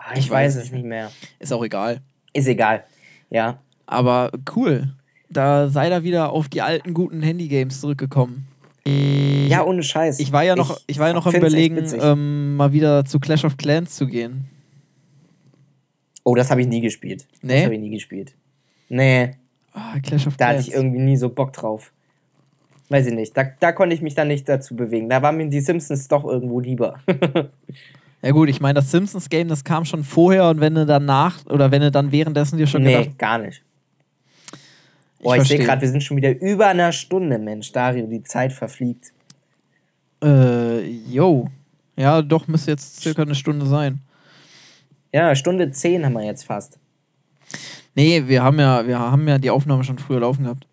Ach, 0.09 0.13
ich, 0.15 0.27
ich, 0.27 0.31
weiß 0.31 0.57
es 0.57 0.73
nicht 0.73 0.85
mehr. 0.85 1.11
Ist 1.39 1.53
auch 1.53 1.63
egal. 1.63 2.01
Ist 2.33 2.49
egal. 2.49 2.85
Ja. 3.31 3.59
Aber 3.87 4.31
cool 4.57 4.95
da 5.31 5.69
sei 5.69 5.89
da 5.89 6.03
wieder 6.03 6.33
auf 6.33 6.49
die 6.49 6.63
alten 6.63 6.95
guten 6.95 7.23
Handy-Games 7.23 7.81
zurückgekommen. 7.81 8.47
Ja, 8.87 9.65
ohne 9.65 9.83
Scheiß. 9.83 10.19
Ich 10.19 10.33
war 10.33 10.45
ja 10.45 10.57
noch, 10.57 10.77
ich, 10.79 10.85
ich 10.87 10.99
war 10.99 11.09
ja 11.09 11.13
noch 11.13 11.27
am 11.27 11.35
überlegen, 11.35 11.85
ähm, 12.01 12.57
mal 12.57 12.73
wieder 12.73 13.05
zu 13.05 13.21
Clash 13.21 13.45
of 13.45 13.59
Clans 13.59 13.97
zu 13.97 14.07
gehen. 14.07 14.47
Oh, 16.25 16.35
das 16.35 16.51
habe 16.51 16.63
ich 16.63 16.69
nie 16.69 16.81
gespielt. 16.81 17.27
Nee? 17.43 17.55
Das 17.55 17.65
habe 17.65 17.75
ich 17.75 17.81
nie 17.81 17.91
gespielt. 17.91 18.35
Nee. 18.89 19.33
Oh, 19.75 20.01
Clash 20.03 20.27
of 20.27 20.37
da 20.37 20.47
Clans. 20.47 20.49
Da 20.49 20.49
hatte 20.49 20.61
ich 20.61 20.73
irgendwie 20.73 21.01
nie 21.01 21.17
so 21.17 21.29
Bock 21.29 21.53
drauf. 21.53 21.93
Weiß 22.89 23.07
ich 23.07 23.15
nicht. 23.15 23.37
Da, 23.37 23.45
da 23.61 23.73
konnte 23.73 23.95
ich 23.95 24.01
mich 24.01 24.15
dann 24.15 24.29
nicht 24.29 24.49
dazu 24.49 24.75
bewegen. 24.75 25.11
Da 25.11 25.21
waren 25.21 25.37
mir 25.37 25.49
die 25.49 25.61
Simpsons 25.61 26.09
doch 26.09 26.25
irgendwo 26.25 26.61
lieber. 26.61 26.99
ja 28.23 28.31
gut, 28.33 28.49
ich 28.49 28.61
meine, 28.61 28.75
das 28.75 28.91
Simpsons-Game, 28.91 29.49
das 29.49 29.65
kam 29.65 29.85
schon 29.85 30.05
vorher 30.05 30.49
und 30.49 30.61
wenn 30.61 30.75
du 30.75 30.87
danach 30.87 31.45
oder 31.47 31.71
wenn 31.71 31.83
du 31.83 31.91
dann 31.91 32.11
währenddessen 32.11 32.59
dir 32.59 32.67
schon 32.67 32.83
nee, 32.83 32.93
gedacht... 32.93 33.09
Nee, 33.11 33.15
gar 33.19 33.39
nicht. 33.39 33.63
Boah, 35.21 35.37
ich, 35.37 35.43
ich 35.43 35.49
sehe 35.49 35.59
gerade, 35.59 35.83
wir 35.83 35.89
sind 35.89 36.03
schon 36.03 36.17
wieder 36.17 36.41
über 36.41 36.67
einer 36.69 36.93
Stunde, 36.93 37.39
Mensch, 37.39 37.73
Dario, 37.73 38.07
die 38.07 38.23
Zeit 38.23 38.53
verfliegt. 38.53 39.13
Äh, 40.23 40.85
yo. 41.11 41.49
Ja, 41.97 42.23
doch, 42.23 42.47
müsste 42.47 42.71
jetzt 42.73 43.01
circa 43.01 43.23
eine 43.23 43.35
Stunde 43.35 43.67
sein. 43.67 44.01
Ja, 45.13 45.35
Stunde 45.35 45.71
zehn 45.71 46.05
haben 46.05 46.13
wir 46.13 46.25
jetzt 46.25 46.45
fast. 46.45 46.79
Nee, 47.95 48.23
wir 48.27 48.43
haben 48.43 48.61
ja, 48.61 48.87
wir 48.87 48.99
haben 48.99 49.27
ja 49.27 49.39
die 49.39 49.51
Aufnahme 49.51 49.83
schon 49.83 49.99
früher 49.99 50.21
laufen 50.21 50.45
gehabt. 50.45 50.67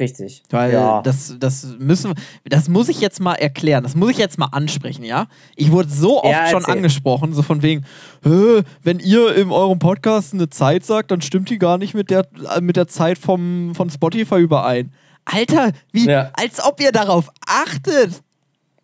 Richtig. 0.00 0.42
Weil 0.50 0.72
ja. 0.72 1.02
das, 1.02 1.36
das 1.38 1.66
müssen 1.78 2.14
das 2.44 2.68
muss 2.68 2.88
ich 2.88 3.00
jetzt 3.00 3.20
mal 3.20 3.34
erklären, 3.34 3.82
das 3.82 3.94
muss 3.94 4.10
ich 4.10 4.16
jetzt 4.16 4.38
mal 4.38 4.46
ansprechen, 4.46 5.04
ja? 5.04 5.26
Ich 5.54 5.70
wurde 5.70 5.90
so 5.90 6.22
oft 6.22 6.32
ja, 6.32 6.48
schon 6.48 6.64
angesprochen, 6.64 7.34
so 7.34 7.42
von 7.42 7.62
wegen, 7.62 7.84
wenn 8.22 8.98
ihr 9.00 9.34
in 9.36 9.50
eurem 9.50 9.78
Podcast 9.78 10.32
eine 10.32 10.48
Zeit 10.48 10.86
sagt, 10.86 11.10
dann 11.10 11.20
stimmt 11.20 11.50
die 11.50 11.58
gar 11.58 11.76
nicht 11.76 11.92
mit 11.92 12.10
der, 12.10 12.26
mit 12.60 12.76
der 12.76 12.88
Zeit 12.88 13.18
vom, 13.18 13.74
von 13.74 13.90
Spotify 13.90 14.40
überein. 14.40 14.92
Alter, 15.24 15.72
wie, 15.92 16.06
ja. 16.06 16.30
als 16.32 16.62
ob 16.64 16.80
ihr 16.80 16.92
darauf 16.92 17.30
achtet. 17.46 18.22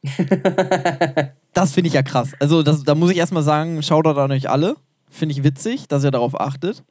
das 1.52 1.72
finde 1.72 1.88
ich 1.88 1.94
ja 1.94 2.02
krass. 2.02 2.32
Also, 2.38 2.62
das, 2.62 2.84
da 2.84 2.94
muss 2.94 3.10
ich 3.10 3.16
erstmal 3.16 3.42
sagen, 3.42 3.82
schaut 3.82 4.06
an 4.06 4.30
euch 4.30 4.48
alle. 4.48 4.76
Finde 5.10 5.34
ich 5.34 5.42
witzig, 5.42 5.88
dass 5.88 6.04
ihr 6.04 6.10
darauf 6.10 6.40
achtet. 6.40 6.84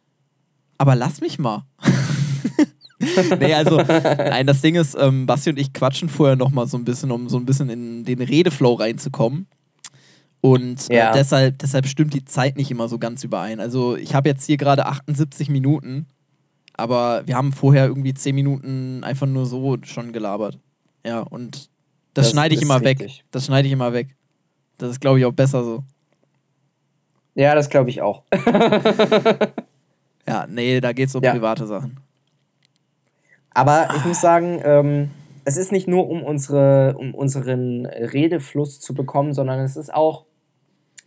Aber 0.78 0.96
lass 0.96 1.22
mich 1.22 1.40
mal. 1.40 1.64
nee, 3.00 3.54
also, 3.54 3.78
nein, 3.78 4.48
das 4.48 4.62
Ding 4.62 4.76
ist, 4.76 4.96
ähm, 5.00 5.26
Basti 5.26 5.52
und 5.52 5.60
ich 5.60 5.74
quatschen 5.74 6.10
vorher 6.10 6.36
nochmal 6.36 6.68
so 6.68 6.78
ein 6.78 6.86
bisschen, 6.86 7.12
um 7.12 7.30
so 7.30 7.38
ein 7.38 7.46
bisschen 7.46 7.70
in 7.70 8.04
den 8.04 8.22
Redeflow 8.22 8.74
reinzukommen. 8.74 9.48
Und 10.42 10.90
äh, 10.90 10.98
ja. 10.98 11.12
äh, 11.12 11.14
deshalb, 11.14 11.60
deshalb 11.60 11.88
stimmt 11.88 12.14
die 12.14 12.26
Zeit 12.26 12.58
nicht 12.58 12.72
immer 12.72 12.88
so 12.88 13.00
ganz 13.00 13.24
überein. 13.24 13.60
Also, 13.60 13.96
ich 13.96 14.16
habe 14.16 14.30
jetzt 14.30 14.46
hier 14.46 14.58
gerade 14.58 14.86
78 14.86 15.50
Minuten, 15.50 16.08
aber 16.74 17.24
wir 17.26 17.36
haben 17.36 17.52
vorher 17.52 17.86
irgendwie 17.86 18.14
10 18.14 18.36
Minuten 18.36 19.04
einfach 19.04 19.28
nur 19.28 19.46
so 19.46 19.78
schon 19.84 20.12
gelabert. 20.12 20.60
Ja, 21.06 21.20
und 21.22 21.70
das, 22.14 22.26
das 22.26 22.32
schneide 22.32 22.56
ich 22.56 22.62
immer 22.62 22.82
richtig. 22.82 23.18
weg. 23.18 23.26
Das 23.32 23.46
schneide 23.46 23.68
ich 23.68 23.74
immer 23.74 23.94
weg. 23.94 24.16
Das 24.78 24.92
ist, 24.92 25.02
glaube 25.02 25.20
ich, 25.20 25.26
auch 25.26 25.34
besser 25.34 25.64
so. 25.64 25.84
Ja, 27.36 27.54
das 27.54 27.70
glaube 27.70 27.92
ich 27.92 28.02
auch. 28.02 28.24
ja, 30.28 30.48
nee, 30.48 30.82
da 30.82 30.92
geht 30.94 31.10
es 31.10 31.16
um 31.16 31.24
ja. 31.24 31.34
private 31.34 31.68
Sachen. 31.68 32.00
Aber 33.58 33.90
ich 33.98 34.06
muss 34.06 34.22
sagen, 34.22 34.62
ähm, 34.64 35.10
es 35.46 35.58
ist 35.58 35.72
nicht 35.72 35.88
nur 35.88 36.08
um, 36.10 36.22
unsere, 36.24 36.96
um 36.98 37.16
unseren 37.16 37.86
Redefluss 37.88 38.80
zu 38.80 38.94
bekommen, 38.94 39.34
sondern 39.34 39.60
es 39.62 39.76
ist 39.76 39.92
auch 39.94 40.26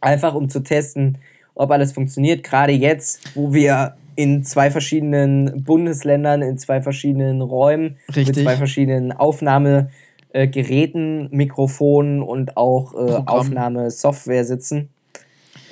einfach 0.01 0.35
um 0.35 0.49
zu 0.49 0.59
testen, 0.61 1.19
ob 1.55 1.71
alles 1.71 1.93
funktioniert. 1.93 2.43
Gerade 2.43 2.73
jetzt, 2.73 3.37
wo 3.37 3.53
wir 3.53 3.95
in 4.17 4.43
zwei 4.45 4.71
verschiedenen 4.71 5.63
Bundesländern, 5.63 6.43
in 6.43 6.59
zwei 6.59 6.83
verschiedenen 6.83 7.41
Räumen, 7.41 7.97
Richtig. 8.09 8.27
mit 8.29 8.37
zwei 8.45 8.57
verschiedenen 8.57 9.13
Aufnahmegeräten, 9.13 11.29
Mikrofonen 11.31 12.23
und 12.23 12.57
auch 12.57 12.95
äh. 12.95 13.23
Aufnahmesoftware 13.27 14.45
sitzen. 14.45 14.89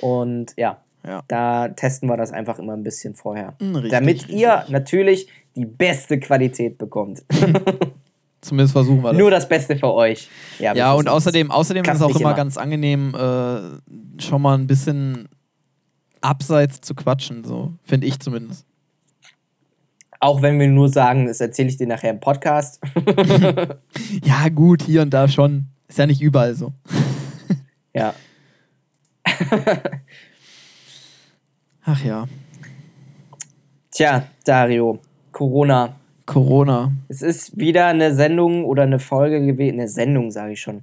Und 0.01 0.53
ja, 0.57 0.77
Ja. 1.05 1.23
da 1.27 1.67
testen 1.69 2.09
wir 2.09 2.17
das 2.17 2.31
einfach 2.31 2.59
immer 2.59 2.73
ein 2.73 2.83
bisschen 2.83 3.15
vorher. 3.15 3.53
Mm, 3.59 3.75
richtig, 3.75 3.91
damit 3.91 4.15
richtig. 4.23 4.39
ihr 4.39 4.63
natürlich 4.69 5.27
die 5.59 5.65
beste 5.65 6.19
Qualität 6.19 6.77
bekommt. 6.77 7.21
Zumindest 8.41 8.71
versuchen 8.71 9.03
wir 9.03 9.09
das. 9.09 9.17
Nur 9.17 9.29
das 9.29 9.49
Beste 9.49 9.75
für 9.75 9.93
euch. 9.93 10.29
wir 10.57 10.73
ja, 10.73 10.93
und 10.93 11.09
außerdem, 11.09 11.51
außerdem 11.51 11.83
ist 11.83 11.95
es 11.95 12.01
auch 12.01 12.17
immer. 12.17 12.33
ganz 12.33 12.55
angenehm, 12.55 13.13
äh, 13.13 14.21
schon 14.21 14.41
mal 14.41 14.57
ein 14.57 14.67
bisschen 14.67 15.27
abseits 16.21 16.79
zu 16.79 16.95
quatschen, 16.95 17.43
so 17.43 17.73
finde 17.83 18.07
ich 18.07 18.21
zumindest. 18.21 18.65
Auch 20.21 20.41
wenn 20.41 20.57
wir 20.59 20.67
nur 20.67 20.87
sagen, 20.87 21.27
das 21.27 21.41
erzähle 21.41 21.67
ich 21.67 21.75
dir 21.75 21.87
nachher 21.87 22.11
im 22.11 22.19
Podcast. 22.21 22.79
Ja, 24.23 24.49
gut, 24.49 24.83
hier 24.83 25.01
und 25.01 25.11
da 25.13 25.27
schon. 25.27 25.67
Ist 25.87 25.99
ja 25.99 26.07
nicht 26.07 26.21
überall 26.21 26.55
so. 26.55 26.71
ja. 27.93 28.13
Ach 31.83 32.03
ja, 32.03 32.27
Tja, 33.91 34.23
Dario, 34.45 34.99
Corona. 35.39 35.95
Corona. 36.25 36.91
Es 37.07 37.21
ist 37.21 37.57
wieder 37.57 37.85
eine 37.85 38.13
Sendung 38.13 38.65
oder 38.65 38.83
eine 38.83 38.99
Folge 38.99 39.39
gewesen. 39.45 39.75
Eine 39.79 39.87
Sendung, 39.87 40.31
sage 40.31 40.51
ich 40.51 40.59
schon. 40.59 40.81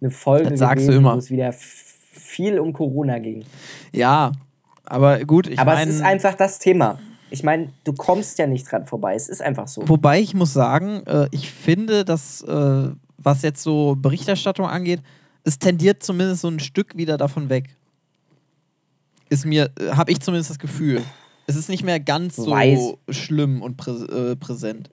Eine 0.00 0.12
Folge 0.12 0.50
Das 0.50 0.60
sagst 0.60 0.84
du 0.84 0.92
gewesen, 0.92 0.98
immer. 1.00 1.14
wo 1.14 1.18
es 1.18 1.28
wieder 1.28 1.52
viel 1.52 2.60
um 2.60 2.72
Corona 2.72 3.18
ging. 3.18 3.44
Ja, 3.90 4.30
aber 4.84 5.24
gut, 5.24 5.48
ich 5.48 5.58
Aber 5.58 5.74
meine. 5.74 5.90
es 5.90 5.96
ist 5.96 6.02
einfach 6.04 6.34
das 6.34 6.60
Thema. 6.60 7.00
Ich 7.30 7.42
meine, 7.42 7.72
du 7.82 7.94
kommst 7.94 8.38
ja 8.38 8.46
nicht 8.46 8.70
dran 8.70 8.86
vorbei. 8.86 9.16
Es 9.16 9.28
ist 9.28 9.42
einfach 9.42 9.66
so. 9.66 9.82
Wobei 9.88 10.20
ich 10.20 10.34
muss 10.34 10.52
sagen, 10.52 11.02
äh, 11.06 11.26
ich 11.32 11.50
finde, 11.50 12.04
dass 12.04 12.42
äh, 12.42 12.90
was 13.18 13.42
jetzt 13.42 13.64
so 13.64 13.96
Berichterstattung 13.98 14.66
angeht, 14.66 15.00
es 15.42 15.58
tendiert 15.58 16.04
zumindest 16.04 16.42
so 16.42 16.48
ein 16.48 16.60
Stück 16.60 16.96
wieder 16.96 17.16
davon 17.16 17.48
weg. 17.48 17.70
Ist 19.30 19.44
mir, 19.46 19.68
äh, 19.80 19.90
habe 19.90 20.12
ich 20.12 20.20
zumindest 20.20 20.50
das 20.50 20.60
Gefühl. 20.60 21.02
Es 21.46 21.56
ist 21.56 21.68
nicht 21.68 21.84
mehr 21.84 22.00
ganz 22.00 22.36
so 22.36 22.50
Weiß. 22.50 22.94
schlimm 23.08 23.62
und 23.62 23.76
prä 23.76 23.92
äh, 23.92 24.36
präsent. 24.36 24.90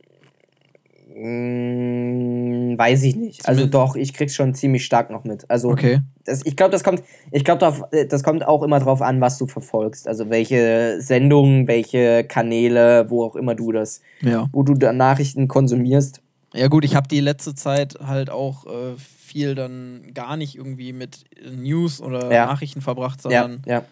Mm, 1.16 2.78
weiß 2.78 3.04
ich 3.04 3.16
nicht. 3.16 3.48
Also 3.48 3.66
doch, 3.66 3.96
ich 3.96 4.14
krieg's 4.14 4.34
schon 4.36 4.54
ziemlich 4.54 4.86
stark 4.86 5.10
noch 5.10 5.24
mit. 5.24 5.50
Also 5.50 5.70
Okay. 5.70 6.02
das, 6.26 6.46
ich 6.46 6.56
glaube, 6.56 6.72
das 6.72 6.84
kommt, 6.84 7.04
ich 7.32 7.44
glaube, 7.44 7.88
das 8.10 8.24
kommt 8.24 8.46
auch 8.48 8.64
immer 8.64 8.80
drauf 8.80 9.02
an, 9.02 9.22
was 9.22 9.38
du 9.38 9.48
verfolgst. 9.48 10.08
Also 10.08 10.30
welche 10.30 10.98
Sendungen, 11.02 11.68
welche 11.68 12.24
Kanäle, 12.24 13.10
wo 13.10 13.24
auch 13.24 13.36
immer 13.36 13.56
du 13.56 13.72
das, 13.72 14.02
Ja. 14.22 14.50
wo 14.52 14.64
du 14.64 14.74
da 14.74 14.94
Nachrichten 14.94 15.48
konsumierst. 15.48 16.22
Ja, 16.54 16.68
gut, 16.68 16.86
ich 16.86 16.96
habe 16.96 17.08
die 17.08 17.20
letzte 17.20 17.56
Zeit 17.56 17.98
halt 18.06 18.30
auch 18.30 18.66
äh, 18.66 18.96
viel 18.98 19.56
dann 19.56 20.14
gar 20.14 20.38
nicht 20.38 20.56
irgendwie 20.56 20.94
mit 20.94 21.24
News 21.52 22.00
oder 22.02 22.32
Ja. 22.32 22.46
Nachrichten 22.46 22.82
verbracht, 22.82 23.22
sondern 23.22 23.62
ja. 23.66 23.74
ja. 23.76 23.84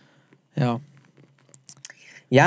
Ja, 0.54 0.80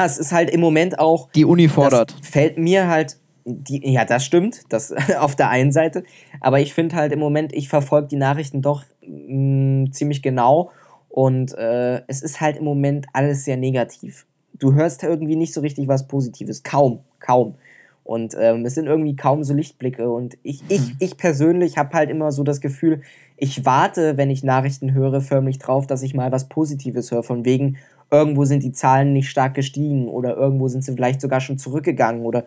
es 0.07 0.17
ist 0.17 0.33
halt 0.33 0.49
im 0.49 0.61
Moment 0.61 0.99
auch. 0.99 1.31
Die 1.33 1.45
Uni 1.45 1.69
fordert. 1.69 2.17
Fällt 2.23 2.57
mir 2.59 2.89
halt. 2.89 3.19
Die, 3.45 3.93
ja, 3.93 4.07
das 4.07 4.25
stimmt, 4.25 4.63
das 4.71 4.95
auf 5.19 5.37
der 5.37 5.51
einen 5.51 5.71
Seite. 5.71 6.05
Aber 6.41 6.61
ich 6.61 6.73
finde 6.73 6.97
halt 6.97 7.13
im 7.13 7.19
Moment, 7.19 7.53
ich 7.53 7.69
verfolge 7.69 8.09
die 8.09 8.17
Nachrichten 8.17 8.63
doch 8.63 8.83
mh, 9.07 9.91
ziemlich 9.93 10.23
genau. 10.23 10.71
Und 11.11 11.53
äh, 11.53 12.01
es 12.07 12.23
ist 12.23 12.41
halt 12.41 12.57
im 12.57 12.65
Moment 12.65 13.07
alles 13.13 13.45
sehr 13.45 13.59
negativ. 13.59 14.27
Du 14.55 14.73
hörst 14.73 15.03
irgendwie 15.03 15.37
nicht 15.37 15.53
so 15.53 15.61
richtig 15.61 15.87
was 15.87 16.09
Positives. 16.09 16.63
Kaum, 16.63 17.01
kaum. 17.21 17.57
Und 18.05 18.35
ähm, 18.39 18.65
es 18.65 18.75
sind 18.75 18.87
irgendwie 18.87 19.17
kaum 19.17 19.45
so 19.45 19.55
Lichtblicke. 19.55 20.11
Und 20.11 20.39
ich, 20.43 20.63
ich, 20.69 20.95
ich 20.99 21.17
persönlich 21.17 21.77
habe 21.77 21.95
halt 21.95 22.11
immer 22.11 22.33
so 22.33 22.43
das 22.43 22.61
Gefühl, 22.61 23.03
ich 23.37 23.65
warte, 23.65 24.17
wenn 24.17 24.31
ich 24.31 24.45
Nachrichten 24.45 24.93
höre, 24.95 25.21
förmlich 25.21 25.59
drauf, 25.59 25.87
dass 25.87 26.03
ich 26.03 26.15
mal 26.15 26.33
was 26.33 26.49
Positives 26.49 27.11
höre. 27.11 27.23
Von 27.23 27.45
wegen, 27.45 27.77
irgendwo 28.15 28.45
sind 28.45 28.63
die 28.63 28.73
Zahlen 28.73 29.13
nicht 29.13 29.29
stark 29.29 29.55
gestiegen 29.55 30.09
oder 30.09 30.37
irgendwo 30.37 30.69
sind 30.69 30.85
sie 30.85 30.93
vielleicht 30.93 31.21
sogar 31.21 31.41
schon 31.41 31.59
zurückgegangen 31.59 32.23
oder 32.25 32.45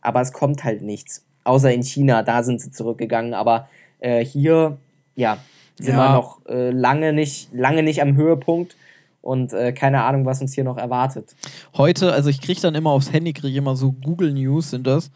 aber 0.00 0.20
es 0.20 0.32
kommt 0.32 0.64
halt 0.64 0.82
nichts. 0.82 1.24
Außer 1.44 1.72
in 1.72 1.82
China, 1.82 2.22
da 2.22 2.42
sind 2.42 2.60
sie 2.60 2.70
zurückgegangen. 2.70 3.34
Aber 3.34 3.68
äh, 3.98 4.24
hier, 4.24 4.78
ja, 5.14 5.38
sind 5.78 5.94
Ja. 5.96 6.08
wir 6.08 6.12
noch 6.12 6.44
äh, 6.46 6.70
lange, 6.70 7.12
nicht, 7.12 7.48
lange 7.52 7.82
nicht 7.82 8.00
am 8.02 8.16
Höhepunkt 8.16 8.76
und 9.22 9.52
äh, 9.52 9.72
keine 9.72 10.02
Ahnung, 10.04 10.24
was 10.24 10.40
uns 10.40 10.54
hier 10.54 10.64
noch 10.64 10.78
erwartet. 10.78 11.34
Heute, 11.76 12.12
also 12.12 12.30
ich 12.30 12.40
kriege 12.40 12.60
dann 12.60 12.74
immer 12.74 12.90
aufs 12.90 13.12
Handy, 13.12 13.32
kriege 13.32 13.48
ich 13.48 13.56
immer 13.56 13.76
so 13.76 13.92
Google 13.92 14.32
News 14.32 14.70
sind 14.70 14.86
das. 14.86 15.10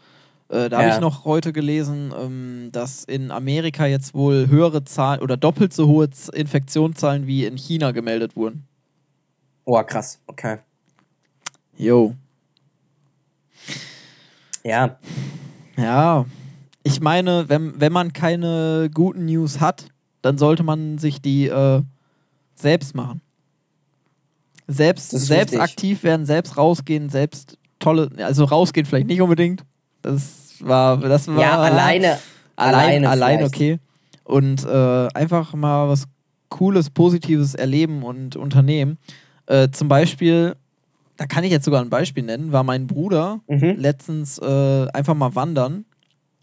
Äh, 0.49 0.69
da 0.69 0.77
habe 0.77 0.89
Ja. 0.89 0.95
ich 0.95 1.01
noch 1.01 1.25
heute 1.25 1.51
gelesen, 1.53 2.13
ähm, 2.19 2.69
dass 2.71 3.03
in 3.03 3.31
Amerika 3.31 3.87
jetzt 3.87 4.13
wohl 4.13 4.47
höhere 4.47 4.83
Zahlen 4.83 5.21
oder 5.21 5.37
doppelt 5.37 5.73
so 5.73 5.87
hohe 5.87 6.07
Infektionszahlen 6.33 7.25
wie 7.25 7.45
in 7.45 7.57
China 7.57 7.91
gemeldet 7.91 8.35
wurden. 8.35 8.67
Oh, 9.65 9.81
krass, 9.83 10.19
okay. 10.27 10.59
Jo. 11.77 12.15
Ja, 14.63 14.97
Ja. 15.77 16.25
Ich 16.83 17.01
meine, 17.01 17.49
wenn, 17.49 17.79
wenn 17.81 17.91
man 17.91 18.13
keine 18.13 18.91
guten 18.93 19.25
News 19.25 19.59
hat, 19.59 19.87
dann 20.21 20.37
sollte 20.37 20.61
man 20.61 20.99
sich 20.99 21.19
die 21.19 21.47
äh, 21.47 21.81
selbst 22.53 22.93
machen. 22.95 23.21
Selbst, 24.67 25.09
selbst 25.09 25.53
richtig. 25.53 25.61
aktiv 25.61 26.03
werden, 26.03 26.25
selbst 26.25 26.57
rausgehen, 26.57 27.09
selbst 27.09 27.57
tolle, 27.79 28.09
also 28.17 28.45
rausgehen 28.45 28.85
vielleicht 28.85 29.07
nicht 29.07 29.21
unbedingt. 29.21 29.63
Das 30.01 30.55
war, 30.59 30.97
das 30.97 31.27
war 31.27 31.39
ja 31.39 31.57
alleine. 31.59 32.19
allein, 32.55 33.05
alleine 33.05 33.09
allein 33.09 33.43
okay. 33.43 33.79
Und 34.23 34.63
äh, 34.63 35.07
einfach 35.13 35.53
mal 35.53 35.89
was 35.89 36.05
Cooles, 36.49 36.89
Positives 36.89 37.53
erleben 37.55 38.03
und 38.03 38.35
unternehmen. 38.35 38.97
Äh, 39.47 39.69
zum 39.71 39.87
Beispiel, 39.87 40.55
da 41.17 41.25
kann 41.25 41.43
ich 41.43 41.51
jetzt 41.51 41.65
sogar 41.65 41.81
ein 41.81 41.89
Beispiel 41.89 42.23
nennen, 42.23 42.51
war 42.51 42.63
mein 42.63 42.87
Bruder 42.87 43.41
Mhm. 43.47 43.75
letztens 43.77 44.37
äh, 44.39 44.87
einfach 44.93 45.13
mal 45.15 45.35
wandern. 45.35 45.85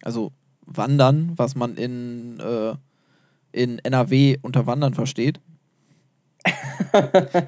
Also 0.02 0.32
wandern, 0.66 1.32
was 1.36 1.54
man 1.54 1.76
in, 1.76 2.38
äh, 2.40 2.74
in 3.52 3.78
NRW 3.80 4.36
unter 4.42 4.66
Wandern 4.66 4.94
versteht. 4.94 5.40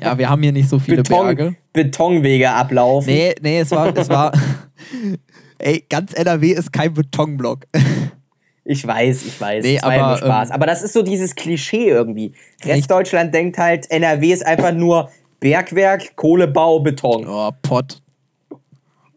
ja, 0.01 0.17
wir 0.19 0.29
haben 0.29 0.43
hier 0.43 0.53
nicht 0.53 0.69
so 0.69 0.79
viele 0.79 1.03
Berge. 1.03 1.57
Beton, 1.73 2.21
Betonwege 2.21 2.51
ablaufen. 2.53 3.13
Nee, 3.13 3.35
nee, 3.43 3.61
es 3.61 3.71
war, 3.71 3.97
es 3.97 4.09
war. 4.09 4.33
Ey, 5.59 5.85
ganz 5.89 6.13
NRW 6.15 6.53
ist 6.53 6.73
kein 6.73 6.93
Betonblock. 6.95 7.67
Ich 8.67 8.87
weiß, 8.87 9.27
ich 9.27 9.39
weiß. 9.39 9.63
Nee, 9.63 9.75
ja 9.75 9.83
aber, 9.83 10.09
nur 10.09 10.17
Spaß. 10.17 10.49
ähm, 10.49 10.55
aber 10.55 10.65
das 10.65 10.83
ist 10.83 10.95
so 10.95 11.03
dieses 11.03 11.35
Klischee 11.35 11.91
irgendwie. 11.91 12.33
Restdeutschland 12.65 13.35
denkt 13.35 13.59
halt, 13.59 13.91
NRW 13.91 14.33
ist 14.33 14.47
einfach 14.47 14.73
nur 14.73 15.11
Bergwerk, 15.41 16.17
Kohlebau, 16.17 16.81
Beton. 16.81 17.27
Oh, 17.29 17.51
Pott. 17.63 18.01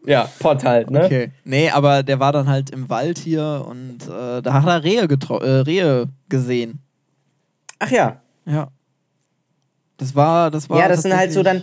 Ja, 0.06 0.28
Pott 0.38 0.64
halt, 0.64 0.90
ne? 0.90 1.04
Okay. 1.04 1.32
Nee, 1.44 1.70
aber 1.70 2.02
der 2.02 2.18
war 2.18 2.32
dann 2.32 2.48
halt 2.48 2.70
im 2.70 2.88
Wald 2.88 3.18
hier 3.18 3.64
und 3.68 3.98
äh, 4.08 4.40
da 4.40 4.52
hat 4.54 4.66
er 4.66 4.82
Rehe, 4.82 5.02
äh, 5.02 5.60
Rehe 5.60 6.08
gesehen. 6.28 6.80
Ach 7.78 7.90
ja. 7.90 8.20
Ja. 8.46 8.68
Das 9.98 10.14
war, 10.14 10.50
das 10.50 10.70
war. 10.70 10.78
Ja, 10.78 10.88
das 10.88 11.02
sind 11.02 11.14
halt 11.16 11.32
so 11.32 11.42
dann, 11.42 11.62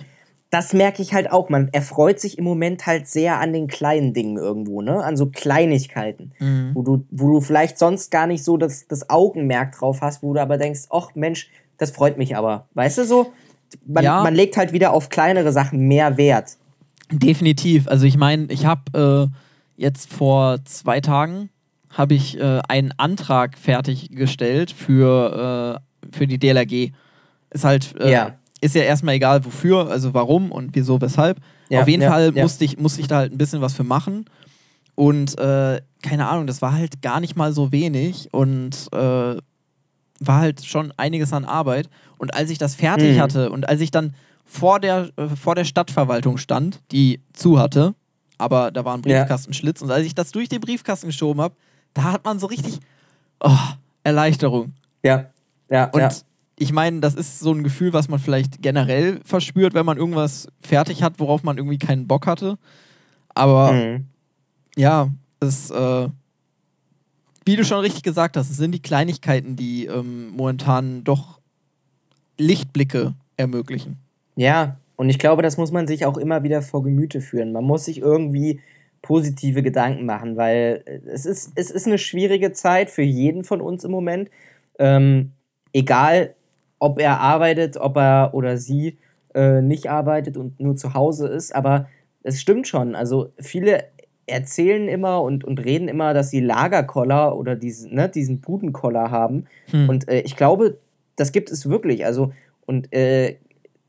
das 0.52 0.74
merke 0.74 1.02
ich 1.02 1.14
halt 1.14 1.32
auch. 1.32 1.50
Man 1.50 1.70
erfreut 1.70 2.20
sich 2.20 2.38
im 2.38 2.44
Moment 2.44 2.86
halt 2.86 3.08
sehr 3.08 3.40
an 3.40 3.52
den 3.52 3.68
kleinen 3.68 4.14
Dingen 4.14 4.38
irgendwo, 4.38 4.82
ne? 4.82 5.04
An 5.04 5.18
so 5.18 5.28
Kleinigkeiten, 5.28 6.34
Mhm. 6.40 6.72
wo, 6.76 6.82
du, 6.84 7.06
wo 7.12 7.32
du 7.32 7.42
vielleicht 7.42 7.80
sonst 7.80 8.12
gar 8.12 8.28
nicht 8.28 8.44
so 8.44 8.58
das, 8.58 8.88
das 8.88 9.10
Augenmerk 9.10 9.72
drauf 9.78 10.02
hast, 10.02 10.22
wo 10.22 10.34
du 10.34 10.42
aber 10.42 10.58
denkst, 10.58 10.82
ach 10.92 11.16
Mensch, 11.16 11.50
das 11.78 11.92
freut 11.92 12.18
mich 12.18 12.36
aber. 12.38 12.68
Weißt 12.74 12.98
du 13.00 13.06
so? 13.06 13.34
Man, 13.86 14.04
Ja. 14.04 14.24
man 14.24 14.36
legt 14.36 14.58
halt 14.58 14.74
wieder 14.74 14.94
auf 14.94 15.10
kleinere 15.10 15.52
Sachen 15.52 15.88
mehr 15.88 16.18
Wert. 16.18 16.58
Definitiv. 17.12 17.88
Also 17.88 18.06
ich 18.06 18.18
meine, 18.18 18.46
ich 18.50 18.66
habe 18.66 19.30
äh, 19.32 19.82
jetzt 19.82 20.12
vor 20.12 20.64
zwei 20.66 21.02
Tagen 21.02 21.50
habe 21.92 22.14
ich 22.14 22.38
äh, 22.40 22.60
einen 22.68 22.94
Antrag 22.98 23.58
fertiggestellt 23.58 24.72
für, 24.72 25.80
äh, 26.04 26.10
für 26.16 26.28
die 26.28 26.38
DLRG. 26.40 26.92
Ist 27.52 27.64
halt 27.64 27.96
äh, 28.00 28.12
Ja. 28.12 28.36
ist 28.60 28.76
ja 28.76 28.82
erstmal 28.84 29.16
egal 29.16 29.46
wofür, 29.46 29.90
also 29.90 30.14
warum 30.14 30.52
und 30.52 30.76
wieso, 30.76 31.00
weshalb. 31.00 31.38
Ja, 31.70 31.82
Auf 31.82 31.88
jeden 31.88 32.04
ja, 32.04 32.12
Fall 32.12 32.32
musste 32.32 32.66
ich 32.66 32.78
musste 32.78 33.02
ich 33.02 33.08
da 33.08 33.18
halt 33.18 33.32
ein 33.32 33.38
bisschen 33.38 33.62
was 33.62 33.74
für 33.74 33.84
machen 33.84 34.26
und 34.96 35.38
äh, 35.40 35.82
keine 36.04 36.28
Ahnung, 36.28 36.48
das 36.48 36.62
war 36.62 36.74
halt 36.74 37.02
gar 37.02 37.20
nicht 37.20 37.36
mal 37.36 37.54
so 37.54 37.72
wenig 37.72 38.30
und 38.32 38.88
äh, 38.94 39.36
war 40.20 40.40
halt 40.42 40.64
schon 40.66 40.94
einiges 40.98 41.34
an 41.34 41.46
Arbeit. 41.46 41.90
Und 42.18 42.34
als 42.34 42.50
ich 42.50 42.58
das 42.58 42.76
fertig 42.76 43.18
Mhm. 43.18 43.22
hatte 43.22 43.50
und 43.52 43.68
als 43.68 43.82
ich 43.82 43.92
dann 43.92 44.16
vor 44.46 44.80
der, 44.80 45.10
äh, 45.18 45.28
vor 45.30 45.56
der 45.56 45.66
Stadtverwaltung 45.66 46.38
stand, 46.38 46.82
die 46.92 47.20
zu 47.34 47.60
hatte, 47.60 47.96
aber 48.38 48.72
da 48.72 48.86
war 48.86 48.94
ein 48.96 49.02
Ja. 49.06 49.20
Briefkastenschlitz 49.20 49.82
und 49.82 49.92
als 49.92 50.06
ich 50.06 50.16
das 50.16 50.32
durch 50.32 50.50
den 50.50 50.62
Briefkasten 50.62 51.08
geschoben 51.08 51.42
habe, 51.42 51.56
da 51.94 52.04
hat 52.12 52.24
man 52.26 52.40
so 52.40 52.48
richtig 52.48 52.80
oh, 53.42 53.52
Erleichterung. 54.04 54.74
Ja. 55.04 55.28
Ja. 55.70 55.86
Und 55.86 56.00
ja. 56.02 56.10
ich 56.58 56.72
meine, 56.72 57.00
das 57.02 57.16
ist 57.16 57.40
so 57.40 57.52
ein 57.52 57.64
Gefühl, 57.64 57.92
was 57.94 58.08
man 58.08 58.20
vielleicht 58.20 58.62
generell 58.62 59.20
verspürt, 59.26 59.74
wenn 59.74 59.86
man 59.86 59.98
irgendwas 59.98 60.48
fertig 60.62 61.02
hat, 61.04 61.20
worauf 61.20 61.44
man 61.44 61.58
irgendwie 61.58 61.78
keinen 61.80 62.08
Bock 62.08 62.28
hatte. 62.28 62.58
Aber 63.30 63.74
Mhm. 63.74 64.06
ja, 64.78 65.10
es, 65.40 65.70
äh, 65.72 66.08
wie 67.46 67.56
du 67.56 67.64
schon 67.64 67.80
richtig 67.80 68.04
gesagt 68.04 68.38
hast, 68.38 68.50
es 68.50 68.58
sind 68.58 68.72
die 68.72 68.82
Kleinigkeiten, 68.82 69.56
die 69.56 69.86
ähm, 69.86 70.30
momentan 70.36 71.04
doch 71.04 71.40
Lichtblicke 72.38 73.14
ermöglichen. 73.38 73.98
Ja, 74.36 74.78
und 74.96 75.10
ich 75.10 75.20
glaube, 75.20 75.42
das 75.42 75.58
muss 75.58 75.72
man 75.72 75.88
sich 75.88 76.06
auch 76.06 76.18
immer 76.18 76.44
wieder 76.44 76.62
vor 76.62 76.84
Gemüte 76.84 77.22
führen. 77.22 77.52
Man 77.52 77.64
muss 77.64 77.86
sich 77.86 78.00
irgendwie 78.00 78.60
positive 79.02 79.62
Gedanken 79.62 80.06
machen, 80.06 80.36
weil 80.36 80.84
äh, 80.86 81.00
es 81.10 81.26
ist, 81.26 81.52
es 81.56 81.70
ist 81.70 81.86
eine 81.86 81.98
schwierige 81.98 82.52
Zeit 82.52 82.90
für 82.90 83.04
jeden 83.04 83.44
von 83.44 83.62
uns 83.62 83.84
im 83.84 83.92
Moment. 83.92 84.30
Ähm, 84.80 85.32
egal, 85.74 86.34
ob 86.80 87.00
er 87.00 87.20
arbeitet, 87.20 87.78
ob 87.78 87.98
er 87.98 88.32
oder 88.34 88.58
sie 88.58 88.98
äh, 89.34 89.62
nicht 89.62 89.90
arbeitet 89.90 90.38
und 90.38 90.60
nur 90.60 90.76
zu 90.76 90.94
Hause 90.94 91.28
ist, 91.28 91.54
aber 91.54 91.88
es 92.24 92.42
stimmt 92.42 92.68
schon. 92.68 92.96
Also 92.96 93.32
viele 93.40 93.84
erzählen 94.28 94.88
immer 94.88 95.22
und, 95.22 95.44
und 95.44 95.64
reden 95.64 95.88
immer, 95.88 96.14
dass 96.14 96.32
sie 96.32 96.40
Lagerkoller 96.40 97.38
oder 97.38 97.56
diesen, 97.56 97.94
ne, 97.94 98.10
diesen 98.10 98.42
Budenkoller 98.42 99.12
haben. 99.12 99.46
Hm. 99.70 99.90
Und 99.90 100.08
äh, 100.08 100.22
ich 100.22 100.36
glaube, 100.36 100.80
das 101.16 101.32
gibt 101.32 101.52
es 101.52 101.70
wirklich. 101.70 102.06
Also, 102.06 102.34
und 102.66 102.92
äh, 102.94 103.38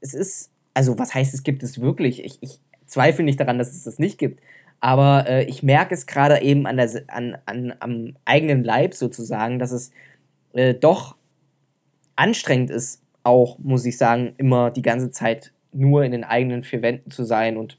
es 0.01 0.15
ist, 0.15 0.51
also 0.75 0.99
was 0.99 1.15
heißt, 1.15 1.33
es 1.33 1.43
gibt 1.43 1.63
es 1.63 1.81
wirklich? 1.81 2.25
Ich, 2.25 2.39
ich 2.43 2.61
zweifle 2.85 3.25
nicht 3.25 3.41
daran, 3.41 3.59
dass 3.59 3.73
es 3.73 3.85
das 3.85 3.99
nicht 3.99 4.19
gibt. 4.19 4.41
Aber 4.81 5.27
äh, 5.27 5.45
ich 5.45 5.63
merke 5.63 5.95
es 5.95 6.07
gerade 6.07 6.43
eben 6.43 6.67
an 6.67 6.77
der, 6.77 6.91
an, 7.09 7.39
an, 7.47 7.75
am 7.81 8.17
eigenen 8.27 8.63
Leib 8.63 8.95
sozusagen, 8.95 9.59
dass 9.59 9.73
es 9.73 9.91
äh, 10.53 10.75
doch 10.75 11.17
anstrengend 12.15 12.71
ist, 12.71 13.03
auch, 13.23 13.59
muss 13.59 13.85
ich 13.85 13.99
sagen, 13.99 14.35
immer 14.37 14.71
die 14.71 14.83
ganze 14.83 15.11
Zeit 15.11 15.53
nur 15.73 16.05
in 16.05 16.13
den 16.13 16.25
eigenen 16.25 16.63
vier 16.63 16.83
Wänden 16.83 17.11
zu 17.11 17.25
sein 17.25 17.57
und 17.57 17.79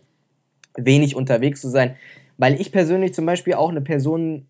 wenig 0.76 1.16
unterwegs 1.16 1.62
zu 1.62 1.70
sein. 1.70 1.96
Weil 2.38 2.60
ich 2.60 2.72
persönlich 2.72 3.14
zum 3.14 3.26
Beispiel 3.26 3.56
auch 3.56 3.70
eine 3.70 3.82
Person 3.82 4.48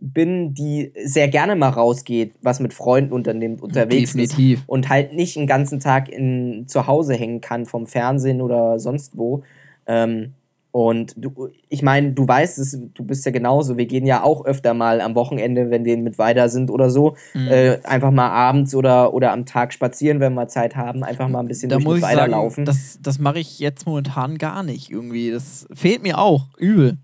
bin, 0.00 0.54
die 0.54 0.92
sehr 1.04 1.28
gerne 1.28 1.56
mal 1.56 1.70
rausgeht, 1.70 2.34
was 2.42 2.60
mit 2.60 2.74
Freunden 2.74 3.12
unternimmt, 3.12 3.62
unterwegs 3.62 4.12
Definitiv. 4.12 4.60
ist 4.60 4.68
und 4.68 4.88
halt 4.88 5.12
nicht 5.14 5.36
den 5.36 5.46
ganzen 5.46 5.80
Tag 5.80 6.08
in, 6.08 6.64
zu 6.68 6.86
Hause 6.86 7.14
hängen 7.14 7.40
kann 7.40 7.66
vom 7.66 7.86
Fernsehen 7.86 8.40
oder 8.40 8.78
sonst 8.78 9.16
wo. 9.16 9.42
Ähm, 9.86 10.34
und 10.76 11.14
du, 11.16 11.48
ich 11.70 11.80
meine, 11.80 12.12
du 12.12 12.28
weißt 12.28 12.58
es, 12.58 12.78
du 12.92 13.02
bist 13.02 13.24
ja 13.24 13.32
genauso. 13.32 13.78
Wir 13.78 13.86
gehen 13.86 14.04
ja 14.04 14.22
auch 14.22 14.44
öfter 14.44 14.74
mal 14.74 15.00
am 15.00 15.14
Wochenende, 15.14 15.70
wenn 15.70 15.86
wir 15.86 15.96
mit 15.96 16.18
weiter 16.18 16.50
sind 16.50 16.70
oder 16.70 16.90
so, 16.90 17.16
Mhm. 17.32 17.48
äh, 17.48 17.78
einfach 17.84 18.10
mal 18.10 18.28
abends 18.28 18.74
oder, 18.74 19.14
oder 19.14 19.32
am 19.32 19.46
Tag 19.46 19.72
spazieren, 19.72 20.20
wenn 20.20 20.34
wir 20.34 20.48
Zeit 20.48 20.76
haben, 20.76 21.02
einfach 21.02 21.28
mal 21.28 21.40
ein 21.40 21.48
bisschen 21.48 21.70
Da 21.70 21.76
durch 21.76 21.84
muss 21.86 22.00
sagen, 22.02 22.30
laufen. 22.32 22.66
das, 22.66 22.98
das 23.00 23.18
mache 23.18 23.38
ich 23.38 23.58
jetzt 23.58 23.86
momentan 23.86 24.36
gar 24.36 24.62
nicht 24.62 24.90
irgendwie. 24.90 25.30
Das 25.30 25.66
fehlt 25.72 26.02
mir 26.02 26.18
auch 26.18 26.48
übel. 26.58 26.98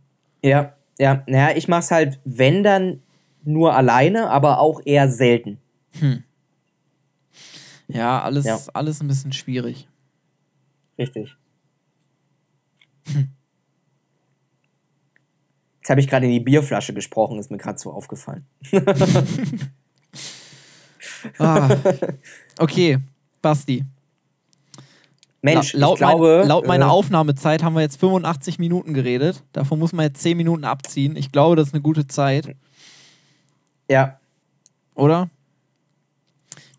Ja, 0.44 0.74
ja, 0.98 1.22
naja, 1.26 1.56
ich 1.56 1.66
mach's 1.66 1.90
halt, 1.90 2.20
wenn 2.26 2.62
dann 2.62 3.00
nur 3.42 3.74
alleine, 3.74 4.28
aber 4.28 4.60
auch 4.60 4.82
eher 4.84 5.08
selten. 5.08 5.56
Ja, 7.88 8.20
alles, 8.20 8.44
Ja. 8.44 8.58
alles 8.74 9.00
ein 9.00 9.08
bisschen 9.08 9.32
schwierig. 9.32 9.88
Richtig. 10.98 11.34
Jetzt 13.06 13.16
habe 15.92 16.00
ich 16.00 16.08
gerade 16.08 16.26
in 16.26 16.32
die 16.32 16.40
Bierflasche 16.40 16.92
gesprochen, 16.92 17.38
ist 17.38 17.50
mir 17.50 17.58
gerade 17.58 17.78
so 17.78 17.92
aufgefallen. 17.92 18.44
Ah. 21.38 21.76
Okay, 22.58 22.98
Basti. 23.40 23.84
Mensch, 25.40 25.72
La- 25.72 25.80
laut, 25.88 25.98
glaube, 25.98 26.38
mein, 26.40 26.48
laut 26.48 26.66
meiner 26.66 26.86
äh, 26.86 26.90
Aufnahmezeit 26.90 27.62
haben 27.62 27.74
wir 27.74 27.80
jetzt 27.82 27.98
85 28.00 28.58
Minuten 28.58 28.94
geredet. 28.94 29.42
Davon 29.52 29.78
muss 29.78 29.92
man 29.92 30.06
jetzt 30.06 30.22
10 30.22 30.36
Minuten 30.36 30.64
abziehen. 30.64 31.16
Ich 31.16 31.32
glaube, 31.32 31.56
das 31.56 31.68
ist 31.68 31.74
eine 31.74 31.82
gute 31.82 32.06
Zeit, 32.06 32.54
ja, 33.88 34.18
oder? 34.94 35.28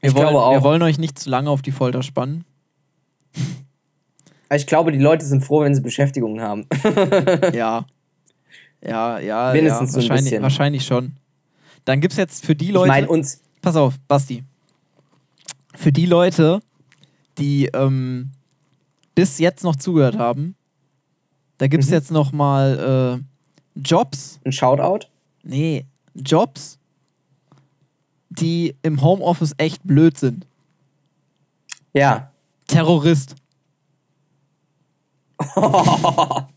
Wir, 0.02 0.10
Ich 0.10 0.16
wollen, 0.16 0.28
glaube 0.30 0.42
auch. 0.44 0.52
wir 0.54 0.64
wollen 0.64 0.82
euch 0.82 0.98
nicht 0.98 1.20
zu 1.20 1.30
lange 1.30 1.50
auf 1.50 1.62
die 1.62 1.72
Folter 1.72 2.02
spannen. 2.04 2.46
ich 4.54 4.68
glaube, 4.68 4.92
die 4.92 5.00
Leute 5.00 5.26
sind 5.26 5.44
froh, 5.44 5.62
wenn 5.62 5.76
sie 5.76 5.82
Beschäftigung 5.82 6.42
haben. 6.42 6.66
ja. 7.54 7.86
Ja, 8.86 9.20
ja. 9.20 9.54
Mindestens 9.54 9.90
ja, 9.90 9.94
so 9.94 10.00
ein 10.00 10.02
wahrscheinlich, 10.10 10.24
bisschen. 10.26 10.44
wahrscheinlich 10.44 10.86
schon. 10.86 11.14
Dann 11.86 12.02
gibt 12.02 12.14
es 12.14 12.18
jetzt 12.18 12.46
für 12.46 12.56
die 12.56 12.66
Ich 12.68 12.72
Leute. 12.72 12.88
meine, 12.88 13.08
uns, 13.08 13.42
Pass 13.62 13.76
auf, 13.78 13.96
Basti. 14.08 14.44
Für 15.76 15.92
die 15.92 16.06
Leute, 16.06 16.60
die 17.38 17.66
ähm, 17.74 18.32
bis 19.16 19.40
jetzt 19.40 19.64
noch 19.64 19.76
zugehört 19.78 20.18
haben, 20.18 20.56
da 21.60 21.68
gibt 21.68 21.84
es 21.84 21.90
Mhm. 21.90 21.94
jetzt 21.96 22.12
noch 22.12 22.32
mal 22.34 23.22
äh, 23.76 23.80
Jobs, 23.80 24.40
ein 24.46 24.52
Shoutout. 24.52 25.08
nee, 25.44 25.86
Jobs, 26.16 26.78
die 28.30 28.76
im 28.84 29.02
Homeoffice 29.02 29.54
echt 29.58 29.82
blöd 29.84 30.18
sind. 30.18 30.46
Ja. 31.94 32.32
Terrorist. 32.68 33.36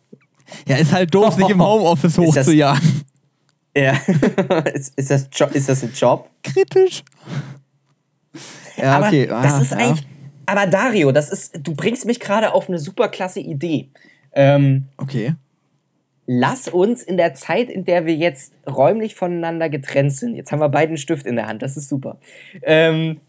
ja, 0.68 0.76
ist 0.76 0.92
halt 0.92 1.14
doof, 1.14 1.34
sich 1.34 1.48
im 1.48 1.62
Homeoffice 1.66 2.18
Ist 2.18 2.36
das- 2.36 2.46
hochzujagen. 2.46 3.02
ja. 3.76 3.92
ist, 4.74 4.94
ist, 4.98 5.10
das 5.10 5.28
jo 5.34 5.46
ist 5.46 5.68
das 5.68 5.82
ein 5.82 5.92
Job? 5.94 6.28
Kritisch. 6.42 7.02
Ja, 8.76 8.96
aber 8.98 9.06
okay. 9.08 9.26
das 9.26 9.54
ah, 9.54 9.62
ist 9.62 9.70
ja. 9.72 9.76
eigentlich. 9.78 10.06
Aber 10.46 10.66
Dario, 10.66 11.12
das 11.12 11.30
ist, 11.30 11.58
du 11.62 11.74
bringst 11.74 12.06
mich 12.06 12.20
gerade 12.20 12.52
auf 12.54 12.68
eine 12.68 12.78
super 12.78 13.08
klasse 13.08 13.40
Idee. 13.40 13.88
Ähm, 14.32 14.84
Okay. 14.98 15.34
lass 16.26 16.68
uns 16.68 17.02
in 17.02 17.16
der 17.16 17.34
Zeit, 17.34 17.70
in 17.70 17.84
der 17.84 18.04
wir 18.06 18.14
jetzt 18.14 18.52
räumlich 18.66 19.14
voneinander 19.14 19.68
getrennt 19.70 20.12
sind, 20.12 20.34
jetzt 20.36 20.52
haben 20.52 20.60
wir 20.60 20.68
beide 20.68 20.88
einen 20.88 20.98
Stift 20.98 21.26
in 21.26 21.36
der 21.36 21.46
Hand, 21.46 21.62
das 21.62 21.76
ist 21.76 21.88
super. 21.88 22.18
Ähm, 22.62 23.20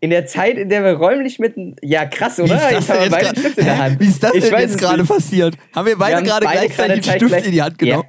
in 0.00 0.10
der 0.10 0.24
Zeit, 0.26 0.56
in 0.56 0.68
der 0.70 0.82
wir 0.82 0.92
räumlich 0.94 1.38
mitten. 1.38 1.76
Ja, 1.82 2.06
krass, 2.06 2.38
Wie 2.38 2.42
oder? 2.42 2.56
ist 2.78 2.88
das 2.88 2.98
denn 2.98 3.02
jetzt 3.12 3.20
grad- 3.44 3.58
in 3.58 3.64
der? 3.64 3.78
Hand. 3.78 4.00
Wie 4.00 4.06
ist 4.06 4.22
das 4.22 4.32
denn 4.32 4.42
jetzt 4.60 4.78
gerade 4.78 5.04
passiert? 5.04 5.56
Haben 5.74 5.86
wir 5.86 5.98
beide 5.98 6.22
gerade 6.22 6.46
gleichzeitig 6.46 7.10
einen 7.10 7.20
Stift 7.30 7.46
in 7.46 7.52
die 7.52 7.62
Hand 7.62 7.78
genommen? 7.78 8.08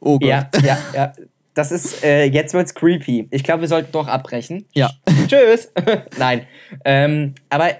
Oh 0.00 0.18
Gott. 0.18 0.28
Ja, 0.28 0.48
ja, 0.62 0.78
ja. 0.94 1.12
Das 1.54 1.72
ist, 1.72 2.04
äh, 2.04 2.24
jetzt 2.24 2.54
wird's 2.54 2.74
creepy. 2.74 3.26
Ich 3.30 3.42
glaube, 3.42 3.62
wir 3.62 3.68
sollten 3.68 3.90
doch 3.92 4.06
abbrechen. 4.06 4.66
Ja. 4.72 4.90
Tschüss. 5.28 5.72
Nein. 6.18 6.46
Ähm, 6.84 7.34
aber 7.48 7.70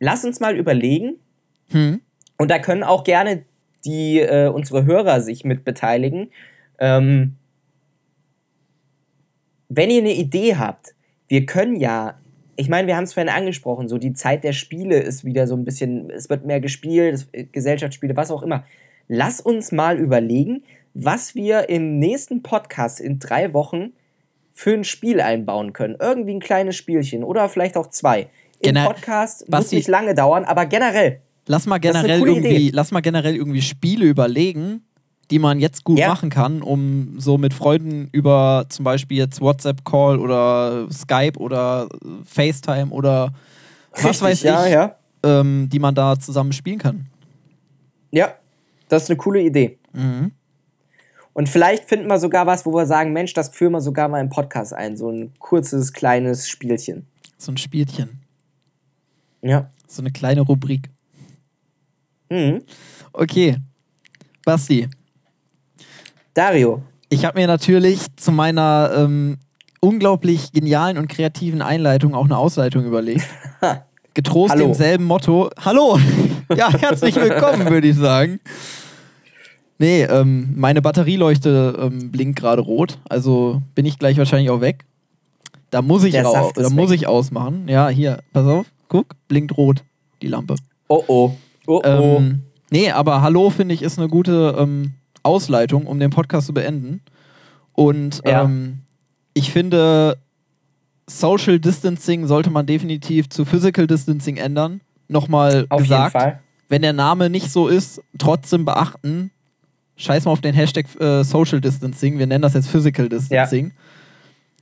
lass 0.00 0.24
uns 0.24 0.40
mal 0.40 0.56
überlegen, 0.56 1.14
Hm. 1.70 2.00
und 2.38 2.50
da 2.50 2.58
können 2.58 2.82
auch 2.82 3.04
gerne 3.04 3.44
die, 3.84 4.18
äh, 4.20 4.48
unsere 4.48 4.84
Hörer 4.84 5.20
sich 5.20 5.44
mit 5.44 5.64
beteiligen. 5.64 6.30
Ähm, 6.78 7.36
wenn 9.68 9.90
ihr 9.90 9.98
eine 10.00 10.12
Idee 10.14 10.56
habt, 10.56 10.94
wir 11.28 11.44
können 11.46 11.76
ja, 11.76 12.18
ich 12.56 12.68
meine, 12.68 12.86
wir 12.88 12.96
haben 12.96 13.04
es 13.04 13.14
vorhin 13.14 13.32
angesprochen, 13.32 13.88
so 13.88 13.98
die 13.98 14.12
Zeit 14.14 14.44
der 14.44 14.52
Spiele 14.52 14.98
ist 14.98 15.24
wieder 15.24 15.46
so 15.46 15.54
ein 15.54 15.64
bisschen, 15.64 16.10
es 16.10 16.28
wird 16.30 16.44
mehr 16.46 16.60
gespielt, 16.60 17.14
es, 17.14 17.28
äh, 17.32 17.44
Gesellschaftsspiele, 17.44 18.16
was 18.16 18.30
auch 18.30 18.42
immer. 18.42 18.64
Lass 19.08 19.40
uns 19.40 19.72
mal 19.72 19.98
überlegen, 19.98 20.62
was 20.94 21.34
wir 21.34 21.68
im 21.68 21.98
nächsten 21.98 22.42
Podcast 22.42 23.00
in 23.00 23.18
drei 23.18 23.52
Wochen 23.52 23.92
für 24.52 24.72
ein 24.72 24.84
Spiel 24.84 25.20
einbauen 25.20 25.72
können. 25.74 25.96
Irgendwie 26.00 26.32
ein 26.34 26.40
kleines 26.40 26.76
Spielchen 26.76 27.22
oder 27.22 27.48
vielleicht 27.48 27.76
auch 27.76 27.88
zwei. 27.88 28.28
Im 28.60 28.74
Gener- 28.74 28.86
Podcast 28.86 29.42
muss 29.42 29.50
Basti- 29.50 29.76
nicht 29.76 29.88
lange 29.88 30.14
dauern, 30.14 30.44
aber 30.44 30.64
generell. 30.66 31.20
Lass 31.46 31.66
mal 31.66 31.78
generell 31.78 32.20
irgendwie, 32.26 32.48
Idee. 32.48 32.70
lass 32.72 32.90
mal 32.90 33.00
generell 33.02 33.36
irgendwie 33.36 33.62
Spiele 33.62 34.06
überlegen, 34.06 34.82
die 35.30 35.38
man 35.38 35.58
jetzt 35.58 35.82
gut 35.84 35.98
Ja. 35.98 36.08
machen 36.08 36.30
kann, 36.30 36.62
um 36.62 37.18
so 37.18 37.36
mit 37.38 37.52
Freunden 37.52 38.08
über 38.12 38.66
zum 38.68 38.84
Beispiel 38.84 39.18
jetzt 39.18 39.40
WhatsApp-Call 39.40 40.18
oder 40.20 40.86
Skype 40.92 41.38
oder 41.38 41.88
FaceTime 42.24 42.90
oder 42.90 43.32
was 43.92 44.04
Richtig, 44.04 44.20
weiß 44.22 44.42
ja, 44.42 44.66
ich, 44.66 44.72
Ja. 44.72 44.96
Ähm, 45.22 45.68
die 45.70 45.78
man 45.80 45.94
da 45.94 46.18
zusammen 46.18 46.52
spielen 46.52 46.78
kann. 46.78 47.06
ja, 48.12 48.34
das 48.88 49.04
ist 49.04 49.10
eine 49.10 49.16
coole 49.16 49.40
Idee. 49.42 49.78
Mhm. 49.92 50.30
Und 51.32 51.48
vielleicht 51.48 51.84
finden 51.88 52.06
wir 52.06 52.18
sogar 52.18 52.46
was, 52.46 52.64
wo 52.64 52.72
wir 52.72 52.86
sagen, 52.86 53.12
Mensch, 53.12 53.34
das 53.34 53.48
führen 53.48 53.72
wir 53.72 53.80
sogar 53.80 54.08
mal 54.08 54.20
im 54.20 54.28
Podcast 54.30 54.72
ein. 54.72 54.96
So 54.96 55.10
ein 55.10 55.32
kurzes, 55.38 55.92
kleines 55.92 56.48
Spielchen. 56.48 57.06
So 57.36 57.50
ein 57.52 57.56
Spielchen. 57.58 58.20
Ja. 59.42 59.70
So 59.88 60.00
eine 60.02 60.12
kleine 60.12 60.40
Rubrik. 60.42 60.88
Mhm. 62.30 62.62
Okay. 63.12 63.56
Basti, 64.44 64.88
Dario. 66.36 66.82
ich 67.08 67.24
habe 67.24 67.40
mir 67.40 67.46
natürlich 67.46 68.14
zu 68.16 68.30
meiner 68.30 68.90
ähm, 68.94 69.38
unglaublich 69.80 70.52
genialen 70.52 70.98
und 70.98 71.08
kreativen 71.08 71.62
Einleitung 71.62 72.14
auch 72.14 72.26
eine 72.26 72.36
Ausleitung 72.36 72.84
überlegt. 72.84 73.24
Getrost 74.12 74.52
Hallo. 74.52 74.66
demselben 74.66 75.04
Motto. 75.04 75.50
Hallo! 75.64 75.98
Ja, 76.56 76.72
herzlich 76.72 77.16
willkommen, 77.16 77.68
würde 77.70 77.88
ich 77.88 77.96
sagen. 77.96 78.38
Nee, 79.78 80.02
ähm, 80.04 80.52
meine 80.54 80.80
Batterieleuchte 80.80 81.76
ähm, 81.76 82.12
blinkt 82.12 82.38
gerade 82.38 82.62
rot, 82.62 82.98
also 83.08 83.62
bin 83.74 83.84
ich 83.84 83.98
gleich 83.98 84.16
wahrscheinlich 84.16 84.50
auch 84.50 84.60
weg. 84.60 84.84
Da 85.70 85.82
muss 85.82 86.04
ich, 86.04 86.12
Der 86.12 86.24
rau- 86.24 86.32
Saft 86.34 86.56
ist 86.56 86.70
da 86.70 86.72
muss 86.72 86.92
ich 86.92 87.08
ausmachen. 87.08 87.66
Ja, 87.66 87.88
hier, 87.88 88.20
pass 88.32 88.46
auf, 88.46 88.66
guck, 88.86 89.06
blinkt 89.26 89.56
rot, 89.56 89.82
die 90.22 90.28
Lampe. 90.28 90.54
Oh 90.86 91.02
oh. 91.08 91.32
Oh 91.66 91.78
oh. 91.78 91.82
Ähm, 91.84 92.42
nee, 92.70 92.92
aber 92.92 93.22
Hallo 93.22 93.50
finde 93.50 93.74
ich 93.74 93.82
ist 93.82 93.98
eine 93.98 94.06
gute 94.06 94.54
ähm, 94.56 94.92
Ausleitung, 95.26 95.86
um 95.86 95.98
den 96.00 96.10
Podcast 96.10 96.46
zu 96.46 96.54
beenden. 96.54 97.02
Und 97.72 98.22
Ja. 98.24 98.44
ähm, 98.44 98.78
ich 99.34 99.50
finde, 99.52 100.16
Social 101.06 101.60
Distancing 101.60 102.26
sollte 102.26 102.50
man 102.50 102.66
definitiv 102.66 103.28
zu 103.28 103.44
Physical 103.44 103.86
Distancing 103.86 104.38
ändern. 104.38 104.80
Nochmal 105.08 105.66
Auf 105.68 105.82
gesagt, 105.82 106.16
wenn 106.68 106.82
der 106.82 106.92
Name 106.92 107.30
nicht 107.30 107.50
so 107.50 107.68
ist, 107.68 108.00
trotzdem 108.18 108.64
beachten. 108.64 109.30
Scheiß 109.96 110.24
mal 110.24 110.32
auf 110.32 110.40
den 110.40 110.54
Hashtag 110.54 110.86
äh, 111.00 111.22
Social 111.22 111.60
Distancing. 111.60 112.18
Wir 112.18 112.26
nennen 112.26 112.42
das 112.42 112.54
jetzt 112.54 112.68
Physical 112.68 113.08
Distancing. 113.08 113.72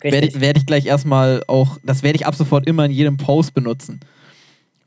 Werde 0.00 0.16
Richtig. 0.18 0.34
ich, 0.34 0.40
werd 0.40 0.58
ich 0.58 0.66
gleich 0.66 0.86
erstmal 0.86 1.42
auch, 1.46 1.78
das 1.82 2.02
werde 2.02 2.16
ich 2.16 2.26
ab 2.26 2.34
sofort 2.34 2.66
immer 2.66 2.84
in 2.84 2.90
jedem 2.90 3.16
Post 3.16 3.54
benutzen. 3.54 4.00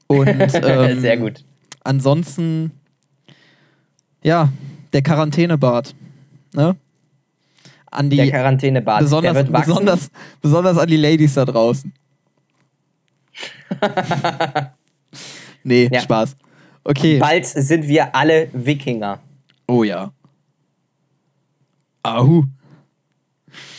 Und 0.05 0.27
ähm, 0.63 0.99
Sehr 0.99 1.17
gut. 1.17 1.43
Ansonsten, 1.83 2.71
ja, 4.23 4.49
der 4.97 5.03
Quarantänebart. 5.03 5.93
Ne? 6.53 6.75
An 7.91 8.09
die, 8.09 8.17
Der 8.17 8.29
Quarantänebart. 8.31 8.99
besonders, 9.01 9.33
der 9.33 9.43
besonders, 9.43 10.09
besonders 10.41 10.77
an 10.79 10.87
die 10.87 10.97
Ladies 10.97 11.35
da 11.35 11.45
draußen. 11.45 11.93
nee, 15.63 15.87
Ja. 15.91 16.01
Spaß. 16.01 16.35
Okay. 16.83 17.19
Bald 17.19 17.45
sind 17.45 17.87
wir 17.87 18.15
alle 18.15 18.49
Wikinger. 18.53 19.19
Oh 19.67 19.83
ja. 19.83 20.11
Ahu. 22.03 22.45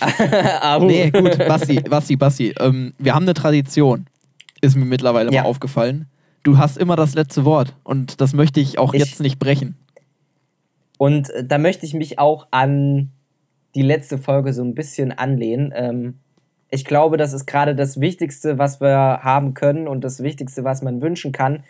Ahu. 0.61 0.85
Nee, 0.87 1.11
gut, 1.11 1.37
Basti, 1.39 1.81
Basti, 1.81 2.17
Basti. 2.17 2.55
Ähm, 2.61 2.93
wir 2.99 3.15
haben 3.15 3.25
eine 3.25 3.35
Tradition. 3.35 4.07
Ist 4.61 4.77
mir 4.77 4.85
mittlerweile 4.85 5.33
Ja. 5.33 5.43
mal 5.43 5.49
aufgefallen. 5.49 6.07
Du 6.45 6.59
hast 6.59 6.77
immer 6.79 6.95
das 6.97 7.15
letzte 7.15 7.45
Wort. 7.45 7.75
Und 7.83 8.21
das 8.21 8.35
möchte 8.35 8.61
ich 8.61 8.79
auch 8.79 8.93
Ich- 8.95 9.01
jetzt 9.01 9.21
nicht 9.21 9.39
brechen. 9.41 9.77
Und 10.99 11.31
äh, 11.31 11.45
da 11.45 11.57
möchte 11.57 11.87
ich 11.87 11.95
mich 11.95 12.19
auch 12.19 12.49
an 12.51 13.11
die 13.75 13.83
letzte 13.83 14.19
Folge 14.19 14.53
so 14.53 14.63
ein 14.63 14.75
bisschen 14.75 15.13
anlehnen. 15.13 15.73
Ähm, 15.75 16.19
ich 16.71 16.85
glaube, 16.85 17.17
das 17.17 17.33
ist 17.33 17.47
gerade 17.47 17.75
das 17.75 18.01
Wichtigste, 18.01 18.59
was 18.59 18.81
wir 18.81 19.21
haben 19.23 19.55
können 19.55 19.89
und 19.89 20.05
das 20.05 20.23
Wichtigste, 20.23 20.65
was 20.65 20.83
man 20.83 21.01
wünschen 21.01 21.33
kann. 21.33 21.65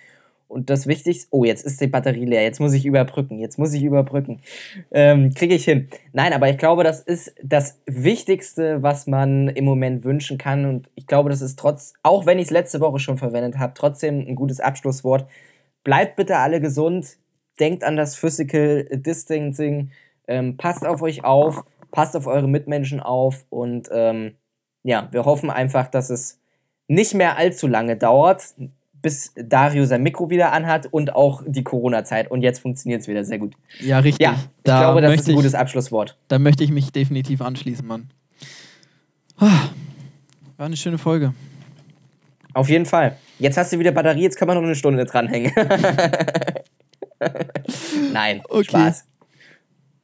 Und 0.49 0.71
das 0.71 0.87
Wichtigste. 0.87 1.29
Oh, 1.31 1.45
jetzt 1.45 1.65
ist 1.65 1.79
die 1.81 1.89
Batterie 1.89 2.25
leer. 2.25 2.43
Jetzt 2.43 2.59
muss 2.59 2.73
ich 2.73 2.87
überbrücken. 2.87 3.39
Jetzt 3.39 3.59
muss 3.59 3.75
ich 3.75 3.83
überbrücken. 3.83 4.41
Ähm, 4.91 5.35
Kriege 5.35 5.55
ich 5.55 5.67
hin. 5.67 5.89
Nein, 6.15 6.33
aber 6.33 6.49
ich 6.49 6.57
glaube, 6.57 6.85
das 6.85 7.03
ist 7.03 7.35
das 7.43 7.79
Wichtigste, 7.85 8.83
was 8.83 9.07
man 9.07 9.49
im 9.49 9.67
Moment 9.67 10.05
wünschen 10.05 10.39
kann. 10.39 10.65
Und 10.65 10.89
ich 10.95 11.07
glaube, 11.07 11.29
das 11.29 11.43
ist 11.43 11.59
trotz, 11.59 11.93
auch 12.03 12.25
wenn 12.25 12.39
ich 12.39 12.47
es 12.47 12.51
letzte 12.51 12.81
Woche 12.81 12.99
schon 12.99 13.19
verwendet 13.19 13.59
habe, 13.59 13.75
trotzdem 13.77 14.21
ein 14.27 14.37
gutes 14.37 14.59
Abschlusswort. 14.59 15.27
Bleibt 15.85 16.17
bitte 16.17 16.39
alle 16.39 16.63
gesund. 16.63 17.19
Denkt 17.61 17.85
an 17.85 17.97
das 17.97 18.15
Physical 18.17 18.85
Distancing. 18.93 19.91
Ähm, 20.27 20.57
passt 20.57 20.87
auf 20.87 21.03
euch 21.03 21.25
auf. 21.25 21.65
Passt 21.91 22.17
auf 22.17 22.27
eure 22.27 22.49
Mitmenschen 22.49 23.01
auf. 23.01 23.45
Und 23.51 23.89
ähm, 23.93 24.33
ja, 24.83 25.09
wir 25.11 25.25
hoffen 25.25 25.51
einfach, 25.51 25.89
dass 25.89 26.11
es 26.11 26.39
nicht 26.87 27.15
mehr 27.15 27.37
allzu 27.37 27.67
lange 27.67 27.97
dauert, 27.97 28.43
bis 29.01 29.33
Dario 29.37 29.85
sein 29.85 30.03
Mikro 30.03 30.29
wieder 30.31 30.53
anhat 30.53 30.87
und 30.91 31.15
auch 31.15 31.43
die 31.47 31.63
Corona-Zeit. 31.65 32.31
Und 32.31 32.43
jetzt 32.43 32.61
funktioniert 32.61 33.01
es 33.03 33.09
wieder 33.09 33.25
sehr 33.25 33.39
gut. 33.39 33.55
Ja, 33.81 33.99
richtig. 34.01 34.25
Ja, 34.27 34.33
ich 34.35 34.49
Da 34.65 34.81
glaube, 34.81 35.01
das 35.03 35.15
ist 35.15 35.27
ein 35.27 35.31
ich- 35.31 35.37
gutes 35.37 35.55
Abschlusswort. 35.55 36.17
Da 36.29 36.39
möchte 36.39 36.65
ich 36.65 36.71
mich 36.71 36.91
definitiv 36.93 37.41
anschließen, 37.41 37.87
Mann. 37.87 38.11
Ah, 39.39 39.69
War 40.57 40.67
eine 40.67 40.77
schöne 40.77 40.99
Folge. 40.99 41.33
Auf 42.55 42.69
jeden 42.69 42.87
Fall. 42.87 43.17
Jetzt 43.39 43.57
hast 43.57 43.73
du 43.73 43.79
wieder 43.79 43.93
Batterie, 43.93 44.23
jetzt 44.23 44.37
können 44.37 44.51
wir 44.51 44.55
noch 44.57 44.63
eine 44.63 44.75
Stunde 44.75 45.05
dranhängen. 45.05 45.53
Nein, 48.12 48.43
Okay. 48.49 48.65
Spaß. 48.65 49.05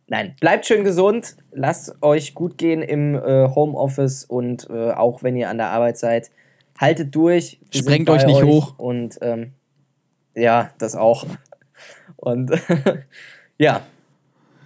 Nein, 0.07 0.37
bleibt 0.39 0.67
schön 0.67 0.85
gesund, 0.85 1.37
lasst 1.51 2.03
euch 2.03 2.35
gut 2.35 2.59
gehen 2.59 2.83
im 2.83 3.15
äh, 3.15 3.49
Homeoffice 3.49 4.25
und 4.25 4.69
äh, 4.69 4.93
auch 4.93 5.23
wenn 5.23 5.35
ihr 5.35 5.49
an 5.49 5.57
der 5.57 5.71
Arbeit 5.71 5.97
seid, 5.97 6.31
haltet 6.79 7.15
durch. 7.15 7.59
Sprengt 7.71 8.11
euch 8.11 8.27
nicht 8.27 8.43
hoch. 8.43 8.79
Und 8.79 9.19
ähm, 9.23 9.55
ja, 10.35 10.71
das 10.79 10.95
auch. 10.95 11.27
Und 12.17 12.51
ja, 13.59 13.83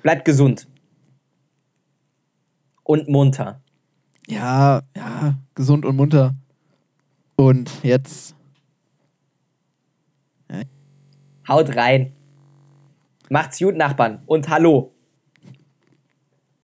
bleibt 0.03 0.25
gesund. 0.25 0.67
Und 2.83 3.09
munter. 3.09 3.61
Ja, 4.27 4.83
ja, 4.97 5.35
gesund 5.55 5.85
und 5.85 5.97
munter. 5.97 6.35
Und 7.37 7.71
jetzt. 7.85 8.35
Haut 11.47 11.77
rein. 11.77 12.13
Macht's 13.31 13.59
gut, 13.59 13.77
Nachbarn. 13.77 14.23
Und 14.27 14.49
hallo. 14.49 14.93